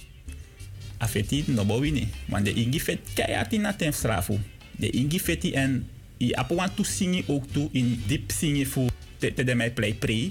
afeti 0.99 1.45
no 1.47 1.65
bowini. 1.65 2.11
Want 2.27 2.45
de 2.45 2.53
ingi 2.53 2.81
fet 2.81 2.99
keihard 3.15 3.53
in 3.53 3.67
atem 3.67 3.93
strafu. 3.93 4.39
De 4.83 4.91
ingi 4.91 5.21
feti 5.23 5.55
en 5.55 5.87
i 6.19 6.35
apo 6.35 6.59
to 6.75 6.83
singi 6.83 7.23
ook 7.31 7.47
toe 7.55 7.71
in 7.71 8.03
diep 8.07 8.31
singi 8.35 8.67
fu 8.67 8.91
te, 9.19 9.31
te 9.31 9.45
de 9.47 9.55
mij 9.55 9.71
play 9.71 9.95
pre. 9.95 10.31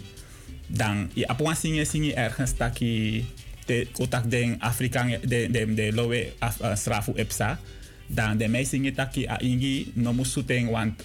Dan 0.67 1.07
i 1.15 1.23
apo 1.23 1.43
want 1.43 1.57
singi 1.57 1.85
singi 1.85 2.11
ergens 2.11 2.59
taki 2.59 3.23
te 3.65 3.87
kotak 3.95 4.27
den 4.27 4.59
Afrikaan 4.59 5.15
de 5.23 5.47
de 5.51 5.73
de 5.73 5.91
lowe 5.95 6.33
af, 6.39 6.59
uh, 6.59 6.75
strafu 6.75 7.15
epsa. 7.15 7.59
Dan 8.07 8.37
de 8.37 8.47
mij 8.47 8.63
singi 8.63 8.91
taki 8.91 9.25
a 9.27 9.39
ingi 9.39 9.91
no 9.95 10.11
musuteng 10.13 10.69
want 10.69 10.99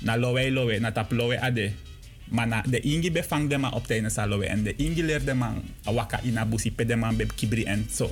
na 0.00 0.16
lowe 0.16 0.50
lowe 0.50 0.80
na 0.80 0.92
tap 0.92 1.12
lowe 1.12 1.36
ade. 1.40 1.72
Maar 2.28 2.48
na, 2.48 2.62
de 2.62 2.80
ingi 2.80 3.12
bevang 3.12 3.48
de 3.48 3.58
man 3.58 3.72
op 3.72 3.86
tijdens 3.86 4.16
lowe 4.16 4.46
en 4.46 4.62
de 4.62 4.72
ingi 4.76 5.02
leerde 5.04 5.34
man 5.34 5.62
a 5.86 5.92
waka 5.92 6.20
ina 6.24 6.46
busi 6.46 6.72
pe 6.72 6.84
de 6.84 6.96
man 6.96 7.16
be 7.16 7.26
kibri 7.34 7.64
en 7.64 7.86
zo. 7.92 8.08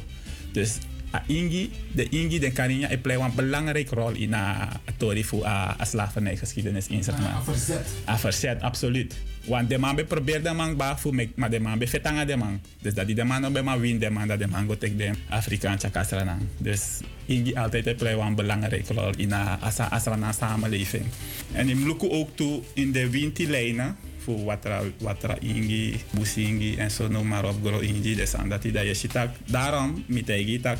Dus 0.53 0.79
a 1.15 1.23
ingi, 1.27 1.71
de 1.93 2.09
ingi, 2.09 2.39
de 2.39 2.51
karinya, 2.51 2.91
e 2.91 2.99
play 2.99 3.17
een 3.17 3.35
belangrijke 3.35 3.95
rol 3.95 4.13
in 4.13 4.35
a 4.35 4.69
tori 4.97 5.25
voor 5.25 5.47
a, 5.47 5.77
a 5.81 5.85
slavernijgeschiedenis 5.85 6.87
in 6.89 7.05
zeg 7.05 7.19
maar. 7.19 7.31
A 7.31 7.43
verzet. 7.43 7.87
A 8.09 8.19
verzet, 8.19 8.61
absoluut. 8.61 9.15
Want 9.45 9.69
de 9.69 9.79
man 9.79 9.97
be 9.97 10.05
probeer 10.05 10.43
de 10.43 10.53
man 10.53 10.77
ba 10.77 10.99
voor 10.99 11.15
me, 11.15 11.29
maar 11.35 11.51
de 11.51 11.61
man 11.61 11.79
be 11.79 11.89
fetanga 11.89 12.25
de 12.25 12.37
man. 12.37 12.61
Dus 12.83 12.95
dat 12.95 13.07
die 13.07 13.15
de 13.15 13.25
man 13.25 13.41
nog 13.41 13.53
bij 13.53 13.63
man 13.63 13.81
win 13.81 13.99
de 13.99 14.11
man 14.11 14.29
dat 14.29 14.39
de 14.39 14.47
man 14.47 14.67
go 14.67 14.77
take 14.77 14.97
de 14.97 15.11
Afrikaanse 15.29 15.91
kasranang. 15.91 16.41
Dus 16.59 17.01
ingi 17.27 17.55
altijd 17.55 17.87
e 17.87 17.95
play 17.95 18.13
een 18.13 18.35
belangrijke 18.35 18.95
rol 18.95 19.13
in 19.17 19.33
a 19.33 19.59
asa 19.61 19.85
asrana 19.85 20.33
samenleving. 20.33 21.05
En 21.53 21.69
in 21.69 21.87
luku 21.87 22.11
ook 22.11 22.37
toe 22.37 22.63
in 22.75 22.93
de 22.93 23.11
wintilijnen 23.11 23.97
voor 24.25 24.45
watra 24.45 24.83
watra 24.99 25.37
ingi, 25.41 26.01
busingi 26.11 26.77
en 26.77 26.91
zo 26.91 27.09
noem 27.09 27.29
maar 27.29 27.45
op 27.45 27.57
gro 27.65 27.79
ingi 27.79 28.15
dus 28.15 28.35
aan 28.35 28.49
dat 28.49 28.63
hij 28.63 28.73
dat 28.73 28.85
je 28.85 28.95
ziet 28.95 29.19
daarom 29.47 30.05
met 30.07 30.27
hij 30.27 30.59
dat 30.63 30.79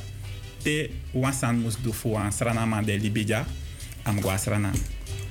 te 0.65 0.91
wansan 1.13 1.61
moest 1.61 1.79
doen 1.83 1.95
voor 1.95 2.21
een 2.21 2.33
srana 2.33 2.65
man 2.67 2.85
de 2.85 2.99
libija 2.99 3.45
am 4.03 4.21
guasrana 4.23 4.71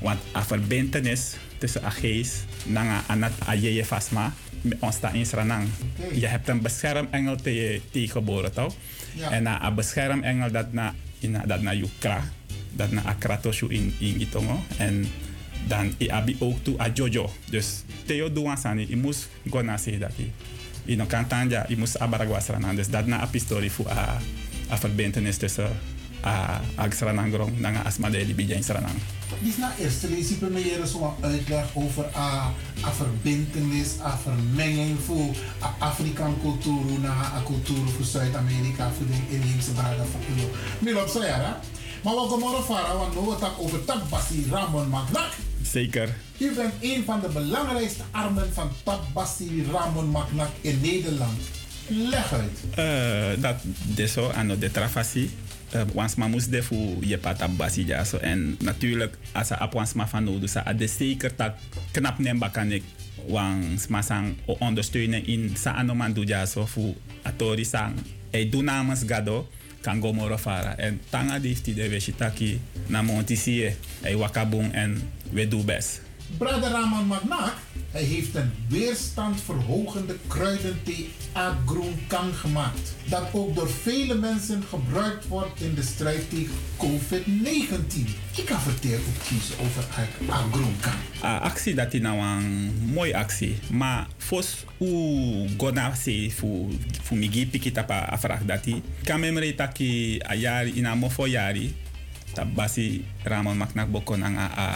want 0.01 0.19
a 0.35 0.43
verbintenis 0.45 1.35
tussen 1.57 1.83
a 1.83 1.89
geest 1.89 2.45
nanga 2.65 3.03
anat 3.07 3.31
a 3.47 3.53
je 3.53 3.85
fasma 3.85 4.33
ontstaat 4.79 5.13
in 5.13 5.25
sranang 5.25 5.67
je 6.13 6.27
hebt 6.27 6.47
een 6.49 6.61
beschermengel 6.61 7.35
te 7.35 7.53
je 7.53 7.81
tegengeboren 7.91 8.53
toch 8.53 8.75
Ja. 9.15 9.29
en 9.31 9.43
na 9.43 9.61
a 9.61 9.71
beschermengel 9.71 10.51
dat 10.51 10.73
na 10.73 10.93
ina 11.19 11.45
dat 11.45 11.61
na 11.61 11.71
je 11.71 11.85
kra 11.99 12.23
dat 12.73 12.91
na 12.91 13.01
a 13.05 13.13
kratoshu 13.19 13.67
in 13.69 13.93
in 13.99 14.21
itongo 14.21 14.59
en 14.77 15.05
dan 15.67 15.93
i 15.99 16.09
abi 16.09 16.35
ook 16.39 16.57
toe 16.63 16.81
a 16.81 16.89
jojo. 16.93 17.29
Dus 17.49 17.83
Theo 18.05 18.31
doan 18.33 18.57
sani, 18.57 18.87
i 18.89 18.95
moest 18.95 19.29
go 19.49 19.61
na 19.61 19.77
se 19.77 19.97
dat 19.97 20.11
i. 20.19 20.31
I 20.85 20.95
no 20.95 21.05
kan 21.05 21.27
tanja, 21.27 21.65
i 21.69 21.75
moest 21.77 21.99
abaragwa 21.99 22.39
sranan. 22.39 22.75
Dus 22.75 22.89
dat 22.89 23.05
na 23.07 23.21
a 23.21 23.25
pistori 23.25 23.69
fu 23.69 23.83
a, 23.87 24.17
a 24.69 24.77
verbintenis 24.77 25.37
tussen 25.37 25.69
a, 26.23 26.61
a 26.77 26.91
sranan 26.91 27.31
grong 27.31 27.59
nanga 27.59 27.83
asma 27.85 28.09
de 28.09 28.25
li 28.25 28.33
bija 28.33 28.55
in 28.55 28.63
sranan. 28.63 28.97
Dus 29.41 29.57
na 29.57 29.71
eerste 29.79 30.09
lees 30.09 30.29
ik 30.29 30.41
meer 30.41 30.85
zo'n 30.85 31.13
uitleg 31.21 31.65
over 31.73 32.05
a, 32.15 32.51
a 32.83 32.91
verbintenis, 32.91 33.99
a 34.01 34.17
vermenging 34.17 34.97
voor 35.05 35.35
a 35.61 35.75
Afrikaan 35.79 36.35
cultuur 36.41 36.99
naar 37.01 37.31
a 37.35 37.41
cultuur 37.45 37.87
voor 37.95 38.05
Zuid-Amerika, 38.05 38.91
voor 38.97 39.07
de 39.07 39.35
inheemse 39.35 39.71
braden 39.71 40.07
van 40.11 40.21
Kilo. 40.27 40.49
Mil 40.79 41.01
op 41.01 41.07
zo 41.07 41.23
ja, 41.23 41.39
hè? 41.39 41.53
Maar 42.03 42.13
wat 42.13 42.29
we 42.29 42.63
varen, 42.65 42.97
want 42.97 43.13
we 43.13 43.45
het 43.45 43.57
over 43.57 43.85
Tabbasi 43.85 44.45
Ramon 44.49 44.89
Magnak. 44.89 45.31
Zeker. 45.61 46.15
U 46.37 46.53
bent 46.55 46.73
een 46.81 47.03
van 47.05 47.19
de 47.19 47.27
belangrijkste 47.27 48.03
armen 48.11 48.53
van 48.53 48.69
Tabbasi 48.83 49.65
Ramon 49.71 50.09
Magnak 50.09 50.49
in 50.61 50.79
Nederland. 50.81 51.39
Leg 51.87 52.33
uit. 52.33 52.59
Uh, 52.79 53.41
dat 53.41 53.55
de 53.95 54.07
zo 54.07 54.29
aan 54.29 54.47
de 54.47 54.71
trafasi. 54.71 55.29
Uh, 55.75 55.81
wans 55.93 56.15
ma 56.15 56.27
moest 56.27 56.51
de 56.51 56.63
fu 56.63 56.75
je 57.01 57.17
pata 57.17 57.47
basi 57.47 57.87
so 58.05 58.17
en 58.17 58.55
natuurlijk 58.59 59.17
als 59.31 59.51
a 59.51 59.69
wans 59.71 59.93
ma 59.93 60.07
van 60.07 60.23
nodig 60.23 60.49
sa 60.49 60.73
de 60.73 60.87
zeker 60.87 61.31
dat 61.35 61.53
knap 61.91 62.19
nem 62.19 62.39
bakanik 62.39 62.83
wans 63.27 63.87
ma 63.87 64.01
sang 64.01 64.35
ondersteunen 64.45 65.25
in 65.25 65.55
sa 65.57 65.71
anoman 65.71 66.13
ja 66.25 66.45
so 66.45 66.65
fu 66.65 66.93
atori 67.21 67.65
sang. 67.65 67.95
E 68.31 68.49
do 68.49 68.61
namens 68.61 69.03
gado 69.07 69.47
kan 69.81 70.01
go 70.01 70.13
moro 70.13 70.37
fara. 70.37 70.77
En 70.77 71.01
tanga 71.09 71.39
difti 71.39 71.73
de 71.73 71.89
weshitaki 71.89 72.59
na 72.87 73.01
montisie 73.01 73.75
e 74.01 74.15
wakabung 74.15 74.73
en 74.73 75.01
we 75.31 75.47
do 75.47 75.63
best 75.63 76.01
Brother 76.37 76.71
Raman 76.71 77.07
Magnak, 77.07 77.53
hij 77.91 78.03
heeft 78.03 78.35
een 78.35 78.51
weerstandverhogende 78.69 80.15
kruidenthee 80.27 81.09
Agrunkan 81.31 82.33
gemaakt. 82.33 82.95
Dat 83.05 83.23
ook 83.31 83.55
door 83.55 83.69
vele 83.69 84.15
mensen 84.15 84.63
gebruikt 84.69 85.27
wordt 85.27 85.61
in 85.61 85.73
de 85.73 85.81
strijd 85.81 86.29
tegen 86.29 86.55
COVID-19. 86.77 88.09
Ik 88.35 88.45
kan 88.45 88.59
vertellen 88.59 88.99
ook 88.99 89.27
kiezen 89.27 89.55
over 89.59 89.83
Agrunkan. 90.29 90.93
A 91.23 91.37
actie 91.37 91.75
dat 91.75 91.93
is 91.93 92.01
nou 92.01 92.19
een 92.19 92.73
mooie 92.93 93.17
actie. 93.17 93.55
Maar 93.71 94.07
fos 94.17 94.65
u 94.79 94.87
gona 95.57 95.95
se 95.95 96.31
fu 96.31 96.77
fu 97.01 97.15
migi 97.15 97.47
pikita 97.47 97.83
pa 97.83 97.99
afrak 97.99 98.47
dati. 98.47 98.81
Kan 99.03 99.19
memre 99.19 99.55
taki 99.55 100.21
a 100.29 100.35
yari. 102.33 102.53
Tabasi 102.53 103.05
Ramon 103.23 103.57
Maknak 103.57 103.91
Bokon 103.91 104.23
ang 104.23 104.37
a, 104.37 104.47
a, 104.57 104.67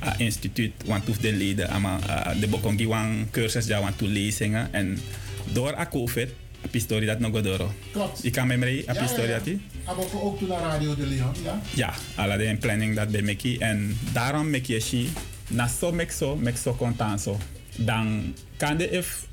a 0.00 0.14
instituut 0.18 0.72
want 0.86 1.06
hoef 1.06 1.18
de 1.18 1.32
leden 1.32 1.68
ama 1.68 1.98
a, 2.08 2.34
de 2.34 2.48
Bokon 2.48 2.78
giwang 2.78 3.30
cursus 3.30 3.66
ja 3.66 3.80
want 3.80 3.98
to 3.98 4.06
lezingen 4.06 4.72
en 4.72 4.98
door 5.52 5.76
a 5.76 5.86
COVID 5.86 6.28
a 6.64 6.68
pistori 6.70 7.06
dat 7.06 7.18
nog 7.18 7.42
doro. 7.42 7.72
Klopt. 7.92 8.24
Ik 8.24 8.32
kan 8.32 8.46
memre 8.46 8.84
a 8.88 8.94
pistori 8.94 9.28
dati. 9.28 9.60
Maar 9.84 9.94
ook 10.22 10.38
toen 10.38 10.48
naar 10.48 10.60
Radio 10.60 10.94
de 10.94 11.06
Leon, 11.06 11.34
ja? 11.44 11.60
Ja, 11.74 11.94
alla 12.14 12.36
de 12.36 12.56
planning 12.60 12.96
dat 12.96 13.08
bij 13.10 13.22
meki 13.22 13.58
en 13.58 13.98
daarom 14.12 14.50
mek 14.50 14.66
je 14.66 14.80
si 14.80 15.10
na 15.48 15.66
so 15.66 15.92
mek 15.92 16.10
so 16.10 16.36
mek 16.36 16.56
so 16.56 16.72
kontan 16.72 17.18
so. 17.18 17.38
Dan 17.76 18.34
kan 18.56 18.76
de 18.76 18.90
if 18.90 19.26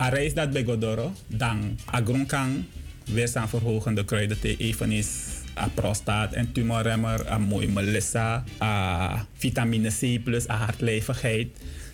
a 0.00 0.08
reis 0.08 0.34
dat 0.34 0.50
bij 0.50 0.64
Godoro, 0.64 1.12
dan 1.26 1.78
a 1.94 2.00
grondkan 2.04 2.66
weerstand 3.04 3.48
verhogende 3.48 4.04
kruiden 4.04 4.40
te 4.40 4.56
even 4.56 4.92
is 4.92 5.35
a 5.56 5.68
prostaat 5.74 6.36
en 6.36 6.52
tumorremmer, 6.52 7.24
a 7.32 7.38
mooi 7.38 7.66
melissa, 7.66 8.44
a 8.60 8.72
vitamine 9.42 9.90
C 9.90 10.18
plus, 10.24 10.48
a 10.48 10.56
hartlijvigheid, 10.66 11.48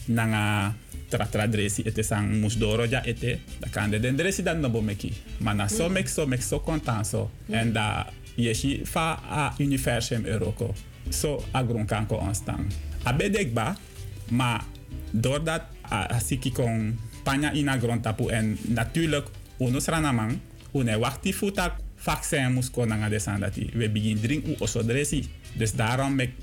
nanga 0.06 0.74
tratra 1.12 1.46
dresi 1.46 1.84
ete 1.86 2.02
sang 2.02 2.40
musdoro 2.40 2.86
ja 2.88 3.02
ete, 3.04 3.36
da 3.60 3.68
kan 3.70 3.92
de 3.92 4.00
den 4.00 4.16
dresi 4.16 4.42
dan 4.42 4.60
nobo 4.60 4.80
meki. 4.82 5.12
Maar 5.44 5.54
na 5.54 5.68
so 5.68 5.88
mek 5.88 6.08
so 6.08 6.26
mek 6.26 6.42
so 6.42 6.60
kontan 6.64 7.04
so. 7.04 7.28
En 7.52 7.72
da 7.72 8.06
yeshi 8.36 8.80
fa 8.88 9.20
a 9.30 9.52
universum 9.60 10.24
euroko. 10.26 10.72
So 11.10 11.42
a 11.52 11.62
grondkan 11.62 12.06
ko 12.06 12.16
ontstaan. 12.16 12.70
A 13.04 13.12
bedekba, 13.12 13.76
maar 14.30 14.64
doordat 15.10 15.68
a, 15.90 16.06
a 16.16 16.18
siki 16.20 16.52
kon 16.52 16.98
panya 17.22 17.52
ina 17.52 17.76
grondtapu 17.78 18.30
en 18.30 18.58
natuurlijk 18.62 19.28
unus 19.58 19.86
ranamang, 19.86 20.38
une 20.72 20.98
wakti 20.98 21.32
futak 21.34 21.76
vaccin 22.02 22.52
moest 22.52 22.70
kon 22.70 22.88
nanga 22.88 23.08
desan 23.08 23.40
dati. 23.40 23.70
We 23.72 23.90
begin 23.90 24.20
drink 24.20 24.46
u 24.46 24.56
oso 24.58 24.84
dresi. 24.84 25.24
Dus 25.58 25.72
daarom 25.78 26.14
mek 26.14 26.34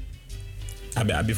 abe 0.93 1.13
abe 1.13 1.35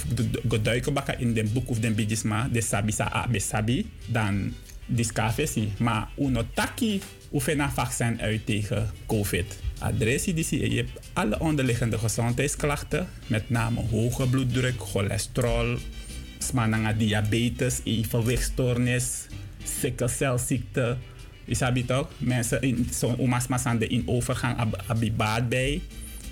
geduiken 0.50 0.94
baka 0.94 1.18
in 1.18 1.34
den 1.34 1.50
boek 1.54 1.70
of 1.70 1.80
den 1.80 1.96
bigisma 1.96 2.48
de 2.52 2.62
sabi 2.62 2.92
sa 2.92 3.10
abe 3.12 3.40
sabi 3.40 3.86
dan 4.08 4.54
discafesi. 4.86 5.72
Maar 5.80 6.10
uno 6.18 6.46
taki 6.54 7.02
oefena 7.32 7.72
vaccin 7.72 8.22
uit 8.22 8.46
tegen 8.46 8.90
covid. 9.08 9.60
Adressie 9.80 10.34
die 10.34 10.44
zie 10.44 10.74
je 10.74 10.86
alle 11.14 11.40
onderliggende 11.40 11.98
gezondheidsklachten, 11.98 13.08
met 13.28 13.50
name 13.50 13.82
hoge 13.92 14.28
bloeddruk, 14.30 14.80
cholesterol, 14.80 15.78
smananga 16.38 16.94
diabetes, 16.94 17.82
evenwichtstoornis, 17.84 19.26
sikkelcelziekte. 19.64 20.98
Je 21.46 21.56
sabi 21.56 21.86
toch? 21.86 22.08
Mensen 22.18 22.62
in 22.62 22.88
zo'n 22.92 23.18
oma's 23.20 23.48
masande 23.48 23.88
in 23.88 24.04
overgang 24.06 24.58
ab- 24.58 24.84
abibaat 24.88 25.50
bij. 25.50 25.82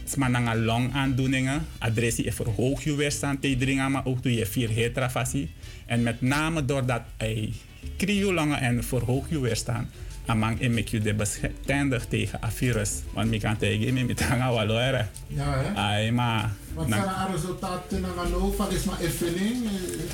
Smananga 0.06 0.56
longaandoeningen. 0.56 1.66
Adressie 1.78 2.26
is 2.26 2.36
verhoog 2.36 2.84
je 2.84 2.96
weerstand 2.96 3.42
tegen 3.42 3.92
maar 3.92 4.06
ook 4.06 4.24
doe 4.24 4.34
je 4.34 4.46
vier 4.46 4.70
hetrafassie. 4.70 5.50
En 5.86 6.04
met 6.04 6.22
name 6.22 6.66
doordat 6.66 7.02
hij 7.18 7.54
kriolangen 7.98 8.60
en 8.60 8.84
verhoog 8.84 9.30
je 9.30 9.40
weerstand. 9.40 9.88
Amang 10.30 10.60
make 10.60 10.86
je 10.92 11.00
de 11.00 11.14
bestendig 11.14 12.06
tegen 12.06 12.40
een 12.42 12.52
virus. 12.52 12.92
Want 13.14 13.32
ik 13.32 13.42
kan 13.42 13.58
tegen 13.58 13.94
me 13.94 14.04
met 14.04 14.24
hangen 14.24 14.54
waloere. 14.54 15.06
Ja, 15.28 15.62
hè? 15.74 16.12
Maar. 16.12 16.52
Wat 16.74 16.86
zijn 16.90 17.02
de 17.02 17.32
resultaten 17.32 18.06
van 18.16 18.32
de 18.32 18.56
van 18.56 18.72
is 18.72 18.84
maar 18.84 19.02
ervaring? 19.02 19.58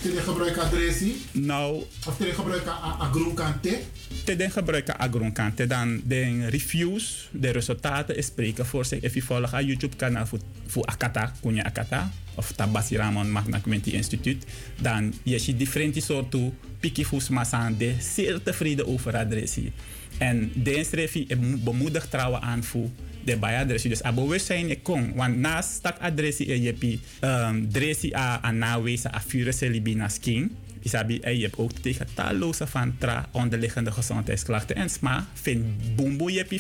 Tegen 0.02 0.22
gebruik 0.22 0.58
adressie? 0.58 1.22
Nou, 1.32 1.84
Of 2.08 2.18
tegen 2.18 2.36
gebruik 2.36 2.68
agroonkante? 3.00 3.80
te 4.24 4.36
den 4.36 4.52
gebruiken 4.52 4.98
agroonkante 4.98 5.68
dan 5.68 6.02
de 6.06 6.48
reviews, 6.50 7.30
de 7.32 7.50
resultaten 7.50 8.24
spreken 8.24 8.66
voor 8.66 8.86
zich. 8.86 9.04
Als 9.04 9.14
je 9.14 9.22
volgt 9.22 9.54
aan 9.54 9.66
YouTube 9.66 9.96
kanaal 9.96 10.26
voor, 10.68 10.86
Akata, 10.86 11.32
Kunya 11.42 11.64
Akata, 11.64 12.12
of 12.36 12.52
Tabasi 12.52 12.98
Ramon 12.98 13.32
Magna 13.32 13.60
Quinty 13.60 13.90
Instituut, 13.90 14.46
dan 14.82 15.14
je 15.24 15.40
ziet 15.40 15.60
differente 15.60 16.02
soorten 16.02 16.58
piki 16.92 17.06
aan 17.52 17.76
de 17.78 17.96
zeer 18.00 18.42
tevreden 18.44 18.88
over 18.88 19.16
adressie. 19.18 19.72
En 20.18 20.52
deze 20.54 20.96
review 20.96 21.26
bemoedigt 21.64 22.12
trouwen 22.12 22.42
aan 22.42 22.64
voor 22.64 22.90
de 23.24 23.38
bijadressie. 23.38 23.90
Dus 23.90 24.02
bewustzijn 24.16 24.70
ik 24.70 24.84
kon. 24.84 25.14
Want 25.14 25.38
naast 25.38 25.84
dat 25.84 26.00
adressie 26.00 26.52
en 26.52 26.62
je 26.62 26.76
hebt 26.78 27.00
um, 27.22 27.72
dressie 27.72 28.18
a 28.18 28.40
a 28.44 28.52
nawezen 28.52 29.16
a 29.16 29.22
virussen 29.28 29.72
libina 29.72 30.10
skin. 30.10 30.56
Isabi, 30.82 31.20
en 31.20 31.38
je 31.38 31.44
hebt 31.44 31.58
ook 31.58 31.72
tegen 31.72 32.08
talloze 32.14 32.68
van 32.68 32.96
tra 32.98 33.30
onderliggende 33.32 33.92
gezondheidsklachten 33.92 34.76
en 34.76 34.90
sma. 34.90 35.28
Vind 35.34 35.96
boemboe 35.96 36.32
je 36.32 36.38
hebt 36.38 36.52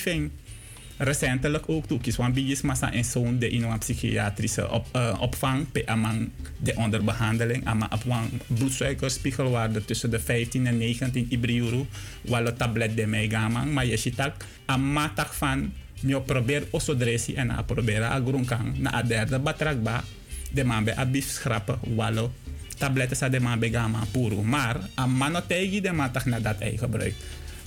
recentelijk 0.97 1.69
ook 1.69 1.85
toe. 1.85 1.99
Kies 1.99 2.15
want 2.15 2.33
bijis 2.33 2.61
massa 2.61 2.91
in 2.91 3.05
zo'n 3.05 3.39
de 3.39 3.49
in 3.49 3.63
een 3.63 3.79
psychiatrische 3.79 4.71
op, 4.71 4.85
uh, 4.95 5.17
opvang 5.19 5.71
pe 5.71 5.87
amang 5.87 6.29
de 6.57 6.75
onderbehandeling 6.75 7.65
ama 7.65 7.89
op 7.91 8.03
bloedsuikerspiegelwaarde 8.47 9.85
tussen 9.85 10.11
de 10.11 10.19
15 10.19 10.67
en 10.67 10.77
19 10.77 11.25
ibriuru 11.29 11.85
walo 12.21 12.53
tablet 12.53 12.95
de 12.95 13.05
megamang 13.05 13.73
maar 13.73 13.85
je 13.85 13.97
ziet 13.97 14.21
ook 14.21 14.35
amatak 14.65 15.33
van 15.33 15.71
Mio 16.05 16.21
probeer 16.21 16.67
oso 16.69 16.93
dresi 16.93 17.33
en 17.33 17.49
a 17.49 17.63
probera 17.63 18.11
a 18.13 18.19
grunkan 18.19 18.75
na 18.77 18.93
a 18.93 19.01
derde 19.01 19.39
batrakba. 19.39 20.03
De 20.51 20.63
man 20.63 20.83
be 20.83 20.93
a 20.93 21.05
bif 21.05 21.25
schrappen, 21.25 21.79
wallo. 21.95 22.31
Tabletten 22.77 23.17
sa 23.17 23.29
de 23.29 23.39
man 23.39 23.59
be 23.59 23.71
gama 23.71 24.03
puro. 24.11 24.43
Maar 24.43 24.75
a 24.99 25.07
de 25.07 25.91
man 25.93 26.11
na 26.25 26.39
dat 26.39 26.59
ei 26.59 26.77
gebruikt. 26.77 27.15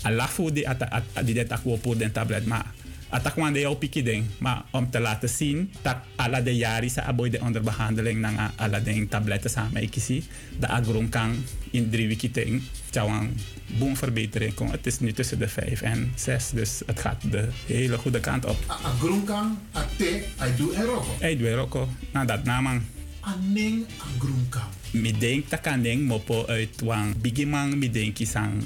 A 0.04 0.10
lafu 0.10 0.52
di 0.52 0.64
at, 0.66 0.82
at, 0.82 1.02
at, 1.12 1.26
die 1.26 1.34
det 1.34 1.50
ak 1.52 1.64
wo 1.64 1.76
pour 1.76 1.96
den 1.96 2.12
tablet. 2.12 2.46
Maar 2.46 2.66
atak 3.08 3.34
wan 3.34 3.52
de 3.52 3.60
jou 3.60 3.76
piki 3.76 4.02
ding. 4.02 4.24
Maar 4.38 4.62
om 4.70 4.90
te 4.90 5.00
laten 5.00 5.28
zien 5.28 5.72
dat 5.82 5.96
alla 6.16 6.40
de 6.40 6.56
jari 6.56 6.88
sa 6.88 7.02
aboy 7.02 7.30
de 7.30 7.40
onder 7.40 7.62
behandeling 7.62 8.20
nang 8.20 8.38
a- 8.38 8.52
alla 8.56 8.80
de 8.80 9.06
tabletten 9.08 9.50
samen 9.50 9.82
ikisi. 9.82 10.24
De 10.60 10.68
agron 10.68 11.08
kan 11.08 11.36
in 11.70 11.90
drie 11.90 12.08
weken 12.08 12.32
ding. 12.32 12.62
Tjawang 12.90 13.30
boom 13.78 13.96
verbetering 13.96 14.54
kom. 14.54 14.70
Het 14.70 14.86
is 14.86 15.00
nu 15.00 15.12
tussen 15.12 15.38
de 15.38 15.48
vijf 15.48 15.80
en 15.82 16.12
zes. 16.16 16.50
Dus 16.50 16.80
het 16.86 17.00
gaat 17.00 17.22
de 17.30 17.48
hele 17.66 17.98
goede 17.98 18.20
kant 18.20 18.44
op. 18.44 18.56
A 18.70 18.90
grunkan, 19.00 19.58
a 19.76 19.86
te, 19.96 20.24
I 20.40 20.56
do 20.56 20.70
en 20.70 20.84
roko. 20.84 21.16
Hey, 21.18 21.36
doe 21.36 21.54
roko. 21.54 21.88
Nou, 22.12 22.26
dat 22.26 22.44
namang. 22.44 22.82
A 23.26 23.34
ning 23.34 23.82
a 23.98 24.06
grunkan. 24.18 24.68
Mi 24.94 25.12
denk 25.12 25.50
dat 25.50 25.60
kan 25.60 25.82
ding 25.82 26.06
mopo 26.06 26.46
uit 26.46 26.80
wang 26.80 27.18
bigimang 27.18 27.74
mi 27.74 27.90
denk 27.90 28.16
sang 28.22 28.62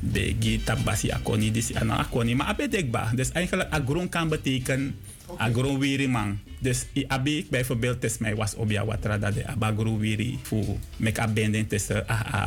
begi 0.00 0.62
tabasi 0.62 1.10
akoni 1.10 1.50
disi 1.50 1.74
ano 1.74 1.98
akoni 1.98 2.34
maar 2.34 2.46
abe 2.54 2.68
dekba. 2.68 3.10
Dus 3.14 3.34
eigenlijk 3.34 3.70
agron 3.70 4.08
kan 4.08 4.28
betekenen 4.28 4.94
agron 5.36 5.78
wiri 5.78 6.08
mang. 6.08 6.38
Dus 6.62 6.86
i 6.94 7.04
abi 7.08 7.46
bijvoorbeeld 7.50 8.04
is 8.04 8.18
mij 8.18 8.34
was 8.36 8.54
obia 8.54 8.84
watra 8.84 9.18
dat 9.18 9.34
de 9.34 9.46
abagro 9.46 9.98
wiri 9.98 10.38
fu 10.42 10.78
mek 10.96 11.18
a 11.18 11.28
bending 11.28 11.68
tussen 11.68 12.04
a 12.06 12.16
a 12.32 12.40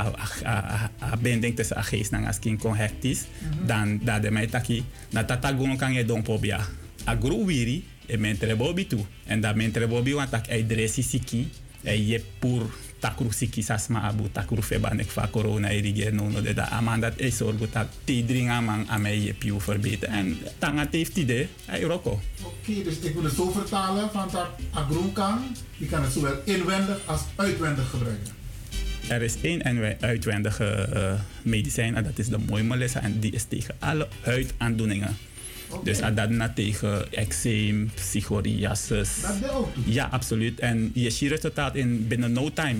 a 0.43 0.55
a 0.55 0.91
a 0.99 1.17
bending 1.21 1.55
tussen 1.55 1.77
a 1.77 1.83
geest 1.83 2.11
nang 2.11 2.25
askin 2.25 2.57
kon 2.57 2.75
hectis 2.75 3.25
dan 3.65 3.99
dat 4.01 4.21
de 4.21 4.31
mij 4.31 4.47
taki 4.47 4.83
na 5.09 5.25
tata 5.25 5.53
agron 5.53 5.77
kan 5.77 5.93
je 5.93 6.05
don 6.05 6.21
pobia. 6.21 6.65
Agro 7.03 7.45
wiri 7.45 7.83
e 8.07 8.17
mentre 8.17 8.55
bobi 8.55 8.88
tu. 8.88 8.99
En 9.25 9.41
dat 9.41 9.55
mentre 9.55 9.88
bobi 9.88 10.13
want 10.13 10.29
tak 10.29 10.47
e 10.47 10.65
dresi 10.65 11.01
siki 11.03 11.47
e 11.84 11.93
je 12.07 12.21
pur 12.39 12.65
takru 12.99 13.31
siki 13.31 13.61
sasma 13.61 14.01
abu 14.07 14.29
takru 14.31 14.61
feba 14.61 14.93
nek 14.93 15.09
fa 15.09 15.27
corona 15.27 15.69
e 15.71 15.81
riger 15.81 16.13
no 16.13 16.29
no 16.29 16.41
de 16.41 16.53
da. 16.53 16.69
Amandat 16.71 17.19
e 17.19 17.31
sorgo 17.31 17.67
tak 17.67 17.88
te 18.03 18.23
dring 18.25 18.49
amang 18.49 18.88
ame 18.89 19.23
je 19.23 19.34
piu 19.34 19.61
verbeteren 19.61 20.15
en 20.15 20.38
tanga 20.57 20.88
heeft 20.91 21.17
idee 21.17 21.47
e 21.65 21.85
roko. 21.85 22.19
Oké, 22.43 22.84
dus 22.84 22.99
ik 22.99 23.13
wil 23.13 23.23
het 23.23 23.34
zo 23.34 23.51
vertalen 23.51 24.09
van 24.11 24.29
dat 24.31 24.49
a 24.75 24.88
grunkan, 24.89 25.55
je 25.77 25.85
kan 25.85 26.03
het 26.03 26.11
zowel 26.11 26.41
inwendig 26.43 26.99
als 27.05 27.21
uitwendig 27.35 27.89
gebruiken. 27.89 28.35
Er 29.07 29.21
is 29.21 29.35
één 29.41 29.61
en 29.61 29.97
uitwendige 29.99 30.65
eh, 30.65 31.13
medicijn 31.41 31.95
en 31.95 32.03
dat 32.03 32.19
is 32.19 32.27
de 32.27 32.38
mooi 32.38 32.63
melissa 32.63 33.01
en 33.01 33.19
die 33.19 33.31
is 33.31 33.43
tegen 33.43 33.75
alle 33.79 34.07
huidaandoeningen. 34.21 35.17
Dus 35.84 36.02
ah, 36.02 36.15
dat 36.15 36.30
na 36.30 36.49
tegen 36.49 37.11
eczeem, 37.11 37.91
psoriasis. 37.95 39.22
Dat 39.22 39.52
ook 39.52 39.73
toe. 39.73 39.94
Ja, 39.94 40.07
absoluut. 40.11 40.60
En 40.60 40.91
je 40.94 41.10
ziet 41.10 41.30
resultaat 41.30 41.76
in 41.76 42.07
binnen 42.07 42.31
no 42.31 42.53
time. 42.53 42.80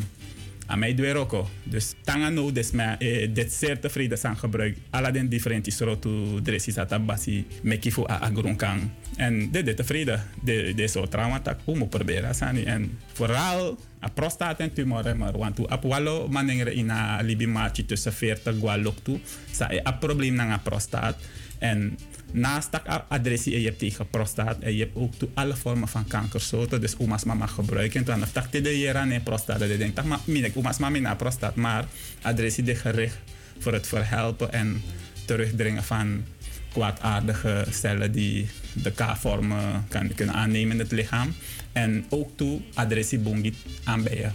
Aan 0.68 0.80
mij 0.80 0.96
doe 0.96 1.16
ook. 1.16 1.48
Dus 1.64 1.94
tanga 2.04 2.30
no 2.30 2.52
des 2.52 2.72
me 2.72 2.84
eh, 2.84 3.34
dit 3.34 3.54
zeer 3.54 3.80
tevreden 3.80 4.18
zijn 4.18 4.38
gebruik. 4.38 4.78
Alla 4.90 5.12
den 5.12 5.30
differenti 5.30 5.72
soorten 5.72 6.44
dressis 6.44 6.76
basi 7.06 7.46
meki 7.62 7.92
fu 7.92 8.04
a 8.10 8.20
agronkan. 8.20 8.92
En 9.16 9.52
dit 9.52 9.66
dit 9.66 9.76
tevreden. 9.76 10.24
De 10.44 10.74
de 10.76 10.88
zo 10.88 11.08
trauma 11.08 11.40
tak 11.40 11.60
hoe 11.64 11.78
moet 11.78 11.90
proberen 11.90 12.36
en 12.66 12.98
vooral 13.14 13.78
a 14.04 14.10
prostaat 14.14 14.60
en 14.60 14.74
tumor 14.74 15.18
maar 15.18 15.38
want 15.38 15.56
tu 15.56 15.66
apwalo 15.68 16.28
manengre 16.28 16.74
ina 16.74 17.22
libi 17.22 17.48
machi 17.48 17.86
tussen 17.86 18.14
40 18.14 18.60
gwalok 18.60 18.98
tu 19.04 19.20
sa 19.52 19.70
a 19.86 19.92
probleem 19.92 20.36
na 20.36 20.54
a 20.54 20.58
prostaat 20.58 21.16
en 21.60 21.98
naast 22.32 22.70
adressie 23.08 23.54
en 23.54 23.60
je 23.60 23.66
hebt 23.66 23.80
tegen 23.80 24.10
prostaat 24.10 24.60
en 24.60 24.74
je 24.74 24.84
hebt 24.84 24.96
ook 24.96 25.14
toe 25.14 25.30
alle 25.34 25.56
vormen 25.56 25.88
van 25.88 26.08
kankersoorten. 26.08 26.82
Dus 26.82 26.98
oma's 26.98 27.24
mama 27.24 27.46
gebruiken. 27.46 28.00
En 28.00 28.06
dan 28.06 28.24
dacht 28.34 28.52
de 28.52 28.80
jera 28.80 29.04
nee 29.04 29.20
prostaat. 29.20 29.60
Je 29.60 29.78
denkt 29.78 30.04
maar 30.04 30.20
minek 30.26 30.58
oma's 30.58 30.78
mama 30.78 31.00
na 31.00 31.16
prostaat. 31.16 31.56
Maar 31.56 31.86
adressie 32.22 32.64
de 32.64 32.76
gericht 32.76 33.18
voor 33.60 33.74
het 33.74 33.88
verhelpen 33.88 34.54
en 34.54 34.82
terugdringen 35.26 35.84
van 35.84 36.24
kwaadaardige 36.78 37.66
cellen 37.72 38.12
die 38.12 38.48
de 38.74 38.92
K-vormen 38.92 39.86
kan, 39.90 40.14
kunnen 40.16 40.36
aannemen 40.36 40.72
in 40.72 40.80
het 40.80 40.92
lichaam. 40.92 41.36
En 41.72 42.06
ook 42.10 42.30
toe 42.36 42.62
adressie 42.74 43.20
bongit 43.20 43.56
aan 43.84 44.04
bij 44.04 44.16
je. 44.16 44.30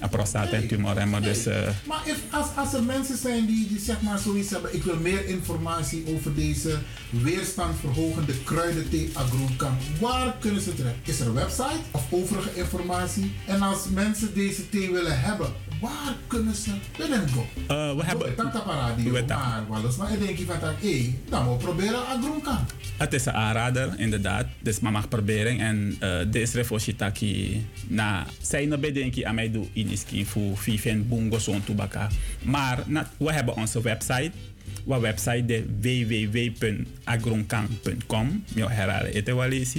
Een 0.00 0.08
prostaat 0.08 0.50
en 0.50 0.68
tumorremmer. 0.68 1.22
Dus 1.22 1.46
eh, 1.46 1.68
Maar 1.86 2.02
if, 2.04 2.18
als, 2.30 2.46
als 2.56 2.74
er 2.74 2.82
mensen 2.82 3.16
zijn 3.16 3.46
die, 3.46 3.68
die 3.68 3.78
zeg 3.78 4.00
maar 4.00 4.18
zoiets 4.18 4.50
hebben, 4.50 4.74
ik 4.74 4.82
wil 4.82 4.96
meer 4.96 5.26
informatie 5.26 6.04
over 6.06 6.34
deze 6.34 6.78
weerstandverhogende 7.10 8.42
kruidenthee 8.44 9.10
agrocam, 9.12 9.76
waar 10.00 10.36
kunnen 10.40 10.60
ze 10.60 10.74
terecht? 10.74 10.96
Is 11.02 11.20
er 11.20 11.26
een 11.26 11.34
website 11.34 11.80
of 11.90 12.06
overige 12.10 12.50
informatie? 12.54 13.32
En 13.46 13.62
als 13.62 13.88
mensen 13.88 14.34
deze 14.34 14.68
thee 14.68 14.90
willen 14.90 15.20
hebben, 15.20 15.52
waar 15.80 16.14
kunnen 16.26 16.54
ze 16.54 16.70
binnen 16.98 17.28
go? 17.28 17.46
eh, 17.66 17.96
we 17.96 18.04
hebben... 18.04 18.36
Dat 18.36 18.54
is 18.54 18.60
radio, 18.66 19.10
we 19.10 19.16
hebben- 19.16 19.36
maar 19.36 19.66
wel 19.68 19.84
eens 19.84 19.96
maar 19.96 20.12
ik 20.12 20.26
denk 20.26 20.38
van 20.38 20.60
dat, 20.60 20.74
hé, 20.80 21.14
dan 21.28 21.44
moet 21.44 21.58
proberen 21.58 22.06
agrocam. 22.06 22.64
Het 22.96 23.12
is 23.12 23.26
een 23.26 23.32
aanrader, 23.32 23.94
inderdaad. 23.98 24.46
Dus 24.60 24.80
maar 24.80 24.92
mag 24.92 25.08
proberen. 25.08 25.58
En 25.58 25.96
uh, 26.02 26.18
deze 26.30 26.56
refoshitaki 26.56 27.66
na 27.88 28.26
zijn 28.40 28.72
er 28.72 28.80
bedenken 28.80 29.26
aan 29.26 29.34
mij 29.34 29.50
doen 29.50 29.68
in 29.72 29.88
iskin 29.88 30.26
voor 30.26 30.56
Bungo 31.08 31.38
zo'n. 31.38 31.62
Maar 32.42 32.82
na, 32.86 33.10
we 33.16 33.32
hebben 33.32 33.56
onze 33.56 33.80
website. 33.80 34.30
Wa 34.84 35.00
website 35.00 35.44
de 35.46 35.64
www.agronkan.com. 35.80 38.44
Ik 38.54 38.64
herhalen 38.68 39.12
het 39.12 39.26
wel 39.34 39.50
eens. 39.50 39.74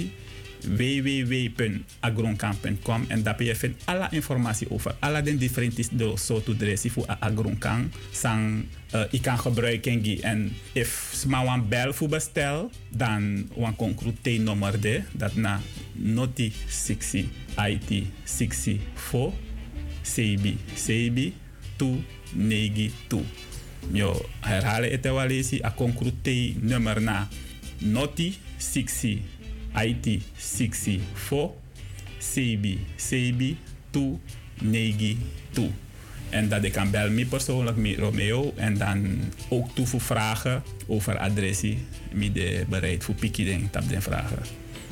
www.agronkan.com 0.60 3.04
en 3.08 3.22
daar 3.22 3.42
je 3.42 3.56
vindt 3.56 3.82
alle 3.84 4.06
informatie 4.10 4.70
over 4.70 4.96
alle 4.98 5.22
de 5.22 5.36
differente 5.36 5.84
de 5.92 6.12
soorten 6.14 6.56
dressie 6.56 6.92
voor 6.92 7.06
agronkan. 7.06 7.92
Sang 8.10 8.64
uh, 8.94 9.02
ik 9.10 9.22
kan 9.22 9.38
gebruiken 9.38 10.22
en 10.22 10.52
if 10.72 11.10
sma 11.14 11.44
wan 11.44 11.68
bel 11.68 11.92
voor 11.92 12.08
bestel 12.08 12.70
dan 12.88 13.48
wan 13.54 13.76
concrete 13.76 14.30
nummer 14.30 14.80
de 14.80 15.02
dat 15.12 15.34
na 15.34 15.60
noti 15.92 16.52
60 16.68 17.24
IT 17.56 18.06
64 18.24 19.32
CB 20.02 20.54
CB 20.74 21.30
292. 21.76 23.20
Yo 23.92 24.26
herhalen 24.40 24.90
het 24.90 25.04
wel 25.04 25.30
eens 25.30 25.62
a 25.62 25.72
concrete 25.76 26.54
nummer 26.60 27.02
na 27.02 27.28
noti 27.78 28.36
60 28.56 29.18
IT 29.84 30.22
64 30.34 31.50
CB 32.18 32.76
CB 32.96 33.54
292. 33.90 35.70
En 36.30 36.48
dat 36.48 36.64
ik 36.64 36.72
kan 36.72 36.90
bellen 36.90 37.14
me 37.14 37.26
persoonlijk 37.26 37.76
met 37.76 37.98
Romeo 37.98 38.52
en 38.56 38.78
dan 38.78 39.18
ook 39.48 39.74
toe 39.74 39.86
voor 39.86 40.00
vragen 40.00 40.62
over 40.86 41.18
adressie. 41.18 41.78
Ik 42.10 42.32
ben 42.32 42.66
bereid 42.68 43.04
voor 43.04 43.14
piki 43.14 43.44
denk 43.44 43.76
op 43.76 43.88
den 43.88 44.02
vragen. 44.02 44.38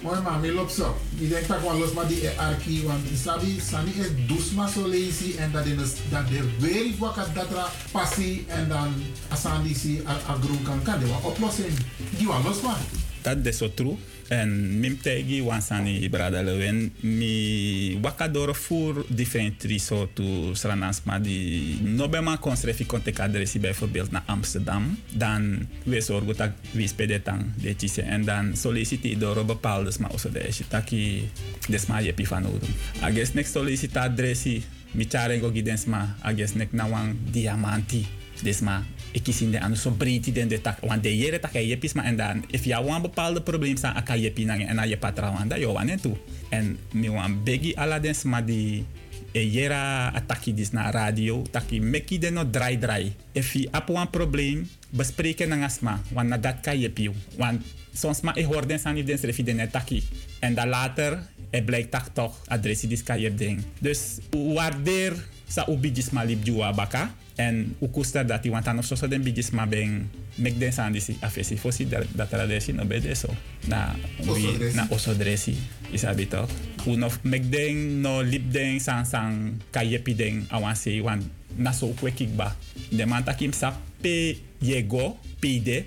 Mooi 0.03 0.21
man, 0.21 0.41
mi 0.41 0.53
loopt 0.53 0.73
zo. 0.73 0.97
Ik 1.19 1.29
denk 1.29 1.47
dat 1.47 1.59
gewoon 1.59 1.79
los 1.79 1.93
maar 1.93 2.09
die 2.09 2.29
arki, 2.29 2.83
want 2.83 3.01
sabi 3.23 3.61
sani 3.61 3.91
is 3.91 4.07
dus 4.27 4.51
maar 4.51 4.71
zo 4.71 4.89
lazy 4.89 5.37
en 5.39 5.53
dat 5.53 5.67
in 5.67 5.77
dat 6.11 6.29
de 6.29 6.51
weer 6.59 6.93
wakker 6.99 7.27
dat 7.35 7.51
er 7.51 7.71
passie 7.91 8.45
en 8.49 8.69
dan 8.69 8.95
asandi 9.29 9.75
si 9.75 10.03
agro 10.27 10.55
kan 10.65 10.83
kan 10.83 10.99
de 10.99 11.07
wat 11.07 11.23
oplossing. 11.23 11.73
Die 12.17 12.27
wat 12.27 12.45
los 12.45 12.61
maar. 12.61 12.81
Dat 13.23 13.47
is 13.47 13.59
zo 13.59 13.75
true. 13.75 13.97
En 14.29 14.81
mim 14.81 14.99
tegi 15.01 15.43
wansani 15.43 16.09
brada 16.09 16.43
lewen 16.43 16.93
mi 17.01 17.99
wakadoro 18.01 18.53
voor 18.53 19.05
different 19.09 19.65
soorten 19.77 20.57
sranans 20.57 21.03
maar 21.05 21.23
die 21.23 21.79
nobema 21.83 22.37
konstrefi 22.37 22.87
kontek 22.87 23.19
adressie 23.19 23.61
bijvoorbeeld 23.61 24.11
naar 24.11 24.23
Amsterdam. 24.27 24.99
Dan 25.13 25.69
we 25.85 26.01
zorgen 26.01 26.37
dat 26.37 26.51
we 26.71 27.23
de 27.61 27.77
tise. 27.77 28.03
En 28.03 28.25
dan 28.25 28.57
solliciteer 28.57 29.19
door 29.19 29.45
bepaalde 29.45 29.93
maar 29.99 30.11
also 30.11 30.31
de 30.31 30.53
shitaki 30.53 31.29
desma 31.69 32.03
jepi 32.03 32.27
van 32.27 32.47
odum. 32.47 32.75
Ages 33.01 33.33
next 33.33 33.53
solicita 33.53 34.03
adressie 34.03 34.63
mi 34.91 35.07
charengo 35.09 35.51
gidensma 35.51 36.17
ages 36.21 36.55
nek 36.55 36.73
na 36.73 36.89
wan 36.89 37.19
diamanti 37.31 38.07
desma 38.43 38.83
ik 39.17 39.25
kies 39.25 39.41
in 39.41 39.51
de 39.51 39.61
andere 39.65 39.81
zo 39.81 39.97
breed 39.97 40.29
den 40.29 40.49
de 40.49 40.61
tak 40.61 40.85
want 40.85 41.01
de 41.01 41.09
jere 41.09 41.41
tak 41.41 41.57
je 41.57 41.77
pis 41.81 41.97
maar 41.97 42.05
en 42.05 42.17
dan. 42.17 42.45
If 42.53 42.69
je 42.69 42.77
een 42.77 43.03
bepaalde 43.03 43.41
probleem 43.41 43.77
sta 43.77 43.97
aka 43.97 44.13
je 44.15 44.31
pinang 44.31 44.69
en 44.69 44.89
je 44.89 44.97
patra 44.97 45.33
wanda 45.33 45.57
yo 45.57 45.73
wan 45.73 45.89
tu. 46.01 46.13
En 46.53 46.77
mi 46.93 47.09
wan 47.09 47.41
begi 47.45 47.73
ala 47.75 47.99
den 47.99 48.15
sma 48.15 48.45
di 48.45 48.85
e 49.33 49.41
jera 49.51 50.13
ataki 50.13 50.55
dis 50.55 50.71
na 50.71 50.91
radio 50.91 51.43
taki 51.51 51.81
meki 51.81 52.19
de 52.19 52.31
no 52.31 52.45
dry 52.45 52.77
dry. 52.77 53.13
If 53.33 53.53
je 53.53 53.69
ap 53.73 53.89
een 53.89 54.11
probleem 54.11 54.69
bespreken 54.91 55.49
na 55.49 55.65
asma 55.65 56.01
want 56.13 56.29
na 56.29 56.37
dat 56.37 56.61
kan 56.61 56.79
je 56.79 56.91
piu. 56.91 57.13
Want 57.37 57.65
soms 57.93 58.21
maar 58.21 58.37
ik 58.37 58.45
hoor 58.45 58.65
san 58.77 58.97
if 58.97 59.19
srefi 59.19 59.43
den 59.43 59.71
taki. 59.71 60.05
En 60.41 60.55
dan 60.55 60.69
later 60.69 61.25
het 61.51 61.65
blijkt 61.65 61.93
dat 61.93 62.11
toch 62.13 62.37
adressie 62.47 62.89
dis 62.89 63.03
kan 63.03 63.21
je 63.21 63.35
ding 63.35 63.65
dus 63.79 64.19
waardeer 64.31 65.15
sa 65.49 65.65
ubi 65.69 65.95
gisma 65.95 66.25
lip 66.25 66.45
juwa 66.45 66.73
baka 66.73 67.15
en 67.37 67.77
ukusta 67.81 68.25
dati 68.25 68.49
wantan 68.49 68.79
of 68.79 68.87
soso 68.87 69.07
den 69.07 69.23
bigisma 69.23 69.67
ben 69.67 70.09
mek 70.39 70.59
den 70.59 70.73
san 70.73 70.93
disi 70.93 71.17
afesi 71.21 71.57
fosi 71.57 71.85
da- 71.85 72.05
dat 72.17 72.33
er 72.33 72.47
desi 72.49 72.73
no 72.73 72.85
bede 72.85 73.15
so 73.15 73.29
na 73.69 73.95
dresi. 74.25 74.77
na 74.77 74.87
oso 74.91 75.15
dresi 75.15 75.55
isabi 75.93 76.27
toch 76.27 76.49
uno 76.87 77.09
mek 77.25 77.45
den 77.51 78.01
no 78.01 78.23
lip 78.23 78.51
den 78.53 78.81
san 78.81 79.05
san 79.05 79.61
ka 79.71 79.81
yepi 79.85 80.15
den 80.15 80.47
awanse 80.51 81.01
wan 81.05 81.21
na 81.59 81.73
so 81.73 81.93
kwe 82.01 82.11
kikba 82.13 82.57
de 82.93 83.05
man 83.07 83.25
takim 83.25 83.53
sa 83.53 83.73
pe 84.03 84.37
yego 84.63 85.17
pide 85.41 85.85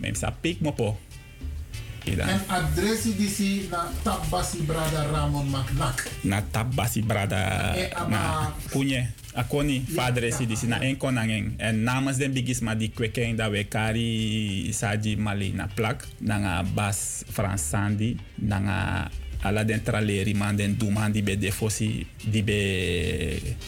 mem 0.00 0.14
sa 0.14 0.30
pik 0.30 0.60
mopo. 0.60 0.98
En 2.06 2.40
adresi 2.50 3.14
disi 3.14 3.68
na 3.70 3.86
Tabasi 4.02 4.62
Brada 4.66 5.06
Ramon 5.12 5.46
Macnak. 5.48 6.02
na 6.24 6.42
tabasi 6.42 7.02
brada. 7.02 7.74
Ama- 7.96 8.10
na 8.10 8.20
kunye 8.72 9.08
akoni 9.34 9.80
fadre 9.86 10.30
si 10.32 10.46
disi 10.46 10.66
na 10.66 10.78
en 10.82 10.96
konangeng 10.96 11.54
en 11.58 11.84
namens 11.84 12.18
den 12.18 12.32
bigis 12.32 12.60
ma 12.60 12.74
di 12.74 12.90
kwekeng 12.90 13.36
da 13.36 13.48
we 13.48 13.64
kari 13.64 14.68
saji 14.72 15.16
mali 15.16 15.52
na 15.52 15.66
plak 15.66 16.04
nanga 16.20 16.62
bas 16.62 17.24
frans 17.30 17.62
sandi 17.70 18.16
nanga 18.38 19.08
ala 19.42 19.64
den 19.64 19.80
traleri 19.82 20.34
man 20.34 20.56
den 20.56 20.76
duman 20.76 21.12
di 21.12 21.22
be 21.22 21.36
defosi 21.36 22.06
di 22.24 22.42
be 22.42 22.60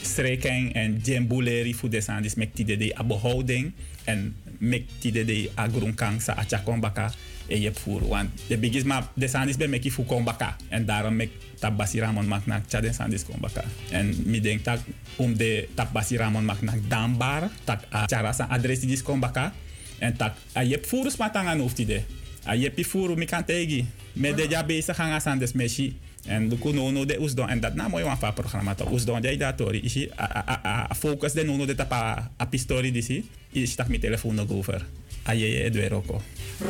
streken 0.03 0.73
en 0.75 1.01
jembuleri 1.03 1.73
fu 1.73 1.89
de 1.89 2.01
sandis 2.01 2.35
mek 2.37 2.53
tide 2.55 2.77
de 2.77 2.93
abohouding 2.95 3.73
en 4.05 4.35
mek 4.61 4.85
tide 5.01 5.25
de 5.25 5.51
agrunkang 5.57 6.21
sa 6.21 6.35
achakon 6.37 6.81
baka 6.81 7.11
e 7.47 7.61
je 7.61 7.73
voer. 7.73 8.09
Want 8.09 8.31
de 8.47 8.59
bigis 8.59 8.83
ma 8.83 9.11
de 9.15 9.29
sandis 9.29 9.57
be 9.57 9.67
meki 9.67 9.91
fu 9.91 10.05
kon 10.05 10.25
baka. 10.25 10.57
En 10.69 10.85
daarom 10.85 11.17
mek 11.17 11.31
tabasi 11.59 12.01
ramon 12.01 12.27
mak 12.27 12.47
nak 12.47 12.69
cha 12.69 12.81
de 12.81 12.93
sandis 12.93 13.25
kon 13.25 13.41
baka. 13.41 13.65
En 13.91 14.15
mi 14.25 14.41
denk 14.41 14.63
tak 14.63 14.81
om 15.17 15.37
de 15.37 15.69
tabasi 15.75 16.17
ramon 16.17 16.45
mak 16.45 16.63
nak 16.63 16.79
dambar 16.89 17.51
tak 17.65 17.85
a 17.91 18.07
chara 18.07 18.33
sa 18.33 18.45
adres 18.51 18.81
dis 18.81 19.03
kon 19.03 19.21
baka. 19.21 19.53
En 19.99 20.17
tak 20.17 20.37
a 20.57 20.65
je 20.65 20.79
voer 20.83 21.11
smatangan 21.11 21.59
hoeft 21.59 21.79
ide. 21.79 22.03
A 22.47 22.55
je 22.55 22.85
voer 22.85 23.17
mi 23.17 23.25
kan 23.27 23.45
tegi. 23.45 23.87
Me 24.13 24.35
de 24.35 24.47
ja 24.49 24.65
bezig 24.65 24.97
gaan 24.97 25.21
aan 25.25 25.39
des 25.39 25.53
meshi. 25.53 25.97
En 26.27 26.49
de 26.49 26.59
kuno 26.59 26.91
no 26.91 27.05
de 27.05 27.21
usdon 27.21 27.49
en 27.49 27.61
dat 27.61 27.75
na 27.75 27.89
mooi 27.89 28.05
fa 28.19 28.31
programma 28.31 28.75
to 28.75 28.89
usdon 28.93 29.21
de 29.21 29.37
datori 29.37 29.81
isi 29.81 30.09
a 30.17 30.25
a 30.25 30.61
a- 30.65 30.95
focus 30.95 31.33
de 31.33 31.45
no 31.45 31.67
de 31.67 31.75
tapa 31.75 32.31
a 32.37 32.47
pistori 32.47 32.93
disi. 32.93 33.29
Is 33.53 33.75
tak 33.75 33.89
mi 33.89 33.99
telefoon 33.99 34.35
nog 34.35 34.51
over. 34.51 34.87
A 35.25 35.33
je 35.33 35.49
je 35.51 35.65
edweroko. 35.65 36.21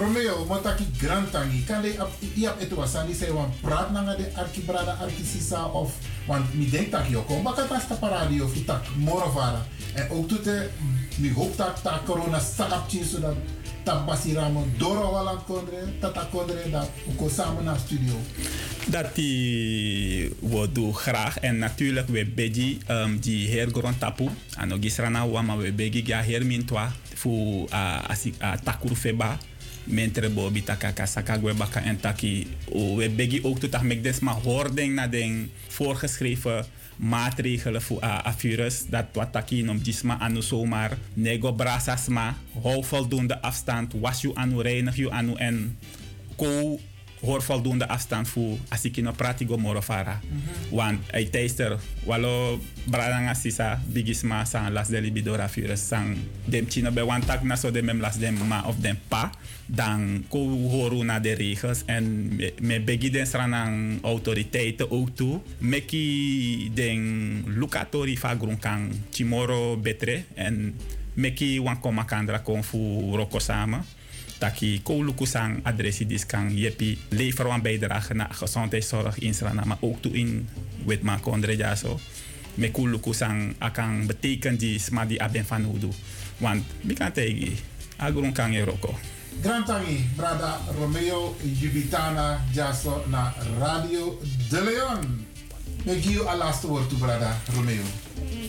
Romeo, 0.01 0.45
motaki 0.45 0.85
grantangi. 0.99 1.65
Kan 1.65 1.83
de 1.83 1.95
ap 1.99 2.11
iap 2.35 2.61
etu 2.63 2.77
wasani 2.77 3.15
say 3.15 3.31
wan 3.31 3.53
praat 3.63 3.91
nanga 3.93 4.17
de 4.17 4.31
arki 4.35 4.61
brada 4.61 4.97
arki 5.03 5.25
sisa 5.25 5.65
of 5.73 5.93
want 6.27 6.55
mi 6.55 6.71
denk 6.71 6.91
tak 6.91 7.11
yo 7.11 7.23
kom 7.23 7.43
baka 7.43 7.67
tas 7.69 7.89
ta 7.89 7.95
paradio 7.95 8.49
fu 8.49 8.65
tak 8.65 8.87
morovara. 8.97 9.67
En 9.95 10.11
ook 10.11 10.29
toete 10.29 10.71
mi 11.19 11.33
hoop 11.33 11.57
tak 11.57 11.83
ta 11.83 12.01
corona 12.07 12.41
chin 12.89 13.05
zodat 13.05 13.37
tak 13.85 14.09
basi 14.09 14.33
ramon 14.33 14.65
doro 14.81 15.13
walan 15.13 15.45
kondre 15.45 16.01
tata 16.01 16.25
kondre 16.33 16.65
dat 16.73 16.89
uko 17.05 17.29
samen 17.29 17.65
naar 17.65 17.79
studio. 17.79 18.17
Dat 18.89 19.15
die 19.15 20.33
we 20.41 20.69
doen 20.73 20.95
graag. 20.95 21.39
En 21.39 21.59
natuurlijk, 21.59 22.09
we 22.09 22.25
begi 22.25 22.79
um, 22.89 23.21
die 23.21 23.49
heer 23.49 23.69
grond 23.69 24.01
tapu. 24.01 24.29
Ook 24.73 24.81
gisrana 24.81 25.29
wama 25.29 25.57
we 25.57 25.73
begi 25.73 26.03
ja 26.07 26.21
heer 26.21 26.47
mintwa. 26.47 26.93
Fu 27.15 27.65
a 27.73 28.09
asi 28.09 28.35
a 28.41 28.57
takuru 28.57 28.97
feba. 28.97 29.37
Mentre 29.85 30.31
bobi 30.33 30.65
takaka 30.65 31.07
sakagwe 31.07 31.55
baka 31.55 31.81
en 31.81 32.01
taki. 32.01 32.47
O, 32.73 32.97
We 32.97 33.11
begi 33.11 33.45
ook 33.45 33.59
tot 33.61 33.83
mek 33.83 34.03
des 34.03 34.21
maar 34.21 34.41
hoording 34.43 34.95
na 34.95 35.07
den 35.07 35.51
voorgeschreven 35.69 36.65
maatregelen 36.97 37.83
voor 37.83 38.05
a, 38.05 38.27
a 38.27 38.35
virus. 38.35 38.87
Dat 38.87 39.05
wat 39.13 39.33
taki 39.33 39.63
nom 39.63 39.81
gisma 39.83 40.19
anu 40.19 40.43
zomaar. 40.43 40.97
Nego 41.15 41.53
brasasma. 41.53 42.37
Hou 42.63 42.85
voldoende 42.85 43.43
afstand. 43.43 43.93
Was 44.01 44.21
je 44.21 44.35
anu 44.35 44.63
reinig 44.63 44.97
je 44.97 45.11
anu 45.11 45.35
en 45.35 45.79
ko 46.37 46.81
hoor 47.25 47.43
voldoende 47.43 47.89
afstand 47.89 48.29
voor 48.29 48.59
als 48.69 48.85
ik 48.85 48.97
in 48.97 49.07
een 49.07 49.15
pratigo 49.15 49.57
morofara. 49.57 50.21
Want 50.71 51.01
hij 51.07 51.25
teister, 51.25 51.79
walo 52.05 52.61
bradanga 52.85 53.35
sisa 53.35 53.83
bigisma 53.87 54.45
san 54.45 54.73
las 54.73 54.89
de 54.89 55.01
libidora 55.01 55.49
virus 55.49 55.87
san 55.89 56.17
dem 56.45 56.69
chino 56.69 56.91
be 56.91 57.05
wan 57.05 57.25
tak 57.25 57.43
na 57.43 57.57
so 57.57 57.71
de 57.71 57.83
mem 57.83 58.01
las 58.01 58.19
dem 58.19 58.47
ma 58.47 58.63
of 58.67 58.77
dem 58.81 58.99
pa 59.09 59.31
dan 59.67 60.25
ko 60.29 60.39
horu 60.69 61.05
na 61.05 61.19
de 61.21 61.33
regels 61.35 61.83
en 61.87 62.05
me, 62.37 62.53
me 62.61 62.81
begi 62.81 63.11
den 63.11 63.27
sranang 63.27 63.99
autoriteiten 64.03 64.91
ook 64.91 65.17
toe 65.17 65.41
meki 65.59 66.71
den 66.75 67.01
lukatori 67.47 68.17
fa 68.17 68.37
grunkan 68.37 68.91
chimoro 69.11 69.77
betre 69.77 70.25
en 70.35 70.75
meki 71.15 71.61
wan 71.61 71.81
koma 71.81 72.05
kandra 72.05 72.39
kon 72.45 72.63
fu 72.63 72.79
roko 73.17 73.39
samen 73.39 73.85
taki 74.45 74.85
ko 74.85 75.01
luku 75.01 75.25
sang 75.25 75.63
adressie 75.65 76.05
dis 76.05 76.27
kan 76.29 76.51
jepi 76.53 76.99
lever 77.17 77.49
wan 77.49 77.63
bijdrage 77.63 78.15
naar 78.15 78.35
gezondheidszorg 78.35 79.19
in 79.19 79.35
Srana, 79.35 79.65
maar 79.65 79.81
ook 79.81 80.03
toe 80.03 80.13
in 80.13 80.49
wetma 80.85 81.17
kondre 81.17 81.57
ja 81.57 81.75
zo. 81.75 81.99
Me 82.55 82.71
ko 82.71 82.87
luku 82.87 83.13
sang 83.13 83.55
akan 83.59 84.07
betekent 84.07 84.61
die 84.61 84.79
sma 84.79 85.07
die 85.07 85.23
aben 85.23 85.45
van 85.45 85.65
hudu. 85.65 85.89
Want 86.39 86.65
mi 86.83 86.95
kan 86.95 87.13
tegi 87.13 87.57
kan 88.33 88.53
eroko. 88.53 88.99
Grantangi, 89.43 90.05
brada 90.17 90.61
Romeo 90.79 91.35
Jubitana 91.43 92.39
Jaso 92.55 93.03
na 93.11 93.33
Radio 93.59 94.19
De 94.51 94.61
Leon. 94.61 95.03
Give 95.85 96.17
you 96.17 96.23
a 96.25 96.33
last 96.37 96.65
word 96.65 96.89
to 96.89 96.97
brada 96.97 97.35
Romeo. 97.57 97.85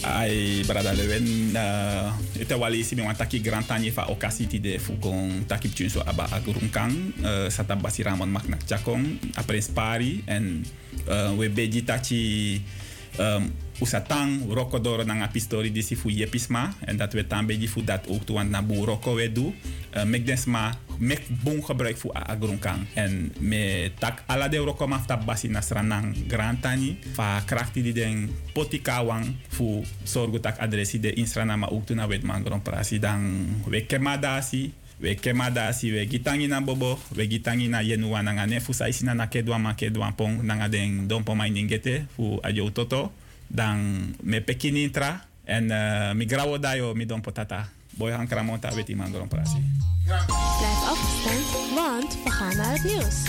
Ai 0.05 0.63
brada 0.63 0.93
lewen 0.95 1.51
uh, 1.51 2.13
ite 2.39 2.55
wali 2.55 2.83
si 2.83 2.95
mi 2.95 3.03
wan 3.03 3.15
taki 3.15 3.39
grand 3.43 3.67
tanye 3.67 3.91
fa 3.91 4.07
okasi 4.07 4.47
ti 4.47 4.59
de 4.59 4.79
fu 4.79 4.95
kon 5.01 5.43
taki 5.47 5.67
pchunso 5.67 5.99
aba 6.05 6.29
uh, 6.31 7.75
basi 7.81 8.03
ramon 8.03 8.29
maknak 8.31 8.63
chakong 8.63 9.19
apres 9.35 9.67
pari 9.67 10.23
en 10.27 10.63
uh, 11.09 11.35
we 11.35 11.49
beji 11.49 11.83
tachi 11.83 12.61
usatang 13.79 14.47
roko 14.47 14.79
doro 14.79 15.03
nanga 15.03 15.27
pistori 15.27 15.71
disi 15.71 15.95
fu 15.95 16.09
yepisma 16.09 16.71
en 16.87 16.97
dat 16.97 17.13
we 17.13 17.27
tan 17.27 17.45
beji 17.45 17.67
fu 17.67 17.83
dat 17.83 18.07
ook 18.07 18.23
toe 18.23 18.35
want 18.35 18.49
na 18.49 18.61
bu 18.61 18.85
roko 18.85 19.15
mek 20.03 20.27
den 20.27 20.35
sma 20.35 20.75
mek 20.99 21.23
bon 21.43 21.63
gebruik 21.63 21.95
fu 21.95 22.11
a 22.11 22.35
agrunkan 22.35 22.83
en 22.95 23.31
me 23.39 23.91
tak 23.99 24.23
ala 24.27 24.47
de 24.51 24.59
roko 24.59 24.87
mafta 24.87 25.15
basi 25.15 25.47
na 25.47 25.61
sranang 25.61 26.11
grand 26.27 26.59
tani. 26.59 26.97
Fa 27.15 27.39
krachti 27.47 27.81
di 27.81 27.93
den 27.95 28.27
poti 28.53 28.81
kawang 28.83 29.23
fu 29.47 29.83
sorgu 30.03 30.39
tak 30.39 30.59
adresi 30.59 30.99
de 30.99 31.15
insrana 31.15 31.55
ma 31.55 31.67
ook 31.71 31.85
toe 31.85 31.95
na 31.95 32.07
wet 32.07 32.23
man 32.23 32.43
grand 32.43 32.63
prasi 32.63 32.99
dan 32.99 33.47
we 33.67 33.85
kemadasi 33.87 34.71
we 34.99 35.15
kemadasi 35.15 35.91
we 35.91 36.07
gitangi 36.07 36.47
na 36.47 36.59
bobo 36.59 36.99
we 37.15 37.27
gitangi 37.27 37.67
na 37.67 37.79
yenuwa 37.79 38.23
nanga 38.23 38.45
ne. 38.45 38.59
Fu 38.59 38.73
saisi 38.73 39.05
na 39.05 39.13
na 39.13 39.27
kedwa 39.27 39.59
ma 39.59 39.73
kedwa 39.75 40.11
pong 40.11 40.43
nanga 40.43 40.67
den 40.67 41.07
dompo 41.07 41.35
mai 41.35 41.49
ningete 41.51 42.05
fu 42.15 42.39
ajo 42.43 42.69
toto. 42.71 43.11
Dan 43.47 44.15
me 44.23 44.41
pekini 44.41 44.83
intra 44.83 45.21
en 45.45 45.69
uh, 45.69 46.11
mi 46.17 46.25
grawo 46.25 46.57
dayo 46.57 46.95
mi 46.95 47.05
dompo 47.05 47.31
tata 47.31 47.69
boy 47.97 48.11
han 48.11 48.27
kramonta 48.27 48.75
weti 48.75 48.95
man 48.95 49.11
grand 49.13 49.29
prasi 49.29 49.63
Blijf 50.05 50.89
afgestemd, 50.89 51.73
want 51.75 52.23
we 52.23 52.31
gaan 52.31 52.57
naar 52.57 52.71
het 52.71 52.83
nieuws. 52.83 53.23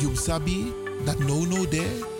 You 0.00 0.16
sabi 0.16 0.72
that 1.04 1.18
no 1.18 1.44
no 1.44 1.64
there, 1.66 2.19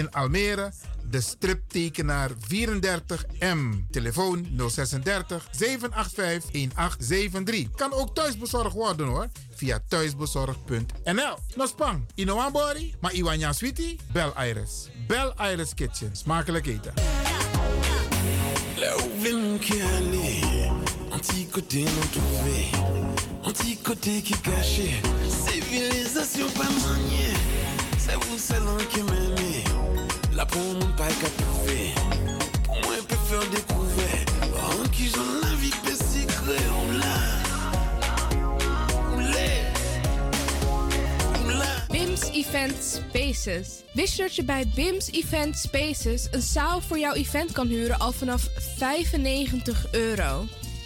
in 0.00 0.10
Almere, 0.10 0.72
de 1.10 1.20
striptekenaar 1.20 2.30
34M. 2.30 3.90
Telefoon 3.90 4.46
036 4.56 5.48
785 5.50 6.50
1873. 6.50 7.70
Kan 7.74 7.92
ook 7.92 8.14
thuisbezorgd 8.14 8.72
worden 8.72 9.06
hoor. 9.06 9.28
Via 9.54 9.80
thuisbezorgd.nl. 9.88 11.36
Nospang, 11.54 12.04
Inoambori, 12.14 12.94
maar 13.00 13.12
Iwanya 13.12 13.52
Sweetie? 13.52 13.98
Bel 14.12 14.32
Iris. 14.48 14.88
Bel 15.06 15.34
Iris 15.52 15.74
Kitchen. 15.74 16.16
Smakelijk 16.16 16.66
eten. 16.66 16.92
Cachait, 24.42 25.02
civilisation 25.28 26.48
c'est 27.98 28.16
vous 28.16 28.38
seul 28.38 28.86
qui 28.88 29.02
BIMS 41.88 42.30
Event 42.30 42.74
Spaces. 42.82 43.82
Wist 43.92 44.16
je 44.16 44.22
dat 44.22 44.34
je 44.34 44.44
bij 44.44 44.68
BIMS 44.74 45.10
Event 45.10 45.56
Spaces 45.56 46.28
een 46.30 46.42
zaal 46.42 46.80
voor 46.80 46.98
jouw 46.98 47.14
event 47.14 47.52
kan 47.52 47.66
huren 47.66 47.98
al 47.98 48.12
vanaf 48.12 48.48
95 48.76 49.86
euro? 49.90 50.46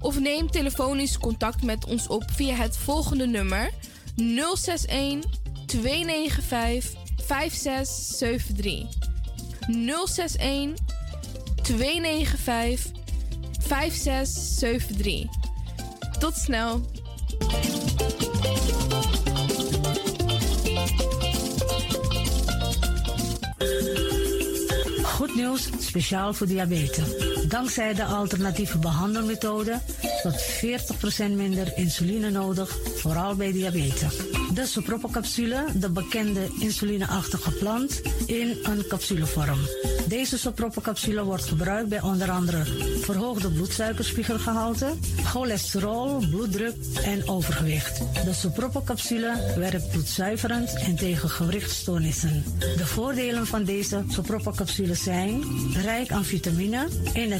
of 0.00 0.20
neem 0.20 0.50
telefonisch 0.50 1.18
contact 1.18 1.62
met 1.62 1.84
ons 1.84 2.06
op 2.06 2.24
via 2.32 2.54
het 2.54 2.76
volgende 2.76 3.26
nummer 3.26 3.70
061 4.16 5.30
295 5.66 7.00
5673. 7.26 8.86
061 9.68 10.74
295 11.62 12.90
5673. 13.60 15.38
Tot 16.18 16.34
snel. 16.36 16.80
Goed 25.02 25.34
nieuws, 25.34 25.68
speciaal 25.78 26.34
voor 26.34 26.46
diabetes. 26.46 27.39
Dankzij 27.50 27.94
de 27.94 28.04
alternatieve 28.04 28.78
behandelmethode 28.78 29.78
tot 30.22 30.34
40% 31.22 31.30
minder 31.34 31.72
insuline 31.76 32.30
nodig, 32.30 32.78
vooral 32.96 33.34
bij 33.34 33.52
diabetes. 33.52 34.16
De 34.54 34.66
sopropocapsule, 34.66 35.64
de 35.74 35.90
bekende 35.90 36.48
insulineachtige 36.58 37.50
plant, 37.50 38.00
in 38.26 38.58
een 38.62 38.84
capsulevorm. 38.88 39.58
Deze 40.08 40.38
sopropocapsule 40.38 41.24
wordt 41.24 41.44
gebruikt 41.44 41.88
bij 41.88 42.00
onder 42.00 42.30
andere 42.30 42.64
verhoogde 43.00 43.50
bloedsuikerspiegelgehalte, 43.50 44.94
cholesterol, 45.24 46.24
bloeddruk 46.30 46.74
en 47.04 47.28
overgewicht. 47.28 47.98
De 48.24 48.32
sopropocapsule 48.32 49.54
werkt 49.56 49.90
bloedzuiverend 49.90 50.74
en 50.74 50.96
tegen 50.96 51.30
gewrichtstoornissen. 51.30 52.44
De 52.76 52.86
voordelen 52.86 53.46
van 53.46 53.64
deze 53.64 54.04
sopropocapsule 54.08 54.94
zijn 54.94 55.42
rijk 55.82 56.10
aan 56.10 56.24
vitamine, 56.24 56.88
energie 57.12 57.39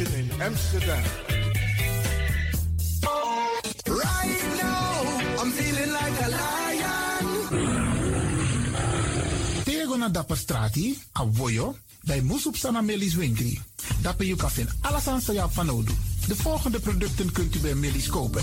In 0.00 0.30
Amsterdam. 0.42 1.02
Right 3.86 4.42
now, 4.58 4.90
I'm 5.38 5.50
feeling 5.54 5.90
like 5.92 6.16
a 6.18 6.28
lion. 6.34 7.22
Tego 9.64 9.96
na 9.96 10.08
dapper 10.08 10.36
strati, 10.36 10.98
a 11.12 11.24
voyo, 11.26 11.76
bij 12.02 12.20
Moesop 12.22 12.56
Sana 12.56 12.80
Melis 12.80 13.14
Winkri. 13.14 13.60
Dapper 14.02 14.26
you 14.26 14.36
kafin 14.36 14.68
alasan 14.80 15.20
sa 15.20 15.32
ya 15.32 15.48
fanodu. 15.48 15.92
De 16.26 16.36
volgende 16.36 16.80
producten 16.80 17.32
kunt 17.32 17.54
u 17.54 17.58
bij 17.58 17.74
Melis 17.74 18.08
kopen. 18.08 18.42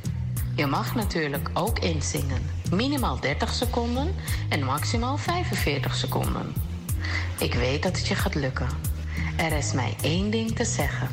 Je 0.61 0.67
mag 0.67 0.95
natuurlijk 0.95 1.49
ook 1.53 1.79
inzingen. 1.79 2.41
Minimaal 2.71 3.19
30 3.19 3.53
seconden 3.53 4.15
en 4.49 4.63
maximaal 4.63 5.17
45 5.17 5.95
seconden. 5.95 6.53
Ik 7.39 7.53
weet 7.53 7.83
dat 7.83 7.97
het 7.97 8.07
je 8.07 8.15
gaat 8.15 8.35
lukken. 8.35 8.67
Er 9.37 9.51
is 9.51 9.73
mij 9.73 9.95
één 10.01 10.29
ding 10.29 10.55
te 10.55 10.65
zeggen. 10.65 11.07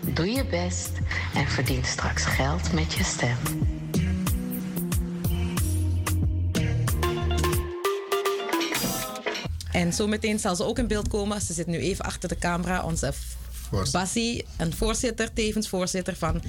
Doe 0.00 0.30
je 0.30 0.46
best 0.46 0.90
en 1.34 1.48
verdien 1.48 1.84
straks 1.84 2.24
geld 2.24 2.72
met 2.72 2.92
je 2.92 3.04
stem. 3.04 3.36
En 9.72 9.92
zometeen 9.92 10.38
zal 10.38 10.56
ze 10.56 10.64
ook 10.64 10.78
in 10.78 10.86
beeld 10.86 11.08
komen. 11.08 11.40
Ze 11.40 11.52
zit 11.52 11.66
nu 11.66 11.78
even 11.78 12.04
achter 12.04 12.28
de 12.28 12.38
camera. 12.38 12.82
Onze 12.82 13.12
Bassie, 13.92 14.44
een 14.56 14.74
voorzitter, 14.74 15.32
tevens 15.32 15.68
voorzitter 15.68 16.16
van 16.16 16.42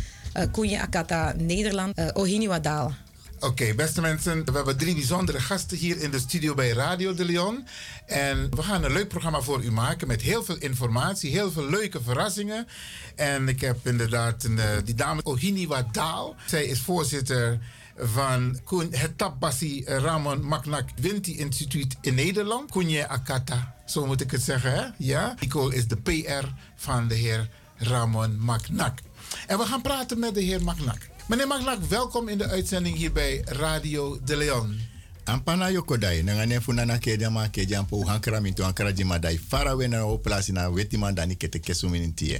Koenje 0.51 0.81
Akata 0.81 1.33
Nederland, 1.37 1.99
uh, 1.99 2.07
Ohini 2.13 2.47
Wadaal. 2.47 2.93
Oké, 3.39 3.73
beste 3.73 4.01
mensen, 4.01 4.45
we 4.45 4.51
hebben 4.51 4.77
drie 4.77 4.93
bijzondere 4.93 5.39
gasten 5.39 5.77
hier 5.77 6.01
in 6.01 6.11
de 6.11 6.19
studio 6.19 6.53
bij 6.53 6.69
Radio 6.69 7.13
de 7.13 7.25
Leon. 7.25 7.67
En 8.05 8.55
we 8.55 8.63
gaan 8.63 8.83
een 8.83 8.91
leuk 8.91 9.07
programma 9.07 9.41
voor 9.41 9.63
u 9.63 9.71
maken 9.71 10.07
met 10.07 10.21
heel 10.21 10.43
veel 10.43 10.57
informatie, 10.57 11.31
heel 11.31 11.51
veel 11.51 11.69
leuke 11.69 12.01
verrassingen. 12.01 12.67
En 13.15 13.47
ik 13.47 13.61
heb 13.61 13.77
inderdaad 13.87 14.43
een, 14.43 14.57
uh, 14.57 14.63
die 14.85 14.95
dame 14.95 15.23
Ohini 15.23 15.67
Wadaal. 15.67 16.35
Zij 16.45 16.65
is 16.65 16.79
voorzitter 16.79 17.59
van 17.97 18.59
het 18.91 19.17
Tabbasi 19.17 19.83
Ramon 19.85 20.45
Maknak 20.45 20.89
Winti 20.99 21.37
Instituut 21.37 21.95
in 22.01 22.15
Nederland. 22.15 22.71
Koenje 22.71 23.07
Akata, 23.07 23.75
zo 23.85 24.05
moet 24.05 24.21
ik 24.21 24.31
het 24.31 24.41
zeggen, 24.41 24.71
hè? 24.71 24.85
Ja? 24.97 25.35
Nicole 25.39 25.75
is 25.75 25.87
de 25.87 25.97
PR 25.97 26.47
van 26.75 27.07
de 27.07 27.15
heer 27.15 27.49
Ramon 27.77 28.39
Maknak. 28.39 28.99
En 29.47 29.57
we 29.57 29.65
gaan 29.65 29.81
praten 29.81 30.19
met 30.19 30.33
de 30.33 30.41
heer 30.41 30.63
Maknak. 30.63 30.97
Meneer 31.27 31.47
Maknak, 31.47 31.83
welkom 31.83 32.27
in 32.27 32.37
de 32.37 32.47
uitzending 32.47 32.95
hier 32.95 33.11
bij 33.11 33.41
Radio 33.45 34.19
de 34.23 34.37
Leon. 34.37 34.79
Ampana 35.23 35.69
yokodai, 35.71 36.23
nanga 36.23 36.45
ne 36.45 36.61
funana 36.61 36.97
kedia 36.97 37.29
ma 37.29 37.47
kedia 37.47 37.83
po 37.83 38.05
hankra 38.05 38.39
minto 38.39 38.63
hankra 38.63 38.91
jima 38.91 39.19
dai 39.19 39.39
fara 39.47 39.75
we 39.75 39.87
na 39.87 40.01
o 40.01 40.17
plasi 40.17 40.51
na 40.51 40.71
weti 40.71 40.97
man 40.97 41.13
dani 41.13 41.35
kete 41.35 41.59
kesu 41.59 41.89
minintie. 41.89 42.39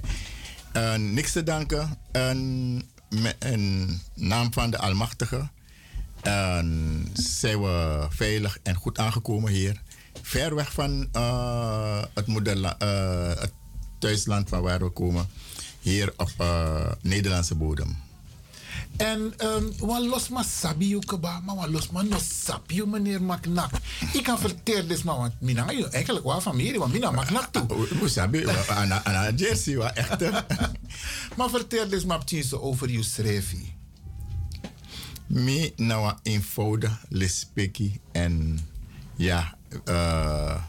Uh, 0.78 0.96
niks 0.96 1.32
te 1.32 1.44
danken. 1.44 1.98
Een, 2.12 2.84
een 3.40 4.00
naam 4.14 4.54
van 4.54 4.72
de 4.72 4.78
Almachtige. 4.78 5.50
Zijn 7.14 7.62
we 7.62 8.08
veilig 8.10 8.60
en 8.64 8.76
goed 8.76 8.98
aangekomen 8.98 9.52
hier. 9.52 9.82
Ver 10.22 10.56
weg 10.56 10.74
van 10.74 11.10
uh, 11.16 12.04
het, 12.14 12.28
moederla, 12.28 12.76
uh, 12.82 13.40
het 13.40 13.52
thuisland 14.00 14.50
van 14.50 14.62
waar 14.62 14.80
we 14.80 14.90
komen. 14.90 15.28
Hier 15.88 16.14
op 16.18 16.32
uh, 16.42 16.92
Nederlandse 17.02 17.56
bodem. 17.56 17.96
En 18.98 19.34
um, 19.44 19.72
wat 19.80 20.06
los 20.06 20.30
maar 20.30 20.44
sabi 20.44 20.94
u 20.94 21.00
keba, 21.00 21.40
maar 21.40 21.56
wat 21.56 21.70
los 21.70 21.90
maar 21.90 22.06
no 22.06 22.18
sabi 22.20 22.80
u 22.80 22.88
meneer 22.88 23.24
Maknak. 23.24 23.72
Ik 24.14 24.24
kan 24.24 24.40
vertellen 24.40 24.88
dus 24.88 25.04
maar, 25.04 25.18
want 25.18 25.34
mina 25.40 25.72
je 25.72 25.88
eigenlijk 25.88 26.26
wel 26.26 26.42
familie, 26.42 26.80
want 26.80 26.94
mina 26.94 27.12
Maknak 27.12 27.52
toe. 27.52 27.88
Hoe 28.00 28.10
sabi, 28.10 28.44
aan 28.68 29.36
Jersey, 29.40 29.78
wat 29.78 29.94
echt. 29.94 30.20
Maar 31.38 31.50
vertel 31.50 31.90
dus 31.90 32.06
maar 32.06 32.24
over 32.52 32.88
uw 32.88 33.04
schrijfie. 33.04 33.76
Mi 35.28 35.74
nou 35.76 36.14
eenvoudig 36.24 37.06
lespeki 37.10 38.00
en 38.12 38.60
ja, 39.16 39.58
uh, 39.86 40.64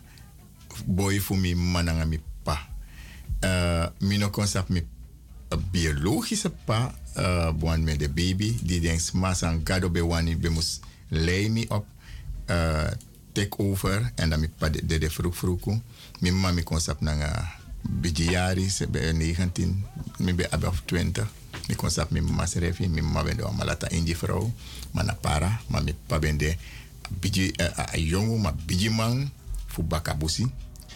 boy 0.86 1.20
voor 1.20 1.38
mi 1.38 1.54
mananga 1.54 2.04
mi 2.04 2.22
pa. 2.42 2.68
Uh, 3.44 3.86
mi 3.98 4.16
no 4.16 4.30
concept 4.30 4.68
mi 4.68 4.86
biologische 5.56 6.50
pa, 6.64 6.94
uh, 7.16 7.76
met 7.76 7.98
de 7.98 8.08
baby, 8.08 8.58
die 8.62 8.80
denkt 8.80 9.12
mas 9.12 9.42
aan 9.42 9.60
gado 9.64 9.90
be 9.90 10.04
wani 10.04 10.36
mus 10.36 10.80
lei 11.08 11.48
mi 11.50 11.64
op, 11.68 11.86
uh, 12.46 12.90
take 13.32 13.58
over 13.58 14.12
en 14.14 14.30
dan 14.30 14.40
mi 14.40 14.48
pa 14.48 14.68
de 14.68 14.86
de, 14.86 14.98
de 14.98 15.10
vroeg 15.10 15.36
vroeg. 15.36 15.64
Mi 16.20 16.30
mama 16.30 16.52
mi 16.52 16.62
concept 16.62 17.00
nanga 17.00 17.54
bijari, 17.82 18.68
se 18.70 18.86
be 18.86 18.98
19, 18.98 19.84
mi 20.18 20.34
above 20.50 20.80
20. 20.84 21.26
Mi 21.68 21.74
concept 21.74 22.10
mi 22.10 22.20
mama 22.20 22.46
serefi, 22.46 22.88
mi 22.88 23.00
mama 23.00 23.22
bende 23.22 23.44
malata 23.56 23.88
indi 23.88 24.16
vrouw, 24.16 24.52
maar 24.90 25.04
na 25.04 25.14
para, 25.14 25.60
maar 25.68 25.84
mi 25.84 25.94
pa 26.06 26.18
biji 27.20 27.52
uh, 27.56 28.40
ma 28.42 28.52
man 28.90 29.30
fu 29.66 29.82
bakabusi, 29.82 30.46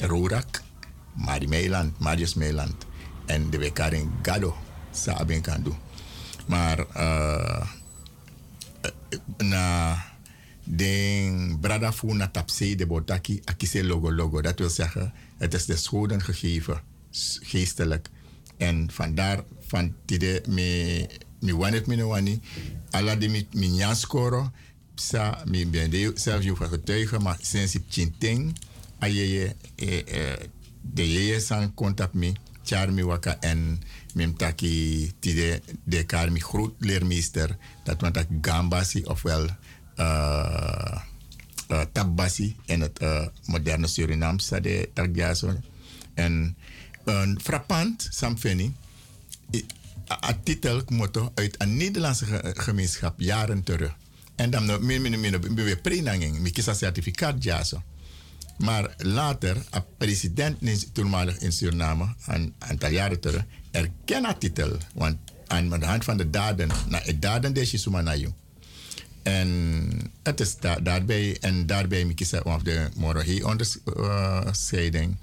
rorak, 0.00 0.62
Mari 1.14 1.46
Meiland, 1.46 1.98
Marius 1.98 2.34
Meiland 2.34 2.86
en 3.26 3.50
de 3.50 3.58
wekaring 3.58 4.10
gado 4.22 4.56
sa 4.90 5.12
abin 5.12 5.40
kan 5.40 5.62
doen. 5.62 5.76
Maar 6.46 6.78
uh, 6.96 7.66
na 9.38 9.96
den 10.64 11.58
brada 11.60 11.92
fu 11.92 12.14
na 12.14 12.30
tapse 12.30 12.74
de 12.74 12.86
botaki 12.86 13.40
akise 13.44 13.84
logo 13.84 14.12
logo. 14.12 14.40
Dat 14.40 14.58
wil 14.58 14.70
zeggen, 14.70 15.12
het 15.36 15.54
is 15.54 15.64
de 15.64 15.76
scholen 15.76 16.22
gegeven, 16.22 16.80
geestelijk. 17.40 18.08
En 18.56 18.90
vandaar 18.90 19.42
van 19.66 19.94
tide 20.04 20.42
me 20.48 21.08
mi 21.40 21.54
wanet 21.54 21.86
mi 21.86 22.02
wani 22.02 22.40
ala 22.90 23.16
de 23.16 23.28
mi 23.28 23.68
nyan 23.68 23.96
sa 24.94 25.42
mi 25.46 25.66
ben 25.66 26.12
zelf 26.14 26.42
je 26.42 26.56
getuigen 26.56 27.22
maar 27.22 27.38
sinds 27.40 27.74
ik 27.74 27.82
chinting 27.88 28.58
ayeye 28.98 29.56
de 30.80 31.12
yeye 31.12 31.40
san 31.40 31.74
contact 31.74 32.14
me 32.14 32.32
charmi 32.64 33.02
waka 33.02 33.36
en 33.40 33.82
mim 34.14 34.36
taki 34.36 35.12
tide 35.20 35.62
de 35.84 36.04
kar 36.04 36.32
mi 36.32 36.40
groot 36.40 36.74
leermeester 36.78 37.56
dat 37.84 38.00
want 38.00 38.14
dat 38.14 38.26
gambasi 38.40 39.04
ofwel 39.04 39.48
uh, 39.96 40.98
uh, 41.68 41.80
tabbasi 41.92 42.56
in 42.66 42.80
het 42.80 43.02
uh, 43.02 43.26
moderne 43.46 43.86
Surinaams 43.86 44.46
sa 44.46 44.60
de 44.60 44.88
takjaso 44.92 45.56
en 46.14 46.56
een 47.04 47.38
frappant 47.42 48.08
samfeni 48.10 48.72
a 50.12 50.32
titel 50.44 50.82
motto 50.88 51.32
uit 51.34 51.54
een 51.58 51.76
Nederlandse 51.76 52.52
gemeenschap 52.56 53.20
jaren 53.20 53.62
terug 53.62 53.94
en 54.36 54.50
dan 54.50 54.86
min 54.86 55.02
min 55.02 55.20
min 55.20 55.80
prenanging 55.82 56.38
mi 56.38 56.52
certificaat 56.52 57.42
jaso 57.44 57.82
maar 58.58 58.94
later, 58.96 59.56
een 59.70 59.84
president 59.98 60.60
toenmalig 60.92 61.38
in 61.38 61.52
Suriname, 61.52 62.14
een 62.26 62.54
aantal 62.58 62.90
jaren 62.90 63.20
terug, 63.20 63.44
erken 63.70 64.22
dat 64.22 64.40
titel. 64.40 64.76
Want 64.94 65.16
aan 65.46 65.68
de 65.68 65.86
hand 65.86 66.04
van 66.04 66.16
de 66.16 66.30
daden, 66.30 66.68
na 66.88 67.00
het 67.02 67.22
daden 67.22 67.52
deze 67.52 67.78
Sumanayu. 67.78 68.32
En 69.22 70.10
het 70.22 70.40
is 70.40 70.56
da 70.56 70.74
daarbij, 70.80 71.36
en 71.40 71.66
daarbij 71.66 72.00
ik 72.00 72.40
of 72.44 72.62
de 72.62 72.88
Morohi 72.96 73.42
onderscheiding, 73.42 75.16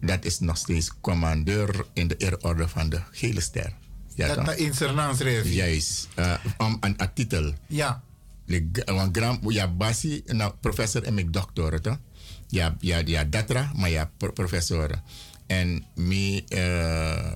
dat 0.00 0.24
is 0.24 0.38
nog 0.40 0.56
steeds 0.56 0.90
commandeur 1.00 1.86
in 1.92 2.08
de 2.08 2.16
ereorde 2.16 2.68
van 2.68 2.88
de 2.88 3.00
gele 3.10 3.40
ster. 3.40 3.72
Ja, 4.14 4.34
dat 4.34 4.56
is 4.56 4.76
Surinaams 4.76 5.18
Juist, 5.44 6.08
uh, 6.18 6.34
om 6.58 6.76
een 6.80 6.96
titel. 7.14 7.52
Ja. 7.66 8.02
Want 8.84 9.16
gram, 9.16 9.50
ja, 9.50 9.68
basi, 9.68 10.22
nou, 10.26 10.52
professor 10.60 11.02
en 11.02 11.18
ik 11.18 11.32
doctor, 11.32 11.80
toch? 11.80 11.98
Ja, 12.50 12.76
ja, 12.80 13.02
ja 13.04 13.24
datra, 13.24 13.72
maar 13.74 13.90
ja, 13.90 14.10
professor. 14.16 14.90
En 15.46 15.84
mi, 15.94 16.44
uh, 16.48 17.32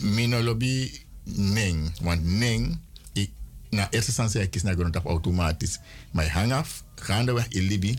mi 0.00 0.28
lobby 0.28 0.90
ning, 1.24 1.92
want 2.00 2.24
ning, 2.24 2.78
ik, 3.12 3.30
na 3.70 3.90
eerste 3.90 4.06
instantie 4.06 4.40
ik 4.40 4.50
kies 4.50 4.62
naar 4.62 4.74
grond 4.74 4.96
automatisch. 4.96 5.78
Maar 6.10 6.24
je 6.24 6.30
hang 6.30 6.52
af, 6.52 6.84
gaandeweg 6.94 7.48
in 7.48 7.62
Libi, 7.62 7.98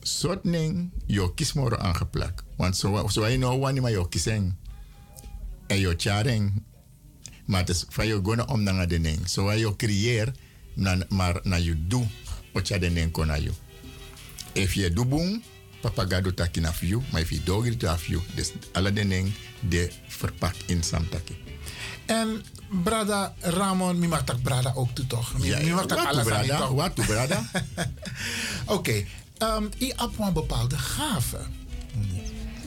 soort 0.00 0.44
ning, 0.44 0.90
je 1.06 1.34
kies 1.34 1.52
moro 1.52 1.76
aangeplakt. 1.76 2.42
Want 2.56 2.76
zo, 2.76 3.08
zo 3.08 3.26
je 3.26 3.38
nou 3.38 3.60
wanneer 3.60 3.82
maar 3.82 3.90
je 3.90 4.08
kieseng. 4.08 4.54
En 5.66 5.78
je 5.78 5.94
charing, 5.96 6.62
maar 7.44 7.60
het 7.60 7.68
is 7.68 7.84
van 7.88 8.06
je 8.06 8.14
gewoon 8.14 8.48
om 8.48 8.62
naar 8.62 8.88
de 8.88 8.98
ning. 8.98 9.28
Zo 9.28 9.52
je 9.52 9.76
creëer, 9.76 10.32
maar 11.08 11.40
naar 11.42 11.60
je 11.60 11.86
doe 11.86 12.06
ocha 12.52 12.78
den 12.78 12.94
den 12.94 13.10
kona 13.10 13.38
you. 13.38 13.52
If 14.52 14.74
je 14.74 14.92
doet 14.92 15.08
boom, 15.08 15.42
papa 15.80 16.04
gado 16.08 16.34
taki 16.34 16.60
na 16.60 16.72
you, 16.80 17.02
maar 17.10 17.20
if 17.20 17.30
je 17.30 17.40
dogri 17.44 17.76
to 17.76 17.96
you, 18.06 18.20
dus 18.34 18.52
alle 18.72 18.92
den 18.92 19.34
de 19.68 19.90
verpakt 20.08 20.62
in 20.66 20.82
samtaki. 20.82 21.36
En 22.06 22.42
brada 22.82 23.34
Ramon, 23.40 23.98
mi 23.98 24.08
mag 24.08 24.24
tak 24.24 24.42
brada 24.42 24.72
ook 24.74 24.94
toe 24.94 25.06
toch? 25.06 25.38
Mi, 25.38 25.46
Ja, 25.46 25.58
mi 25.58 25.70
mag 25.72 25.86
tak 25.86 26.04
alles 26.04 26.24
brada? 26.24 26.58
toch? 26.58 26.70
Wat 26.70 26.94
toe, 26.94 27.04
brada? 27.04 27.42
Oké, 28.76 29.04
ehm, 29.38 29.64
je 29.78 29.94
hebt 29.96 30.18
een 30.18 30.32
bepaalde 30.32 30.78
gave. 30.78 31.38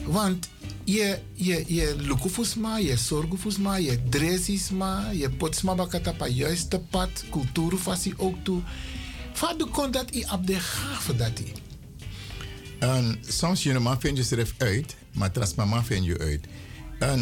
Want 0.05 0.49
je, 0.83 1.19
je, 1.33 1.63
je 1.67 1.95
lukufusma, 1.97 2.77
je 2.77 2.97
zorgufusma, 2.97 3.75
je 3.75 4.09
dresisma, 4.09 5.09
je 5.11 5.29
potsma 5.29 5.75
bakata 5.75 6.11
pa 6.13 6.27
juiste 6.27 6.79
pad, 6.79 7.09
cultuurfassie 7.29 8.13
ook 8.17 8.35
toe. 8.43 8.61
Vader 9.33 9.67
kon 9.67 9.91
dat 9.91 10.15
je 10.15 10.31
op 10.31 10.47
de 10.47 10.59
gave 10.59 11.15
dat 11.15 11.31
hij. 11.33 11.53
En 12.79 13.19
soms 13.27 13.63
je 13.63 13.79
man 13.79 13.99
vind 13.99 14.17
je 14.17 14.23
schrift 14.23 14.53
uit, 14.57 14.95
maar 15.13 15.31
tras 15.31 15.55
mama 15.55 15.83
vind 15.83 16.05
je 16.05 16.17
uit. 16.17 16.45
En 16.99 17.19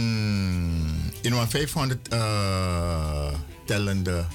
in 1.22 1.34
een 1.34 1.50
500 1.50 2.08
eh, 2.08 3.34
tellende 3.66 4.26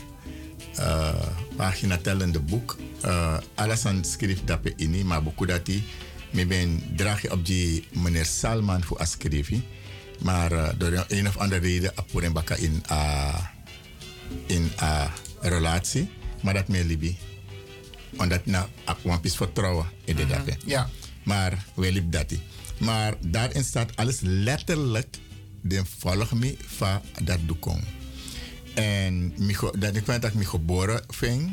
eh, 0.79 1.27
pagina 1.57 1.97
tellende 1.97 2.41
boek, 2.41 2.77
uh, 3.05 3.37
alles 3.55 3.87
aan 3.87 4.05
schrift 4.05 4.47
dat 4.47 4.59
je 4.63 4.73
in, 4.77 5.07
maar 5.07 5.23
boek 5.23 5.47
dat 5.47 5.67
me 6.31 6.47
ben 6.47 6.83
draag 6.97 7.31
op 7.31 7.47
die 7.47 7.87
meneer 7.93 8.25
Salman 8.25 8.83
voor 8.85 9.01
schrijven, 9.03 9.65
maar 10.23 10.53
uh, 10.53 10.69
door 10.79 11.05
een 11.09 11.29
of 11.29 11.37
andere 11.37 11.61
reden 11.61 11.93
apur 11.95 12.25
en 12.25 12.33
baka 12.33 12.55
in 12.55 12.83
uh, 12.91 13.39
in 14.47 14.71
a 14.83 15.13
relatie, 15.41 16.11
maar 16.43 16.55
dat 16.55 16.69
me 16.69 16.85
libi, 16.85 17.19
omdat 18.17 18.47
na 18.47 18.69
een 19.05 19.21
piece 19.21 19.37
vertrouwen 19.37 19.87
in 20.05 20.17
de 20.17 20.27
dape. 20.27 20.57
Ja. 20.65 20.89
Maar 21.29 21.65
wel 21.75 21.91
liep 21.91 22.13
dat. 22.13 22.33
Maar 22.79 23.15
daarin 23.21 23.65
staat 23.65 23.97
alles 23.97 24.19
letterlijk. 24.21 25.17
De 25.61 25.83
volg 25.99 26.33
me 26.33 26.57
van 26.67 27.01
dat 27.23 27.39
doekong. 27.47 27.83
En 28.75 29.33
dat 29.79 29.97
ik 29.97 30.07
dat 30.07 30.25
ik 30.25 30.47
geboren 30.47 31.03
vind. 31.09 31.51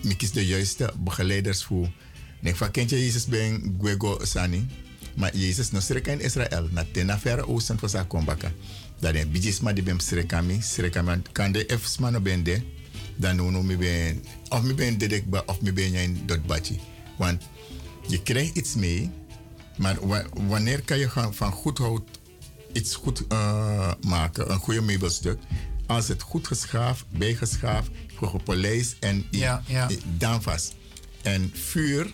Ik 0.00 0.18
kies 0.18 0.32
de 0.32 0.46
juiste 0.46 0.92
begeleiders 0.98 1.64
voor. 1.64 1.90
Ik 2.40 2.56
van 2.56 2.70
kent 2.70 2.90
je 2.90 2.98
Jezus 2.98 3.26
ben 3.26 3.76
Gwego 3.78 4.18
Sani. 4.24 4.66
Maar 5.14 5.36
Jezus 5.36 5.70
no 5.70 5.80
sreka 5.80 6.12
in 6.12 6.20
Israël. 6.20 6.68
Na 6.70 6.86
tena 6.92 7.18
verre 7.18 7.48
oosten 7.48 7.78
van 7.78 7.88
sa 7.88 8.02
kombaka. 8.02 8.52
Dat 9.00 9.14
een 9.14 9.30
bijis 9.30 9.60
ma 9.60 9.72
die 9.72 9.82
ben 9.82 10.00
sreka 10.00 10.40
mi. 10.40 10.60
Kan 11.32 11.52
de 11.52 11.78
F's 11.80 11.98
ma 11.98 12.10
no 12.10 12.20
ben 12.20 12.42
de. 12.42 12.62
Dan 13.16 13.36
no 13.36 13.50
no 13.50 13.62
mi 13.62 13.76
ben. 13.76 14.24
Of 14.48 14.62
mi 14.62 14.74
ben 14.74 14.98
dedek 14.98 15.30
ba. 15.30 15.42
Of 15.46 15.60
mi 15.60 15.72
ben 15.72 15.94
in 15.94 16.22
dot 16.26 16.46
bachi. 16.46 16.80
Want 17.18 17.42
je 18.12 18.22
krijgt 18.22 18.56
iets 18.56 18.74
mee. 18.74 19.10
Maar 19.76 20.06
wa- 20.06 20.26
wanneer 20.32 20.82
kan 20.82 20.98
je 20.98 21.08
gaan 21.08 21.34
van 21.34 21.52
goed 21.52 21.78
hout 21.78 22.08
iets 22.72 22.94
goed 22.94 23.26
eh, 23.26 23.92
maken, 24.06 24.50
een 24.50 24.58
goede 24.58 24.80
meubelstuk, 24.80 25.38
als 25.86 26.08
het 26.08 26.22
goed 26.22 26.46
geschaafd, 26.46 27.04
bijgeschaafd, 27.10 27.90
gepolijst 28.16 28.96
en 29.00 29.24
Ja, 29.30 29.62
ja. 29.66 29.88
dan 30.18 30.42
vast. 30.42 30.74
En 31.22 31.50
vuur, 31.54 32.12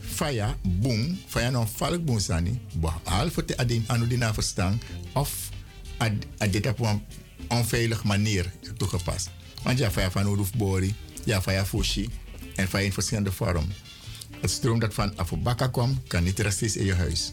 fire, 0.00 0.54
boom, 0.62 1.18
fire 1.26 1.50
non 1.50 1.68
valk 1.68 2.04
boom 2.04 2.18
sani, 2.18 2.60
behalve 2.72 3.44
te 3.44 3.56
anu 3.86 4.06
die 4.06 4.18
na 4.18 4.34
verstaan, 4.34 4.80
of 5.14 5.48
ad, 5.96 6.12
ad 6.38 6.52
dit 6.52 6.66
op 6.66 6.80
een 6.80 7.02
onveilige 7.48 8.06
manier 8.06 8.52
toegepast. 8.76 9.30
Want 9.62 9.78
ja, 9.78 9.90
fire 9.90 10.10
van 10.10 10.26
Uruf 10.32 10.52
Bori, 10.52 10.94
ja, 11.24 11.42
fire 11.42 11.64
Fushi 11.66 12.08
en 12.54 12.68
fire 12.68 12.84
in 12.84 12.92
verschillende 12.92 13.32
vormen. 13.32 13.72
Het 14.40 14.50
stroom 14.50 14.78
dat 14.78 14.94
van 14.94 15.12
Afobaka 15.16 15.66
kwam, 15.66 16.02
kan 16.06 16.24
niet 16.24 16.38
rechtstreeks 16.38 16.76
in 16.76 16.84
je 16.84 16.94
huis. 16.94 17.32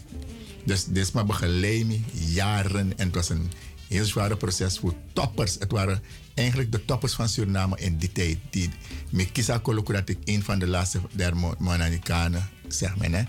Dus 0.63 0.85
dit 0.85 1.13
maar 1.13 1.25
begeleid 1.25 1.85
jaren 2.11 2.97
en 2.97 3.05
het 3.05 3.15
was 3.15 3.29
een 3.29 3.51
heel 3.87 4.05
zware 4.05 4.37
proces 4.37 4.79
voor 4.79 4.93
toppers. 5.13 5.55
Het 5.59 5.71
waren 5.71 6.01
eigenlijk 6.33 6.71
de 6.71 6.85
toppers 6.85 7.13
van 7.13 7.29
Suriname 7.29 7.77
in 7.79 7.97
die 7.97 8.11
tijd. 8.11 8.37
Die, 8.49 8.69
met 9.11 9.31
Kisa 9.31 9.57
Koloko 9.57 9.93
dat 9.93 10.09
ik 10.09 10.17
een 10.23 10.43
van 10.43 10.59
de 10.59 10.67
laatste 10.67 10.99
der 11.11 11.35
Mo- 11.37 11.55
Monanikanen, 11.57 12.49
zeg 12.67 12.93
hè, 12.99 13.23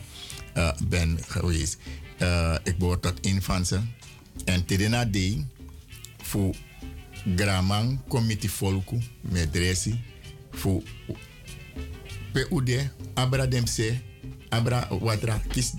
eh, 0.54 0.72
ben 0.88 1.18
geweest. 1.26 1.76
Eh, 2.18 2.54
ik 2.62 2.78
behoor 2.78 3.00
tot 3.00 3.26
een 3.26 3.42
van 3.42 3.66
ze. 3.66 3.80
En 4.44 4.64
Tidena 4.64 5.04
die 5.04 5.46
voor 6.22 6.54
Gramang 7.36 8.00
Committee 8.08 8.50
Volku 8.50 8.98
met 9.20 9.52
Dresi, 9.52 10.00
voor 10.50 10.82
PUD, 12.32 12.90
Abra 13.16 13.46
Demse, 13.48 14.00
Abra 14.48 14.86
Watra, 15.00 15.40
Kis 15.52 15.72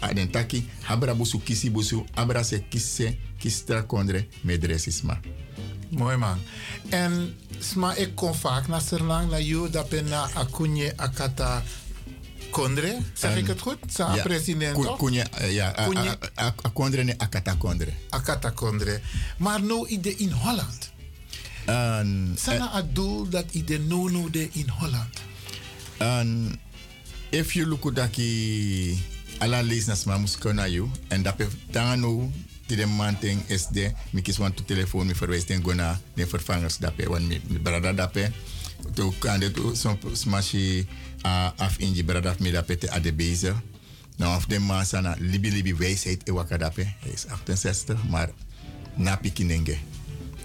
Adentaki, 0.00 0.64
Abra 0.88 1.14
Busu 1.14 1.38
Kisi 1.38 1.70
Busu, 1.70 2.04
Abra 2.14 2.42
se 2.42 2.62
Kisse, 2.68 3.16
Kistra 3.38 3.82
Kondre, 3.82 4.26
Medresisma. 4.42 5.20
Mooi 5.90 6.16
man. 6.16 6.38
En 6.90 7.34
sma 7.58 7.94
ik 7.94 8.14
kom 8.14 8.34
vaak 8.34 8.68
naar 8.68 8.80
Serlang, 8.80 9.30
naar 9.30 9.42
jou, 9.42 9.70
dat 9.70 9.88
ben 9.88 10.04
na 10.04 10.28
Akunye 10.34 10.92
Akata 10.96 11.62
Kondre. 12.50 12.98
Zeg 13.12 13.36
ik 13.36 13.46
het 13.46 13.60
goed? 13.60 13.78
Sa 13.86 14.14
Ja, 14.14 14.22
president 14.22 14.76
eh, 15.30 15.54
ja, 15.54 15.74
a- 15.78 15.86
Kunye- 15.88 16.08
a- 16.08 16.44
a- 16.44 16.54
a- 16.64 16.68
Kondre 16.72 17.02
ne 17.04 17.14
Akata 17.18 17.54
Kondre. 17.54 17.92
Akata 18.10 18.50
Kondre. 18.50 19.00
Maar 19.38 19.62
nou 19.62 19.88
ide 19.88 20.16
in 20.16 20.30
Holland. 20.30 20.92
Sana 22.36 22.70
het 22.72 22.94
doel 22.94 23.28
dat 23.28 23.44
ide 23.52 23.78
no 23.78 24.08
no 24.08 24.30
de 24.30 24.48
in 24.52 24.68
Holland. 24.68 25.18
En 25.98 26.58
if 27.30 27.52
you 27.54 27.66
look 27.66 27.86
at 27.86 27.94
daki 27.94 28.98
ala 29.38 29.62
listeners 29.62 30.04
ma 30.04 30.18
mus 30.18 30.38
kona 30.38 30.66
you? 30.66 30.90
And 31.10 31.24
dat 31.24 31.40
tangano 31.70 32.30
ti 32.66 32.76
de 32.76 32.86
manting 32.86 33.42
is 33.46 33.66
de 33.68 33.92
mi 34.10 34.22
kis 34.22 34.38
want 34.38 34.56
to 34.56 34.64
telefoon 34.64 35.06
mi 35.06 35.14
verwijs 35.14 35.46
den 35.46 35.62
gona 35.62 36.00
de 36.14 36.26
vervangers 36.26 36.78
dape 36.78 37.08
wan 37.08 37.26
mi 37.26 37.40
mi 37.48 37.58
brada 37.58 37.92
dape 37.92 38.32
to 38.94 39.12
kande 39.18 39.50
to 39.50 39.74
so 39.74 39.98
smashi 40.12 40.86
a 41.24 41.52
af 41.56 41.78
inji 41.78 42.04
brada 42.04 42.34
mi 42.40 42.50
dape 42.50 42.78
te 42.78 42.90
ade 42.90 43.12
beze 43.12 43.52
nou 44.16 44.36
of 44.36 44.46
de 44.46 44.58
man 44.58 44.84
sana 44.86 45.16
libi 45.18 45.50
libi 45.50 45.74
wijsheid 45.74 46.28
e 46.28 46.32
waka 46.32 46.56
dape 46.56 46.84
hij 47.00 47.12
is 47.12 47.26
68 47.26 48.08
maar 48.08 48.30
na 48.96 49.16
pikinenge 49.16 49.76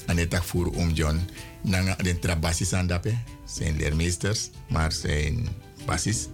en 0.09 0.17
het 0.17 0.29
tak 0.29 0.43
voor 0.43 0.67
om 0.67 0.89
John. 0.91 1.19
Nanga 1.61 1.95
den 1.95 2.19
trabasis 2.19 2.73
aan 2.73 2.87
dape 2.87 3.13
zijn 3.55 3.77
leermeesters 3.77 4.49
maar 4.69 4.91
zijn 4.91 5.47
basis. 5.85 6.27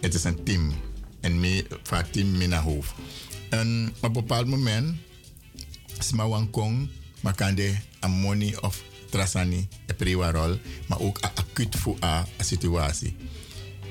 Het 0.00 0.14
is 0.14 0.24
een 0.24 0.44
team. 0.44 0.72
En 1.20 1.40
me 1.40 1.66
vaak 1.82 2.06
team 2.06 2.36
me 2.36 2.46
naar 2.46 2.62
hoofd 2.62 2.92
en 3.52 3.92
op 3.96 4.02
een 4.02 4.12
bepaald 4.12 4.46
moment 4.46 4.96
sma 5.98 6.28
wan 6.28 6.50
kong 6.50 6.88
maar 7.20 7.34
kan 7.34 7.54
de 7.54 7.76
amoni 8.00 8.56
of 8.56 8.82
trasani 9.10 9.68
e 9.86 9.92
priwa 9.94 10.30
rol 10.30 10.58
maar 10.88 11.00
ook 11.00 11.20
acuut 11.20 11.76
voor 11.76 11.96
a, 12.04 12.26
situatie. 12.38 13.16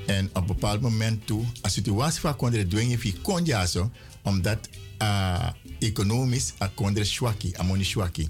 En 0.06 0.28
op 0.28 0.36
een 0.36 0.46
bepaald 0.46 0.80
moment 0.80 1.26
toe, 1.26 1.44
a 1.66 1.68
situatie 1.68 2.20
van 2.20 2.36
kondre 2.36 2.66
dwingen 2.66 2.98
fi 2.98 3.14
konja 3.22 3.66
zo, 3.66 3.90
omdat 4.22 4.68
uh, 5.02 5.48
economisch 5.78 6.52
a 6.60 6.70
kondre 6.74 7.04
swaki, 7.04 7.54
a 7.58 7.62
moni 7.62 7.84
swaki. 7.84 8.28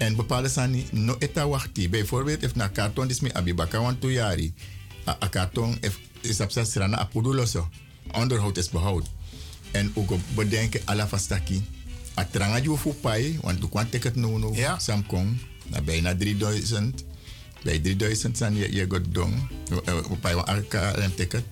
En 0.00 0.16
bepaalde 0.16 0.48
sani 0.48 0.86
no 0.92 1.16
eta 1.18 1.44
wachti. 1.48 1.88
Bijvoorbeeld, 1.88 2.42
if 2.42 2.54
na 2.54 2.68
karton 2.68 3.08
is 3.08 3.20
me 3.20 3.32
abibaka 3.32 3.80
wan 3.80 3.98
tu 3.98 4.12
jari, 4.12 4.54
a, 5.06 5.16
a 5.20 5.28
karton 5.28 5.76
if, 5.80 5.98
is 6.20 6.40
op 6.40 6.50
zes 6.50 6.68
strana 6.68 7.00
a 7.00 7.04
puduloso. 7.04 7.68
Onderhoud 8.12 8.56
is 8.56 8.68
behoud. 8.68 9.04
En 9.70 9.92
ook 9.94 10.10
bedenken 10.34 10.80
alla 10.84 11.08
vastaki. 11.08 11.64
A 12.18 12.24
tranga 12.24 12.58
ju 12.58 12.76
fu 12.76 12.92
pai, 12.92 13.38
want 13.42 13.60
tu 13.60 13.68
kwan 13.68 13.88
ticket 13.88 14.16
no 14.16 14.38
no, 14.38 14.54
ja. 14.54 14.78
samkong, 14.78 15.36
na 15.68 15.80
bijna 15.80 16.16
3000. 16.16 17.04
Bij 17.62 17.78
3000 17.78 18.36
zijn 18.36 18.54
je, 18.56 18.72
je 18.72 18.86
gaat 18.88 19.14
doen. 19.14 19.48
Bij 20.20 20.32
een 20.32 20.44
AKLM 20.44 21.14
ticket. 21.14 21.44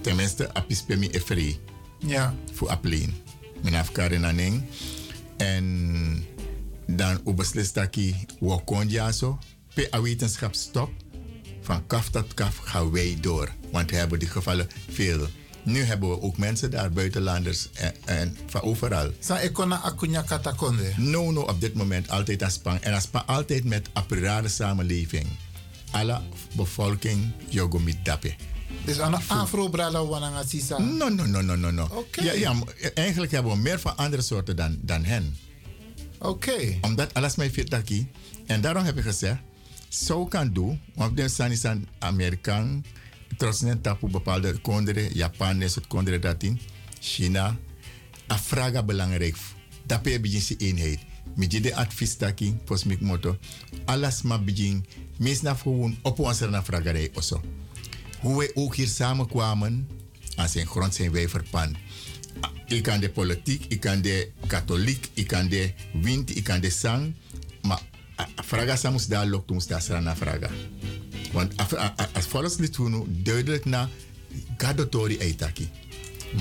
Tenminste, 0.00 0.54
apispe 0.54 0.96
mi 0.96 1.08
e 1.12 1.20
free. 1.20 1.60
Ja. 1.98 2.34
Voor 2.52 2.68
apleen. 2.68 3.14
Mijn 3.62 3.74
afkaren 3.74 4.24
aan 4.24 4.38
eng. 4.38 4.68
En 5.36 6.26
dan 6.86 7.20
u 7.26 7.32
beslist 7.32 7.74
dat 7.74 7.94
je 7.94 8.14
wakon 8.40 8.88
ja 8.88 9.12
zo. 9.12 9.38
Pe 9.74 9.88
a 9.94 10.00
wetenschap 10.00 10.54
stop. 10.54 10.90
Van 11.60 11.86
kaf 11.86 12.10
tot 12.10 12.34
kaf 12.34 12.56
gaan 12.56 12.90
wij 12.90 13.18
door. 13.20 13.52
Want 13.72 13.90
we 13.90 13.96
hebben 13.96 14.18
die 14.18 14.28
gevallen 14.28 14.68
veel. 14.90 15.26
Nu 15.62 15.82
hebben 15.82 16.10
we 16.10 16.20
ook 16.20 16.36
mensen 16.38 16.70
daar, 16.70 16.92
buitenlanders 16.92 17.68
en, 17.72 17.94
en 18.04 18.36
van 18.46 18.62
overal. 18.62 19.10
Sa 19.18 19.38
ik 19.38 19.52
kon 19.52 19.72
Akunya 19.72 20.22
Kata 20.22 20.52
Kondre. 20.52 20.92
No, 20.96 21.30
no, 21.30 21.40
op 21.40 21.60
dit 21.60 21.74
moment 21.74 22.10
altijd 22.10 22.42
aan 22.42 22.50
Spang. 22.50 22.80
En 22.80 22.94
aan 22.94 23.00
Spang 23.00 23.26
altijd 23.26 23.64
met 23.64 23.88
apparate 23.92 24.48
samenleving. 24.48 25.26
Alle 25.90 26.20
bevolking, 26.52 27.32
jogo 27.48 27.78
mit 27.78 28.04
dape. 28.04 28.34
Dus 28.84 29.00
aan 29.00 29.14
Afro-brada 29.26 30.06
wananga 30.06 30.42
sisa. 30.44 30.78
No, 30.78 31.08
no, 31.08 31.26
no, 31.26 31.40
no, 31.40 31.56
no, 31.56 31.70
no. 31.70 31.88
Oké. 31.90 32.22
Ja, 32.22 32.32
ja, 32.32 32.54
eigenlijk 32.94 33.32
hebben 33.32 33.52
we 33.52 33.58
meer 33.58 33.80
van 33.80 33.96
andere 33.96 34.22
soorten 34.22 34.56
dan, 34.56 34.78
dan 34.80 35.04
hen. 35.04 35.36
Oké. 36.18 36.78
Omdat 36.80 37.14
alles 37.14 37.36
mij 37.36 37.50
fit 37.50 37.70
daki. 37.70 38.08
En 38.46 38.60
daarom 38.60 38.84
heb 38.84 38.96
ik 38.96 39.02
gezegd, 39.02 39.40
zo 39.88 40.26
kan 40.26 40.52
doen, 40.52 40.80
want 40.94 41.16
de 41.16 41.28
zijn 41.28 41.50
is 41.50 41.62
een 41.62 41.88
Amerikaan, 41.98 42.84
trots 43.36 43.60
net 43.60 43.82
tapu 43.82 44.08
bepaalde 44.08 44.58
kondere, 44.58 45.14
Japan 45.14 45.62
is 45.62 45.74
het 45.74 45.86
kondere 45.86 46.18
dat 46.18 46.42
in, 46.42 46.60
China. 47.00 47.56
A 48.32 48.38
vraga 48.38 48.82
belangrijk. 48.82 49.36
Dat 49.86 50.02
begin 50.02 50.40
si 50.40 50.56
eenheid. 50.58 50.98
Met 51.34 51.52
je 51.52 51.60
de 51.60 51.74
advies 51.74 52.16
taki, 52.16 52.56
pos 52.64 52.84
mik 52.84 53.00
moto. 53.00 53.36
Alles 53.84 54.22
ma 54.22 54.38
begin, 54.38 54.86
na 55.42 55.54
gewoon 55.54 55.96
op 56.02 56.18
na 56.50 56.64
vragerij 56.64 57.10
oso. 57.14 57.40
Hoe 58.20 58.38
wij 58.38 58.50
ook 58.54 58.74
hier 58.74 58.88
samen 58.88 59.26
kwamen, 59.28 59.88
aan 60.34 60.48
zijn 60.48 60.66
grond 60.66 60.94
zijn 60.94 61.12
wij 61.12 61.28
verpand. 61.28 61.76
Ik 62.68 62.82
kan 62.82 63.00
de 63.00 63.10
politiek, 63.10 63.64
ik 63.68 63.80
kan 63.80 64.00
de 64.00 64.30
katholiek, 64.46 65.08
ik 65.14 65.26
kan 65.26 65.48
de 65.48 65.72
wind, 65.92 66.36
ik 66.36 66.44
kan 66.44 66.60
de 66.60 66.70
zang. 66.70 67.14
Maar 67.62 67.82
vraga 68.36 68.76
samus 68.76 69.06
daar 69.06 69.26
loopt 69.26 69.50
ons 69.50 69.66
daar 69.66 69.82
strana. 69.82 70.14
Want 71.32 71.54
als 72.12 72.26
volgens 72.26 72.56
dit 72.56 72.76
hunu 72.76 73.04
duidelijk 73.08 73.64
na 73.64 73.88
gadotori 74.56 75.18
eitaki. 75.18 75.68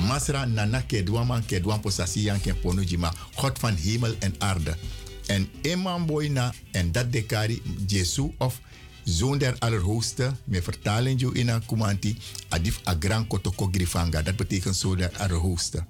Masra 0.07 0.45
nana 0.45 0.81
kedwan 0.81 1.27
man 1.27 1.45
kedwan 1.45 1.79
posasi 1.79 2.21
yan 2.21 2.41
ken 2.41 2.59
ponu 2.59 2.83
jima. 2.83 3.13
God 3.35 3.59
van 3.59 3.75
hemel 3.75 4.15
en 4.19 4.35
aarde. 4.37 4.75
En 5.25 5.49
eman 5.61 6.05
boy 6.05 6.27
na 6.27 6.53
en 6.71 6.91
dat 6.91 7.11
dekari 7.11 7.61
Jesu 7.87 8.33
of 8.37 8.59
Zoon 9.03 9.37
der 9.37 9.55
Allerhoogste, 9.59 10.31
met 10.43 10.63
vertaling 10.63 11.19
jo 11.19 11.29
in 11.29 11.47
een 11.47 11.65
kumanti, 11.65 12.17
adif 12.49 12.79
a 12.87 12.95
gran 12.99 13.27
kotoko 13.27 13.69
grifanga. 13.71 14.21
Dat 14.21 14.35
betekent 14.35 14.75
Zoon 14.75 14.97
der 14.97 15.11
Allerhoogste. 15.17 15.85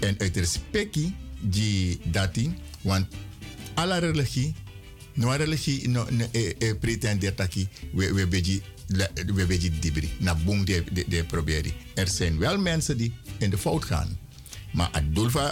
En 0.00 0.14
uit 0.18 0.36
respectie 0.36 1.14
die 1.40 2.00
dati, 2.04 2.54
want 2.80 3.06
alle 3.74 3.98
religie, 3.98 4.54
no 5.14 5.30
religie 5.30 5.88
no, 5.88 6.06
no, 6.10 6.24
e, 6.32 6.54
e, 6.58 6.74
pretendeert 6.74 7.36
taki 7.36 7.68
we, 7.92 8.12
we 8.12 8.26
beji 8.26 8.62
we 9.34 9.46
beji 9.46 9.70
dibri, 9.80 10.10
na 10.18 10.34
boom 10.34 10.64
de, 10.64 10.84
de, 10.92 11.04
de 11.08 11.24
proberi. 11.24 11.74
Er 11.94 12.08
zijn 12.08 12.38
wel 12.38 12.58
mensen 12.58 12.96
die 12.96 13.12
in 13.38 13.50
de 13.50 13.58
fout 13.58 13.84
gaan. 13.84 14.18
Maar 14.72 14.88
het 14.92 15.14
doel 15.14 15.30
van 15.30 15.50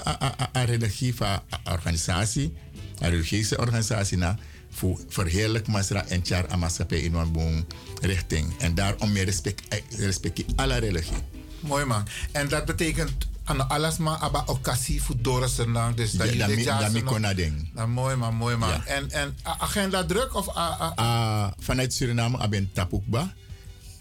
een 0.52 0.64
religie, 0.64 1.14
van 1.14 1.28
een 1.28 1.72
organisatie, 1.72 2.52
een 2.98 3.10
religieuze 3.10 3.58
organisatie, 3.58 4.16
na, 4.16 4.38
voor 4.70 5.00
verheerlijk 5.08 5.66
masra 5.66 6.06
en 6.06 6.20
char 6.24 6.52
a 6.52 6.56
maatschappij 6.56 6.98
in 6.98 7.14
een 7.14 7.32
boom 7.32 7.66
richting. 8.00 8.52
En 8.58 8.74
daarom 8.74 9.12
meer 9.12 9.24
respect, 9.24 9.68
eh, 9.68 9.78
respect 9.98 10.42
alle 10.56 10.78
religie. 10.78 11.16
Mooi 11.60 11.84
man. 11.84 12.06
En 12.32 12.48
dat 12.48 12.64
betekent 12.64 13.12
aan 13.44 13.68
alles 13.68 13.96
maar 13.96 14.16
aba 14.18 14.42
occasie 14.46 15.02
voor 15.02 15.14
Doris 15.18 15.54
Sernang. 15.54 15.94
Dus 15.96 16.12
dat 16.12 16.32
je 16.32 16.46
dit 16.46 16.64
jaar 16.64 16.92
dat 16.92 17.04
kon 17.04 17.22
ding. 17.34 17.70
Nou, 17.74 17.88
mooi 17.88 18.16
man, 18.16 18.34
mooi. 18.34 18.56
Ja. 18.58 18.84
En, 18.86 19.10
en 19.10 19.36
a- 19.46 19.58
agenda 19.58 20.04
druk 20.04 20.34
of... 20.34 20.56
a- 20.56 20.76
a- 20.80 20.92
Ah, 20.94 21.52
vanuit 21.58 21.92
Suriname 21.92 22.48
ben 22.48 22.70
tapukba. 22.72 23.32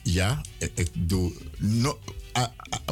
Ja, 0.04 0.42
ik, 0.58 0.72
ik 0.76 0.90
doe 0.94 1.32
no 1.58 2.00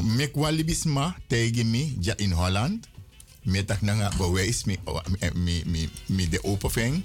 mek 0.01 0.35
walibisma 0.35 1.15
tegen 1.27 1.69
me 1.69 1.95
ja 1.99 2.13
in 2.17 2.31
Holland. 2.31 2.87
Met 3.41 3.67
dat 3.67 3.81
nanga 3.81 4.11
bewijs 4.17 4.63
me 4.63 4.77
me 5.33 5.61
me 5.65 5.89
me 6.05 6.29
de 6.29 6.43
open 6.43 6.71
ving. 6.71 7.03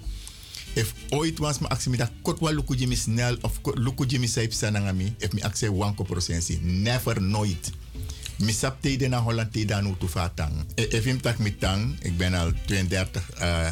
If 0.72 0.94
ooit 1.10 1.38
was 1.38 1.58
me 1.58 1.68
actie 1.68 1.90
met 1.90 1.98
dat 1.98 2.10
kot 2.22 2.38
wa 2.38 2.50
luku 2.50 2.74
jimi 2.74 2.96
snel 2.96 3.36
of 3.40 3.60
luku 3.74 4.06
jimi 4.06 4.26
saip 4.26 4.52
sananga 4.52 4.92
mi, 4.92 5.14
if 5.18 5.32
me 5.32 5.42
actie 5.42 5.72
wanko 5.72 6.04
procentie. 6.04 6.60
Never 6.60 7.22
nooit. 7.22 7.70
Mi 8.38 8.52
sap 8.52 8.82
tijden 8.82 9.10
naar 9.10 9.20
Holland 9.20 9.52
tijden 9.52 9.76
aan 9.76 9.96
toe 9.98 10.08
vatang. 10.08 10.52
Ik 10.74 11.02
vind 11.02 11.22
dat 11.22 11.38
met 11.38 11.60
tang. 11.60 11.96
Ik 12.00 12.16
ben 12.16 12.34
al 12.34 12.52
32, 12.66 13.30
eh, 13.30 13.68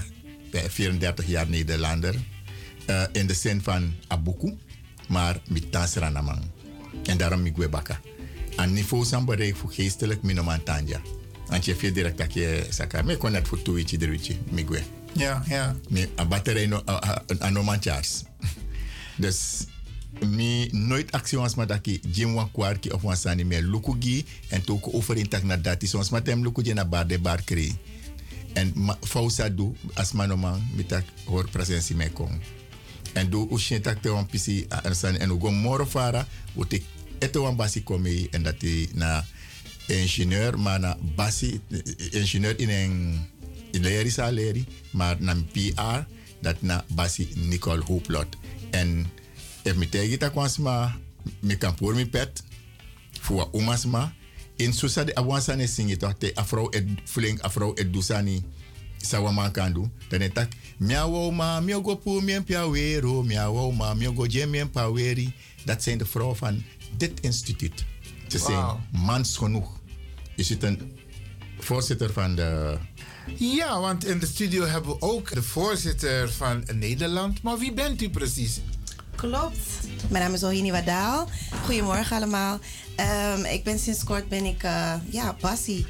34 0.68 1.26
jaar 1.26 1.48
Nederlander. 1.48 2.14
Eh, 2.86 3.02
in 3.12 3.26
de 3.26 3.34
zin 3.34 3.62
van 3.62 3.94
abuku, 4.08 4.56
maar 5.08 5.40
met 5.48 5.72
tansranamang. 5.72 6.40
En 7.04 7.16
daarom 7.18 7.46
ik 7.46 7.56
we 7.56 7.68
baka. 7.68 8.00
Aan 8.56 8.72
niveau 8.72 9.04
zijn 9.04 9.24
bereik 9.24 9.56
voor 9.56 9.72
geestelijk 9.72 10.22
minoman 10.22 10.62
tanja. 10.62 11.00
Want 11.46 11.64
je 11.64 11.76
veel 11.76 11.92
direct 11.92 12.18
dat 12.18 12.32
je 12.34 12.66
saka. 12.70 13.02
Me 13.02 13.16
kon 13.16 13.32
net 13.32 13.48
voor 13.48 13.62
twee 13.62 13.78
ietsje 13.78 13.96
eruitje. 14.00 14.34
Migwe. 14.50 14.82
Ja, 15.12 15.42
ja. 15.48 15.76
A 16.18 16.24
batterij 16.24 16.66
no 16.66 16.82
a- 16.88 17.04
a- 17.04 17.22
a 17.42 17.50
no 17.50 17.62
man 17.62 17.82
charge. 17.82 18.10
Dus 19.16 19.64
mi 20.20 20.68
nooit 20.72 21.12
actie 21.12 21.38
maar 21.56 21.66
dat 21.66 21.86
ik 21.86 22.00
jim 22.12 22.34
wan 22.34 22.50
kwarki 22.50 22.90
of 22.90 23.02
wan 23.02 23.16
sani 23.16 23.44
me 23.44 23.62
lukugi 23.62 24.24
en 24.48 24.62
toko 24.64 24.90
over 24.92 25.16
in 25.16 25.28
tak 25.28 25.42
na 25.42 25.56
dati 25.56 25.86
soms 25.86 26.10
maar 26.10 26.22
tem 26.22 26.42
lukugi 26.42 26.74
bar 26.88 27.06
de 27.06 27.18
bar 27.18 27.42
kri. 27.42 27.76
En 28.52 28.72
ma- 28.74 28.98
fausa 29.00 29.48
do 29.48 29.74
as 29.94 30.12
manoman 30.12 30.62
mi 30.74 30.86
tak 30.86 31.04
hoor 31.24 31.50
presentie 31.50 31.96
me 31.96 32.10
kon. 32.12 32.40
En 33.12 33.30
do 33.30 33.46
ushin 33.50 33.82
tak 33.82 34.02
te 34.02 34.08
wan 34.08 34.26
pisi 34.26 34.66
a- 34.70 34.82
en 34.84 34.94
san 34.94 35.16
en 35.16 35.30
ugo 35.30 35.50
moro 35.50 35.86
fara 35.86 36.26
utik 36.56 36.82
ete 37.18 37.38
wan 37.38 37.56
basi 37.56 37.82
komi 37.82 38.28
en 38.30 38.42
dat 38.42 38.62
i 38.62 38.88
na 38.94 39.24
ingenieur 39.86 40.58
maar 40.58 40.80
na 40.80 40.96
basi 41.14 41.60
ingenieur 42.10 42.58
in 42.58 42.68
een 42.70 43.26
leri 43.82 44.10
sa 44.10 44.30
maar 44.90 45.16
na 45.20 45.34
PR 45.52 46.06
dat 46.40 46.62
na 46.62 46.84
basi 46.94 47.28
Nicole 47.34 47.82
Hooplot 47.82 48.36
en 48.70 49.06
if 49.64 49.76
mi 49.76 49.86
tegi 49.86 50.18
ta 50.18 50.30
kwansma 50.30 50.96
mi 51.42 51.56
kan 51.56 51.74
pour 51.74 51.94
mi 51.94 52.04
pet 52.04 52.42
voor 53.20 53.48
umasma 53.52 54.12
in 54.56 54.72
susa 54.72 55.04
de 55.04 55.14
awansa 55.14 55.54
ne 55.56 55.66
singi 55.66 55.96
te 55.96 56.32
afro 56.34 56.68
et 56.70 56.84
flink 57.04 57.40
afro 57.40 57.74
et 57.74 57.92
dusani 57.92 58.42
sawa 59.04 59.50
dan 60.08 60.20
het 60.20 60.34
tak 60.34 60.48
miawo 60.78 61.30
ma 61.30 61.60
miogo 61.60 61.96
pu 61.96 62.20
mien 62.20 62.44
pia 62.44 62.70
wero 62.70 63.22
miawo 63.22 63.72
ma 63.72 63.94
miogo 63.94 64.26
je 64.26 64.46
mien 64.46 64.70
pa 64.70 64.92
weri. 64.92 65.34
Dat 65.64 65.82
zijn 65.82 65.98
de 65.98 66.06
vrouwen 66.06 66.36
van 66.36 66.62
dit 66.96 67.20
instituut 67.20 67.84
ze 68.28 68.38
zijn 68.38 68.88
mans 68.92 69.36
genoeg. 69.36 69.80
Je 70.36 70.42
zit 70.42 70.62
een 70.62 70.92
voorzitter 71.58 72.12
van 72.12 72.34
de 72.34 72.78
Ja, 73.38 73.80
want 73.80 74.04
in 74.04 74.18
de 74.18 74.26
studio 74.26 74.64
hebben 74.64 74.90
we 74.90 75.00
ook 75.00 75.34
de 75.34 75.42
voorzitter 75.42 76.32
van 76.32 76.64
Nederland. 76.74 77.42
Maar 77.42 77.58
wie 77.58 77.72
bent 77.72 78.02
u 78.02 78.10
precies? 78.10 78.60
Klopt. 79.16 79.58
Mijn 80.08 80.24
naam 80.24 80.34
is 80.34 80.44
Ohini 80.44 80.70
Wadaal. 80.70 81.28
Goedemorgen 81.64 82.16
allemaal. 82.16 82.58
Ehm, 82.96 83.44
ik 83.44 83.64
ben 83.64 83.78
sinds 83.78 84.04
kort 84.04 84.28
ben 84.28 84.44
ik 84.44 84.62
eh, 84.62 84.92
ja, 85.10 85.36
Bassie. 85.40 85.86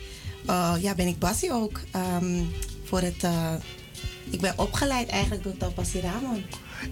Eh, 0.47 0.75
ja, 0.81 0.95
ben 0.95 1.07
ik 1.07 1.19
Bassie 1.19 1.53
ook. 1.53 1.81
Ehm, 1.91 2.43
voor 2.85 3.01
het, 3.01 3.23
eh, 3.25 3.53
ik 4.31 4.41
ben 4.41 4.59
opgeleid 4.59 5.09
eigenlijk 5.09 5.43
door 5.43 5.57
Tapassi 5.57 6.01
Ramon. 6.01 6.45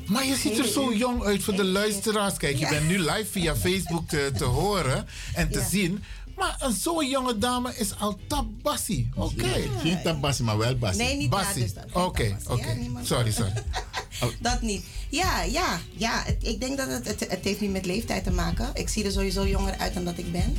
Maar 0.07 0.27
je 0.27 0.37
ziet 0.37 0.59
er 0.59 0.65
zo 0.65 0.93
jong 0.95 1.25
uit 1.25 1.43
voor 1.43 1.57
de 1.57 1.65
luisteraars. 1.65 2.37
Kijk, 2.37 2.57
je 2.57 2.69
bent 2.69 2.89
nu 2.89 2.99
live 2.99 3.27
via 3.31 3.57
Facebook 3.57 4.09
te, 4.09 4.31
te 4.37 4.45
horen 4.45 5.07
en 5.35 5.51
te 5.51 5.59
Ja. 5.59 5.69
zien. 5.69 6.05
Maar 6.37 6.57
een 6.59 6.73
zo'n 6.73 7.09
jonge 7.09 7.39
dame 7.39 7.75
is 7.77 7.99
al 7.99 8.19
tabassi. 8.27 9.11
Oké. 9.17 9.49
geen 9.83 10.03
tabassi 10.03 10.43
maar 10.43 10.59
wel 10.59 10.77
bassi 10.77 11.03
Nee, 11.03 11.17
niet 11.17 11.31
Bassi. 11.31 11.73
Oké, 11.93 12.37
oké. 12.49 12.77
Sorry, 13.03 13.31
sorry. 13.31 13.53
Dat 14.41 14.63
niet. 14.63 14.85
Ja, 15.09 15.43
ja, 15.43 15.81
ja. 15.97 16.25
Ik 16.41 16.61
denk 16.61 16.77
dat 16.77 16.89
het, 16.89 17.07
het, 17.09 17.21
het 17.31 17.45
heeft 17.45 17.61
niet 17.61 17.71
met 17.73 17.87
leeftijd 17.87 18.25
te 18.25 18.31
maken. 18.31 18.71
Ik 18.75 18.89
zie 18.89 19.05
er 19.05 19.13
sowieso 19.13 19.47
jonger 19.47 19.79
uit 19.79 19.95
dan 19.95 20.05
dat 20.05 20.19
ik 20.19 20.33
ben. 20.33 20.57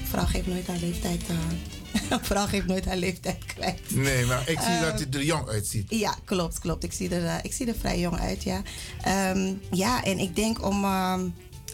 Een 0.00 0.06
vrouw 0.08 0.24
geeft 0.26 0.46
nooit 0.46 0.66
haar 0.66 0.78
leeftijd. 0.78 1.22
eh, 1.28 2.00
een 2.10 2.24
vrouw 2.30 2.46
geeft 2.46 2.66
nooit 2.66 2.84
haar 2.84 2.96
leeftijd 2.96 3.44
kwijt. 3.44 3.94
Nee, 3.94 4.24
maar 4.26 4.48
ik 4.48 4.58
zie 4.60 4.80
dat 4.80 5.00
u 5.00 5.06
er 5.18 5.24
jong 5.24 5.48
uitziet. 5.48 5.90
Ja, 5.90 6.16
klopt, 6.24 6.58
klopt. 6.58 6.84
Ik 6.84 6.92
zie 6.92 7.08
er, 7.14 7.26
eh, 7.26 7.34
ik 7.42 7.52
zie 7.52 7.66
er 7.66 7.74
vrij 7.78 7.98
jong 8.00 8.18
uit, 8.18 8.42
ja. 8.42 8.62
Ehm, 9.02 9.52
ja, 9.70 10.04
en 10.04 10.18
ik 10.18 10.36
denk 10.36 10.64
om, 10.64 10.84
ehm, 10.84 11.28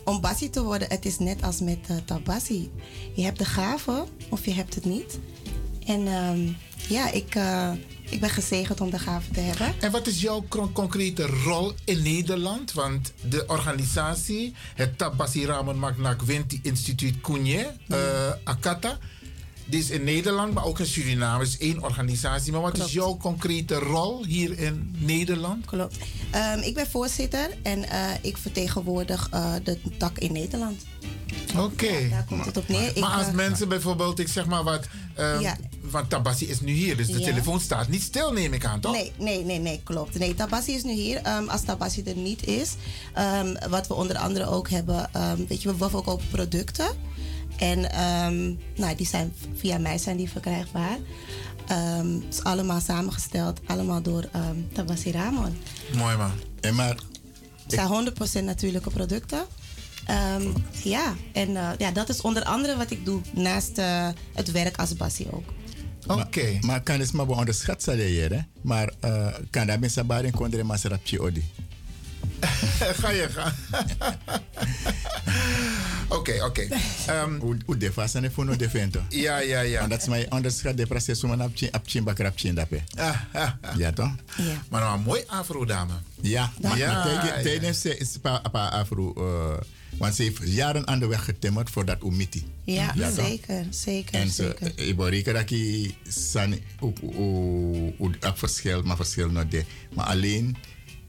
om 0.08 0.20
Bassi 0.20 0.50
te 0.50 0.62
worden, 0.62 0.88
het 0.88 1.04
is 1.04 1.18
net 1.18 1.42
als 1.42 1.60
met 1.60 1.78
uh, 1.90 1.96
Tabassi. 2.04 2.70
Je 3.14 3.22
hebt 3.22 3.38
de 3.38 3.44
gave 3.44 4.04
of 4.28 4.44
je 4.44 4.52
hebt 4.52 4.74
het 4.74 4.84
niet. 4.84 5.18
En 5.86 6.06
ehm, 6.06 6.48
ja, 6.88 7.10
ik, 7.12 7.34
eh, 7.34 7.72
ik 8.10 8.20
ben 8.20 8.30
gezegend 8.30 8.80
om 8.80 8.90
de 8.90 8.98
gave 8.98 9.30
te 9.30 9.40
hebben. 9.40 9.74
En 9.80 9.90
wat 9.90 10.06
is 10.06 10.20
jouw 10.20 10.44
con- 10.48 10.72
concrete 10.72 11.26
rol 11.26 11.72
in 11.84 12.02
Nederland? 12.02 12.72
Want 12.72 13.12
de 13.28 13.44
organisatie, 13.46 14.54
het 14.74 14.98
Tabassi 14.98 15.46
Ramen 15.46 15.78
Magnak 15.78 16.22
Winti 16.22 16.60
Instituut 16.62 17.20
Koenje, 17.20 17.72
eh, 17.88 17.98
Akata, 18.44 18.98
die 19.68 19.80
is 19.80 19.90
in 19.90 20.04
Nederland, 20.04 20.54
maar 20.54 20.64
ook 20.64 20.78
in 20.78 20.86
Suriname, 20.86 21.42
is 21.44 21.58
één 21.58 21.82
organisatie. 21.82 22.52
Maar 22.52 22.60
wat 22.60 22.78
is 22.78 22.92
jouw 22.92 23.16
concrete 23.16 23.74
rol 23.74 24.24
hier 24.24 24.58
in 24.58 24.94
Nederland? 24.98 25.64
Klopt. 25.64 25.96
Ehm, 26.30 26.58
ik 26.58 26.74
ben 26.74 26.86
voorzitter 26.90 27.50
en 27.62 27.88
eh, 27.88 28.00
ik 28.20 28.36
vertegenwoordig 28.36 29.28
eh, 29.30 29.52
de 29.64 29.78
tak 29.98 30.18
in 30.18 30.32
Nederland. 30.32 30.82
Oké. 31.58 32.08
daar 32.10 32.24
komt 32.28 32.44
het 32.44 32.56
op 32.56 32.68
neer. 32.68 32.88
Ik, 32.88 32.98
Maar 33.00 33.10
als 33.16 33.26
eh, 33.26 33.32
mensen 33.32 33.68
bijvoorbeeld, 33.68 34.18
ik 34.18 34.28
zeg 34.28 34.46
maar 34.46 34.64
wat, 34.64 34.86
Ja. 35.40 35.56
want 35.80 36.10
Tabassi 36.10 36.48
is 36.48 36.60
nu 36.60 36.72
hier, 36.72 36.96
dus 36.96 37.06
de 37.06 37.18
Ja. 37.18 37.24
telefoon 37.24 37.60
staat 37.60 37.88
niet 37.88 38.02
stil, 38.02 38.32
neem 38.32 38.52
ik 38.52 38.64
aan, 38.64 38.80
toch? 38.80 38.92
Nee, 38.92 39.12
nee, 39.18 39.44
nee, 39.44 39.58
nee, 39.58 39.80
klopt. 39.84 40.18
Nee, 40.18 40.34
Tabassi 40.34 40.72
is 40.74 40.82
nu 40.82 40.92
hier. 40.92 41.16
Ehm, 41.22 41.48
als 41.48 41.62
Tabassi 41.62 42.02
er 42.02 42.16
niet 42.16 42.46
is, 42.46 42.74
wat 43.68 43.86
we 43.86 43.94
onder 43.94 44.16
andere 44.16 44.46
ook 44.46 44.68
hebben, 44.68 45.10
weet 45.48 45.62
je, 45.62 45.76
we 45.76 45.96
ook 45.96 46.06
op 46.06 46.22
producten. 46.30 46.86
En 47.58 47.90
ehm, 47.90 48.54
nou, 48.76 48.96
die 48.96 49.06
zijn 49.06 49.32
via 49.54 49.78
mij 49.78 49.98
zijn 49.98 50.16
die 50.16 50.30
verkrijgbaar. 50.30 50.98
Ehm, 51.66 52.14
het 52.14 52.34
is 52.34 52.44
allemaal 52.44 52.80
samengesteld, 52.80 53.60
allemaal 53.66 54.02
door 54.02 54.28
ehm 54.32 54.56
Tabassi 54.72 55.12
Ramon. 55.12 55.56
Mooi 55.96 56.16
man. 56.16 56.32
En 56.60 56.74
maar 56.74 56.96
Het 57.62 57.72
zijn 57.72 57.88
100% 57.88 58.44
natuurlijke 58.44 58.90
producten. 58.90 59.46
Ehm, 60.06 60.42
ja, 60.82 61.14
en 61.32 61.56
eh, 61.56 61.70
ja, 61.78 61.90
dat 61.90 62.08
is 62.08 62.20
onder 62.20 62.42
andere 62.44 62.76
wat 62.76 62.90
ik 62.90 63.04
doe 63.04 63.20
naast 63.32 63.78
eh, 63.78 64.08
het 64.34 64.50
werk 64.50 64.76
als 64.76 64.96
bassie 64.96 65.26
ook. 65.32 65.52
Oké. 66.06 66.42
Maar, 66.42 66.58
maar 66.60 66.82
kan 66.82 67.00
het 67.00 67.12
maar 67.12 67.28
onderschat 67.28 67.82
zijn 67.82 67.98
hier, 67.98 68.32
hè? 68.32 68.40
Maar 68.62 68.92
uh, 69.04 69.26
kan 69.50 69.66
dat 69.66 69.80
mensen 69.80 70.06
bij 70.06 70.24
een 70.24 70.30
kondre 70.30 70.64
maar 70.64 70.80
odi. 71.18 71.44
Ga 73.00 73.10
je 73.10 73.28
gaan. 73.28 73.54
Oké, 76.08 76.44
oké. 76.44 76.68
Ehm, 77.06 77.38
Hoe 77.64 77.76
de 77.76 77.92
vast 77.92 78.14
en 78.14 78.32
voor 78.32 78.44
no 78.44 78.56
defento. 78.56 79.00
Ja, 79.08 79.38
ja, 79.38 79.60
ja. 79.60 79.80
En 79.80 79.88
dat 79.88 80.00
is 80.00 80.06
mijn 80.08 80.32
onderschat 80.32 80.76
de 80.76 80.86
proces 80.86 81.24
om 81.24 81.30
een 81.30 81.40
apje 81.40 81.72
apje 81.72 82.02
bakrapje 82.02 82.52
dape. 82.52 82.80
Ja 83.76 83.92
toch? 83.92 84.14
Ja. 84.36 84.62
Maar 84.68 84.80
nou, 84.80 84.96
een 84.98 85.02
mooi 85.04 85.22
afro 85.26 85.64
dame. 85.64 85.92
Ja, 86.20 86.52
maar, 86.62 86.78
Ja, 86.78 87.02
tijdens- 87.42 87.82
ja. 87.82 87.90
ze 87.90 87.96
is 87.98 88.16
pa 88.22 88.40
afro 88.68 89.14
uh, 89.18 89.56
want 89.98 90.14
ze 90.14 90.22
heeft 90.22 90.38
jaren 90.44 90.86
aan 90.86 90.98
de 90.98 91.06
weg 91.06 91.24
getimmerd 91.24 91.70
voor 91.70 91.84
dat 91.84 92.02
umiti. 92.04 92.46
Ja, 92.64 92.92
toch? 92.92 93.14
zeker, 93.24 93.66
zeker, 93.70 94.14
En 94.20 94.30
ze, 94.30 94.56
ik 94.74 94.96
bereken 94.96 95.34
dat 95.34 95.50
ik 95.50 95.94
san 96.08 96.58
op 96.80 96.98
verschil, 98.34 98.82
maar 98.82 98.96
verschil 98.96 99.28
nog 99.30 99.48
de. 99.48 99.64
Maar 99.94 100.06
alleen, 100.06 100.56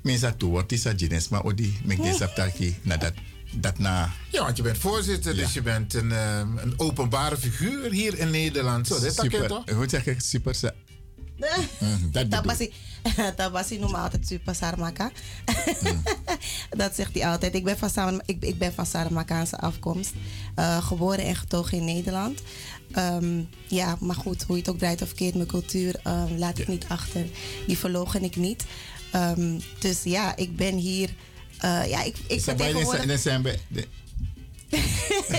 mensen 0.01 0.38
toe 0.38 0.49
wordt 0.49 0.71
is 0.71 0.81
dat 0.81 0.99
jenis, 0.99 1.30
maar 1.30 1.43
odi, 1.43 1.80
met 1.84 1.97
deze 2.01 2.23
aptaki, 2.23 2.77
na 2.81 2.97
dat, 2.97 3.13
dat 3.55 3.77
na. 3.80 4.13
Ja, 4.31 4.43
want 4.43 4.57
je 4.57 4.63
bent 4.63 4.77
voorzitter, 4.77 5.35
dus 5.35 5.53
je 5.53 5.61
bent 5.61 5.93
een, 5.93 6.11
ehm, 6.11 6.57
een 6.57 6.73
openbare 6.77 7.38
figuur 7.38 7.91
hier 7.91 8.17
in 8.19 8.30
Nederland. 8.31 8.88
Zo, 8.88 8.99
dit 8.99 9.03
is 9.23 9.47
toch? 9.47 9.69
Hoe 9.69 9.89
zeg 9.89 10.05
ik, 10.05 10.21
super. 10.21 10.55
ze- 10.55 10.73
Mm, 11.80 12.11
dat 12.11 12.11
bedoel 12.11 12.30
Tabasi, 12.30 12.71
Tabasi 13.35 13.77
noemt 13.80 13.91
me 13.91 13.97
altijd 13.97 14.27
Super 14.27 14.55
Saramaka. 14.55 15.11
Mm. 15.81 16.03
dat 16.81 16.95
zegt 16.95 17.13
hij 17.13 17.27
altijd. 17.27 17.55
Ik 17.55 17.63
ben 17.63 17.77
van, 17.77 17.89
Saram, 17.89 18.21
ik, 18.26 18.43
ik 18.43 18.57
ben 18.57 18.73
van 18.73 18.85
Saramakaanse 18.85 19.57
afkomst. 19.59 20.13
Eh, 20.55 20.84
geboren 20.85 21.26
en 21.26 21.35
getogen 21.35 21.77
in 21.77 21.85
Nederland. 21.85 22.41
Ehm, 22.91 23.41
ja, 23.67 23.97
maar 23.99 24.15
goed, 24.15 24.43
hoe 24.43 24.55
je 24.55 24.61
het 24.61 24.71
ook 24.71 24.77
draait 24.77 25.01
of 25.01 25.13
keert, 25.13 25.35
mijn 25.35 25.47
cultuur 25.47 25.95
ehm, 26.03 26.38
laat 26.38 26.57
ik 26.59 26.67
niet 26.67 26.85
achter. 26.88 27.26
Die 27.67 27.77
verlogen 27.77 28.23
ik 28.23 28.35
niet. 28.35 28.65
Ehm, 29.11 29.60
dus 29.80 30.03
ja, 30.03 30.36
ik 30.36 30.56
ben 30.56 30.76
hier. 30.76 31.10
eh, 31.60 31.90
ja, 31.90 32.03
ik, 32.03 32.15
ik 32.18 32.23
Is 32.27 32.44
dat 32.44 32.45
ben 32.45 32.56
bij 32.57 32.65
tegenwoordig... 32.68 33.02
de 33.02 33.07
december? 33.07 33.60
de- 33.68 33.88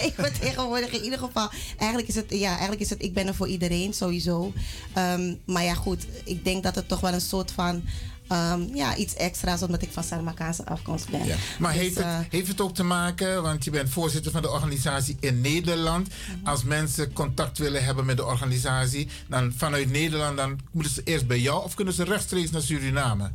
ik 0.07 0.13
ben 0.17 0.33
tegenwoordig 0.41 0.91
in 0.93 1.03
ieder 1.05 1.19
geval. 1.19 1.51
Eigenlijk 1.77 2.09
is 2.09 2.15
het, 2.15 2.27
ja, 2.29 2.51
eigenlijk 2.51 2.81
is 2.81 2.91
het, 2.91 3.03
ik 3.03 3.15
ben 3.15 3.27
er 3.27 3.35
voor 3.35 3.49
iedereen 3.49 3.93
sowieso. 3.95 4.53
Ehm, 4.95 5.35
maar 5.47 5.63
ja, 5.65 5.75
goed, 5.75 6.07
ik 6.25 6.45
denk 6.45 6.63
dat 6.63 6.75
het 6.75 6.89
toch 6.89 7.01
wel 7.01 7.13
een 7.13 7.21
soort 7.21 7.51
van. 7.51 7.83
ehm, 8.29 8.75
ja, 8.75 8.97
iets 8.97 9.15
extra's 9.15 9.63
omdat 9.63 9.83
ik 9.83 9.89
van 9.93 10.05
Saramakaanse 10.05 10.67
afkomst 10.67 11.09
ben. 11.09 11.25
Ja. 11.27 11.37
Maar 11.59 11.73
Dus, 11.73 11.81
heeft, 11.83 11.95
het, 11.95 12.05
eh, 12.05 12.19
heeft 12.29 12.49
het 12.49 12.61
ook 12.61 12.75
te 12.75 12.83
maken, 12.83 13.43
want 13.43 13.65
je 13.65 13.71
bent 13.71 13.91
voorzitter 13.91 14.33
van 14.33 14.43
de 14.43 14.51
organisatie 14.51 15.17
in 15.21 15.41
Nederland. 15.41 16.09
Als 16.45 16.65
mensen 16.65 17.13
contact 17.13 17.59
willen 17.59 17.85
hebben 17.85 18.05
met 18.05 18.17
de 18.17 18.25
organisatie, 18.25 19.09
dan 19.29 19.53
vanuit 19.57 19.91
Nederland, 19.91 20.37
dan 20.37 20.59
moeten 20.71 20.93
ze 20.93 21.01
eerst 21.05 21.27
bij 21.27 21.41
jou 21.41 21.65
of 21.65 21.75
kunnen 21.75 21.95
ze 21.95 22.05
rechtstreeks 22.05 22.51
naar 22.51 22.63
Suriname? 22.63 23.31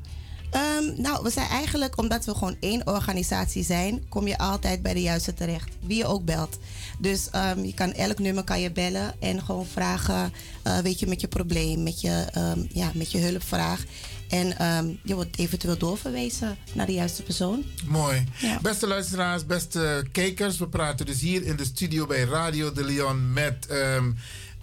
Ehm, 0.55 1.01
nou, 1.01 1.23
we 1.23 1.29
zijn 1.29 1.47
eigenlijk, 1.47 1.97
omdat 1.97 2.25
we 2.25 2.33
gewoon 2.33 2.55
één 2.59 2.87
organisatie 2.87 3.63
zijn, 3.63 4.03
kom 4.09 4.27
je 4.27 4.37
altijd 4.37 4.81
bij 4.81 4.93
de 4.93 5.01
juiste 5.01 5.33
terecht. 5.33 5.69
Wie 5.79 5.97
je 5.97 6.05
ook 6.05 6.25
belt. 6.25 6.59
Dus 6.99 7.29
ehm, 7.29 7.63
je 7.63 7.73
kan 7.73 7.93
elk 7.93 8.19
nummer 8.19 8.43
kan 8.43 8.61
je 8.61 8.71
bellen 8.71 9.13
en 9.19 9.41
gewoon 9.41 9.65
vragen, 9.65 10.33
eh, 10.63 10.77
weet 10.77 10.99
je, 10.99 11.07
met 11.07 11.21
je 11.21 11.27
probleem, 11.27 11.83
met 11.83 12.01
je, 12.01 12.25
ehm, 12.31 12.59
ja, 12.73 12.91
met 12.93 13.11
je 13.11 13.17
hulpvraag. 13.17 13.83
En 14.29 14.47
je 15.03 15.15
wordt 15.15 15.37
eventueel 15.37 15.77
doorverwezen 15.77 16.57
naar 16.73 16.85
de 16.85 16.93
juiste 16.93 17.23
persoon. 17.23 17.63
Mooi. 17.85 18.23
Beste 18.61 18.87
luisteraars, 18.87 19.45
beste 19.45 20.05
kijkers, 20.11 20.57
we 20.57 20.67
praten 20.67 21.05
dus 21.05 21.21
hier 21.21 21.43
in 21.43 21.55
de 21.55 21.65
studio 21.65 22.05
bij 22.05 22.23
Radio 22.23 22.71
de 22.71 22.83
Leon 22.83 23.33
met 23.33 23.67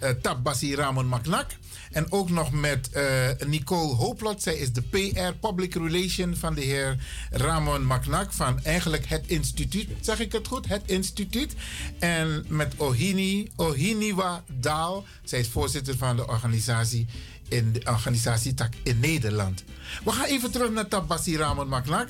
eh, 0.03 0.09
Tabassi 0.21 0.75
Ramon 0.75 1.07
Maknak. 1.07 1.51
En 1.93 2.11
ook 2.11 2.29
nog 2.29 2.51
met 2.51 2.89
eh, 2.89 3.29
Nicole 3.45 3.93
Hooplot. 3.93 4.41
Zij 4.41 4.55
is 4.55 4.73
de 4.73 4.81
PR, 4.81 5.47
Public 5.47 5.73
Relation 5.73 6.35
van 6.35 6.53
de 6.53 6.61
heer 6.61 6.97
Ramon 7.31 7.85
Maknak. 7.85 8.33
Van 8.33 8.63
eigenlijk 8.63 9.05
het 9.05 9.23
instituut. 9.27 9.89
Zeg 10.01 10.19
ik 10.19 10.31
het 10.31 10.47
goed? 10.47 10.67
Het 10.67 10.81
instituut. 10.85 11.53
En 11.99 12.45
met 12.47 12.73
Ohini, 12.77 13.49
Ohiniwa 13.55 14.43
Daal. 14.47 15.05
Zij 15.23 15.39
is 15.39 15.47
voorzitter 15.47 15.97
van 15.97 16.15
de 16.15 16.27
organisatie 16.27 17.05
in 17.49 17.71
de 17.71 17.81
organisatietak 17.85 18.73
in 18.83 18.99
Nederland. 18.99 19.63
We 20.03 20.11
gaan 20.11 20.25
even 20.25 20.51
terug 20.51 20.71
naar 20.71 20.87
Tabassi 20.87 21.37
Ramon 21.37 21.67
Maknak. 21.67 22.09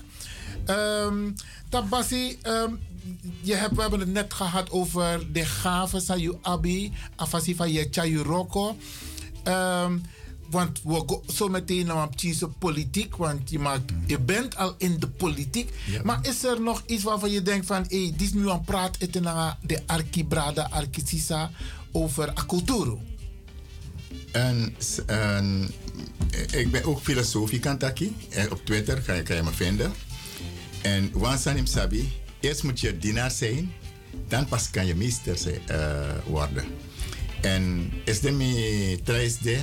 Ehm 0.66 1.32
Tabassi, 1.70 2.38
ehm, 2.42 2.74
je 3.42 3.54
hebt, 3.54 3.76
we 3.76 3.82
hebben 3.82 4.00
het 4.00 4.12
net 4.12 4.34
gehad 4.34 4.72
over 4.72 5.34
de 5.34 5.46
gaven 5.46 6.02
van 6.02 6.38
abi, 6.42 6.92
afasi 7.16 7.56
van 7.56 7.72
je 7.72 7.88
chayuroko. 7.92 8.78
Ehm 9.44 9.94
want 10.54 10.82
we 10.84 11.04
gaan 11.08 11.36
zo 11.36 11.48
meteen 11.48 11.86
naar 11.86 12.10
de 12.16 12.50
politiek, 12.60 13.16
want 13.16 13.50
je, 13.50 13.60
maakt, 13.60 13.92
je 14.06 14.20
bent 14.20 14.56
al 14.58 14.76
in 14.78 15.00
de 15.00 15.08
politiek. 15.08 15.70
Maar 16.04 16.20
is 16.22 16.44
er 16.44 16.62
nog 16.62 16.84
iets 16.86 17.04
waarvan 17.04 17.32
je 17.32 17.42
denkt 17.42 17.66
van, 17.66 17.86
hé, 17.88 18.02
hey, 18.02 18.14
dit 18.18 18.22
is 18.22 18.34
nu 18.34 18.50
aan 18.50 18.64
praat 18.64 18.96
eten 19.00 19.24
naar 19.24 19.58
de 19.62 19.82
Arkibrada, 19.86 20.68
Arkisisa 20.72 21.52
over 21.92 22.30
a 22.30 22.46
cultuur? 22.48 22.98
En, 24.32 24.76
en 25.06 25.72
ik 26.52 26.72
ben 26.72 26.84
ook 26.84 27.00
filosofie 27.00 27.60
kantaki. 27.60 28.16
En 28.30 28.52
op 28.52 28.66
Twitter 28.66 29.02
kan 29.02 29.16
je, 29.16 29.24
kan 29.24 29.36
je 29.36 29.44
me 29.44 29.52
vinden. 29.52 29.92
En 30.82 31.10
wansanim 31.14 31.66
sabi, 31.66 32.12
eerst 32.40 32.64
moet 32.64 32.80
je 32.80 32.98
dienaar 32.98 33.32
zijn, 33.32 33.74
dan 34.28 34.46
pas 34.46 34.70
kan 34.70 34.86
je 34.86 34.96
meester 34.96 35.38
zijn, 35.38 35.68
eh, 35.68 36.16
worden. 36.26 36.66
En 37.44 37.92
is 38.06 38.20
de 38.20 38.32
mi 38.32 39.00
de 39.42 39.62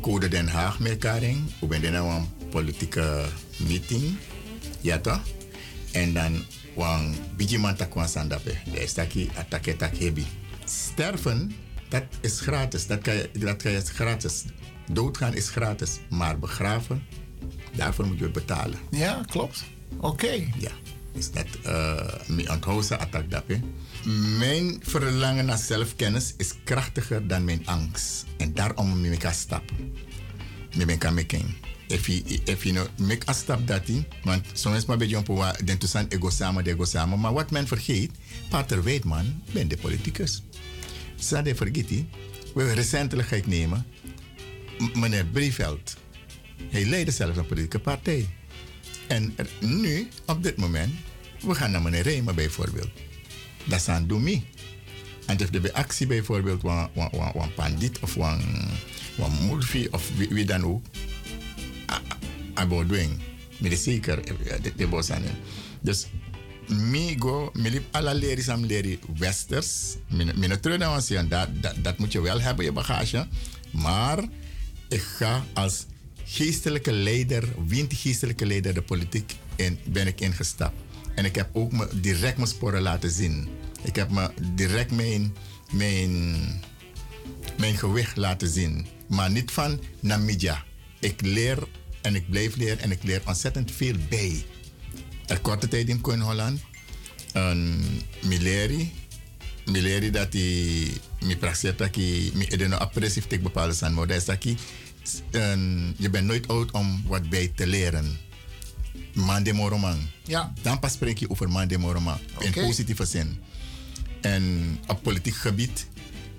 Code 0.00 0.28
Den 0.28 0.48
Haag 0.48 0.78
met 0.78 0.98
karing, 0.98 1.50
we 1.60 1.66
ben 1.66 1.92
nou 1.92 2.10
een 2.10 2.28
politieke 2.50 3.24
meeting, 3.56 4.16
ja 4.80 4.98
toch? 4.98 5.22
En 5.92 6.12
dan 6.12 6.44
wan 6.74 7.14
bijiman 7.36 7.76
takwan 7.76 8.08
sandape, 8.08 8.54
de 8.72 8.82
is 8.82 8.92
taki 8.92 9.30
atake 9.34 9.76
tak 9.76 9.96
hebi. 9.96 10.26
Sterven, 10.64 11.52
dat 11.88 12.04
is 12.20 12.40
gratis, 12.40 12.86
dat 12.86 13.00
kan 13.00 13.14
je, 13.14 13.30
dat 13.32 13.56
kan 13.56 13.72
je 13.72 13.80
gratis. 13.80 14.44
Doodgaan 14.92 15.34
is 15.34 15.48
gratis, 15.48 15.98
maar 16.10 16.38
begraven, 16.38 17.02
daarvoor 17.76 18.06
moet 18.06 18.18
je 18.18 18.30
betalen. 18.30 18.78
Ja, 18.90 19.22
klopt. 19.30 19.64
Oké. 20.00 20.32
Ja, 20.58 20.72
dus 21.12 21.30
dat, 21.30 21.46
uh, 21.66 22.26
mi 22.26 22.48
onthouden 22.48 22.98
attack 22.98 23.30
dape. 23.30 23.60
Mijn 24.38 24.80
verlangen 24.82 25.44
naar 25.44 25.58
zelfkennis 25.58 26.34
is 26.36 26.54
krachtiger 26.64 27.26
dan 27.26 27.44
mijn 27.44 27.66
angst. 27.66 28.24
En 28.36 28.54
daarom 28.54 28.98
moet 28.98 29.12
ik 29.12 29.22
een 29.22 29.34
stap. 29.34 29.62
Ik 30.70 30.98
kan 30.98 31.14
making. 31.14 31.54
If 31.86 32.06
je, 32.06 32.22
if 32.44 32.64
make 32.96 33.28
a 33.28 33.32
stap 33.32 33.66
dat 33.66 33.86
hij, 33.86 34.08
want 34.22 34.46
soms 34.52 34.84
maar 34.84 34.96
beetje 34.96 35.16
op 35.16 35.26
wat 35.26 35.60
den 35.64 35.78
toestand 35.78 36.12
ego 36.12 36.30
samen, 36.30 36.66
ego 36.66 36.84
samen. 36.84 37.20
Maar 37.20 37.32
wat 37.32 37.50
men 37.50 37.66
vergeet, 37.66 38.10
Pater 38.48 38.82
Weidman 38.82 39.42
ben 39.52 39.68
de 39.68 39.76
politicus. 39.76 40.42
Zade 41.16 41.54
vergeet 41.54 41.88
hij, 41.88 42.06
we 42.54 42.72
recentelijk 42.72 43.46
nemen, 43.46 43.86
meneer 44.94 45.26
Brieveld. 45.26 45.96
Hij 46.70 46.84
leidde 46.84 47.12
zelf 47.12 47.36
een 47.36 47.46
politieke 47.46 47.78
partij. 47.78 48.28
En 49.06 49.36
nu, 49.60 50.08
op 50.26 50.42
dit 50.42 50.56
moment, 50.56 50.94
we 51.40 51.54
gaan 51.54 51.70
naar 51.70 51.82
meneer 51.82 52.02
Reema 52.02 52.32
bijvoorbeeld. 52.32 53.05
Dat 53.66 53.88
aan 53.88 54.06
Doemi. 54.06 54.44
En 55.26 55.36
als 55.36 55.50
de 55.50 55.72
actie 55.72 56.06
bijvoorbeeld, 56.06 56.62
een 57.42 57.54
pandit 57.54 57.98
of 58.00 58.16
een 58.16 59.46
mulfi 59.46 59.88
of 59.90 60.10
wie, 60.16 60.28
wie 60.28 60.44
dan 60.44 60.64
ook, 60.64 60.86
about 62.54 62.88
doing. 62.88 63.20
Maar 63.58 63.76
zeker, 63.76 64.18
eh, 64.24 64.72
de, 64.76 64.86
boss 64.86 65.10
aan. 65.10 65.22
Dus, 65.80 66.06
mi 66.66 67.16
go, 67.18 67.50
mi 67.52 67.70
liep 67.70 67.84
alle 67.90 68.14
leren 68.14 68.44
sam 68.44 68.64
leren 68.64 68.98
westers. 69.18 69.96
Mijn 70.08 70.60
ons 70.90 71.06
zeggen, 71.06 71.28
dat, 71.28 71.48
dat, 71.60 71.74
dat 71.82 71.98
moet 71.98 72.12
je 72.12 72.20
wel 72.20 72.40
hebben, 72.40 72.64
je 72.64 72.72
bagage. 72.72 73.26
Maar 73.70 74.24
ik 74.88 75.02
ga 75.02 75.44
als 75.52 75.86
geestelijke 76.24 76.92
leider, 76.92 77.48
windgeestelijke 77.66 78.46
leider 78.46 78.74
de 78.74 78.82
politiek 78.82 79.32
in, 79.56 79.78
ben 79.84 80.06
ik 80.06 80.20
ingestapt. 80.20 80.85
En 81.16 81.24
ik 81.24 81.34
heb 81.34 81.48
ook 81.52 81.72
me 81.72 81.88
direct 82.00 82.36
mijn 82.36 82.48
sporen 82.48 82.82
laten 82.82 83.10
zien. 83.10 83.48
Ik 83.82 83.96
heb 83.96 84.10
me 84.10 84.30
direct 84.54 84.90
mijn, 84.90 85.34
mijn, 85.72 86.34
mijn 87.58 87.76
gewicht 87.76 88.16
laten 88.16 88.48
zien. 88.48 88.86
Maar 89.08 89.30
niet 89.30 89.50
van 89.50 89.80
Namibia. 90.00 90.64
Ik 91.00 91.20
leer 91.20 91.68
en 92.02 92.14
ik 92.14 92.30
blijf 92.30 92.56
leren 92.56 92.78
en 92.78 92.90
ik 92.90 93.02
leer 93.02 93.22
ontzettend 93.26 93.70
veel 93.70 93.94
bij. 94.08 94.44
Er 95.26 95.40
korte 95.40 95.68
tijd 95.68 95.88
in 95.88 96.00
Koen 96.00 96.20
Holland. 96.20 96.60
Een 97.32 97.84
Mileri. 98.22 98.92
Mileri 99.64 100.10
dat 100.10 100.32
die 100.32 100.92
mi 101.20 101.36
praxeert 101.36 101.78
dat 101.78 101.94
die 101.94 102.30
mi 102.34 102.44
edeno 102.46 102.76
tegen 103.26 103.42
bepaalde 103.42 103.72
zijn. 103.74 103.94
Maar 103.94 104.06
dat 104.06 104.16
is 104.16 104.24
dat 104.24 104.42
een- 105.30 105.94
je 105.98 106.10
bent 106.10 106.26
nooit 106.26 106.48
oud 106.48 106.70
om 106.70 107.02
wat 107.06 107.28
bij 107.28 107.52
te 107.56 107.66
leren. 107.66 108.18
Mande 109.16 109.52
Moroman. 109.52 109.96
Ja. 110.24 110.52
Dan 110.62 110.78
pas 110.78 110.92
spreek 110.92 111.18
je 111.18 111.30
over 111.30 111.48
Mande 111.48 111.78
Moroman. 111.78 112.18
In 112.38 112.52
positieve 112.52 113.04
zin. 113.04 113.42
En 114.20 114.78
op 114.86 115.02
politiek 115.02 115.34
gebied, 115.34 115.86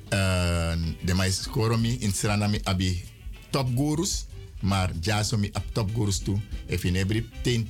eh, 0.09 0.73
de 1.03 1.14
mais 1.14 1.47
koromi 1.47 1.97
in 1.99 2.11
Sranami 2.14 2.59
abi 2.64 3.03
topgurus, 3.49 4.25
maar 4.61 4.91
jasomi 5.01 5.49
op 5.53 5.64
topgurus 5.72 6.17
toe. 6.17 6.39
If 6.65 6.83
in 6.83 6.95
every 6.95 7.25
ten 7.41 7.69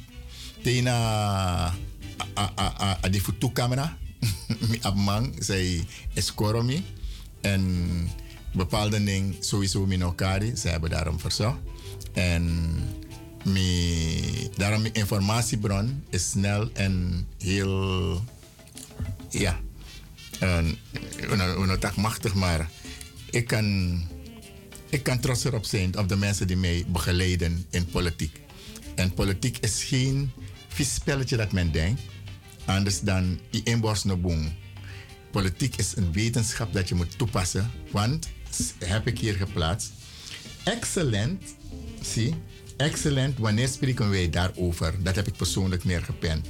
tena 0.61 0.94
a 2.38 2.52
a 2.56 2.74
a 2.80 2.98
a 3.06 3.10
di 3.10 3.22
futu 3.22 3.52
camera 3.52 3.98
mi 4.69 4.80
abmang 4.82 5.36
zij 5.40 5.86
is 6.14 6.34
koromi 6.34 6.86
en 7.42 7.64
bepaalde 8.53 9.03
dingen 9.03 9.36
sowieso 9.40 9.86
minokari. 9.86 10.56
Ze 10.56 10.69
hebben 10.69 10.90
daarom 10.90 11.19
verzocht. 11.19 11.58
En 12.14 12.80
mi, 13.48 14.50
daarom 14.56 14.82
mijn 14.82 14.93
informatiebron 14.93 16.03
is 16.09 16.30
snel 16.30 16.69
en 16.74 17.27
heel, 17.38 18.24
ja, 19.30 19.59
en, 20.40 20.77
een 21.30 21.80
tak 21.80 21.95
machtig, 21.95 22.34
maar 22.34 22.69
ik 23.30 23.48
kan, 23.48 24.01
ik 24.90 25.03
kan 25.03 25.19
trots 25.19 25.43
erop 25.43 25.66
zijn 25.66 25.98
op 25.98 26.09
de 26.09 26.16
mensen 26.16 26.48
die 26.48 26.58
mij 26.58 26.85
begeleiden 26.88 27.66
in 27.69 27.85
politiek. 27.85 28.42
En 28.95 29.14
politiek 29.14 29.58
is 29.58 29.84
geen 29.84 30.32
vies 30.67 30.93
spelletje 30.93 31.38
dat 31.38 31.51
men 31.51 31.72
denkt, 31.72 32.01
anders 32.66 33.00
dan 33.00 33.40
inborst 33.64 34.06
no 34.06 34.17
boom. 34.17 34.53
Politiek 35.32 35.76
is 35.76 35.95
een 35.95 36.11
wetenschap 36.11 36.74
dat 36.74 36.90
je 36.90 36.95
moet 36.95 37.17
toepassen, 37.17 37.72
want 37.92 38.30
heb 38.80 39.08
ik 39.08 39.19
hier 39.19 39.35
geplaatst. 39.35 39.92
Excellent, 40.64 41.43
zie, 42.01 42.35
excellent, 42.78 43.38
wanneer 43.38 43.68
spreken 43.68 44.10
wij 44.10 44.30
daarover? 44.30 45.04
Dat 45.04 45.16
heb 45.16 45.28
ik 45.28 45.36
persoonlijk 45.36 45.84
neergepend. 45.84 46.48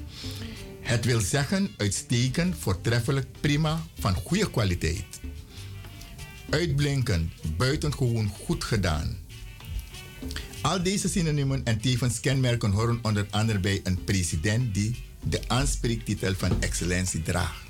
Het 0.82 1.06
wil 1.06 1.20
zeggen 1.20 1.70
uitstekend, 1.78 2.56
voortreffelijk, 2.60 3.28
prima, 3.42 3.86
van 4.00 4.14
goede 4.14 4.50
kwaliteit. 4.50 5.20
Uitblinkend, 6.50 7.32
buitengewoon 7.58 8.28
goed 8.28 8.64
gedaan. 8.64 9.18
Al 10.62 10.84
deze 10.84 11.10
synoniemen 11.10 11.62
en 11.64 11.80
tevens 11.80 12.20
kenmerken 12.20 12.72
horen 12.72 13.00
onder 13.02 13.28
andere 13.30 13.60
bij 13.60 13.80
een 13.84 14.04
president 14.04 14.74
die 14.74 15.04
de 15.24 15.42
aanspreektitel 15.48 16.34
van 16.34 16.62
excellentie 16.62 17.22
draagt. 17.22 17.66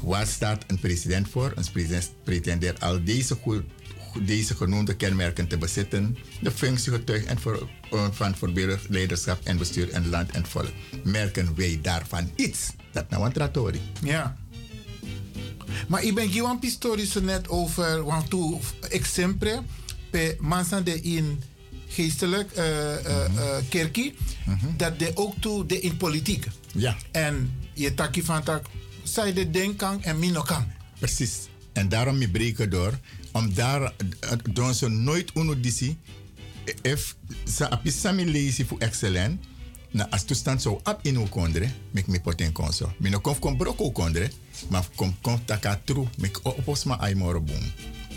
Waar 0.00 0.26
staat 0.26 0.64
een 0.66 0.78
president 0.78 1.28
voor? 1.28 1.52
Een 1.54 1.70
president 1.72 2.10
pretendeert 2.24 2.80
al 2.80 3.04
deze, 3.04 3.36
deze 4.24 4.54
genoemde 4.54 4.96
kenmerken 4.96 5.46
te 5.46 5.58
bezitten. 5.58 6.16
De 6.40 6.50
functie 6.50 6.92
getuigt 6.92 7.26
en 7.26 7.40
voor, 7.40 7.68
eh, 7.90 8.06
van 8.10 8.36
voorbeeldig 8.36 8.88
leiderschap 8.88 9.40
en 9.44 9.58
bestuur 9.58 9.90
en 9.90 10.08
land 10.08 10.30
en 10.30 10.46
volk. 10.46 10.72
Merken 11.04 11.54
wij 11.54 11.78
daarvan 11.82 12.30
iets? 12.34 12.70
Dat 12.92 13.10
nou 13.10 13.24
een 13.24 13.32
trattori. 13.32 13.80
Ja. 14.02 14.36
Maar 15.88 16.02
ik 16.02 16.14
ben 16.14 16.30
gewoon 16.30 16.58
pistori 16.58 17.06
zo 17.06 17.20
net 17.20 17.48
over, 17.48 18.04
want 18.04 18.30
toen 18.30 18.60
ik 18.88 19.04
sempre 19.04 19.62
pe 20.10 20.36
mensen 20.40 20.84
de 20.84 21.00
in 21.00 21.42
geestelijk 21.88 22.52
eh, 22.52 22.64
kerkie, 23.68 24.14
dat 24.76 24.98
de 24.98 25.10
ook 25.14 25.34
toe 25.40 25.66
de 25.66 25.80
in 25.80 25.96
politiek. 25.96 26.46
Ja. 26.72 26.96
En 27.10 27.52
je 27.72 27.94
takkie 27.94 28.24
van 28.24 28.42
tak, 28.42 28.66
zij 29.02 29.32
de 29.32 29.50
denkan 29.50 30.02
en 30.02 30.18
minokang. 30.18 30.66
Precies. 30.98 31.48
En 31.72 31.88
daarom 31.88 32.18
me 32.18 32.28
breken 32.28 32.70
door. 32.70 32.98
Om 33.36 33.54
daar, 33.54 33.82
eh, 33.82 34.30
doen 34.52 34.74
ze 34.74 34.88
nooit 34.88 35.30
uno 35.34 35.60
disi. 35.60 35.98
If 36.82 37.16
sa 37.44 37.68
apisami 37.70 38.24
lazy 38.24 38.64
voor 38.64 38.78
excellent. 38.78 39.40
Na 39.90 40.06
as 40.10 40.24
toestand 40.24 40.62
zo 40.62 40.80
ap 40.82 41.04
in 41.06 41.28
kondre, 41.28 41.68
mek 41.90 42.06
me 42.06 42.20
poten 42.20 42.52
konso. 42.52 42.92
Mi 42.98 43.10
no 43.10 43.20
konf 43.20 43.38
kon 43.38 43.56
broko 43.56 43.90
kondre, 43.90 44.30
maar 44.68 44.88
kom 44.94 45.14
kom 45.20 45.38
taka 45.44 45.80
tru, 45.84 46.06
mek 46.18 46.40
opos 46.42 46.84
ma 46.84 46.98
ay 47.00 47.14
moro 47.14 47.40
boom. 47.40 47.62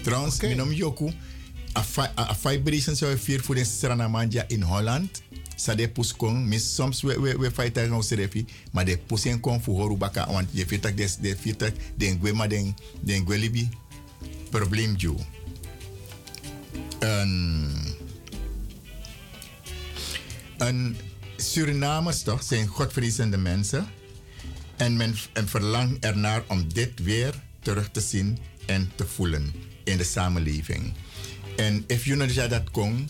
Trouwens, 0.03 0.35
okay. 0.35 0.49
minom 0.49 0.71
yoku, 0.71 1.11
a, 1.75 2.35
vibration 2.41 2.95
zo 2.95 3.15
vier 3.15 3.41
voor 3.41 3.55
de 3.55 3.63
Sranamanja 3.63 4.43
in 4.47 4.61
Holland. 4.61 5.21
Sa 5.55 5.75
de 5.75 5.89
pus 5.89 6.15
kon, 6.15 6.47
mis 6.47 6.75
soms 6.75 7.01
we 7.01 7.19
we 7.19 7.37
we 7.37 7.51
fight 7.51 7.73
tegen 7.73 7.93
ons 7.93 8.09
refi, 8.09 8.45
maar 8.71 8.85
de 8.85 8.97
pusen 8.97 9.39
kon 9.39 9.61
voor 9.61 9.79
horu 9.79 9.95
baka, 9.95 10.31
want 10.31 10.49
je 10.51 10.79
dat 10.79 10.97
des 10.97 11.15
de 11.15 11.35
vindt 11.35 11.59
dat 11.59 11.73
gwe 11.97 12.33
ma 12.33 12.47
den 12.47 12.75
den 13.03 13.25
gwe 13.25 13.37
libi 13.37 13.69
probleem 14.49 14.95
ju. 14.97 15.15
Een 20.57 20.97
Surinamers 21.37 22.21
toch 22.21 22.43
zijn 22.43 22.67
godvrezende 22.67 23.37
mensen. 23.37 23.87
En 24.77 24.97
men 24.97 25.15
en 25.33 25.47
verlangt 25.47 26.05
ernaar 26.05 26.43
om 26.47 26.73
dit 26.73 27.03
weer 27.03 27.33
terug 27.61 27.89
te 27.91 28.01
zien 28.01 28.37
en 28.65 28.91
te 28.95 29.05
voelen 29.05 29.53
in 29.83 29.97
de 29.97 30.03
samenleving. 30.03 30.93
En 31.55 31.83
if 31.87 32.05
you 32.05 32.17
know 32.17 32.49
dat 32.49 32.71
kon, 32.71 33.09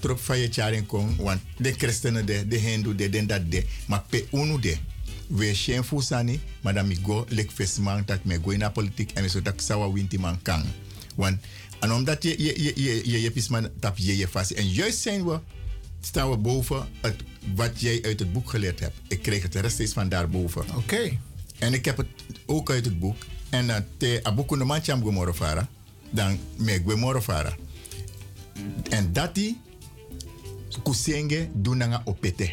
trop 0.00 0.20
van 0.20 0.38
je 0.38 0.82
kon, 0.86 1.16
want 1.16 1.40
de 1.56 1.72
christenen 1.72 2.26
de, 2.26 2.48
de 2.48 2.56
hindoe 2.56 2.94
de, 2.94 3.08
den 3.08 3.26
dat 3.26 3.50
de, 3.50 3.64
maar 3.86 4.02
pe 4.08 4.26
unu. 4.32 4.76
We 5.28 5.54
shen 5.54 5.84
fusani, 5.84 6.40
maar 6.60 6.74
dan 6.74 6.86
mi 6.86 6.98
go 7.02 7.24
lek 7.28 7.50
fesman 7.50 8.02
dat 8.06 8.24
me 8.24 8.38
go 8.42 8.50
in 8.50 8.58
de 8.58 8.70
politiek 8.70 9.12
en 9.12 9.30
zo 9.30 9.42
dat 9.42 9.62
sawa 9.62 9.92
winti 9.92 10.18
man 10.18 10.42
kan. 10.42 10.64
Want 11.16 11.38
en 11.80 11.92
omdat 11.92 12.22
je 12.22 12.42
je 12.42 12.62
je 12.62 12.72
je 12.82 13.10
je, 13.10 13.20
je 13.20 13.30
pisman 13.30 13.68
tap 13.80 13.96
je 13.96 14.16
je 14.16 14.28
vast. 14.28 14.50
En 14.50 14.68
juist 14.68 15.00
zijn 15.00 15.24
we 15.24 15.40
staan 16.00 16.30
we 16.30 16.36
boven 16.36 16.88
het, 17.00 17.22
wat 17.54 17.80
jij 17.80 18.02
uit 18.02 18.18
het 18.18 18.32
boek 18.32 18.50
geleerd 18.50 18.80
hebt. 18.80 18.96
Ik 19.08 19.22
kreeg 19.22 19.42
het 19.42 19.54
rechtstreeks 19.54 19.92
van 19.92 20.08
daarboven. 20.08 20.64
Oké. 20.76 21.18
En 21.58 21.74
ik 21.74 21.84
heb 21.84 21.96
het 21.96 22.06
ook 22.46 22.70
uit 22.70 22.84
het 22.84 22.98
boek. 22.98 23.16
En 23.50 23.66
uh, 23.66 23.76
te 23.96 24.20
abuku 24.22 24.56
no 24.56 24.64
mancham 24.64 25.02
go 25.02 25.10
morofara, 25.10 25.68
dan 26.10 26.38
me 26.56 26.82
go 26.86 26.96
morofara. 26.96 27.56
En 28.90 29.12
dati 29.12 29.56
kusenge 30.82 31.48
dunanga 31.52 32.02
opete. 32.04 32.52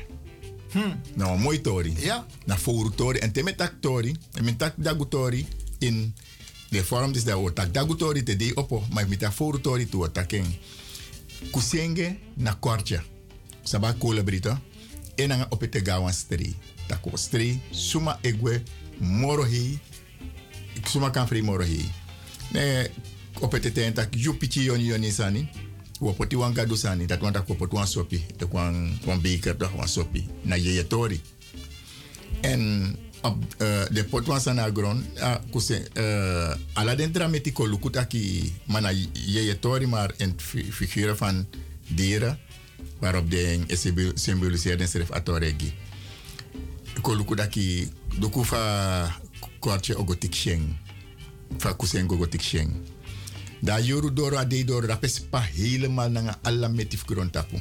Hmm. 0.72 1.02
Nou, 1.16 1.40
mooi 1.40 1.62
tori. 1.62 1.94
Ja. 2.00 2.26
Na 2.46 2.58
foru 2.58 2.92
tori. 2.96 3.20
En 3.20 3.32
te 3.32 3.44
met 3.44 3.58
tak 3.58 3.74
tori, 3.80 4.16
en 4.34 4.58
tak 4.58 4.74
dagu 4.78 5.08
tori 5.08 5.48
in 5.80 6.16
de 6.70 6.84
vorm 6.84 7.14
is 7.14 7.24
dat 7.24 7.44
we 7.44 7.54
tak 7.54 7.74
dagu 7.74 7.96
tori 7.96 8.24
te 8.24 8.36
de 8.36 8.52
opo, 8.56 8.84
maar 8.92 9.08
met 9.08 9.20
tak 9.20 9.34
foru 9.34 9.62
tori. 9.62 9.88
Kusenge 11.52 12.18
na 12.34 12.54
kortje. 12.54 13.04
Saba 13.64 13.94
kola 13.94 14.24
brito. 14.24 14.58
En 15.16 15.28
nga 15.28 15.46
opete 15.50 15.80
gawan 15.84 16.14
stri. 16.14 16.56
Tako 16.88 17.18
stri, 17.18 17.60
suma 17.72 18.20
egwe, 18.22 18.64
morohi. 19.00 19.80
Suma 20.84 21.10
kan 21.10 21.28
free 21.28 21.42
morohi. 21.42 21.92
Ne, 22.52 22.92
opete 23.40 23.72
ten 23.72 23.94
tak 23.94 24.16
yupichi 24.16 24.64
yoni 24.64 24.86
yoni 24.86 25.12
sani. 25.12 25.50
Wo 26.00 26.14
poti 26.14 26.36
wan 26.36 26.54
gadu 26.54 26.76
sani. 26.76 27.06
Dat 27.06 27.20
wan 27.22 27.34
tak 27.34 27.48
wo 27.48 27.56
poti 27.56 27.76
wan 27.76 27.88
sopi. 27.88 28.26
De 28.38 28.48
wan, 28.52 28.98
wan 29.06 29.22
beker 29.22 29.58
toch 29.58 29.72
sopi. 29.88 30.28
Na 30.42 30.56
yeye 30.56 30.88
tori. 30.88 31.22
En 32.42 32.96
op 33.22 33.44
uh, 33.58 33.86
de 33.92 34.04
pot 34.04 34.26
wan 34.28 34.42
sana 34.42 34.70
gron. 34.74 35.06
Uh, 35.16 35.36
kuse, 35.52 35.88
uh, 35.98 36.54
ala 36.74 36.96
den 36.96 37.12
drameti 37.12 37.52
ko 37.52 37.66
lukutaki 37.68 38.54
mana 38.66 38.92
yeye. 39.14 39.58
Maar 39.88 40.14
in 40.18 40.34
fi- 40.38 40.72
figuren 40.72 41.18
van 41.18 41.48
dieren. 41.88 42.40
Waarop 43.00 43.30
de 43.30 43.64
symboliseert 44.16 44.82
en 44.82 44.88
schrift 44.88 45.12
atoregi. 45.12 45.74
Ko 47.02 47.16
lukutaki. 47.16 47.90
Duku 48.20 48.44
fa 48.44 49.20
kortje 49.60 49.98
ogotik 49.98 50.34
sheng. 50.34 50.76
Fa 51.58 51.74
kusen 51.74 52.08
sheng. 52.40 52.72
Da 53.62 53.80
yoru 53.80 54.12
doro 54.14 54.38
ade 54.38 54.64
doro 54.64 54.88
da 54.88 54.98
pes 54.98 55.20
pa 55.20 55.40
helemaal 55.40 56.12
nanga 56.12 56.40
alla 56.44 56.68
metif 56.68 57.06
kron 57.06 57.30
tapu. 57.30 57.60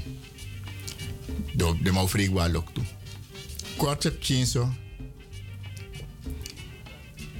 Do 1.54 1.76
de 1.82 1.90
mau 1.90 2.06
frig 2.06 2.32
wa 2.32 2.48
lok 2.48 2.72
tu. 2.72 2.82
Chinso. 4.20 4.72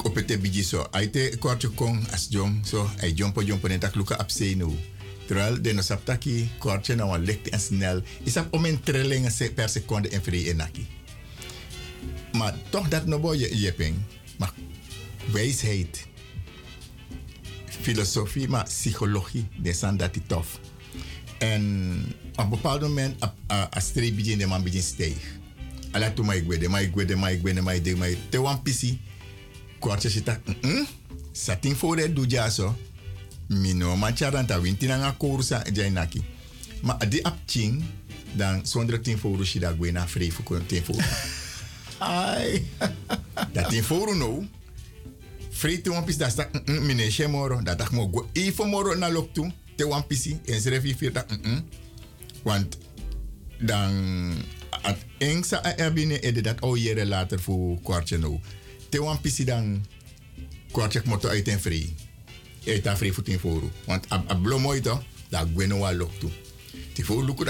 Opete 0.04 0.38
biji 0.38 0.62
so. 0.62 0.86
Aite 0.92 1.36
kortje 1.38 1.68
kong 1.74 2.06
as 2.12 2.28
jong 2.28 2.64
so. 2.64 2.90
Ay 3.02 3.12
jompo 3.14 3.42
jompo 3.42 3.68
netak 3.68 3.94
luka 3.94 4.18
apse 4.18 4.54
nu. 4.54 4.76
Terwijl 5.26 5.62
de 5.62 5.72
no 5.72 5.82
saptaki 5.82 6.48
kortje 6.58 6.94
na 6.94 7.06
wan 7.06 7.24
licht 7.24 7.48
en 7.48 7.60
snel. 7.60 8.02
Isap 8.24 8.52
om 8.52 8.64
een 8.64 8.80
trilling 8.80 9.28
per 9.54 9.68
seconde 9.68 10.08
en 10.08 10.22
vrij 10.22 10.44
enaki. 10.44 10.86
Maar 12.32 12.54
toch 12.70 12.88
dat 12.88 13.06
no 13.06 13.18
boy 13.18 13.36
je 13.36 13.56
jeping. 13.56 13.96
Maar 14.38 14.52
wijsheid 15.32 16.06
filosofie, 17.84 18.48
maar 18.48 18.64
psychologie, 18.64 19.46
dat 19.56 19.76
zijn 19.76 19.96
dat 19.96 20.12
die 20.14 20.22
tof. 20.26 20.60
En 21.38 21.62
op 22.32 22.38
een 22.38 22.48
bepaald 22.48 22.80
moment, 22.80 23.14
als 23.70 23.84
streep 23.84 24.16
begint, 24.16 24.40
de 24.40 24.46
man 24.46 24.62
begint 24.62 24.84
stijgen. 24.84 25.42
Ala 25.90 26.10
tu 26.10 26.22
mai 26.22 26.40
gwede, 26.40 26.68
mai 26.68 26.90
gwede, 26.92 27.16
mai 27.16 27.38
gwede, 27.38 27.60
mai 27.60 27.82
de, 27.82 27.96
mai 27.96 28.18
te 28.28 28.40
wan 28.40 28.62
pisi. 28.62 29.00
Kwartje 29.78 30.10
zit 30.10 30.26
dat, 30.26 30.38
mm 30.60 30.86
satin 31.36 31.76
voor 31.76 31.96
het 31.96 32.14
doe 32.14 32.24
ja 32.28 32.50
zo. 32.50 32.74
Mino 33.46 33.96
man 33.96 34.16
charanta 34.16 34.60
winti 34.60 34.86
na 34.86 34.96
nga 34.96 35.12
korusa 35.12 35.62
jainaki. 35.72 36.22
Maar 36.82 36.96
adi 36.98 37.22
ap 37.22 37.36
ching, 37.46 37.84
dan 38.32 38.66
zonder 38.66 39.00
tien 39.00 39.18
voor 39.18 39.48
je 39.52 39.60
dat 39.60 39.78
na 39.78 40.08
vrij 40.08 40.30
voor 40.30 40.66
tien 40.66 40.84
voor. 40.84 41.04
Ai. 41.98 42.70
Dat 43.52 43.68
tien 43.68 43.84
voor 43.84 44.16
nou. 45.54 45.72
Vrij 45.72 45.78
te 45.78 45.90
wampis 45.90 46.16
dat 46.16 46.30
sta 46.30 46.48
meneer 46.64 47.10
Shemoro. 47.10 47.62
Dat 47.62 47.78
dacht 47.78 47.92
mo 47.92 48.08
go 48.12 48.28
even 48.32 48.68
moro 48.68 48.94
na 48.94 49.10
lok 49.10 49.34
toe. 49.34 49.52
Te 49.76 49.86
wampisi 49.88 50.40
en 50.46 50.60
schrijf 50.60 51.00
je 51.00 51.10
dat. 51.10 51.26
Want 52.42 52.78
dan 53.58 54.32
at 54.82 54.96
engsa 55.18 55.76
er 55.76 55.92
binnen 55.92 56.22
ede 56.22 56.40
dat 56.40 56.62
o 56.62 56.76
jere 56.76 57.06
later 57.06 57.40
voor 57.40 57.80
kwartje 57.80 58.18
nou. 58.18 58.40
Te 58.88 59.02
wampisi 59.02 59.44
dan 59.44 59.86
kwartje 60.70 61.02
moto 61.04 61.28
uit 61.28 61.48
en 61.48 61.60
vrij. 61.60 61.94
Uit 62.66 62.86
en 62.86 62.96
vrij 62.96 63.12
voor 63.12 63.24
voor. 63.40 63.62
Want 63.86 64.12
a, 64.12 64.24
a 64.30 64.34
blomoy 64.34 64.80
toch. 64.80 65.02
Dat 65.28 65.48
gweno 65.54 65.78
wa 65.78 65.94
lok 65.94 66.12
toe. 66.18 66.30
Ti 66.92 67.02
voor 67.04 67.24
luku 67.24 67.44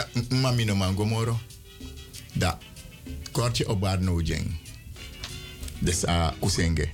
no 0.64 0.74
mango 0.74 1.04
moro. 1.04 1.38
Dat 2.32 2.56
kwartje 3.32 3.68
op 3.68 3.80
bar 3.80 4.02
no 4.02 4.20
jeng. 4.20 4.56
Dus 5.78 6.04
uh, 6.04 6.30
kusenge. 6.40 6.88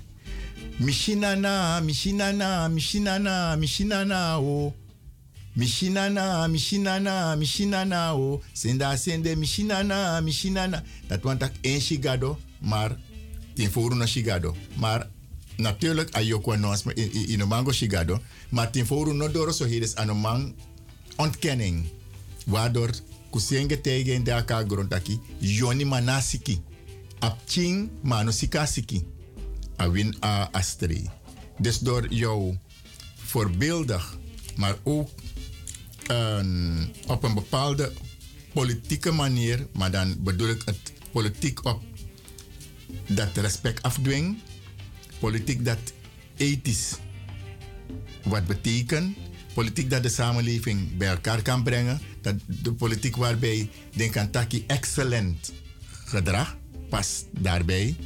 Mishinana, 0.80 1.80
mishinana, 1.84 2.68
mishinana, 2.68 3.56
mishinana 3.56 4.38
o. 4.38 4.72
Mishinana, 5.54 6.48
mishinana, 6.48 7.36
mishinana 7.36 8.14
o. 8.14 8.40
Senda 8.54 8.96
sende 8.96 9.36
mishinana, 9.36 10.20
mishinana. 10.22 10.82
Dat 11.06 11.22
want 11.22 11.42
ik 11.42 11.52
één 11.60 11.80
shigado, 11.80 12.38
maar 12.60 12.96
ten 13.54 13.70
voren 13.70 13.98
no 13.98 14.06
shigado. 14.06 14.56
Maar 14.76 15.06
natuurlijk 15.56 16.14
ayoko 16.14 16.56
nos 16.56 16.82
in, 16.94 17.40
een 17.40 17.48
mango 17.48 17.72
shigado. 17.72 18.20
Maar 18.48 18.70
ten 18.70 18.86
voren 18.86 19.16
no 19.16 19.30
doro 19.30 19.52
so 19.52 19.64
hier 19.64 19.82
is 19.82 19.92
een 19.96 20.16
man 20.16 20.54
ontkenning. 21.16 21.84
Waardoor 22.46 22.90
kusenge 23.30 23.80
tegen 23.80 24.24
de 24.24 24.34
aka 24.34 24.64
grondaki 24.66 25.20
yoni 25.38 25.84
manasiki. 25.84 26.62
Apching 27.18 27.90
manosika 28.02 28.66
siki. 28.66 29.04
Awin 29.80 30.14
a 30.24 30.48
astri. 30.52 31.08
Dus 31.58 31.78
door 31.78 32.12
jou 32.12 32.58
voorbeeldig, 33.16 34.18
maar 34.56 34.76
ook 34.82 35.08
op 37.06 37.22
een 37.22 37.34
bepaalde 37.34 37.92
politieke 38.52 39.10
manier, 39.10 39.66
maar 39.72 39.90
dan 39.90 40.16
bedoel 40.22 40.48
ik 40.48 40.62
het 40.64 40.92
politiek 41.12 41.64
op 41.64 41.82
dat 43.06 43.36
respect 43.36 43.82
afdwingt, 43.82 44.40
politiek 45.18 45.64
dat 45.64 45.78
ethisch 46.36 46.94
wat 48.24 48.46
betekent, 48.46 49.16
politiek 49.54 49.90
dat 49.90 50.02
de 50.02 50.08
samenleving 50.08 50.96
bij 50.96 51.08
elkaar 51.08 51.42
kan 51.42 51.62
brengen, 51.62 52.00
dat 52.20 52.34
de 52.46 52.72
politiek 52.72 53.16
waarbij 53.16 53.70
denk 53.94 54.16
aan 54.16 54.30
excellent 54.66 55.52
gedrag 56.04 56.56
past 56.88 57.26
daarbij. 57.38 57.96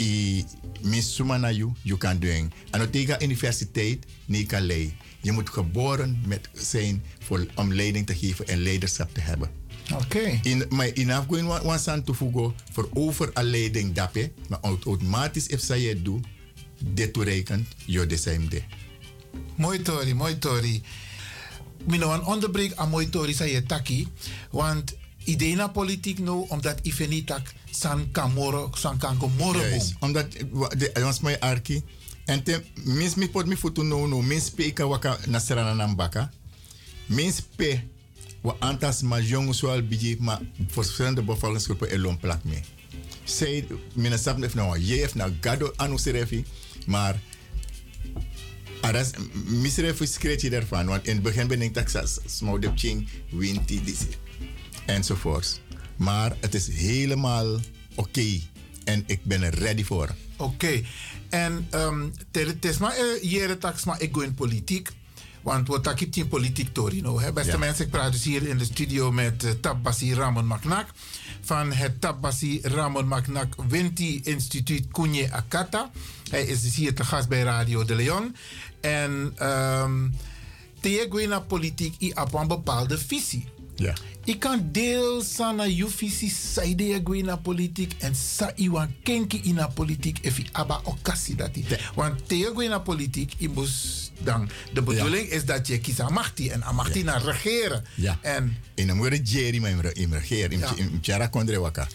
I 0.00 0.44
mis 0.82 1.14
sumana 1.14 1.50
you, 1.50 1.72
you 1.82 1.98
kan 1.98 2.18
doen. 2.18 2.52
En 2.70 2.90
tegen 2.90 3.22
universiteit, 3.22 4.06
niet 4.24 4.46
kan 4.46 4.62
leiden. 4.62 4.96
Je 5.20 5.32
moet 5.32 5.50
geboren 5.50 6.20
met 6.26 6.48
zijn 6.52 7.02
voor, 7.18 7.46
om 7.54 7.74
leiding 7.74 8.06
te 8.06 8.14
geven 8.14 8.48
en 8.48 8.58
leiderschap 8.58 9.14
te 9.14 9.20
hebben. 9.20 9.50
Oké. 9.92 10.02
Okay. 10.02 10.40
In, 10.42 10.64
maar 10.68 10.90
in 10.94 11.10
afgoing 11.10 11.46
wan 11.46 11.78
san 11.78 12.04
toevoegen 12.04 12.54
voor 12.72 12.88
over 12.92 13.30
een 13.34 13.44
leiding 13.44 13.92
dape, 13.92 14.32
maar 14.48 14.58
automatisch 14.62 15.46
if 15.46 15.60
zij 15.60 16.02
doet, 16.02 16.26
dit 16.78 17.12
toerekent, 17.12 17.68
je 17.84 18.06
de 18.06 18.62
Mooi 19.54 19.82
tori, 19.82 20.14
mooi 20.14 20.38
tori. 20.38 20.82
Mino 21.84 22.12
een 22.12 22.24
onderbreek 22.24 22.72
aan 22.74 22.90
mooi 22.90 23.08
tori 23.08 23.34
zei 23.34 23.52
je 23.52 23.62
taki, 23.62 24.08
want 24.50 24.96
idee 25.24 25.54
na 25.54 25.68
politiek 25.68 26.18
nou, 26.18 26.48
omdat 26.48 26.78
ik 26.82 27.08
niet 27.08 27.26
san 27.78 28.10
kamoro, 28.12 28.70
san 28.74 28.98
yes, 29.54 29.94
Omdat, 30.00 30.32
de, 30.78 30.90
was 30.94 31.20
mijn 31.20 31.40
arki, 31.40 31.82
en 32.24 32.42
te, 32.42 32.62
mis 32.84 33.14
mi 33.14 33.28
pot 33.28 33.46
mi 33.46 33.56
futu 33.56 33.82
no 33.82 34.06
no, 34.06 34.22
min 34.22 34.40
speka 34.40 34.86
waka 34.86 35.18
nasrana 35.26 35.74
nambaka, 35.74 36.30
min 37.06 37.32
spe, 37.32 37.84
wa 38.40 38.56
antas 38.58 39.02
ma 39.02 39.20
jongen 39.20 39.54
zoal 39.54 39.82
biji, 39.82 40.16
ma 40.20 40.40
verschillende 40.70 41.22
bevolkingsgroepen 41.22 41.90
elon 41.90 42.18
plak 42.18 42.44
me. 42.44 42.60
Zij, 43.24 43.66
min 43.94 44.18
sap 44.18 44.38
nef 44.38 44.54
na 44.54 44.74
je 44.74 44.94
heeft 44.94 45.14
na 45.14 45.30
gado 45.40 45.72
anu 45.76 45.98
serefi, 45.98 46.44
maar 46.86 47.20
Aras, 48.80 49.10
misrefu 49.44 50.06
skreet 50.06 50.40
je 50.40 50.50
daarvan, 50.50 50.86
want 50.86 51.06
in 51.06 51.14
het 51.14 51.22
begin 51.22 51.46
ben 51.46 51.62
ik 51.62 51.74
de 51.74 52.72
ching, 52.74 53.08
winti, 53.30 53.82
enzovoorts. 54.86 55.60
Maar 55.98 56.36
het 56.40 56.54
is 56.54 56.68
helemaal 56.68 57.54
oké 57.54 57.62
okay. 57.94 58.42
en 58.84 59.02
ik 59.06 59.20
ben 59.22 59.42
er 59.42 59.54
ready 59.54 59.84
voor. 59.84 60.14
Oké. 60.36 60.52
Okay. 60.52 60.86
En 61.28 61.68
um, 61.74 62.12
het 62.32 62.64
is 62.64 62.78
maar 62.78 62.94
jere 63.22 63.58
tax 63.58 63.84
maar 63.84 64.00
ik 64.00 64.14
go 64.14 64.20
in 64.20 64.34
politiek. 64.34 64.90
Want 65.42 65.68
wat 65.68 66.00
ik 66.00 66.16
in 66.16 66.28
politiek 66.28 66.74
torino. 66.74 67.20
Hè? 67.20 67.32
Beste 67.32 67.52
ja. 67.52 67.58
mensen, 67.58 67.84
ik 67.84 67.90
praat 67.90 68.12
dus 68.12 68.24
hier 68.24 68.48
in 68.48 68.58
de 68.58 68.64
studio 68.64 69.12
met 69.12 69.44
uh, 69.44 69.50
Tabbasi 69.50 70.14
Ramon 70.14 70.46
Maknak. 70.46 70.86
Van 71.40 71.72
het 71.72 72.00
Tabbasi 72.00 72.60
Ramon 72.62 73.06
Maknak 73.06 73.54
Winti 73.68 74.20
Instituut 74.22 74.86
Kunye 74.92 75.32
Akata. 75.32 75.90
Hij 76.30 76.42
is 76.42 76.62
dus 76.62 76.74
hier 76.74 76.94
te 76.94 77.04
gast 77.04 77.28
bij 77.28 77.42
Radio 77.42 77.84
de 77.84 77.94
Leon. 77.94 78.36
En 78.80 79.34
um, 79.42 80.14
naar 81.28 81.42
politiek, 81.42 81.94
i 82.00 82.12
op 82.14 82.34
een 82.34 82.48
bepaalde 82.48 82.98
visie. 82.98 83.48
Ja. 83.78 83.94
Ik 84.24 84.38
kan 84.38 84.68
deel 84.72 85.22
sana 85.22 85.66
yufisi 85.66 86.28
saide 86.28 86.84
ya 86.84 87.00
na 87.22 87.36
politiek 87.36 87.94
en 87.98 88.14
sa 88.14 88.52
iwan 88.54 88.94
kenki 89.02 89.40
in 89.42 89.60
politiek 89.74 90.18
if 90.22 90.38
i 90.38 90.46
aba 90.52 90.80
okasi 90.84 91.34
dati. 91.34 91.64
Want 91.94 92.28
te 92.28 92.36
je 92.36 92.68
na 92.68 92.78
politiek, 92.78 93.32
i 93.40 93.48
moest 93.48 94.12
dan 94.18 94.50
de 94.72 94.82
bedoeling 94.82 95.28
ja. 95.28 95.34
is 95.34 95.44
dat 95.44 95.66
je 95.66 95.78
kiest 95.78 96.00
amachti 96.00 96.48
en 96.50 96.64
amachti 96.64 96.98
ja. 96.98 97.04
naar 97.04 97.22
regeren. 97.22 97.84
Ja. 97.94 98.18
En 98.22 98.56
in 98.74 98.88
een 98.88 98.96
woord 98.96 99.30
Jerry 99.30 99.58
maar 99.58 99.70
in 99.92 100.12
regeren, 100.12 100.50
in 100.76 100.98
Chara 101.00 101.26
kondre 101.26 101.58
waka. 101.58 101.86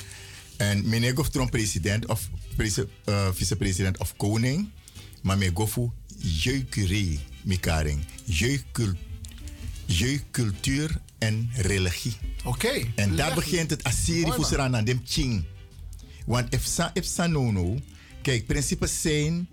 En 0.58 0.90
meneer 0.90 1.16
Goftron 1.16 1.50
president 1.50 2.06
of 2.06 2.30
uh, 2.58 3.28
vicepresident 3.34 3.98
of 3.98 4.16
koning, 4.16 4.70
maar 5.22 5.38
me 5.38 5.52
gofu 5.53 5.92
jeukure 6.18 7.20
mikaring, 7.44 8.06
jeukcultuur 9.86 11.02
en 11.24 11.50
religie. 11.53 12.16
Oké. 12.43 12.68
Okay. 12.68 12.92
En 12.95 13.16
daar 13.16 13.34
begint 13.34 13.69
het 13.69 13.84
Assyrië 13.84 14.32
Fusran 14.32 14.76
aan 14.76 14.84
dem 14.84 15.02
Ching. 15.06 15.43
Want 16.26 16.53
if 16.53 16.66
sa, 16.66 16.92
if 16.93 17.06
sa 17.06 17.27
no 17.27 17.52
no, 17.52 17.80
kijk, 18.22 18.45
principes 18.45 19.02
zijn 19.02 19.48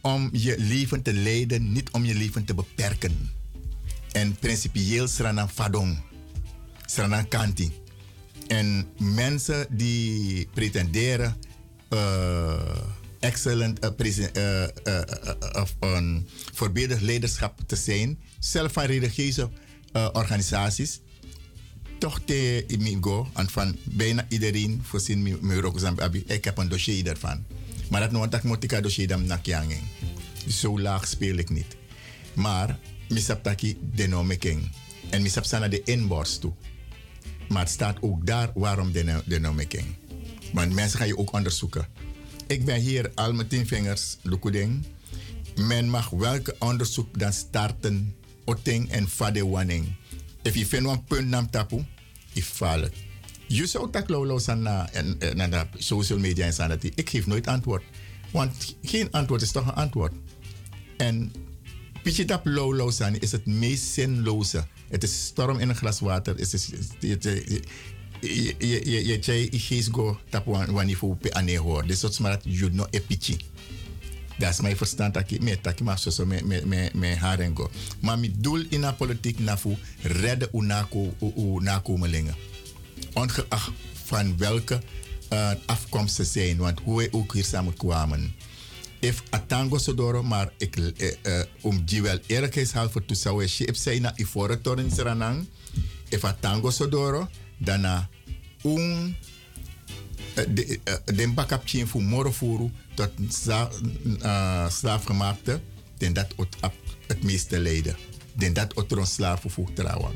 om 0.00 0.28
je 0.32 0.58
leven 0.58 1.02
te 1.02 1.12
leiden, 1.12 1.72
niet 1.72 1.90
om 1.90 2.04
je 2.04 2.14
leven 2.14 2.44
te 2.44 2.54
beperken. 2.54 3.30
En 4.12 4.34
principieel 4.34 5.08
sranan 5.08 5.50
fadong, 5.50 5.98
sranan 6.86 7.28
kanti. 7.28 7.72
En 8.46 8.86
mensen 8.98 9.66
die 9.70 10.48
pretenderen 10.54 11.36
uh, 11.90 12.78
excellent 13.20 13.84
uh, 13.84 13.90
uh, 14.36 14.66
een 15.80 16.28
voorbeeldig 16.52 17.00
leiderschap 17.00 17.60
te 17.66 17.76
zijn, 17.76 18.18
zelf 18.38 18.72
van 18.72 18.84
religieuze 18.84 19.50
organisaties, 20.12 21.00
toch 21.98 22.20
te 22.24 22.64
imigo 22.66 23.28
en 23.34 23.50
van 23.50 23.76
bijna 23.82 24.26
iedereen 24.28 24.80
voorzien 24.82 25.22
me 25.22 25.94
abi. 25.98 26.24
Ik 26.26 26.44
heb 26.44 26.58
een 26.58 26.68
dossier 26.68 27.04
daarvan. 27.04 27.44
Maar 27.90 28.00
dat 28.00 28.10
nooit 28.10 28.30
dat 28.30 28.42
moet 28.42 28.64
ik 28.64 28.72
een 28.72 28.82
dossier 28.82 29.08
dan 29.08 29.26
nakjanging. 29.26 29.82
Zo 30.48 30.80
laag 30.80 31.06
speel 31.06 31.36
ik 31.36 31.50
niet. 31.50 31.76
Maar 32.34 32.78
misap 33.08 33.42
taki 33.42 33.78
denomiking. 33.80 34.70
En 35.10 35.22
misap 35.22 35.44
sana 35.44 35.68
de 35.68 35.82
inborst 35.82 36.40
toe. 36.40 36.52
Maar 37.48 37.60
het 37.60 37.70
staat 37.70 37.96
ook 38.00 38.26
daar 38.26 38.50
waarom 38.54 38.92
denomiking. 39.24 39.84
Want 40.52 40.72
mensen 40.72 40.98
gaan 40.98 41.06
je 41.06 41.18
ook 41.18 41.32
onderzoeken. 41.32 41.86
Ik 42.46 42.64
ben 42.64 42.80
hier 42.80 43.10
al 43.14 43.32
met 43.32 43.48
tien 43.48 43.66
vingers, 43.66 44.16
Lukuding. 44.22 44.84
Men 45.56 45.88
mag 45.88 46.10
welke 46.10 46.56
onderzoek 46.58 47.18
dan 47.18 47.32
starten, 47.32 48.14
oting 48.44 48.90
en 48.90 49.08
fade 49.08 49.46
wanning. 49.46 49.94
If 50.42 50.54
je 50.54 50.66
vindt 50.66 50.88
een 50.88 51.04
punt 51.04 51.28
nam 51.28 51.50
tapu, 51.50 51.84
ik 52.32 52.44
val 52.44 52.80
het. 52.80 52.94
Je 53.46 53.66
zou 53.66 53.90
dat 53.90 54.08
lolo 54.08 54.38
naar 55.34 55.50
de 55.50 55.66
social 55.76 56.18
media 56.18 56.50
en. 56.50 56.92
Ik 56.94 57.10
geef 57.10 57.26
nooit 57.26 57.46
antwoord. 57.46 57.82
Want 58.30 58.76
geen 58.82 59.10
antwoord 59.10 59.42
is 59.42 59.50
toch 59.50 59.66
een 59.66 59.74
antwoord. 59.74 60.12
En 60.96 61.32
pitje 62.02 62.24
dat 62.24 62.40
lolo 62.44 62.90
zijn 62.90 63.20
is 63.20 63.32
het 63.32 63.46
meest 63.46 63.84
zinloze. 63.84 64.66
Het 64.88 65.02
is 65.02 65.24
storm 65.24 65.58
in 65.58 65.68
een 65.68 65.76
glas 65.76 66.00
water. 66.00 66.36
Het 66.36 66.52
is, 66.52 66.66
je, 67.00 67.16
je, 67.20 67.62
je, 68.20 68.54
je, 68.58 68.90
je, 68.90 69.48
je 69.50 69.88
go 69.92 70.18
tap 70.28 70.46
je 71.22 71.34
ane 71.34 71.58
hoor. 71.58 71.86
Dus 71.86 72.00
dat 72.00 72.10
is 72.10 72.18
maar 72.18 72.38
you 72.42 72.70
know 72.70 72.86
a 72.94 73.00
pitje. 73.06 73.36
Dat 74.38 74.50
is 74.50 74.60
mijn 74.60 74.76
verstand 74.76 75.14
dat 75.14 75.30
ik 75.30 75.42
met 75.42 75.64
dat 75.64 75.72
ik 75.72 75.80
maar 75.80 75.98
zo 75.98 76.26
met 76.26 76.90
go. 77.54 77.70
Maar 78.00 78.18
mijn 78.18 78.34
doel 78.38 78.64
in 78.68 78.80
de 78.80 78.92
politiek 78.92 79.38
nafu 79.38 79.76
redden 80.02 80.48
unako 80.52 81.14
u 81.20 81.62
nakomelingen. 81.62 82.34
ongeacht 83.12 83.70
van 84.04 84.36
welke 84.38 84.80
uh, 85.32 85.50
afkomst 85.66 86.14
ze 86.14 86.24
zijn, 86.24 86.56
want 86.56 86.80
hoe 86.80 87.08
ook 87.10 87.32
hier 87.32 87.44
samen 87.44 87.76
kwamen. 87.76 88.34
If 89.00 89.22
atango 89.30 89.78
sodoro, 89.78 90.22
maar 90.22 90.52
ik 90.58 90.76
uh, 90.76 91.12
uh, 91.22 91.40
om 91.60 91.84
die 91.84 92.02
wel 92.02 92.18
eerlijkheidshalve 92.26 93.04
te 93.04 93.14
zou 93.14 93.42
je 93.42 93.68
zijn 93.72 94.02
na 94.02 94.12
ivoren 94.16 94.62
toren 94.62 94.90
seranang. 94.90 95.46
If 96.08 96.24
atango 96.24 96.70
sodoro, 96.70 97.28
daarna 97.58 98.08
un 98.62 99.16
de 100.34 100.80
de 101.04 101.32
bakap 101.32 101.62
chin 101.64 101.86
fu 101.86 102.00
moro 102.00 102.32
furu 102.32 102.70
tot 102.94 103.10
slaafgemaakte, 104.68 105.60
den 105.98 106.12
dat 106.12 106.34
het 107.06 107.22
meeste 107.22 107.58
lijden. 107.58 107.96
Den 108.32 108.52
dat 108.52 108.74
otron 108.74 109.06
slaven 109.06 109.50
voor 109.50 109.72
trouwen. 109.72 110.12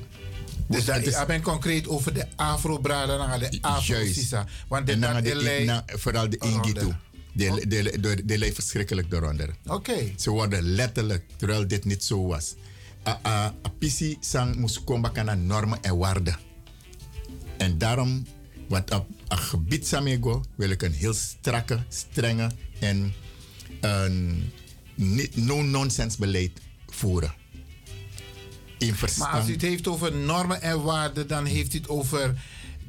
Dus 0.66 0.84
dat 0.84 1.06
is, 1.06 1.24
ben 1.26 1.42
concreet 1.42 1.88
over 1.88 2.14
de 2.14 2.26
afro-braden 2.36 3.20
en 3.20 3.38
de 3.38 3.58
afro-sisa. 3.60 4.47
Want 4.68 4.86
de, 4.86 4.92
en 4.92 5.22
de, 5.22 5.30
de, 5.30 5.82
vooral 5.98 6.30
de 6.30 6.38
Ingitu. 6.38 6.94
Die 7.32 7.52
Oh. 7.52 7.56
de, 7.66 7.98
de, 8.00 8.24
de 8.24 8.38
leeft 8.38 8.55
verschrikkelijk 8.55 9.12
eronder. 9.12 9.55
Oké. 9.66 10.12
Ze 10.16 10.30
worden 10.30 10.62
letterlijk, 10.62 11.24
terwijl 11.36 11.68
dit 11.68 11.84
niet 11.84 12.05
zo 12.05 12.26
was. 12.26 12.55
A, 13.08 13.20
a, 13.26 13.44
a 13.44 13.68
pisi 13.78 14.16
sang 14.20 14.56
moest 14.56 14.84
komen 14.84 15.24
naar 15.24 15.36
normen 15.36 15.82
en 15.82 15.98
waarden. 15.98 16.38
En 17.56 17.78
daarom, 17.78 18.26
wat 18.68 18.94
op 18.94 19.06
een 19.28 19.38
gebied 19.38 19.86
samego, 19.86 20.44
wil 20.55 20.70
ik 20.70 20.82
een 20.82 20.92
heel 20.92 21.14
strakke, 21.14 21.84
strenge 21.88 22.50
en 22.78 23.14
een 23.80 24.50
no-nonsense 25.34 26.18
beleid 26.18 26.60
voeren. 26.86 27.34
In 28.78 28.94
Maar 29.18 29.28
als 29.28 29.48
u 29.48 29.52
het 29.52 29.62
heeft 29.62 29.88
over 29.88 30.16
normen 30.16 30.62
en 30.62 30.82
waarden, 30.82 31.26
dan 31.26 31.44
heeft 31.44 31.74
u 31.74 31.78
het 31.78 31.88
over 31.88 32.40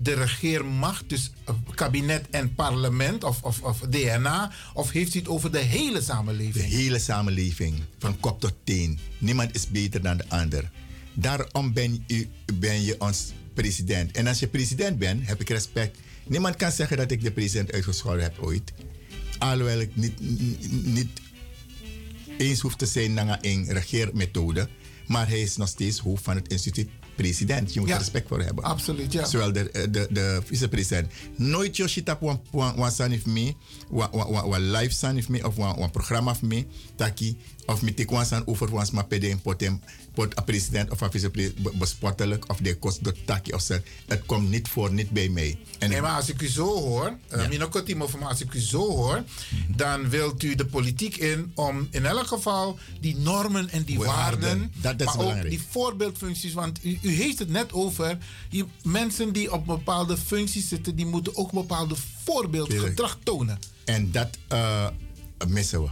de 0.02 0.14
regeermacht, 0.14 1.10
dus 1.10 1.32
kabinet 1.76 2.30
en 2.30 2.56
parlement 2.56 3.24
of, 3.24 3.44
of, 3.44 3.62
of 3.62 3.80
DNA, 3.80 4.52
of 4.74 4.92
heeft 4.92 5.16
u 5.16 5.20
het 5.20 5.28
over 5.28 5.52
de 5.52 5.60
hele 5.60 6.02
samenleving? 6.02 6.54
De 6.54 6.76
hele 6.76 7.00
samenleving, 7.00 7.76
van 8.00 8.20
kop 8.20 8.40
tot 8.40 8.54
teen. 8.64 9.00
Niemand 9.18 9.56
is 9.56 9.68
beter 9.68 10.02
dan 10.02 10.18
de 10.18 10.26
ander. 10.28 10.72
Daarom 11.14 11.74
ben 11.74 12.04
je, 12.08 12.28
ben 12.54 12.84
je 12.84 12.96
ons 13.00 13.32
president. 13.54 14.12
En 14.12 14.28
als 14.28 14.40
je 14.40 14.48
president 14.48 14.98
bent, 15.00 15.28
heb 15.28 15.42
ik 15.42 15.50
respect. 15.50 15.98
Niemand 16.28 16.56
kan 16.56 16.72
zeggen 16.72 16.98
dat 16.98 17.12
ik 17.12 17.22
de 17.24 17.32
president 17.32 17.72
uitgescholden 17.72 18.22
heb 18.24 18.38
ooit. 18.40 18.74
Alhoewel 19.38 19.80
ik 19.80 19.96
niet, 19.96 20.14
niet 20.86 21.10
eens 22.38 22.60
hoef 22.60 22.76
te 22.76 22.86
zijn 22.86 23.14
naar 23.14 23.38
een 23.42 23.66
regeermethode. 23.72 24.68
Maar 25.08 25.28
hij 25.28 25.42
is 25.42 25.58
nog 25.58 25.68
steeds 25.68 26.00
hoofd 26.00 26.24
van 26.24 26.36
het 26.36 26.48
instituut 26.48 26.90
president. 27.16 27.74
Je 27.74 27.80
moet 27.80 27.90
Ja, 27.90 27.96
er 27.96 28.00
respect 28.02 28.28
voor 28.28 28.42
hebben. 28.42 28.64
absoluut, 28.64 29.14
ja. 29.14 29.26
Zowel 29.26 29.52
de, 29.54 29.88
de, 29.92 30.08
de 30.12 30.42
vicepresident. 30.46 31.12
Nooit 31.36 31.76
Yoshita 31.78 32.18
wan 32.52 32.92
san 32.92 33.12
if 33.12 33.26
me, 33.26 33.54
wan 33.90 34.72
live 34.72 34.92
san 34.94 35.18
if 35.18 35.30
me, 35.30 35.48
of 35.48 35.56
wan 35.56 35.92
programma 35.92 36.32
of 36.32 36.42
me, 36.42 36.66
taki, 36.96 37.38
of 37.70 37.82
me 37.82 37.94
tik 37.94 38.10
wan 38.10 38.26
san 38.26 38.44
over 38.46 38.86
sma 38.86 39.04
pede 39.04 39.30
in 39.30 39.42
potem, 39.42 39.82
pot 40.14 40.46
president 40.46 40.92
of 40.92 41.02
a 41.02 41.10
vicepresident 41.12 41.78
bespottelijk, 41.78 42.50
of 42.50 42.58
de 42.58 42.76
kost 42.76 43.04
door 43.04 43.16
taki 43.26 43.54
of 43.54 43.62
zo. 43.62 43.78
Het 44.08 44.26
komt 44.26 44.50
niet 44.50 44.68
voor, 44.68 44.94
niet 44.94 45.10
bij 45.10 45.30
mij. 45.30 45.58
En 45.80 45.90
nee, 45.90 46.02
maar 46.02 46.16
als 46.16 46.30
ik 46.30 46.42
u 46.42 46.48
zo 46.48 46.66
hoor, 46.66 47.18
uh, 47.34 47.48
Minokotimo, 47.48 48.10
maar 48.20 48.30
als 48.30 48.42
ik 48.42 48.54
u 48.54 48.60
zo 48.60 48.96
hoor, 48.96 49.24
dan 49.68 50.10
wilt 50.10 50.44
u 50.44 50.56
de 50.56 50.66
politiek 50.66 51.18
in 51.18 51.52
om 51.56 51.88
in 51.92 52.06
elk 52.06 52.28
geval 52.28 52.78
die 53.00 53.18
normen 53.18 53.70
en 53.70 53.84
die 53.84 53.98
Waarden, 54.00 54.72
dat 54.82 55.00
is 55.00 55.06
maar 55.06 55.16
ook 55.16 55.20
belangrijk. 55.20 55.50
die 55.50 55.62
voorbeeldfuncties, 55.70 56.54
want 56.54 56.80
u, 56.84 57.00
u 57.02 57.12
heeft 57.12 57.40
het 57.40 57.50
net 57.50 57.74
over, 57.74 58.18
je, 58.50 58.66
mensen 58.84 59.34
die 59.34 59.52
op 59.52 59.66
bepaalde 59.66 60.18
functies 60.18 60.68
zitten, 60.68 60.96
die 60.96 61.06
moeten 61.06 61.36
ook 61.36 61.52
bepaalde 61.52 61.96
voorbeeldgedrag 62.24 63.18
tonen. 63.24 63.60
En 63.86 64.12
dat 64.12 64.38
uh, 64.54 64.88
missen 65.48 65.82
we. 65.82 65.90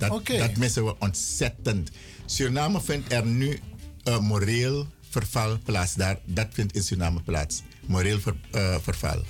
Dat, 0.00 0.10
Oké. 0.10 0.38
dat 0.38 0.56
missen 0.56 0.84
we 0.84 0.94
ontzettend. 0.98 1.90
Suriname 2.26 2.80
vindt 2.80 3.12
er 3.12 3.26
nu 3.26 3.60
uh, 4.04 4.18
moreel 4.18 4.86
verval 5.10 5.58
plaats. 5.64 5.94
Daar, 5.94 6.18
dat 6.24 6.46
vindt 6.50 6.74
in 6.74 6.82
Suriname 6.82 7.22
plaats. 7.22 7.62
Moreel 7.86 8.20
ver, 8.20 8.36
uh, 8.54 8.76
verval. 8.80 9.22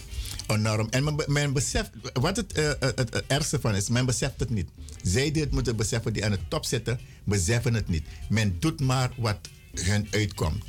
Enorm. 0.47 0.89
En 0.91 1.05
men, 1.05 1.25
men 1.27 1.53
beseft, 1.53 1.91
wat 2.13 2.37
het, 2.37 2.59
uh, 2.59 2.71
het, 2.81 2.99
het 2.99 3.25
ergste 3.27 3.61
van 3.61 3.75
is, 3.75 3.89
men 3.89 4.07
beseft 4.07 4.41
het 4.41 4.51
niet. 4.51 4.69
Zij 5.03 5.31
die 5.31 5.43
het 5.43 5.53
moeten 5.53 5.77
beseffen, 5.77 6.13
die 6.13 6.25
aan 6.25 6.31
de 6.31 6.49
top 6.49 6.65
zitten, 6.65 7.01
beseffen 7.25 7.75
het 7.75 7.89
niet. 7.89 8.05
Men 8.29 8.57
doet 8.61 8.81
maar 8.81 9.11
wat 9.17 9.39
hun 9.75 10.09
uitkomt. 10.11 10.65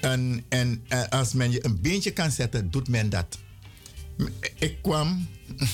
En, 0.00 0.44
en 0.48 0.84
uh, 0.88 1.08
als 1.08 1.32
men 1.32 1.50
je 1.50 1.64
een 1.64 1.80
beentje 1.80 2.10
kan 2.10 2.30
zetten, 2.30 2.70
doet 2.70 2.88
men 2.88 3.10
dat. 3.10 3.38
Ik 4.58 4.82
kwam 4.82 5.26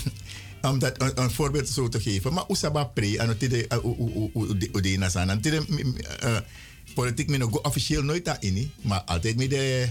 om 0.62 0.78
dat 0.78 1.02
een, 1.02 1.20
een 1.20 1.30
voorbeeld 1.30 1.68
zo 1.68 1.88
te 1.88 2.00
geven. 2.00 2.32
Maar 2.32 2.48
Oesaba 2.48 2.84
Pre, 2.84 3.18
en 3.18 3.28
het 3.28 3.42
is 3.42 3.48
de 3.48 4.96
Nasan. 4.98 5.30
En 5.30 5.40
het 5.42 6.44
politiek 6.94 7.28
men 7.28 7.42
ook 7.42 7.66
officieel 7.66 8.02
nooit 8.02 8.24
daarin, 8.24 8.72
maar 8.82 9.00
altijd 9.00 9.36
met 9.36 9.50
de 9.50 9.88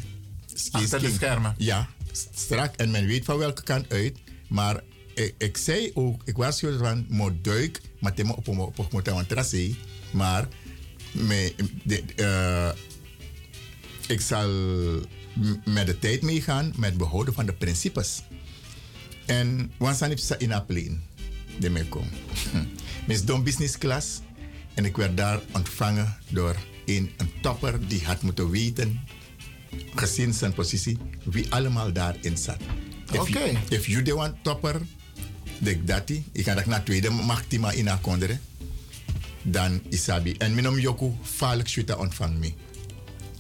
Achter 0.72 1.00
de 1.00 1.12
schermen. 1.12 1.56
Ja, 1.58 1.90
strak. 2.34 2.76
En 2.76 2.92
men 2.92 3.06
weet 3.06 3.26
van 3.26 3.38
welke 3.38 3.64
kant 3.64 3.92
uit. 3.92 4.18
Maar 4.48 4.82
ik, 5.14 5.36
ik 5.38 5.58
zei 5.58 5.92
ook, 5.94 6.22
ik 6.26 6.38
waarschuwde 6.38 6.78
van, 6.78 7.06
moet 7.10 7.44
duik, 7.44 7.82
maar 8.00 8.12
het 8.16 8.36
op 8.36 8.48
op 8.48 8.60
op 8.78 8.94
op 8.94 9.08
een 9.08 9.26
tracé. 9.26 9.76
Maar 10.12 10.48
me, 11.12 11.54
de, 11.84 12.04
uh, 12.16 12.70
ik 14.08 14.22
zal 14.22 14.50
met 15.66 15.86
de 15.86 16.00
tijd 16.00 16.22
meegaan 16.22 16.74
met 16.76 16.98
behouden 16.98 17.34
van 17.34 17.46
de 17.46 17.54
principes. 17.54 18.22
En 19.30 19.72
wanneer 19.78 20.12
ik 20.12 20.20
in 20.38 20.66
plane, 20.66 20.98
de 21.60 21.70
me 21.70 21.86
kom. 21.86 22.08
Mis 23.08 23.26
don 23.26 23.44
business 23.44 23.78
class. 23.78 24.22
En 24.74 24.86
ik 24.86 24.98
werd 24.98 25.18
daar 25.18 25.40
ontvangen 25.54 26.18
door 26.30 26.56
een, 26.86 27.12
een 27.18 27.32
topper 27.42 27.88
die 27.88 28.06
had 28.06 28.22
moeten 28.22 28.50
weten, 28.50 29.00
gezien 29.96 30.34
zijn 30.34 30.54
positie, 30.54 30.98
wie 31.24 31.52
allemaal 31.52 31.94
daarin 31.94 32.38
zat. 32.38 32.58
Oké. 33.08 33.20
Okay. 33.20 33.58
If 33.70 33.86
you 33.86 34.02
de 34.02 34.16
one 34.16 34.34
topper, 34.42 34.82
de 35.58 35.84
dati, 35.84 36.26
ik 36.32 36.46
ga 36.46 36.54
dat 36.54 36.66
naar 36.66 36.84
tweede 36.84 37.10
maar 37.10 37.76
in 37.76 37.88
haar 37.88 38.00
kondere, 38.00 38.38
dan 39.42 39.82
isabi. 39.90 40.36
En 40.38 40.54
minom 40.54 40.80
yoku 40.80 41.12
vaak 41.22 41.68
schuita 41.68 41.96
ontvang 41.96 42.38
me. 42.38 42.54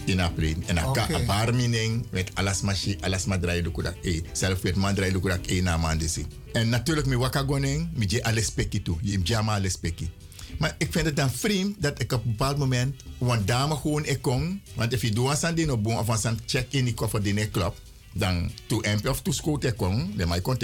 In 0.05 0.33
plane. 0.33 0.55
En 0.65 0.75
dan 0.75 0.93
kan 0.93 1.13
een 1.13 1.25
paar 1.25 1.55
mening 1.55 2.05
met 2.11 2.31
alles 2.33 2.61
machi, 2.61 2.97
alles 2.99 3.25
maar 3.25 3.39
draaien 3.39 3.63
de 3.63 3.71
kudak. 3.71 3.95
Eh, 4.03 4.21
zelf 4.31 4.61
weet 4.61 4.75
man 4.75 4.93
de 4.95 5.19
kudak 5.19 5.45
eh 5.45 5.63
na 5.63 5.77
man 5.77 5.97
desi. 5.97 6.25
En 6.53 6.69
natuurlijk 6.69 7.07
mi 7.07 7.17
wakagoning, 7.17 7.89
mi 7.93 8.05
je 8.07 8.23
alles 8.23 8.49
peki 8.49 8.81
toe. 8.81 8.97
Je 9.01 9.19
jama 9.23 9.55
alles 9.55 9.75
peki. 9.75 10.09
Maar 10.57 10.75
ik 10.77 10.91
vind 10.91 11.05
het 11.05 11.15
dan 11.15 11.31
vreemd 11.31 11.81
dat 11.81 12.01
ik 12.01 12.11
op 12.11 12.23
een 12.23 12.29
bepaald 12.29 12.57
moment 12.57 13.03
een 13.19 13.45
dame 13.45 13.75
gewoon 13.75 14.05
ik 14.05 14.21
kon. 14.21 14.61
Want 14.75 14.91
als 14.91 15.01
je 15.01 15.11
doet 15.11 15.43
aan 15.43 15.55
die 15.55 15.77
boom 15.77 15.97
of 15.97 16.25
aan 16.25 16.39
check 16.45 16.65
in 16.69 16.85
die 16.85 16.93
koffer 16.93 17.23
die 17.23 17.47
klopt, 17.47 17.81
dan 18.13 18.51
toe 18.65 18.87
MP 18.87 19.07
of 19.07 19.21
toe 19.21 19.33
schoot 19.33 19.63
ik 19.63 19.77
kon, 19.77 20.13
dan 20.15 20.27
mij 20.27 20.41
kon 20.41 20.57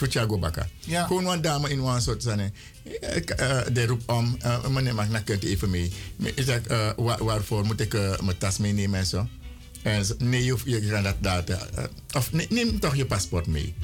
hier. 0.00 0.08
Futjago 0.08 0.38
baka. 0.38 0.68
Ja. 0.78 1.06
Gewoon 1.06 1.26
een 1.26 1.40
dame 1.40 1.70
in 1.70 1.78
een 1.78 2.00
soort 2.00 2.22
zijn. 2.22 2.54
De 3.72 3.86
roep 3.86 4.10
om, 4.10 4.36
uh, 4.44 4.66
meneer 4.68 4.94
mag 4.94 5.08
naar 5.08 5.22
kunt 5.22 5.44
even 5.44 5.70
mee. 5.70 5.92
Ik 6.16 6.42
zeg, 6.44 6.60
waar, 6.96 7.24
waarvoor 7.24 7.64
moet 7.64 7.80
ik 7.80 7.94
uh, 7.94 8.20
mijn 8.20 8.38
tas 8.38 8.58
meenemen 8.58 8.98
en 8.98 9.06
zo? 9.06 9.28
En 9.82 10.04
nee, 10.18 10.44
je, 10.44 10.56
je 10.64 10.88
kan 10.90 11.02
dat 11.02 11.16
data. 11.20 11.58
Of 12.12 12.32
neem 12.32 12.80
toch 12.80 12.96
je 12.96 13.06
paspoort 13.06 13.46
mee. 13.46 13.74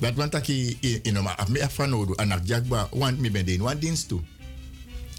Dat 0.00 0.14
want 0.14 0.34
ik 0.34 0.48
in 0.80 1.02
in 1.02 1.22
maar 1.22 1.36
af 1.36 1.48
me 1.48 1.66
van 1.70 1.90
nodig 1.90 2.16
en 2.16 2.30
ik 2.30 2.40
jagba 2.44 2.88
want 2.92 3.18
me 3.18 3.30
ben 3.30 3.48
een 3.48 3.78
dienst 3.78 4.08
toe. 4.08 4.20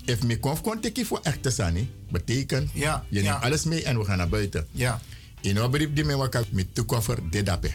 If 0.05 0.23
me 0.23 0.39
konf 0.39 0.61
kon 0.61 0.79
teki 0.79 1.05
voor 1.05 1.19
echte 1.23 1.49
sani, 1.49 1.89
betekent 2.09 2.69
ja, 2.73 3.05
je 3.09 3.21
neemt 3.21 3.41
alles 3.41 3.63
mee 3.63 3.83
en 3.83 3.97
we 3.97 4.05
gaan 4.05 4.17
naar 4.17 4.29
buiten. 4.29 4.67
Ja. 4.71 5.01
In 5.41 5.57
een 5.57 5.69
brief 5.69 5.93
die 5.93 6.03
me 6.03 6.15
wakka 6.15 6.43
met 6.49 6.75
toekoffer 6.75 7.29
de 7.29 7.43
dape. 7.43 7.71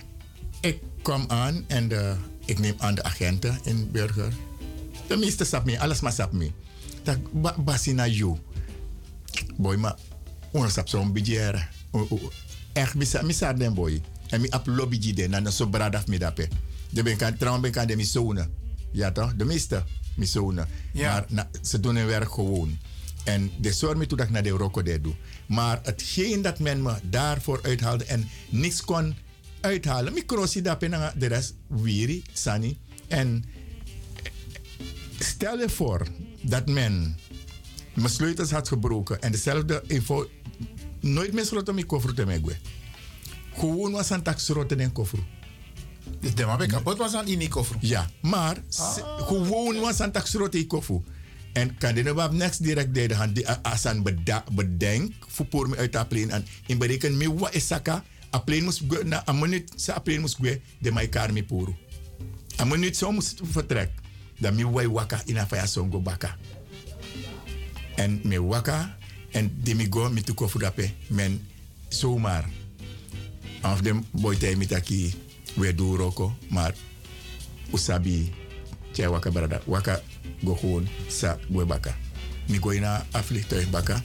Ik 0.60 0.78
kom 1.02 1.24
aan 1.28 1.64
en 1.66 1.88
de, 1.88 2.14
ik 2.50 2.58
neem 2.58 2.74
aan 2.78 2.94
de 2.94 3.02
agenten 3.02 3.58
in 3.62 3.90
Burger. 3.90 4.32
De 5.06 5.16
meeste 5.16 5.44
sap 5.44 5.64
me, 5.64 5.80
alles 5.80 6.00
maar 6.00 6.12
sap 6.12 6.32
me. 6.32 6.50
Dat 7.02 7.18
ba, 7.32 7.54
basina 7.58 8.06
you. 8.06 8.38
Boy, 9.56 9.76
maar 9.76 9.94
ons 10.50 10.72
sap 10.72 10.88
zo'n 10.88 11.12
budget. 11.12 11.54
Echt, 12.72 12.94
misa, 12.94 13.22
misa 13.22 13.52
den 13.52 13.74
boy. 13.74 14.00
En 14.28 14.40
mi 14.40 14.48
ap 14.48 14.66
lobby 14.66 15.14
den, 15.14 15.30
dan 15.30 15.52
zo 15.52 15.66
bradaf 15.66 16.06
me 16.06 16.18
dape. 16.18 16.48
De 16.90 17.02
ben 17.02 17.16
kan, 17.16 17.36
trouwens 17.36 17.62
ben 17.62 17.72
kan 17.72 17.86
de 17.86 17.96
misone. 17.96 18.48
Ja 18.92 19.12
toch? 19.12 19.34
De 19.34 19.44
meeste 19.44 19.84
misone. 20.14 20.66
Ja. 20.92 21.12
Maar 21.12 21.24
na, 21.28 21.50
ze 21.62 21.80
doen 21.80 21.96
hun 21.96 22.06
werk 22.06 22.32
gewoon. 22.32 22.78
En 23.24 23.50
de 23.60 23.72
zorg 23.72 23.96
me 23.96 24.06
toe 24.06 24.18
dat 24.18 24.26
ik 24.26 24.32
naar 24.32 24.42
de 24.42 24.50
Rocco 24.50 24.82
doe. 24.82 25.14
Maar 25.46 25.80
hetgeen 25.82 26.42
dat 26.42 26.58
men 26.58 26.82
me 26.82 26.94
daarvoor 27.02 27.60
uithaalde 27.62 28.04
en 28.04 28.28
niks 28.48 28.84
kon 28.84 29.14
uithalen. 29.60 30.16
Ik 30.16 30.26
crossie 30.26 30.62
dat 30.62 30.82
en 30.82 31.12
de 31.18 31.26
rest 31.26 31.54
wiri, 31.66 32.22
sani. 32.32 32.78
En 33.08 33.44
stel 35.18 35.58
je 35.58 35.68
voor 35.68 36.06
dat 36.42 36.68
men 36.68 37.16
mijn 37.94 38.08
sleutels 38.08 38.50
had 38.50 38.68
gebroken 38.68 39.20
en 39.22 39.32
dezelfde 39.32 39.82
info 39.86 40.28
nooit 41.00 41.32
meer 41.32 41.44
sloot 41.44 41.68
om 41.68 41.78
ik 41.78 41.86
koffer 41.86 42.14
te 42.14 42.26
megwe. 42.26 42.56
Gewoon 43.54 43.92
was 43.92 44.10
aan 44.10 44.22
taxroten 44.22 44.80
en 44.80 44.92
koffer. 44.92 45.18
Dus 46.20 46.34
de 46.34 46.46
man 46.46 46.66
kapot 46.66 46.96
was 46.98 47.14
aan 47.14 47.26
in 47.26 47.48
koffer. 47.48 47.76
Ja, 47.80 48.10
maar 48.22 48.56
se- 48.68 49.04
gewoon 49.18 49.80
was 49.80 50.00
aan 50.00 50.12
taxroten 50.12 50.60
en 50.60 50.66
koffer. 50.66 51.00
En 51.52 51.76
kan 51.78 51.94
je 51.94 52.02
nou 52.02 52.34
next 52.34 52.62
direct 52.62 52.94
de 52.94 53.14
hand 53.14 53.34
die 53.34 53.48
als 53.48 53.86
aan 53.86 54.02
beda- 54.02 54.44
bedenk 54.52 55.12
voor 55.28 55.68
me 55.68 55.76
uit 55.76 55.92
de 55.92 56.06
plane 56.06 56.32
en 56.32 56.44
in 56.66 56.78
bereken 56.78 57.16
me 57.16 57.34
wa 57.34 57.52
isaka 57.52 58.04
a 58.30 58.38
plane 58.38 58.64
moest 58.64 58.86
go 58.86 59.02
na 59.02 59.22
a 59.26 59.32
minuut 59.32 59.66
sa 59.76 59.94
a 59.94 60.00
plane 60.00 60.22
go 60.22 60.50
de 60.78 60.90
mai 60.90 61.08
kar 61.08 61.32
mi 61.32 61.42
puru. 61.42 61.74
A 62.58 62.64
minuut 62.64 62.96
zo 62.96 63.12
moest 63.12 63.40
vertrek. 63.42 63.90
Dan 64.40 64.54
mi 64.54 64.64
wai 64.64 64.86
waka 64.86 65.22
ina 65.26 65.46
fa 65.46 65.56
ya 65.56 65.66
songo 65.66 66.00
baka. 66.00 66.36
En 67.96 68.20
me 68.24 68.38
waka 68.38 68.96
en 69.32 69.50
de 69.62 69.74
mi 69.74 69.88
go 69.88 70.08
mi 70.08 70.22
tu 70.22 70.34
kofu 70.34 70.58
dape 70.58 70.90
men 71.08 71.46
zomaar. 71.88 72.48
Af 73.60 73.80
de 73.82 74.00
boy 74.10 74.36
tay 74.36 74.56
mi 74.56 74.66
taki 74.66 75.14
we 75.56 75.74
do 75.74 75.96
roko 75.96 76.32
maar 76.48 76.74
usabi 77.72 78.32
chay 78.92 79.06
waka 79.06 79.30
brada 79.30 79.60
waka 79.66 80.02
go 80.44 80.54
gewoon 80.54 80.88
sa 81.08 81.36
go 81.50 81.66
baka. 81.66 81.94
Mi 82.48 82.58
go 82.58 82.72
ina 82.72 83.04
aflicht 83.12 83.70
baka. 83.70 84.02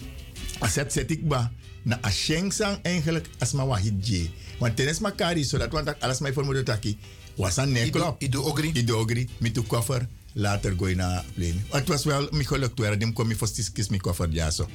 Aset 0.60 0.92
set 0.92 1.12
ik 1.12 1.28
ba 1.28 1.52
na 1.86 2.00
a 2.06 2.10
sheng 2.12 2.50
sang 2.54 2.80
eigenlijk 2.82 3.30
as 3.40 3.54
ma 3.54 3.66
wa 3.66 3.78
hidje. 3.78 4.30
Want 4.60 4.76
tenes 4.76 5.00
ma 5.00 5.10
kari 5.14 5.44
so 5.44 5.58
dat 5.58 5.72
want 5.72 6.00
alles 6.02 6.20
mij 6.20 6.34
voor 6.34 6.46
moet 6.46 6.66
taki. 6.66 6.98
Was 7.36 7.58
aan 7.58 7.72
nee 7.72 7.90
klop. 7.90 8.22
Ido 8.22 8.42
ogri. 8.42 8.72
Ido 8.74 9.00
ogri. 9.00 9.30
Mi 9.40 9.52
tu 9.52 9.62
koffer. 9.62 10.08
Later 10.34 10.74
go 10.78 10.88
na 10.94 11.24
plane. 11.34 11.62
Het 11.70 11.88
was 11.88 12.04
wel 12.04 12.28
mi 12.32 12.44
geluk 12.46 12.76
toen 12.76 13.00
dim 13.00 13.14
kom 13.14 13.28
mi 13.28 13.36
first 13.36 13.72
kiss 13.72 13.90
mi 13.90 13.98
koffer 13.98 14.30
ja 14.32 14.52
zo. 14.52 14.70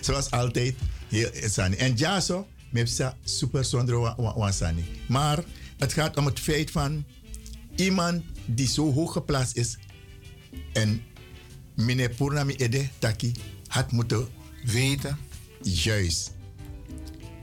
Zoals 0.00 0.30
altijd. 0.40 0.74
Heel 1.08 1.30
sani. 1.48 1.76
En 1.76 1.92
ja 1.96 2.20
zo. 2.20 2.46
Me 2.70 2.78
heb 2.78 3.14
super 3.24 3.64
zonder 3.64 4.00
wa- 4.00 4.14
wa- 4.16 4.34
wa 4.36 4.52
sani. 4.52 4.84
Maar 5.08 5.44
het 5.78 5.92
gaat 5.92 6.16
om 6.16 6.26
het 6.26 6.40
feit 6.40 6.70
van 6.70 7.04
iemand 7.76 8.22
die 8.46 8.66
zo 8.68 8.92
hoog 8.92 9.12
geplaatst 9.12 9.56
is 9.56 9.76
en 10.72 11.02
meneer 11.74 12.08
Purnami 12.10 12.54
Ede 12.54 12.88
Taki 12.98 13.32
had 13.66 13.92
moeten 13.92 14.28
weten. 14.64 15.18
Juist. 15.62 16.36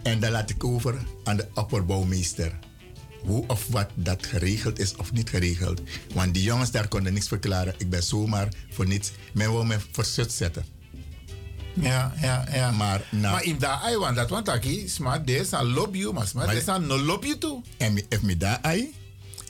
En 0.03 0.19
dan 0.19 0.31
laat 0.31 0.49
ik 0.49 0.63
over 0.63 0.95
aan 1.23 1.37
de 1.37 1.47
opperbouwmeester. 1.53 2.59
Hoe 3.21 3.43
of 3.47 3.67
wat 3.67 3.89
dat 3.93 4.25
geregeld 4.25 4.79
is 4.79 4.95
of 4.95 5.11
niet 5.11 5.29
geregeld. 5.29 5.81
Want 6.13 6.33
die 6.33 6.43
jongens 6.43 6.71
daar 6.71 6.87
konden 6.87 7.13
niks 7.13 7.27
verklaren. 7.27 7.73
Ik 7.77 7.89
ben 7.89 8.03
zomaar 8.03 8.53
voor 8.69 8.87
niets. 8.87 9.11
Men 9.33 9.51
wil 9.51 9.63
me 9.63 9.77
verzut 9.91 10.31
zetten. 10.31 10.65
Ja, 11.73 12.13
ja, 12.21 12.45
ja. 12.53 12.71
Maar, 12.71 13.07
nou, 13.11 13.33
Maar 13.33 13.43
in 13.43 13.57
daar 13.57 13.77
ai 13.77 13.97
want 13.97 14.15
dat 14.15 14.29
want 14.29 14.49
aki 14.49 14.87
smart 14.87 15.27
des 15.27 15.53
a 15.53 15.63
lob 15.63 15.95
you 15.95 16.13
mas 16.13 16.33
maar 16.33 16.47
des 16.47 16.67
a 16.67 16.77
no 16.77 16.97
lob 16.97 17.23
you 17.23 17.37
too. 17.37 17.61
En 17.77 17.97
if 17.97 18.21
me 18.21 18.37
daar 18.37 18.59
ai, 18.61 18.93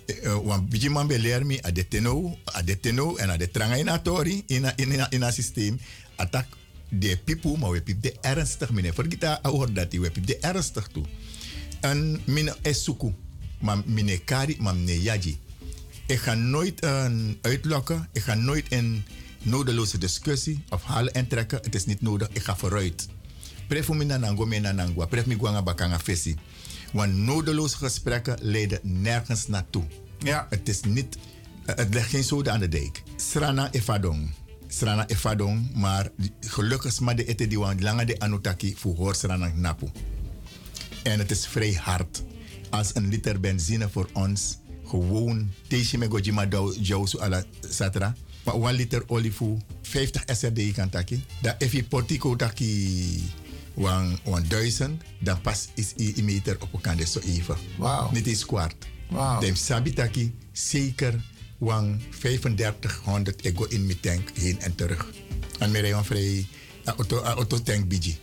eh, 0.06 0.26
eh, 0.26 0.38
wan 0.44 0.68
biji 0.70 0.90
man 0.90 1.08
leer 1.08 1.46
mi 1.46 1.60
a 1.66 1.72
de 1.72 1.88
teno, 1.88 2.38
a 2.56 2.62
de 2.62 2.80
teno 2.80 3.16
en 3.16 3.30
a 3.30 3.38
de 3.38 3.52
tranga 3.52 3.76
in 3.76 3.90
a 3.90 4.00
tori 4.02 4.44
in 4.48 4.66
a, 4.66 4.74
in 4.76 5.00
a, 5.00 5.08
in 5.10 5.24
a 5.24 5.32
systeem. 5.32 5.80
Atak 6.16 6.46
de 6.90 7.18
pipu, 7.24 7.58
maar 7.58 7.72
we 7.72 7.82
pip 7.82 8.02
de 8.02 8.16
ernstig 8.22 8.70
meneer. 8.72 8.94
Vergeet 8.94 9.22
dat 9.22 9.40
hoor 9.42 9.74
dat 9.74 9.92
die 9.92 10.02
we 10.02 10.12
pip 10.12 10.28
de 10.28 10.38
ernstig 10.38 10.88
toe. 10.88 11.06
En 11.82 12.20
mine 12.24 12.56
esuku, 12.62 13.14
maar 13.60 13.78
mine 13.86 14.18
kari, 14.18 14.56
maar 14.60 14.76
mine 14.76 15.02
yaji. 15.02 15.40
Ik 16.08 16.20
ga 16.20 16.34
nooit 16.34 16.84
een 16.84 17.38
uitlokken. 17.42 18.10
Ik 18.12 18.22
ga 18.22 18.34
nooit 18.34 18.72
een 18.72 19.04
nodeloze 19.42 19.98
discussie 19.98 20.64
of 20.70 20.84
halen 20.84 21.14
en 21.14 21.28
trekken. 21.28 21.60
Het 21.62 21.76
is 21.76 21.86
niet 21.86 22.02
nodig. 22.02 22.28
Ik 22.32 22.44
ga 22.44 22.56
vooruit. 22.56 23.08
Pref 23.68 23.90
me 23.90 24.04
na 24.04 24.18
nango 24.18 24.46
me 24.46 24.60
na 24.60 24.72
nangwa. 24.72 25.06
Pref 25.06 25.26
me 25.26 25.36
gwanga 25.36 25.64
bakanga 25.64 26.00
fesi. 26.00 26.36
Want 26.94 27.14
nodeloze 27.14 27.78
gesprekken 27.78 28.38
leiden 28.42 28.80
nergens 28.84 29.48
naartoe. 29.48 29.84
Ja. 30.20 30.48
Het 30.50 30.70
is 30.70 30.82
niet... 30.82 31.18
eh, 31.66 31.76
Het 31.76 31.94
legt 31.94 32.10
geen 32.10 32.24
zoden 32.24 32.54
aan 32.54 32.60
de 32.60 32.68
dijk. 32.68 33.04
Srana 33.16 33.72
efadong. 33.72 34.30
Srana 34.68 35.08
efadong. 35.08 35.76
Maar 35.76 36.10
gelukkig 36.40 36.92
is 36.92 37.00
maar 37.00 37.16
de 37.16 37.26
ete 37.26 37.48
die 37.48 37.60
wan 37.60 37.82
lange 37.82 38.06
de 38.06 38.20
anutaki 38.20 38.76
voor 38.78 38.96
hoor 38.96 39.16
srana 39.16 39.52
napu. 39.56 39.88
En 41.04 41.20
het 41.20 41.32
is 41.32 41.48
vrij 41.48 41.74
hard. 41.74 42.24
Als 42.70 42.96
een 42.96 43.08
liter 43.08 43.40
benzine 43.40 43.90
voor 43.90 44.10
ons 44.14 44.58
gewoon 44.86 45.52
teesje 45.68 45.98
met 45.98 46.10
gojima 46.10 46.48
jousu 46.80 47.20
ala 47.20 47.44
satra. 47.70 48.16
Maar 48.44 48.56
1 48.56 48.74
liter 48.74 49.04
olie 49.08 49.34
voor 49.34 49.58
50 49.82 50.24
SRD 50.26 50.72
kan 50.72 50.90
taki. 50.90 51.24
Dat 51.42 51.72
je 51.72 51.84
portico 51.84 52.36
taki 52.36 53.24
wan, 53.74 54.20
wan 54.24 54.44
duizend, 54.48 55.04
dan 55.20 55.42
pas 55.42 55.68
is 55.74 55.94
i 55.98 56.24
meter 56.24 56.58
op 56.60 56.74
elkaar 56.74 57.06
zo 57.06 57.20
even. 57.20 57.58
Wauw. 57.78 58.12
Niet 58.12 58.28
eens 58.28 58.46
kwart. 58.46 58.76
Wauw. 59.10 59.42
Dan 59.42 59.56
sabi 59.56 59.94
taki 59.94 60.36
zeker 60.52 61.14
wan 61.66 62.02
3500 62.20 63.44
ego 63.44 63.64
in 63.64 63.86
mijn 63.86 64.00
tank 64.00 64.30
heen 64.34 64.62
en 64.62 64.76
terug. 64.76 65.14
En 65.60 65.72
meer 65.72 65.94
een 65.94 66.06
vrij 66.06 66.48
a 66.88 66.94
auto, 66.96 67.24
a 67.24 67.34
auto 67.34 67.62
tank 67.62 67.88
biji. 67.88 68.18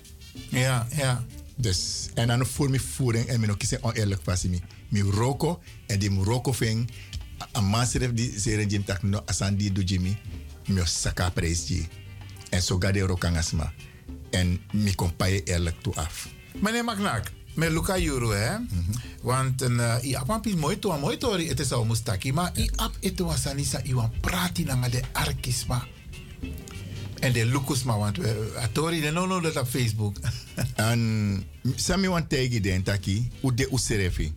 Ja, 0.49 0.87
ja. 0.97 1.25
Dus, 1.57 2.09
en 2.15 2.27
dan 2.27 2.47
voor 2.47 2.71
mijn 2.71 2.81
voering, 2.81 3.27
en 3.27 3.41
mijn 3.41 3.53
ook 3.53 3.63
is 3.63 3.81
oneerlijk 3.81 4.21
vast 4.25 4.49
me. 4.49 4.59
Mijn 4.89 5.11
roko, 5.11 5.61
en 5.87 5.99
die 5.99 6.11
mijn 6.11 6.25
roko 6.25 6.53
ving, 6.53 6.91
een 7.53 7.71
maasref 7.71 8.13
die 8.13 8.41
zeren 8.41 8.69
jim 8.69 8.85
tak 8.85 9.03
no 9.03 9.23
asan 9.27 9.57
die 9.57 9.73
do 9.73 9.81
jimi, 9.81 10.17
mijn 10.67 10.87
saka. 10.87 11.33
En 12.51 12.63
zo 12.63 12.79
ga 12.79 12.93
de 12.93 13.01
rokangasma. 13.01 13.73
En 14.31 14.61
mijn 14.73 14.95
kompaye 14.95 15.43
eerlijk 15.43 15.81
toe 15.83 15.95
af. 15.95 16.29
Meneer 16.61 16.85
Magnak, 16.85 17.31
met 17.55 17.71
Luca 17.71 17.99
Juro, 17.99 18.31
hè? 18.31 18.57
Want 19.23 19.63
een 19.63 19.79
uh, 19.79 19.97
i 20.03 20.15
ap 20.15 20.47
is 20.47 20.55
mooi 20.55 20.79
to, 20.79 20.99
mooi 20.99 21.17
tori, 21.17 21.49
het 21.49 21.61
is 21.61 21.73
al 21.73 21.85
mustaki, 21.85 22.33
maar 22.33 22.53
i 22.59 22.71
ap 22.77 22.97
eto 23.01 23.25
wasanisa 23.25 23.83
i 23.85 23.95
wan 23.95 24.11
prati 24.21 24.65
na 24.65 24.89
de 24.89 25.03
arkisma. 25.13 25.87
En 27.21 27.33
de 27.33 27.47
lukusma, 27.47 27.97
want 27.99 28.17
we 28.17 28.55
atori 28.59 29.01
de 29.01 29.11
no 29.11 29.27
no 29.27 29.41
dat 29.41 29.57
op 29.57 29.69
Facebook. 29.69 30.17
en 30.91 31.45
sami 31.77 32.09
wan 32.09 32.27
tegi 32.27 32.61
den 32.61 32.83
taki, 32.83 33.31
u 33.43 33.55
de 33.55 33.69
userefi. 33.71 34.33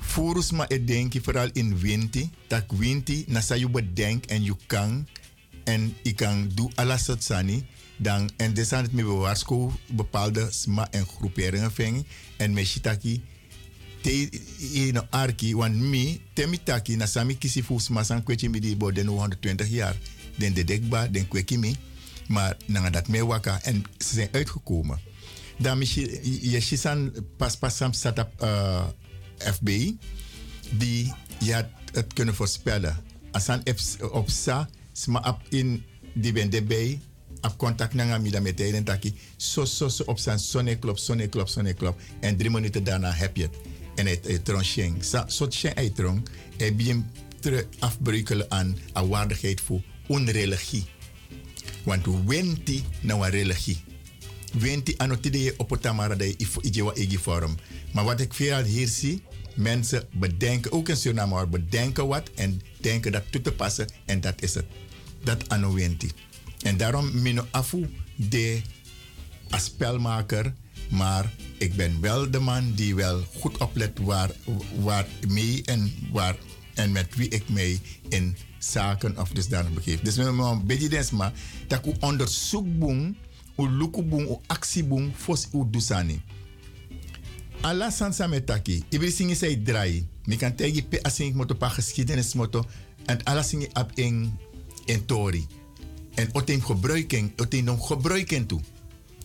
Furus 0.00 0.50
ma 0.50 0.64
e 0.68 0.84
denki 0.84 1.20
vooral 1.20 1.48
in 1.52 1.78
winti, 1.78 2.30
tak 2.46 2.72
winti, 2.72 3.24
na 3.28 3.40
sa 3.40 3.54
je 3.54 3.68
bedenk 3.68 4.24
en 4.26 4.42
je 4.44 4.56
kan, 4.66 5.06
en 5.64 5.94
ik 6.02 6.16
kan 6.16 6.50
doen 6.54 6.72
alles 6.74 7.06
wat 7.06 7.22
sani, 7.22 7.66
dan, 7.96 8.30
en 8.36 8.54
dus 8.54 8.72
aan 8.72 8.82
het 8.82 8.92
me 8.92 9.02
bewaarsko 9.02 9.72
bepaalde 9.86 10.48
sma 10.50 10.90
en 10.90 11.06
groeperingen 11.06 11.72
vingen, 11.72 12.06
en 12.36 12.52
me 12.52 12.64
shitaki, 12.64 13.22
te 14.00 14.28
in 14.72 15.10
arki, 15.10 15.56
want 15.56 15.74
mi, 15.74 16.20
temi 16.32 16.62
taki, 16.62 16.96
na 16.96 17.06
sami 17.06 17.38
kisi 17.38 17.62
fus 17.62 17.88
ma 17.88 18.02
san 18.02 18.22
kwetje 18.22 18.48
mi 18.48 18.60
di 18.60 18.76
bo 18.76 18.92
den 18.92 19.06
120 19.06 19.68
jaar, 19.68 19.96
den 20.36 20.54
de 20.54 20.64
dekba, 20.64 21.06
den 21.08 21.28
kweki 21.28 21.58
mi, 21.58 21.76
maar 22.28 22.56
na 22.66 22.90
dat 22.90 23.08
me 23.08 23.26
waka, 23.26 23.60
en 23.62 23.84
ze 23.98 24.14
zijn 24.14 24.28
uitgekomen. 24.32 25.10
Dan 25.58 25.78
misschien 25.78 26.08
je 26.50 26.60
shisan 26.60 27.12
pas 27.36 27.56
pas 27.56 27.76
sam 27.76 27.92
zat 27.92 28.18
op 28.18 28.30
uh, 28.42 28.84
FBI 29.38 29.98
die 30.70 31.14
had 31.38 31.66
het 31.92 32.12
kunnen 32.12 32.34
voorspellen. 32.34 32.96
Als 33.30 33.48
aan 33.48 33.62
op 34.10 34.30
sa 34.30 34.68
sma 34.92 35.38
in 35.48 35.84
die 36.14 36.32
ben 36.32 36.50
erbij 36.50 37.00
op 37.42 37.58
contact 37.58 37.94
nanga 37.94 38.18
mi 38.18 38.30
dan 38.30 38.42
meteen 38.42 38.74
en 38.74 38.84
taki 38.84 39.14
so 39.36 39.64
so 39.64 39.88
so 39.88 40.04
op 40.04 40.18
zijn 40.18 40.38
sonne 40.38 40.78
klop 40.78 40.98
sonne 40.98 41.28
klop 41.28 41.48
sonne 41.48 41.74
klop 41.74 42.00
en 42.20 42.36
drie 42.36 42.50
minuten 42.50 42.84
daarna 42.84 43.12
heb 43.12 43.36
je 43.36 43.42
het 43.42 43.56
en 43.94 44.06
het 44.06 44.26
het 44.26 44.44
troncheng 44.44 45.04
sa 45.04 45.24
so 45.28 45.46
tchen 45.46 45.76
ei 45.76 45.92
trong 45.92 46.28
e 46.56 46.72
biem 46.72 47.06
tre 47.40 47.66
afbreukelen 47.78 48.50
aan 48.50 48.76
a 48.96 49.06
waardigheid 49.06 49.60
voor 49.60 49.82
onreligie 50.06 50.84
want 51.84 52.06
wenti 52.26 52.84
na 53.00 53.16
wa 53.16 53.28
religie 53.28 53.82
wenti 54.52 54.94
anotide 54.96 55.54
op 55.56 55.70
het 55.70 55.82
tamara 55.82 56.14
de 56.14 56.36
ijewa 56.60 56.92
egi 56.92 57.18
forum. 57.18 57.56
Maar 57.92 58.04
wat 58.04 58.20
ik 58.20 58.34
veel 58.34 58.62
hier 58.62 58.88
zie, 58.88 59.22
mensen 59.54 60.08
bedenken, 60.12 60.72
ook 60.72 60.88
in 60.88 60.96
Suriname, 60.96 61.46
bedenken 61.46 62.06
wat 62.06 62.30
en 62.34 62.60
denken 62.80 63.12
dat 63.12 63.22
toe 63.30 63.40
te 63.40 63.52
passen 63.52 63.88
en 64.04 64.20
dat 64.20 64.42
is 64.42 64.54
het. 64.54 64.64
Dat 65.24 65.48
ano 65.48 65.74
wenti. 65.74 66.10
En 66.62 66.76
daarom 66.76 67.22
mino 67.22 67.46
afu 67.50 67.90
de 68.16 68.60
spelmaker, 69.50 70.54
maar 70.90 71.32
ik 71.58 71.74
ben 71.74 72.00
wel 72.00 72.30
de 72.30 72.38
man 72.38 72.72
die 72.74 72.94
wel 72.94 73.24
goed 73.38 73.58
oplet 73.58 73.98
waar, 73.98 74.30
waar 74.80 75.06
mee 75.28 75.62
en, 75.64 75.92
waar, 76.12 76.36
en 76.74 76.92
met 76.92 77.14
wie 77.14 77.28
ik 77.28 77.48
mij 77.48 77.80
in 78.08 78.36
zaken 78.58 79.18
of 79.18 79.28
dusdanig 79.28 79.72
begeef. 79.72 80.00
Dus 80.00 80.16
hebben 80.16 80.44
een 80.44 80.66
beetje 80.66 80.88
desma, 80.88 81.32
dat 81.66 81.86
ik 81.86 81.94
onderzoek 82.00 82.78
boem, 82.78 83.16
u 83.56 83.68
lukubung 83.68 84.28
u 84.28 84.36
aksibung 84.46 85.12
fos 85.16 85.48
u 85.52 85.64
dusani. 85.70 86.20
Alla 87.60 87.90
sansa 87.90 88.26
metaki, 88.26 88.82
ibri 88.90 89.10
singi 89.10 89.34
say 89.34 89.56
drai. 89.56 90.08
Mi 90.26 90.36
kan 90.36 90.54
tegi 90.54 90.82
pe 90.82 91.02
asing 91.02 91.34
moto 91.34 91.54
pa 91.54 91.68
geschiedenis 91.68 92.34
moto 92.34 92.64
en 93.06 93.22
alla 93.24 93.42
singi 93.42 93.68
ab 93.72 93.90
in 93.94 94.32
in 94.84 95.04
tori. 95.06 95.46
En 96.14 96.28
otem 96.32 96.62
gebruiken, 96.62 97.32
otem 97.36 97.64
nom 97.64 97.82
gebruiken 97.82 98.46
toe. 98.46 98.60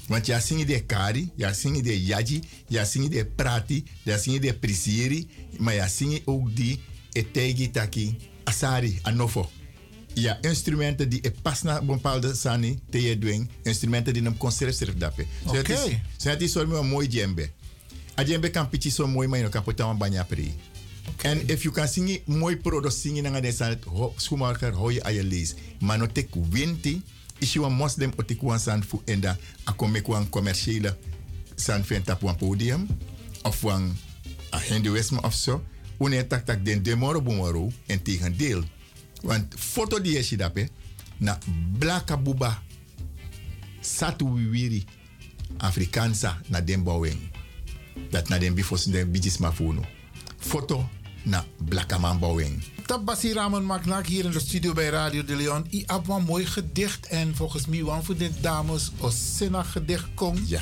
Want 0.08 0.26
ja 0.26 0.40
singi 0.40 0.66
de 0.66 0.84
kari, 0.86 1.32
ja 1.36 1.54
singi 1.54 1.82
de 1.82 2.04
yaji, 2.06 2.44
ja 2.68 2.86
singi 2.86 3.10
de 3.10 3.26
prati, 3.26 3.84
ja 4.04 4.18
singi 4.18 4.40
de 4.40 4.54
prisiri, 4.54 5.28
maar 5.60 5.74
ja 5.74 5.88
singi 5.88 6.22
ook 6.26 6.56
die 6.56 6.80
etegi 7.12 7.72
taki 7.72 8.16
asari 8.44 9.00
anofo. 9.02 9.50
Ja, 10.14 10.38
instrumenten 10.42 11.10
die 11.10 11.22
pas 11.42 11.62
na 11.62 11.82
bepaalde 11.82 12.34
sani 12.36 12.80
te 12.90 13.02
je 13.02 13.18
doen, 13.18 13.50
instrumenten 13.64 14.14
die 14.14 14.24
hem 14.24 14.38
conserveren 14.38 15.00
dape. 15.00 15.26
Oké. 15.46 15.76
So 16.18 16.30
het 16.30 16.42
is 16.42 16.52
zo 16.52 16.62
een 16.62 16.88
mooi 16.88 17.08
djembe. 17.08 17.50
A 18.20 18.24
djembe 18.24 18.50
kan 18.50 18.70
pitchi 18.70 18.90
zo 18.90 19.08
mooi, 19.08 19.28
maar 19.28 19.40
je 19.40 19.50
kan 19.50 19.64
een 19.66 19.98
banya 19.98 20.24
pri. 20.24 20.54
En 21.22 21.50
if 21.50 21.64
you 21.64 21.74
can 21.74 21.88
sing 21.88 22.22
mooi 22.26 22.58
product 22.58 22.94
singen 22.94 23.32
na 23.32 23.40
de 23.40 23.52
san 23.52 23.78
schoenmaker 24.16 24.74
hou 24.74 24.94
je 24.94 25.04
aan 25.04 25.14
je 25.14 25.24
lees. 25.24 25.56
Maar 25.80 25.98
no 25.98 26.08
tek 26.08 26.28
winti 26.50 27.02
is 27.38 27.54
je 27.54 27.62
een 27.62 27.74
moslim 27.74 28.14
o 28.18 28.24
tek 28.24 28.42
wan 28.42 28.60
san 28.60 28.84
fu 28.84 29.00
enda 29.06 29.38
a 29.70 29.74
come 29.76 30.02
kwan 30.02 30.30
commerciële 30.30 30.98
san 31.56 31.84
fen 31.84 32.04
tap 32.04 32.22
wan 32.22 32.36
podium 32.36 32.88
of 33.44 33.62
wan 33.62 33.98
a 34.54 34.60
hinduïsme 34.60 35.22
of 35.22 35.34
zo. 35.34 35.64
Une 36.00 36.28
tak 36.28 36.46
tak 36.46 36.66
den 36.66 36.84
demoro 36.84 37.22
bumoro 37.22 37.72
en 37.86 38.02
tegendeel. 38.02 38.64
Want 39.22 39.54
foto 39.58 40.00
die 40.02 40.24
je 40.24 40.38
dape 40.38 40.70
na 41.18 41.38
blaka 41.80 42.18
buba 42.18 42.62
satu 43.80 44.34
wiwiri 44.34 44.86
Afrikansa 45.58 46.42
na 46.48 46.62
den 46.62 46.84
bouwing. 46.84 47.20
Dat 48.10 48.30
na 48.30 48.38
den 48.38 48.54
bifos 48.54 48.84
den 48.84 49.12
bijis 49.12 49.38
mafuno. 49.38 49.82
Foto 50.38 50.90
na 51.28 51.46
blaka 51.58 51.98
man 51.98 52.20
bouwing. 52.20 52.64
Tabassi 52.86 53.34
Ramen 53.34 53.66
Maknak 53.66 54.06
hier 54.08 54.26
in 54.26 54.32
de 54.32 54.40
studio 54.40 54.74
bij 54.74 54.90
Radio 54.90 55.24
de 55.26 55.36
Leon. 55.36 55.68
I 55.72 55.84
heb 55.86 56.08
een 56.08 56.24
mooi 56.24 56.46
gedicht 56.46 57.08
en 57.08 57.36
volgens 57.36 57.66
mij 57.66 57.84
wan 57.84 58.04
voor 58.04 58.18
de 58.18 58.32
dames 58.42 58.92
o 59.00 59.10
sinna 59.10 59.64
gedicht 59.64 60.08
komt. 60.14 60.50
Ja. 60.50 60.60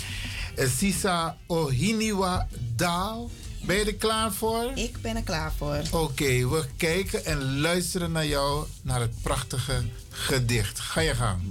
Sisa 0.77 1.37
Ohiniwa 1.47 2.47
Daal. 2.75 3.29
Ben 3.65 3.75
je 3.75 3.85
er 3.85 3.95
klaar 3.95 4.33
voor? 4.33 4.71
Ik 4.75 5.01
ben 5.01 5.15
er 5.15 5.23
klaar 5.23 5.53
voor. 5.57 5.81
Oké, 5.91 6.49
we 6.49 6.65
kijken 6.77 7.25
en 7.25 7.59
luisteren 7.59 8.11
naar 8.11 8.27
jou, 8.27 8.65
naar 8.81 8.99
het 8.99 9.21
prachtige 9.21 9.83
gedicht. 10.09 10.79
Ga 10.79 11.01
je 11.01 11.15
gang. 11.15 11.41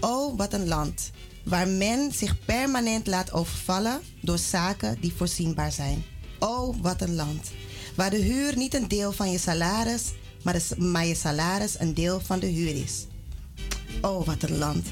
Oh, 0.00 0.36
wat 0.36 0.52
een 0.52 0.68
land. 0.68 1.10
Waar 1.44 1.68
men 1.68 2.12
zich 2.12 2.44
permanent 2.44 3.06
laat 3.06 3.32
overvallen 3.32 4.00
door 4.20 4.38
zaken 4.38 5.00
die 5.00 5.12
voorzienbaar 5.16 5.72
zijn. 5.72 6.04
Oh, 6.38 6.76
wat 6.82 7.00
een 7.00 7.14
land. 7.14 7.50
Waar 7.94 8.10
de 8.10 8.16
huur 8.16 8.56
niet 8.56 8.74
een 8.74 8.88
deel 8.88 9.12
van 9.12 9.30
je 9.30 9.38
salaris, 9.38 10.02
maar, 10.42 10.52
de, 10.52 10.80
maar 10.80 11.06
je 11.06 11.14
salaris 11.14 11.78
een 11.78 11.94
deel 11.94 12.20
van 12.20 12.38
de 12.38 12.46
huur 12.46 12.74
is. 12.82 13.06
Oh, 14.00 14.26
wat 14.26 14.42
een 14.42 14.58
land. 14.58 14.86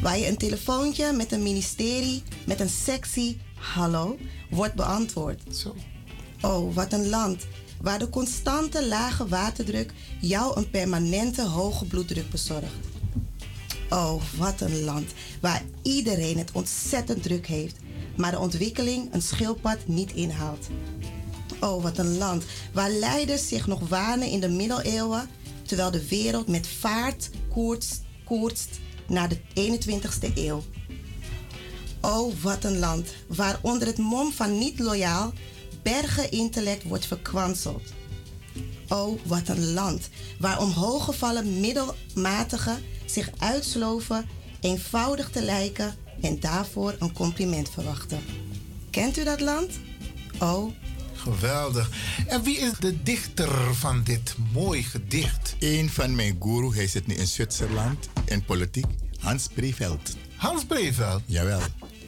Waar 0.00 0.18
je 0.18 0.28
een 0.28 0.36
telefoontje 0.36 1.12
met 1.12 1.32
een 1.32 1.42
ministerie 1.42 2.22
met 2.46 2.60
een 2.60 2.68
sexy 2.68 3.36
hallo 3.54 4.16
wordt 4.50 4.74
beantwoord. 4.74 5.56
Zo. 5.56 5.74
Oh, 6.40 6.74
wat 6.74 6.92
een 6.92 7.08
land. 7.08 7.46
Waar 7.80 7.98
de 7.98 8.08
constante 8.08 8.86
lage 8.86 9.28
waterdruk 9.28 9.92
jou 10.20 10.56
een 10.56 10.70
permanente 10.70 11.46
hoge 11.46 11.84
bloeddruk 11.84 12.30
bezorgt. 12.30 12.90
Oh, 13.90 14.22
wat 14.36 14.60
een 14.60 14.84
land. 14.84 15.12
Waar 15.40 15.62
iedereen 15.82 16.38
het 16.38 16.52
ontzettend 16.52 17.22
druk 17.22 17.46
heeft, 17.46 17.76
maar 18.16 18.30
de 18.30 18.38
ontwikkeling 18.38 19.14
een 19.14 19.22
schildpad 19.22 19.78
niet 19.86 20.12
inhaalt. 20.12 20.66
Oh, 21.62 21.82
wat 21.82 21.98
een 21.98 22.18
land. 22.18 22.44
Waar 22.72 22.90
leiders 22.90 23.48
zich 23.48 23.66
nog 23.66 23.88
wanen 23.88 24.28
in 24.28 24.40
de 24.40 24.48
middeleeuwen, 24.48 25.28
terwijl 25.62 25.90
de 25.90 26.08
wereld 26.08 26.48
met 26.48 26.66
vaart 26.66 27.30
koerst 28.24 28.80
naar 29.06 29.28
de 29.28 29.38
21ste 29.54 30.34
eeuw. 30.34 30.62
Oh, 32.00 32.34
wat 32.40 32.64
een 32.64 32.78
land. 32.78 33.08
Waar 33.28 33.58
onder 33.62 33.86
het 33.86 33.98
mom 33.98 34.32
van 34.32 34.58
niet 34.58 34.78
loyaal 34.78 35.32
bergen 35.82 36.30
intellect 36.30 36.82
wordt 36.82 37.06
verkwanseld. 37.06 37.82
Oh, 38.88 39.18
wat 39.26 39.48
een 39.48 39.72
land. 39.72 40.08
Waar 40.38 40.60
omhooggevallen 40.60 41.60
middelmatigen 41.60 42.82
zich 43.06 43.30
uitsloven 43.38 44.28
eenvoudig 44.60 45.30
te 45.30 45.42
lijken 45.42 45.94
en 46.20 46.40
daarvoor 46.40 46.96
een 46.98 47.12
compliment 47.12 47.70
verwachten. 47.70 48.20
Kent 48.90 49.18
u 49.18 49.24
dat 49.24 49.40
land? 49.40 49.70
Oh, 50.38 50.72
Geweldig. 51.22 51.90
En 52.26 52.42
wie 52.42 52.58
is 52.58 52.72
de 52.80 53.02
dichter 53.02 53.74
van 53.74 54.02
dit 54.04 54.34
mooi 54.52 54.82
gedicht? 54.82 55.56
Een 55.58 55.90
van 55.90 56.14
mijn 56.14 56.36
guru, 56.40 56.74
hij 56.74 56.86
zit 56.86 57.06
nu 57.06 57.14
in 57.14 57.26
Zwitserland 57.26 58.08
in 58.24 58.44
politiek, 58.44 58.86
Hans 59.18 59.46
Breveld. 59.54 60.16
Hans 60.36 60.64
Breveld? 60.64 61.22
Jawel. 61.26 61.60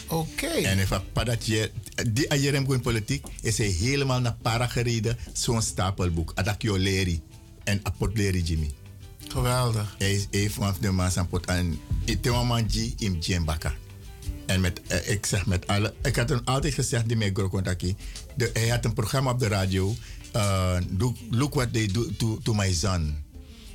Oké. 0.06 0.46
En 0.46 0.78
if 0.78 1.00
dat 1.12 1.46
je 1.46 1.70
die 2.10 2.30
ajerem 2.30 2.72
in 2.72 2.80
politiek 2.80 3.26
is 3.40 3.58
hij 3.58 3.66
helemaal 3.66 4.20
naar 4.20 4.36
para 4.42 4.66
gereden, 4.66 5.16
zo'n 5.32 5.62
stapelboek, 5.62 6.32
Adakio 6.34 6.78
Leri 6.78 7.22
en 7.64 7.80
Apotleri 7.82 8.42
Jimmy. 8.42 8.70
Geweldig. 9.28 9.94
Hij 9.98 10.14
is 10.14 10.26
een 10.30 10.50
van 10.50 10.74
de 10.80 10.92
mensen 10.92 11.28
aan 11.44 11.78
Itewamanji 12.04 12.94
in 12.98 13.20
Djembaka. 13.20 13.74
En 14.46 14.60
met, 14.60 14.80
eh, 14.86 15.10
ik 15.10 15.26
zeg 15.26 15.46
met 15.46 15.66
alle, 15.66 15.94
ik 16.02 16.16
had 16.16 16.28
hem 16.28 16.40
altijd 16.44 16.74
gezegd, 16.74 17.08
die 17.08 17.16
mij 17.16 17.30
Grokontaki, 17.32 17.96
de, 18.34 18.50
hij 18.52 18.68
had 18.68 18.84
een 18.84 18.92
programma 18.92 19.30
op 19.30 19.38
de 19.38 19.48
radio, 19.48 19.94
uh, 20.36 20.76
look, 20.98 21.16
look 21.30 21.54
what 21.54 21.72
they 21.72 21.86
do 21.86 22.06
to, 22.16 22.38
to 22.42 22.54
my 22.54 22.72
son. 22.72 23.22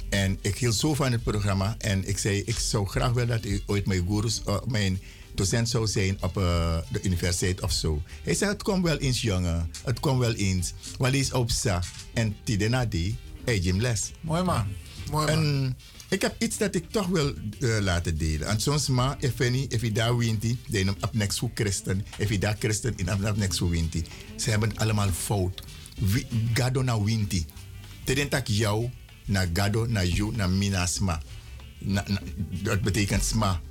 En 0.09 0.37
ik 0.41 0.57
hield 0.57 0.75
zo 0.75 0.93
van 0.93 1.11
het 1.11 1.23
programma 1.23 1.75
en 1.77 2.07
ik 2.07 2.17
zei, 2.17 2.43
ik 2.45 2.59
zou 2.59 2.87
graag 2.87 3.11
willen 3.11 3.41
dat 3.41 3.45
ik 3.51 3.63
ooit 3.65 3.85
mijn 3.85 4.05
gurus, 4.07 4.41
uh, 4.47 4.57
mijn 4.67 4.99
docent 5.33 5.69
zou 5.69 5.87
zijn 5.87 6.17
op 6.21 6.37
uh, 6.37 6.77
de 6.91 7.01
universiteit 7.01 7.61
of 7.61 7.71
zo. 7.71 8.01
Hij 8.23 8.33
zei, 8.33 8.51
het 8.51 8.63
komt 8.63 8.83
wel 8.83 8.97
eens 8.97 9.21
jongen, 9.21 9.71
het 9.83 9.99
komt 9.99 10.19
wel 10.19 10.33
eens. 10.33 10.73
Wel 10.97 11.13
eens 11.13 11.31
op 11.31 11.49
sa. 11.49 11.81
En 12.13 12.35
tidena 12.43 12.85
die, 12.85 13.17
hij 13.45 13.61
gym 13.61 13.81
les. 13.81 14.11
Mooi 14.21 14.43
man. 14.43 14.65
Mooi 15.11 15.25
man. 15.25 15.35
En 15.35 15.77
ik 16.09 16.21
heb 16.21 16.35
iets 16.39 16.57
dat 16.57 16.75
ik 16.75 16.91
toch 16.91 17.07
wil 17.07 17.33
uh, 17.59 17.79
laten 17.79 18.17
delen. 18.17 18.47
En 18.47 18.59
soms 18.59 18.87
maar, 18.87 19.17
any, 19.39 19.65
if 19.69 19.81
je 19.81 19.91
daar 19.91 20.17
wint, 20.17 20.45
dan 20.67 20.89
op 20.89 21.13
next 21.13 21.39
hoe 21.39 21.51
christen. 21.53 22.05
If 22.17 22.29
je 22.29 22.37
daar 22.39 22.55
christen, 22.59 22.93
in 22.95 23.11
op 23.27 23.37
next 23.37 23.59
hoe 23.59 23.69
wint. 23.69 23.95
Ze 24.35 24.49
hebben 24.49 24.77
allemaal 24.77 25.11
fout. 25.11 25.61
Gado 26.53 26.81
na 26.81 27.03
winti. 27.03 27.45
Teden 28.03 28.29
tak 28.29 28.47
jou, 28.47 28.89
na 29.25 29.45
gado, 29.53 29.85
na 29.85 30.03
you, 30.03 30.35
na 30.35 30.47
minasma. 30.47 31.21
Na, 31.79 32.03
na, 32.07 32.21
dat 32.63 32.81
betekent 32.81 33.23
sma. 33.23 33.61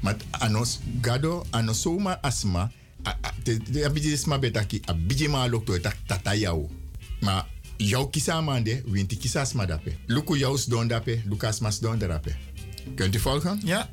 Maar 0.00 0.16
anos, 0.30 0.80
gado, 1.00 1.44
anos 1.50 1.80
soma 1.80 2.18
asma. 2.20 2.70
a- 3.06 3.18
a- 3.24 3.34
Te 3.42 3.56
te 3.72 3.84
abiji 3.84 4.16
sma 4.16 4.38
betaki, 4.38 4.80
abiji 4.84 5.28
ma 5.28 5.46
lok 5.48 5.64
to 5.66 5.80
tak 5.80 5.96
tata 6.06 6.34
jou. 6.34 6.68
Maar 7.20 7.46
jou 7.76 8.10
kisa 8.10 8.40
mande, 8.40 8.82
winti 8.86 9.16
kisa 9.16 9.44
sma 9.44 9.66
dape. 9.66 9.96
Luku 10.06 10.36
jou's 10.36 10.64
don 10.64 10.88
dape, 10.88 11.22
Lucas 11.28 11.60
mas 11.60 11.78
don 11.78 11.98
dape. 11.98 12.36
Kunt 12.94 13.14
u 13.14 13.18
volgen? 13.18 13.60
Ja. 13.64 13.90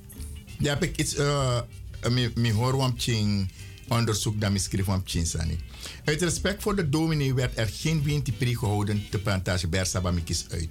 Ja, 0.60 0.70
heb 0.70 0.84
ik 0.84 0.98
iets, 0.98 1.16
uh, 1.16 1.62
mi, 2.10 2.32
mi 2.36 2.52
hoor 2.52 2.78
wam 2.78 2.94
ching 2.98 3.52
onderzoek 3.88 4.42
dat 4.42 4.52
mi 4.52 4.60
schreef 4.60 4.86
wam 4.86 5.02
ching 5.06 5.28
sani. 5.28 5.58
Uit 6.06 6.22
respect 6.22 6.62
voor 6.62 6.76
de 6.76 6.90
dominee 6.90 7.34
werd 7.34 7.58
er 7.58 7.68
geen 7.68 8.04
winterpri 8.04 8.56
gehouden 8.56 9.04
te 9.10 9.20
plantage 9.20 9.68
Bersabamikis 9.68 10.46
uit. 10.50 10.70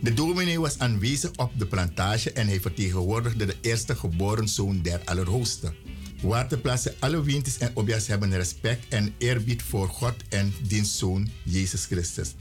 De 0.00 0.14
dominee 0.14 0.60
was 0.60 0.78
aanwezig 0.78 1.30
op 1.36 1.52
de 1.58 1.66
plantage 1.66 2.32
en 2.32 2.46
hij 2.46 2.60
vertegenwoordigde 2.60 3.44
de 3.44 3.56
eerste 3.60 3.94
geboren 3.94 4.48
zoon 4.48 4.82
der 4.82 5.00
Allerhoogste. 5.04 5.72
Waterplaatsen 6.20 6.94
alle 6.98 7.22
winters 7.22 7.58
en 7.58 7.70
objas 7.74 8.06
hebben 8.06 8.36
respect 8.36 8.84
en 8.88 9.14
eerbied 9.18 9.62
voor 9.62 9.88
God 9.88 10.14
en 10.28 10.52
diens 10.62 10.98
zoon 10.98 11.28
Jezus 11.42 11.84
Christus. 11.84 12.34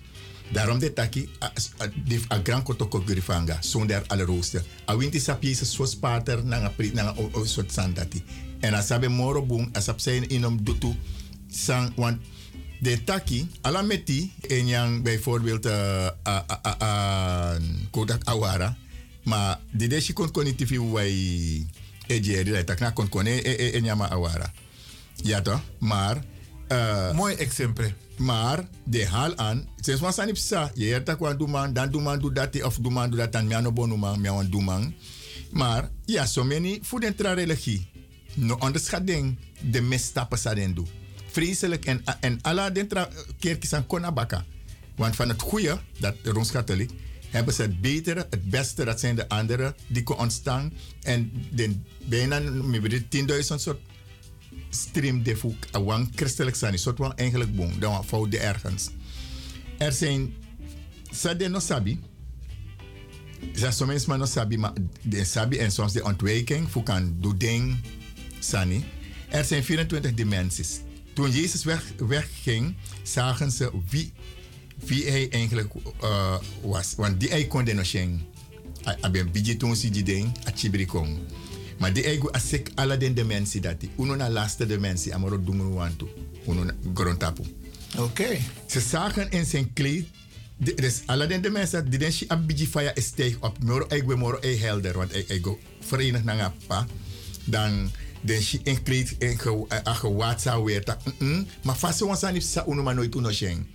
Daarom 0.52 0.80
de 0.80 0.94
taki 0.94 1.30
die 2.06 2.20
a 2.32 2.40
gran 2.44 2.64
kotoko 2.64 3.02
grifanga, 3.06 3.62
zoon 3.62 3.88
der 3.88 4.04
Allerhoogste. 4.08 4.64
A 4.90 4.98
winti 4.98 5.20
sap 5.20 5.44
Jezus 5.44 5.74
zo 5.74 5.86
spater 5.86 6.46
na 6.46 7.16
o 7.34 7.46
soort 7.46 7.72
sandati. 7.72 8.24
En 8.60 8.74
a 8.74 8.82
sabe 8.82 9.08
moro 9.08 9.46
boom, 9.46 9.70
a 9.76 9.80
sap 9.80 10.00
zijn 10.00 10.30
inom 10.30 10.64
dutu 10.64 10.96
sang 11.52 11.92
want 11.96 12.22
de 12.80 13.04
taki 13.04 13.48
ala 13.62 13.82
meti 13.82 14.32
en 14.48 14.68
yang 14.68 15.04
bijvoorbeeld 15.04 15.66
a, 15.66 16.14
a, 16.80 17.58
Kodak 17.92 18.24
Awara 18.24 18.78
maar 19.24 19.60
de 19.72 19.88
deshi 19.88 20.14
kon 20.14 20.32
kon 20.32 20.44
niet 20.44 20.58
Ejeri 22.08 22.52
dat 22.52 22.66
tak 22.66 22.80
na 22.80 22.92
kon 22.92 23.10
kon 23.10 23.26
e 23.26 23.38
e 23.44 23.72
e 23.78 23.82
nyama 23.82 24.10
Awara. 24.10 24.52
Ja 25.16 25.42
toch 25.42 25.62
maar 25.80 26.24
uh, 26.72 27.14
mooi 27.14 27.36
exempel 27.36 27.92
maar 28.18 28.68
de 28.84 29.08
haal 29.08 29.38
aan 29.38 29.68
sinds 29.80 30.02
was 30.02 30.20
aan 30.20 30.28
ipsa 30.28 30.72
je 30.74 30.86
hebt 30.86 31.06
dat 31.06 31.18
kwam 31.18 31.50
man 31.50 31.74
dan 31.74 31.92
doe 31.92 32.02
man 32.02 32.20
doe 32.20 32.34
dat 32.34 32.64
of 32.64 32.78
doe 32.82 32.92
man 32.92 33.10
doe 33.10 33.20
dat 33.20 33.32
dan 33.32 33.48
miano 33.48 33.72
bonu 33.72 33.98
man 33.98 34.22
miano 34.22 34.50
doe 34.50 34.62
man 34.62 34.94
maar 35.52 35.90
ja 36.06 36.26
so 36.26 36.44
many 36.44 36.80
food 36.84 37.04
en 37.04 37.16
tra 37.16 37.34
religie 37.34 37.90
no 38.34 38.56
onderschat 38.60 39.08
ding 39.08 39.38
de 39.62 39.82
misstappen 39.82 40.38
sa 40.38 40.54
den 40.54 40.74
doen 40.74 40.88
vreselijk 41.32 41.86
en, 41.86 42.04
en 42.20 42.40
alla 42.42 42.70
den 42.70 42.88
tra 42.88 43.10
kerkjes 43.40 43.74
aan 43.74 43.88
kona 43.88 44.12
baka 44.12 44.46
want 44.96 45.16
van 45.16 45.30
het 45.30 45.42
goede 45.42 45.80
dat 46.00 46.16
rooms-katholiek 46.24 46.92
hebben 47.30 47.54
ze 47.54 47.62
het 47.62 47.82
betere, 47.82 48.28
het 48.30 48.50
beste, 48.50 48.86
dat 48.86 49.00
zijn 49.00 49.16
de 49.16 49.30
anderen 49.30 49.76
die 49.88 50.04
kunnen 50.04 50.24
ontstaan. 50.24 50.74
En 51.02 51.32
de, 51.52 51.76
bijna 52.06 52.40
meer 52.40 53.02
10.000 53.02 53.38
soort 53.56 53.80
stream 54.70 55.24
de 55.24 55.36
voek, 55.36 55.66
een 55.72 56.12
christelijk 56.16 56.56
zijn, 56.56 56.80
soort 56.80 56.98
van 56.98 57.16
eigenlijk 57.16 57.56
boom, 57.56 57.80
dan 57.80 58.06
fout 58.06 58.32
de 58.32 58.40
ergens. 58.40 58.90
Er 59.78 59.92
zijn, 59.92 60.34
sade 61.12 61.48
no 61.48 61.60
sabi, 61.60 62.00
zijn 63.54 63.74
soms 63.74 63.90
mensen 63.90 64.20
no 64.20 64.26
sabi, 64.26 64.58
maar 64.58 64.74
de 65.02 65.26
sabi 65.26 65.58
en 65.58 65.72
soms 65.72 65.94
de 65.94 66.04
ontwijking, 66.04 66.72
voor 66.72 66.84
kan 66.84 67.16
doen 67.20 67.38
ding, 67.38 67.78
sani. 68.40 68.86
Er 69.30 69.44
zijn 69.44 69.64
24 69.64 70.14
dimensies. 70.14 70.80
Toen 71.14 71.32
Jezus 71.32 71.64
weg, 71.64 71.84
wegging, 71.98 72.76
zagen 73.04 73.52
ze 73.52 73.72
wie, 73.90 74.14
wie 74.86 75.10
hij 75.10 75.30
eigenlijk 75.30 75.74
uh, 76.04 76.38
was. 76.62 76.94
Want 76.96 77.20
die 77.20 77.30
hij 77.30 77.48
kon 77.48 77.66
de 77.66 77.74
no 77.74 77.84
schengen. 77.84 78.22
Hij 78.84 79.12
ben 79.12 79.30
si 79.76 79.90
die 79.90 80.04
ding, 80.04 80.32
a 80.48 80.52
chibri 80.56 80.86
kon. 80.86 81.18
Maar 81.78 81.94
die 81.94 82.04
ego 82.04 82.30
asek 82.32 82.72
alle 82.76 82.98
den 82.98 83.14
dimensie 83.14 83.62
dat 83.62 83.80
die. 83.80 83.90
Uno 83.98 84.16
na 84.16 84.30
laatste 84.30 84.66
dimensie, 84.66 85.14
amoro 85.14 85.44
dungu 85.44 85.74
wantu. 85.74 86.08
Uno 86.48 86.64
na 86.64 86.74
grontapu. 86.94 87.44
Oké. 87.98 88.38
Ze 88.66 88.80
zagen 88.80 89.32
in 89.32 89.46
zijn 89.46 89.74
kleed 89.74 90.06
de, 90.58 90.74
dus 90.74 91.02
alle 91.06 91.28
den 91.28 91.52
mensen 91.52 91.90
die 91.90 92.00
den 92.00 92.12
shi 92.12 92.26
abiji 92.28 92.68
fire 92.68 92.92
is 92.96 93.06
steeg 93.06 93.38
op. 93.40 93.64
Moro 93.64 93.86
ego 93.88 94.18
moro 94.18 94.38
e 94.42 94.58
helder, 94.58 94.98
want 94.98 95.12
ego 95.12 95.60
verenigd 95.80 96.24
na 96.24 96.34
ngapa. 96.34 96.86
Dan 97.46 97.92
den 98.22 98.42
shi 98.42 98.60
in 98.64 98.84
kleed 98.84 99.16
in 99.20 99.40
gewatsa 99.84 100.62
weer 100.62 100.84
tak. 100.84 101.00
Maar 101.64 101.78
vast 101.78 102.02
ons 102.02 102.24
aan 102.24 102.42
sa 102.42 102.66
uno 102.68 102.84
maar 102.84 102.96
nooit 102.96 103.16
uno 103.16 103.32
sheng. 103.32 103.66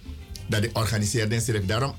Dat 0.48 0.62
de 0.62 0.70
organiseerde 0.72 1.40
zich 1.40 1.66
daarom 1.66 1.94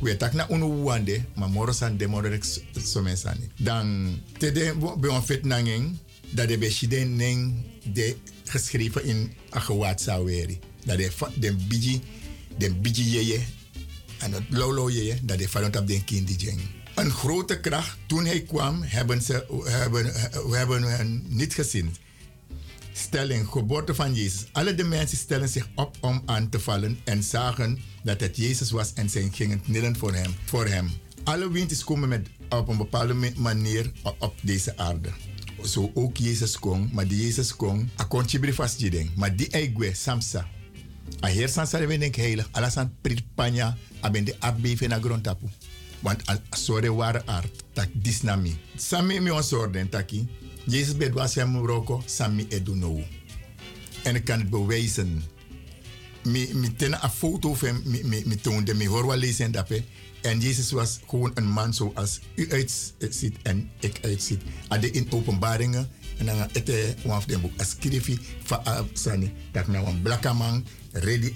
we 0.00 0.16
tak 0.16 0.32
na 0.32 0.46
unu 0.50 0.66
wande 0.82 1.24
ma 1.34 1.46
moro 1.46 1.72
san 1.72 1.96
de 1.96 2.06
moro 2.06 2.28
rek 2.28 2.44
so 2.44 3.02
sani. 3.14 3.50
Dan 3.56 4.18
te 4.38 4.52
de 4.52 4.74
be 5.00 5.10
on 5.10 5.22
fit 5.22 5.44
nanging 5.44 5.98
dat 6.30 6.48
de 6.48 6.58
be 6.58 6.70
shiden 6.70 7.16
neng 7.16 7.54
de 7.92 8.16
geschreven 8.44 9.04
in 9.04 9.32
a 9.54 9.60
gewaad 9.60 10.00
saweri. 10.00 10.58
Dat 10.84 10.98
de 10.98 11.10
de 11.34 11.54
biji 11.54 12.00
de 12.56 12.74
biji 12.74 13.10
yeye 13.10 13.40
en 14.18 14.32
het 14.32 14.44
lolo 14.48 14.90
yeye 14.90 15.18
dat 15.22 15.38
de 15.38 15.48
valent 15.48 15.76
op 15.76 15.86
den 15.86 16.04
kindi 16.04 16.34
jeng. 16.34 16.60
Een 16.94 17.10
grote 17.10 17.60
kracht 17.60 17.98
toen 18.06 18.24
hij 18.24 18.40
kwam 18.42 18.82
hebben 18.82 19.22
ze 19.22 19.44
hebben 19.64 20.12
hebben 20.50 20.82
hen 20.82 21.24
niet 21.28 21.54
gezien 21.54 21.94
stelling, 22.98 23.48
geboorte 23.48 23.94
van 23.94 24.14
Jezus. 24.14 24.46
Alle 24.52 24.74
de 24.74 24.84
mensen 24.84 25.18
stellen 25.18 25.48
zich 25.48 25.68
op 25.74 25.96
om 26.00 26.22
aan 26.26 26.48
te 26.48 26.60
vallen 26.60 26.98
en 27.04 27.22
zagen 27.22 27.78
dat 28.02 28.20
het 28.20 28.36
Jezus 28.36 28.70
was 28.70 28.92
en 28.92 29.10
zij 29.10 29.28
gingen 29.32 29.62
knielen 29.62 29.96
voor 29.96 30.14
hem. 30.14 30.34
Voor 30.44 30.66
hem. 30.66 30.90
Alle 31.24 31.50
winters 31.50 31.84
komen 31.84 32.08
met, 32.08 32.28
op 32.48 32.68
een 32.68 32.76
bepaalde 32.76 33.32
manier 33.36 33.92
op, 34.18 34.34
deze 34.42 34.76
aarde. 34.76 35.08
Zo 35.64 35.90
ook 35.94 36.16
Jezus 36.16 36.58
kon, 36.58 36.90
maar 36.92 37.08
die 37.08 37.22
Jezus 37.22 37.56
kon, 37.56 37.90
a 38.00 38.04
kon 38.04 38.28
chibri 38.28 38.52
vast 38.52 38.80
jideng. 38.80 39.10
Maar 39.14 39.36
die 39.36 39.48
eigwe, 39.50 39.94
samsa. 39.94 40.46
A 41.24 41.26
heer 41.26 41.48
san 41.48 41.66
sare 41.66 41.98
denk 41.98 42.16
heilig, 42.16 42.48
alasan 42.52 42.92
pritpanya, 43.00 43.76
aben 44.00 44.24
de 44.24 44.36
aardbeving 44.38 44.90
na 44.90 44.98
grond. 45.00 45.28
Want 46.00 46.22
a 46.30 46.38
sore 46.50 46.92
ware 46.92 47.22
aard, 47.26 47.64
tak 47.72 47.88
disnami. 47.92 48.56
Sami 48.76 49.20
mi 49.20 49.30
on 49.30 49.42
sorden 49.42 49.88
taki, 49.88 50.28
Jezus 50.68 50.96
bed 50.96 51.14
was 51.14 51.34
hem 51.34 51.56
roko 51.56 52.02
sami 52.04 52.46
eduno. 52.48 53.00
En 54.02 54.14
ik 54.14 54.24
kan 54.24 54.38
het 54.38 54.50
bewijzen. 54.50 55.22
Mi, 56.24 56.50
mi 56.54 56.74
ten 56.76 56.92
een 56.92 57.10
foto 57.10 57.54
van 57.54 57.80
mi, 57.84 58.04
mi, 58.04 58.22
mi 58.26 58.36
toonde, 58.36 58.74
mi 58.74 58.88
hoor 58.88 59.06
wel 59.06 59.16
lezen 59.16 59.52
dat 59.52 59.68
En 60.20 60.40
Jezus 60.40 60.70
was 60.70 61.00
gewoon 61.06 61.30
een 61.34 61.48
man 61.48 61.74
zoals 61.74 62.20
u 62.34 62.50
uitziet 62.50 63.36
en 63.42 63.70
ik 63.80 63.98
uitziet. 64.02 64.42
Ade 64.68 64.90
in 64.90 65.06
openbaringen. 65.10 65.88
En 66.18 66.26
dan 66.26 66.36
een 66.52 66.96
van 67.02 67.22
de 67.26 67.38
boek. 67.38 67.58
Als 67.58 67.70
skrifi 67.70 68.18
van 68.42 68.88
Sani. 68.92 69.32
Dat 69.52 69.66
nou 69.66 69.86
een 69.86 70.02
blakke 70.02 70.32
man. 70.32 70.64
Ready. 70.92 71.32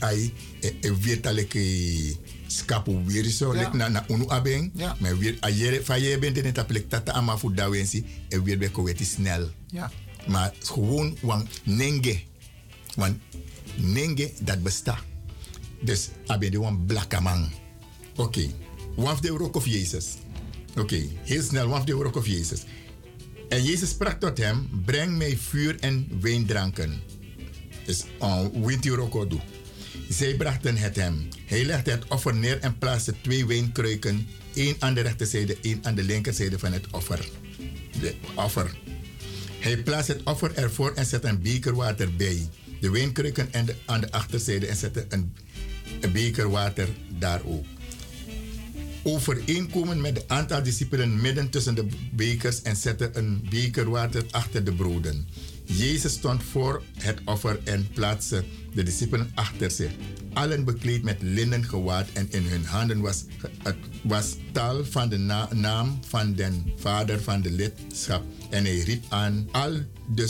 En 0.81 1.01
weer 1.01 1.20
taleke 1.20 2.17
skapu 2.57 3.05
weer 3.05 3.25
zo. 3.25 3.55
Ja. 3.55 3.75
Na, 3.75 3.89
na 3.89 4.05
unu 4.09 4.29
abeng. 4.29 4.71
Ja. 4.75 4.97
Maar 5.01 5.19
weer. 5.19 5.37
Ayere. 5.41 5.85
Van 5.85 6.01
je 6.01 6.19
bent 6.19 6.37
in 6.37 6.45
het 6.45 6.67
plek. 6.67 6.89
Tata 6.89 7.13
ama 7.13 7.39
voor 7.39 7.55
dawensi. 7.55 8.05
En 8.29 8.43
weer 8.43 8.59
bij 8.59 8.69
koweti 8.69 9.05
snel. 9.05 9.51
Ja. 9.67 9.91
Maar 10.27 10.53
gewoon 10.59 11.17
wan 11.21 11.49
nenge. 11.63 12.21
Want 12.95 13.17
nenge 13.77 14.31
dat 14.41 14.63
bestaat. 14.63 15.03
Dus 15.81 16.09
aben 16.27 16.51
de 16.51 16.59
wan 16.59 16.87
blakke 16.87 17.21
man. 17.21 17.51
Oké. 18.17 18.23
Okay. 18.23 18.55
Of 18.97 19.21
the 19.21 19.29
rock 19.29 19.57
of 19.57 19.67
Jezus. 19.67 20.07
Oké, 20.71 20.81
okay, 20.81 21.19
heel 21.23 21.43
snel, 21.43 21.71
of 21.71 21.85
the 21.85 21.93
rock 21.93 22.17
of 22.17 22.27
Jezus. 22.27 22.65
En 23.49 23.63
Jezus 23.63 23.89
sprak 23.89 24.21
tot 24.21 24.39
hem: 24.39 24.69
Breng 24.85 25.17
mij 25.17 25.37
vuur 25.37 25.81
en 25.81 26.09
wijndranken. 26.21 27.01
Dus 27.85 28.05
on 28.19 28.65
wint 28.65 28.83
die 28.83 28.93
rock 28.93 29.31
doen. 29.31 29.41
Zij 30.12 30.36
brachten 30.36 30.76
het 30.76 30.97
hem. 30.97 31.28
Hij 31.47 31.65
legde 31.65 31.91
het 31.91 32.08
offer 32.08 32.34
neer 32.34 32.60
en 32.60 32.78
plaatste 32.78 33.15
twee 33.20 33.47
wijnkruiken, 33.47 34.26
één 34.55 34.76
aan 34.78 34.94
de 34.94 35.00
rechterzijde, 35.00 35.57
één 35.62 35.78
aan 35.82 35.94
de 35.94 36.02
linkerzijde 36.02 36.58
van 36.58 36.73
het 36.73 36.86
offer. 36.91 37.28
De 38.00 38.15
offer. 38.34 38.78
Hij 39.58 39.76
plaatste 39.76 40.12
het 40.12 40.23
offer 40.24 40.55
ervoor 40.55 40.92
en 40.94 41.07
zette 41.07 41.28
een 41.28 41.42
beker 41.42 41.74
water 41.74 42.16
bij. 42.16 42.49
De 42.81 42.91
wijnkruiken 42.91 43.52
en 43.52 43.65
de, 43.65 43.74
aan 43.86 44.00
de 44.00 44.12
achterzijde 44.12 44.66
en 44.66 44.76
zette 44.76 45.07
een, 45.08 45.34
een 46.00 46.12
beker 46.12 46.50
water 46.50 46.89
daar 47.18 47.41
ook 47.44 47.65
overeenkomen 49.02 50.00
met 50.00 50.16
het 50.16 50.28
aantal 50.28 50.62
discipelen 50.62 51.20
midden 51.20 51.50
tussen 51.50 51.74
de 51.74 51.86
bekers 52.12 52.62
en 52.62 52.76
zetten 52.76 53.18
een 53.18 53.47
beker 53.50 53.91
water 53.91 54.24
achter 54.31 54.65
de 54.65 54.73
broden. 54.73 55.28
Jezus 55.76 56.12
stond 56.12 56.42
voor 56.42 56.83
het 56.99 57.20
offer 57.25 57.60
en 57.65 57.89
plaatste 57.94 58.44
de 58.75 58.83
discipelen 58.83 59.31
achter 59.34 59.70
zich. 59.70 59.91
Allen 60.33 60.65
bekleed 60.65 61.02
met 61.02 61.17
linnen 61.20 61.65
gewaad 61.65 62.09
en 62.12 62.26
in 62.31 62.42
hun 62.42 62.65
handen 62.65 63.01
was, 63.01 63.25
het 63.62 63.76
was 64.02 64.36
taal 64.52 64.84
van 64.84 65.09
de 65.09 65.18
naam 65.51 65.99
van 66.07 66.34
den 66.34 66.73
vader 66.76 67.23
van 67.23 67.42
de 67.42 67.51
lidschap. 67.51 68.23
En 68.51 68.65
hij 68.65 68.78
riep 68.78 69.05
aan 69.09 69.49
al 69.51 69.73
de 70.15 70.26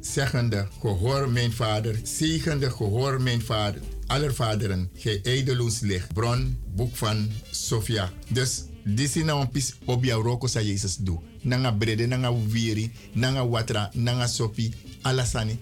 zeggende, 0.00 0.68
gehoor 0.80 1.30
mijn 1.30 1.52
vader, 1.52 2.00
zegende, 2.02 2.70
gehoor 2.70 3.22
mijn 3.22 3.42
vader 3.42 3.80
allervaderen, 4.08 4.90
gij 4.94 5.20
edeloos 5.22 5.80
licht, 5.80 6.12
bron, 6.12 6.58
boek 6.74 6.96
van 6.96 7.30
Sofia. 7.50 8.12
Dus 8.28 8.64
disi 8.84 9.22
na 9.24 9.32
een 9.32 9.50
pis 9.50 9.74
obia 9.84 10.14
roko 10.14 10.46
sa 10.46 10.60
Jezus 10.60 10.96
do. 10.96 11.22
Nanga 11.48 11.72
brede, 11.72 12.06
nanga 12.06 12.32
wiri, 12.48 12.90
nanga 13.12 13.44
watra, 13.46 13.90
nanga 13.94 14.26
sopi, 14.26 14.72
alasani. 15.02 15.58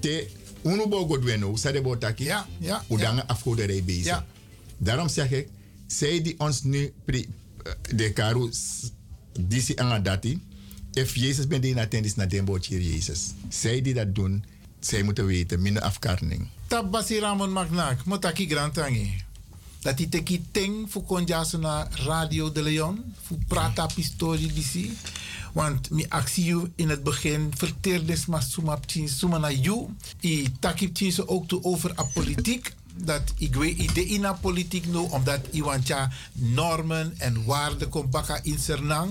Te 0.00 0.30
unu 0.62 0.86
bo 0.88 1.06
godweno, 1.06 1.56
sa 1.56 1.72
de 1.72 1.80
botaki, 1.80 2.24
ja, 2.24 2.46
ja, 2.58 2.84
udanga 2.88 3.22
ja. 3.22 3.28
afgoderij 3.28 3.84
bezig. 3.84 4.04
Ja. 4.04 4.26
Daarom 4.78 5.08
zeg 5.08 5.30
ik, 5.30 5.48
zij 5.86 6.22
die 6.22 6.34
ons 6.38 6.62
nu 6.62 6.92
pri, 7.04 7.28
de 7.94 8.12
karu 8.12 8.50
disi 9.40 9.74
anga 9.74 9.98
dati, 9.98 10.40
if 10.92 11.14
Jezus 11.14 11.46
ben 11.46 11.60
die 11.60 11.74
na 11.74 11.86
tendis 11.86 12.14
na 12.14 12.26
den 12.26 12.46
Jezus. 12.60 13.32
Zij 13.48 13.82
die 13.82 13.94
dat 13.94 14.14
doen, 14.14 14.44
zij 14.80 15.02
moeten 15.02 15.26
weten, 15.26 15.62
minder 15.62 15.82
afkarning 15.82 16.48
tap 16.74 16.90
basi 16.90 17.22
Ramon 17.22 17.54
Magnak, 17.54 18.02
motaki 18.04 18.50
grantangi. 18.50 19.22
Dat 19.84 19.98
die 20.00 20.08
teki 20.08 20.38
ting 20.50 20.86
fu 20.88 21.02
konjaso 21.04 21.58
na 21.60 21.88
Radio 22.06 22.52
de 22.52 22.62
Leon, 22.62 23.02
fu 23.22 23.36
prata 23.48 23.86
pistori 23.86 24.48
disi. 24.52 24.86
Want 25.52 25.90
mi 25.90 26.06
actie 26.08 26.56
in 26.76 26.88
het 26.88 27.02
begin 27.02 27.52
verteerdes 27.56 28.26
maar 28.26 28.42
sumap 28.42 28.84
suma 29.06 29.38
na 29.38 29.50
you. 29.50 29.88
I 30.20 30.48
takip 30.60 30.96
so 30.96 31.24
ook 31.26 31.48
toe 31.48 31.62
over 31.62 31.92
a 31.98 32.02
politiek. 32.02 32.74
Dat 32.96 33.32
ik 33.38 33.54
weet 33.54 33.78
idee 33.78 34.06
in 34.06 34.24
a 34.24 34.32
politiek 34.32 34.86
nu, 34.86 34.98
omdat 35.10 35.40
iwantja 35.50 36.10
normen 36.32 37.14
en 37.18 37.44
waarden 37.44 37.88
kon 37.88 38.10
baka 38.10 38.40
in 38.42 38.58
Sernang. 38.58 39.10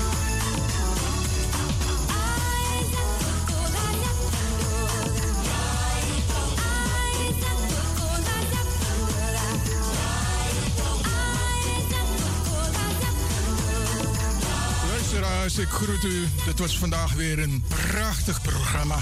Ik 15.57 15.69
groet 15.69 16.03
u. 16.03 16.27
Dit 16.45 16.59
was 16.59 16.77
vandaag 16.77 17.13
weer 17.13 17.39
een 17.39 17.63
prachtig 17.67 18.41
programma. 18.41 18.95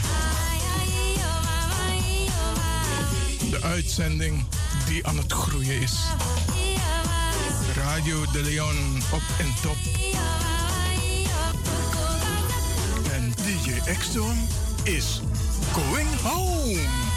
De 3.49 3.61
uitzending 3.61 4.45
die 4.87 5.07
aan 5.07 5.17
het 5.17 5.31
groeien 5.31 5.81
is. 5.81 5.93
Radio 7.75 8.25
de 8.31 8.41
Leon 8.41 9.01
op 9.13 9.21
en 9.39 9.53
top. 9.61 9.77
En 13.11 13.33
DJ 13.35 13.93
X-Don 13.97 14.47
is 14.83 15.21
going 15.73 16.21
home. 16.21 17.08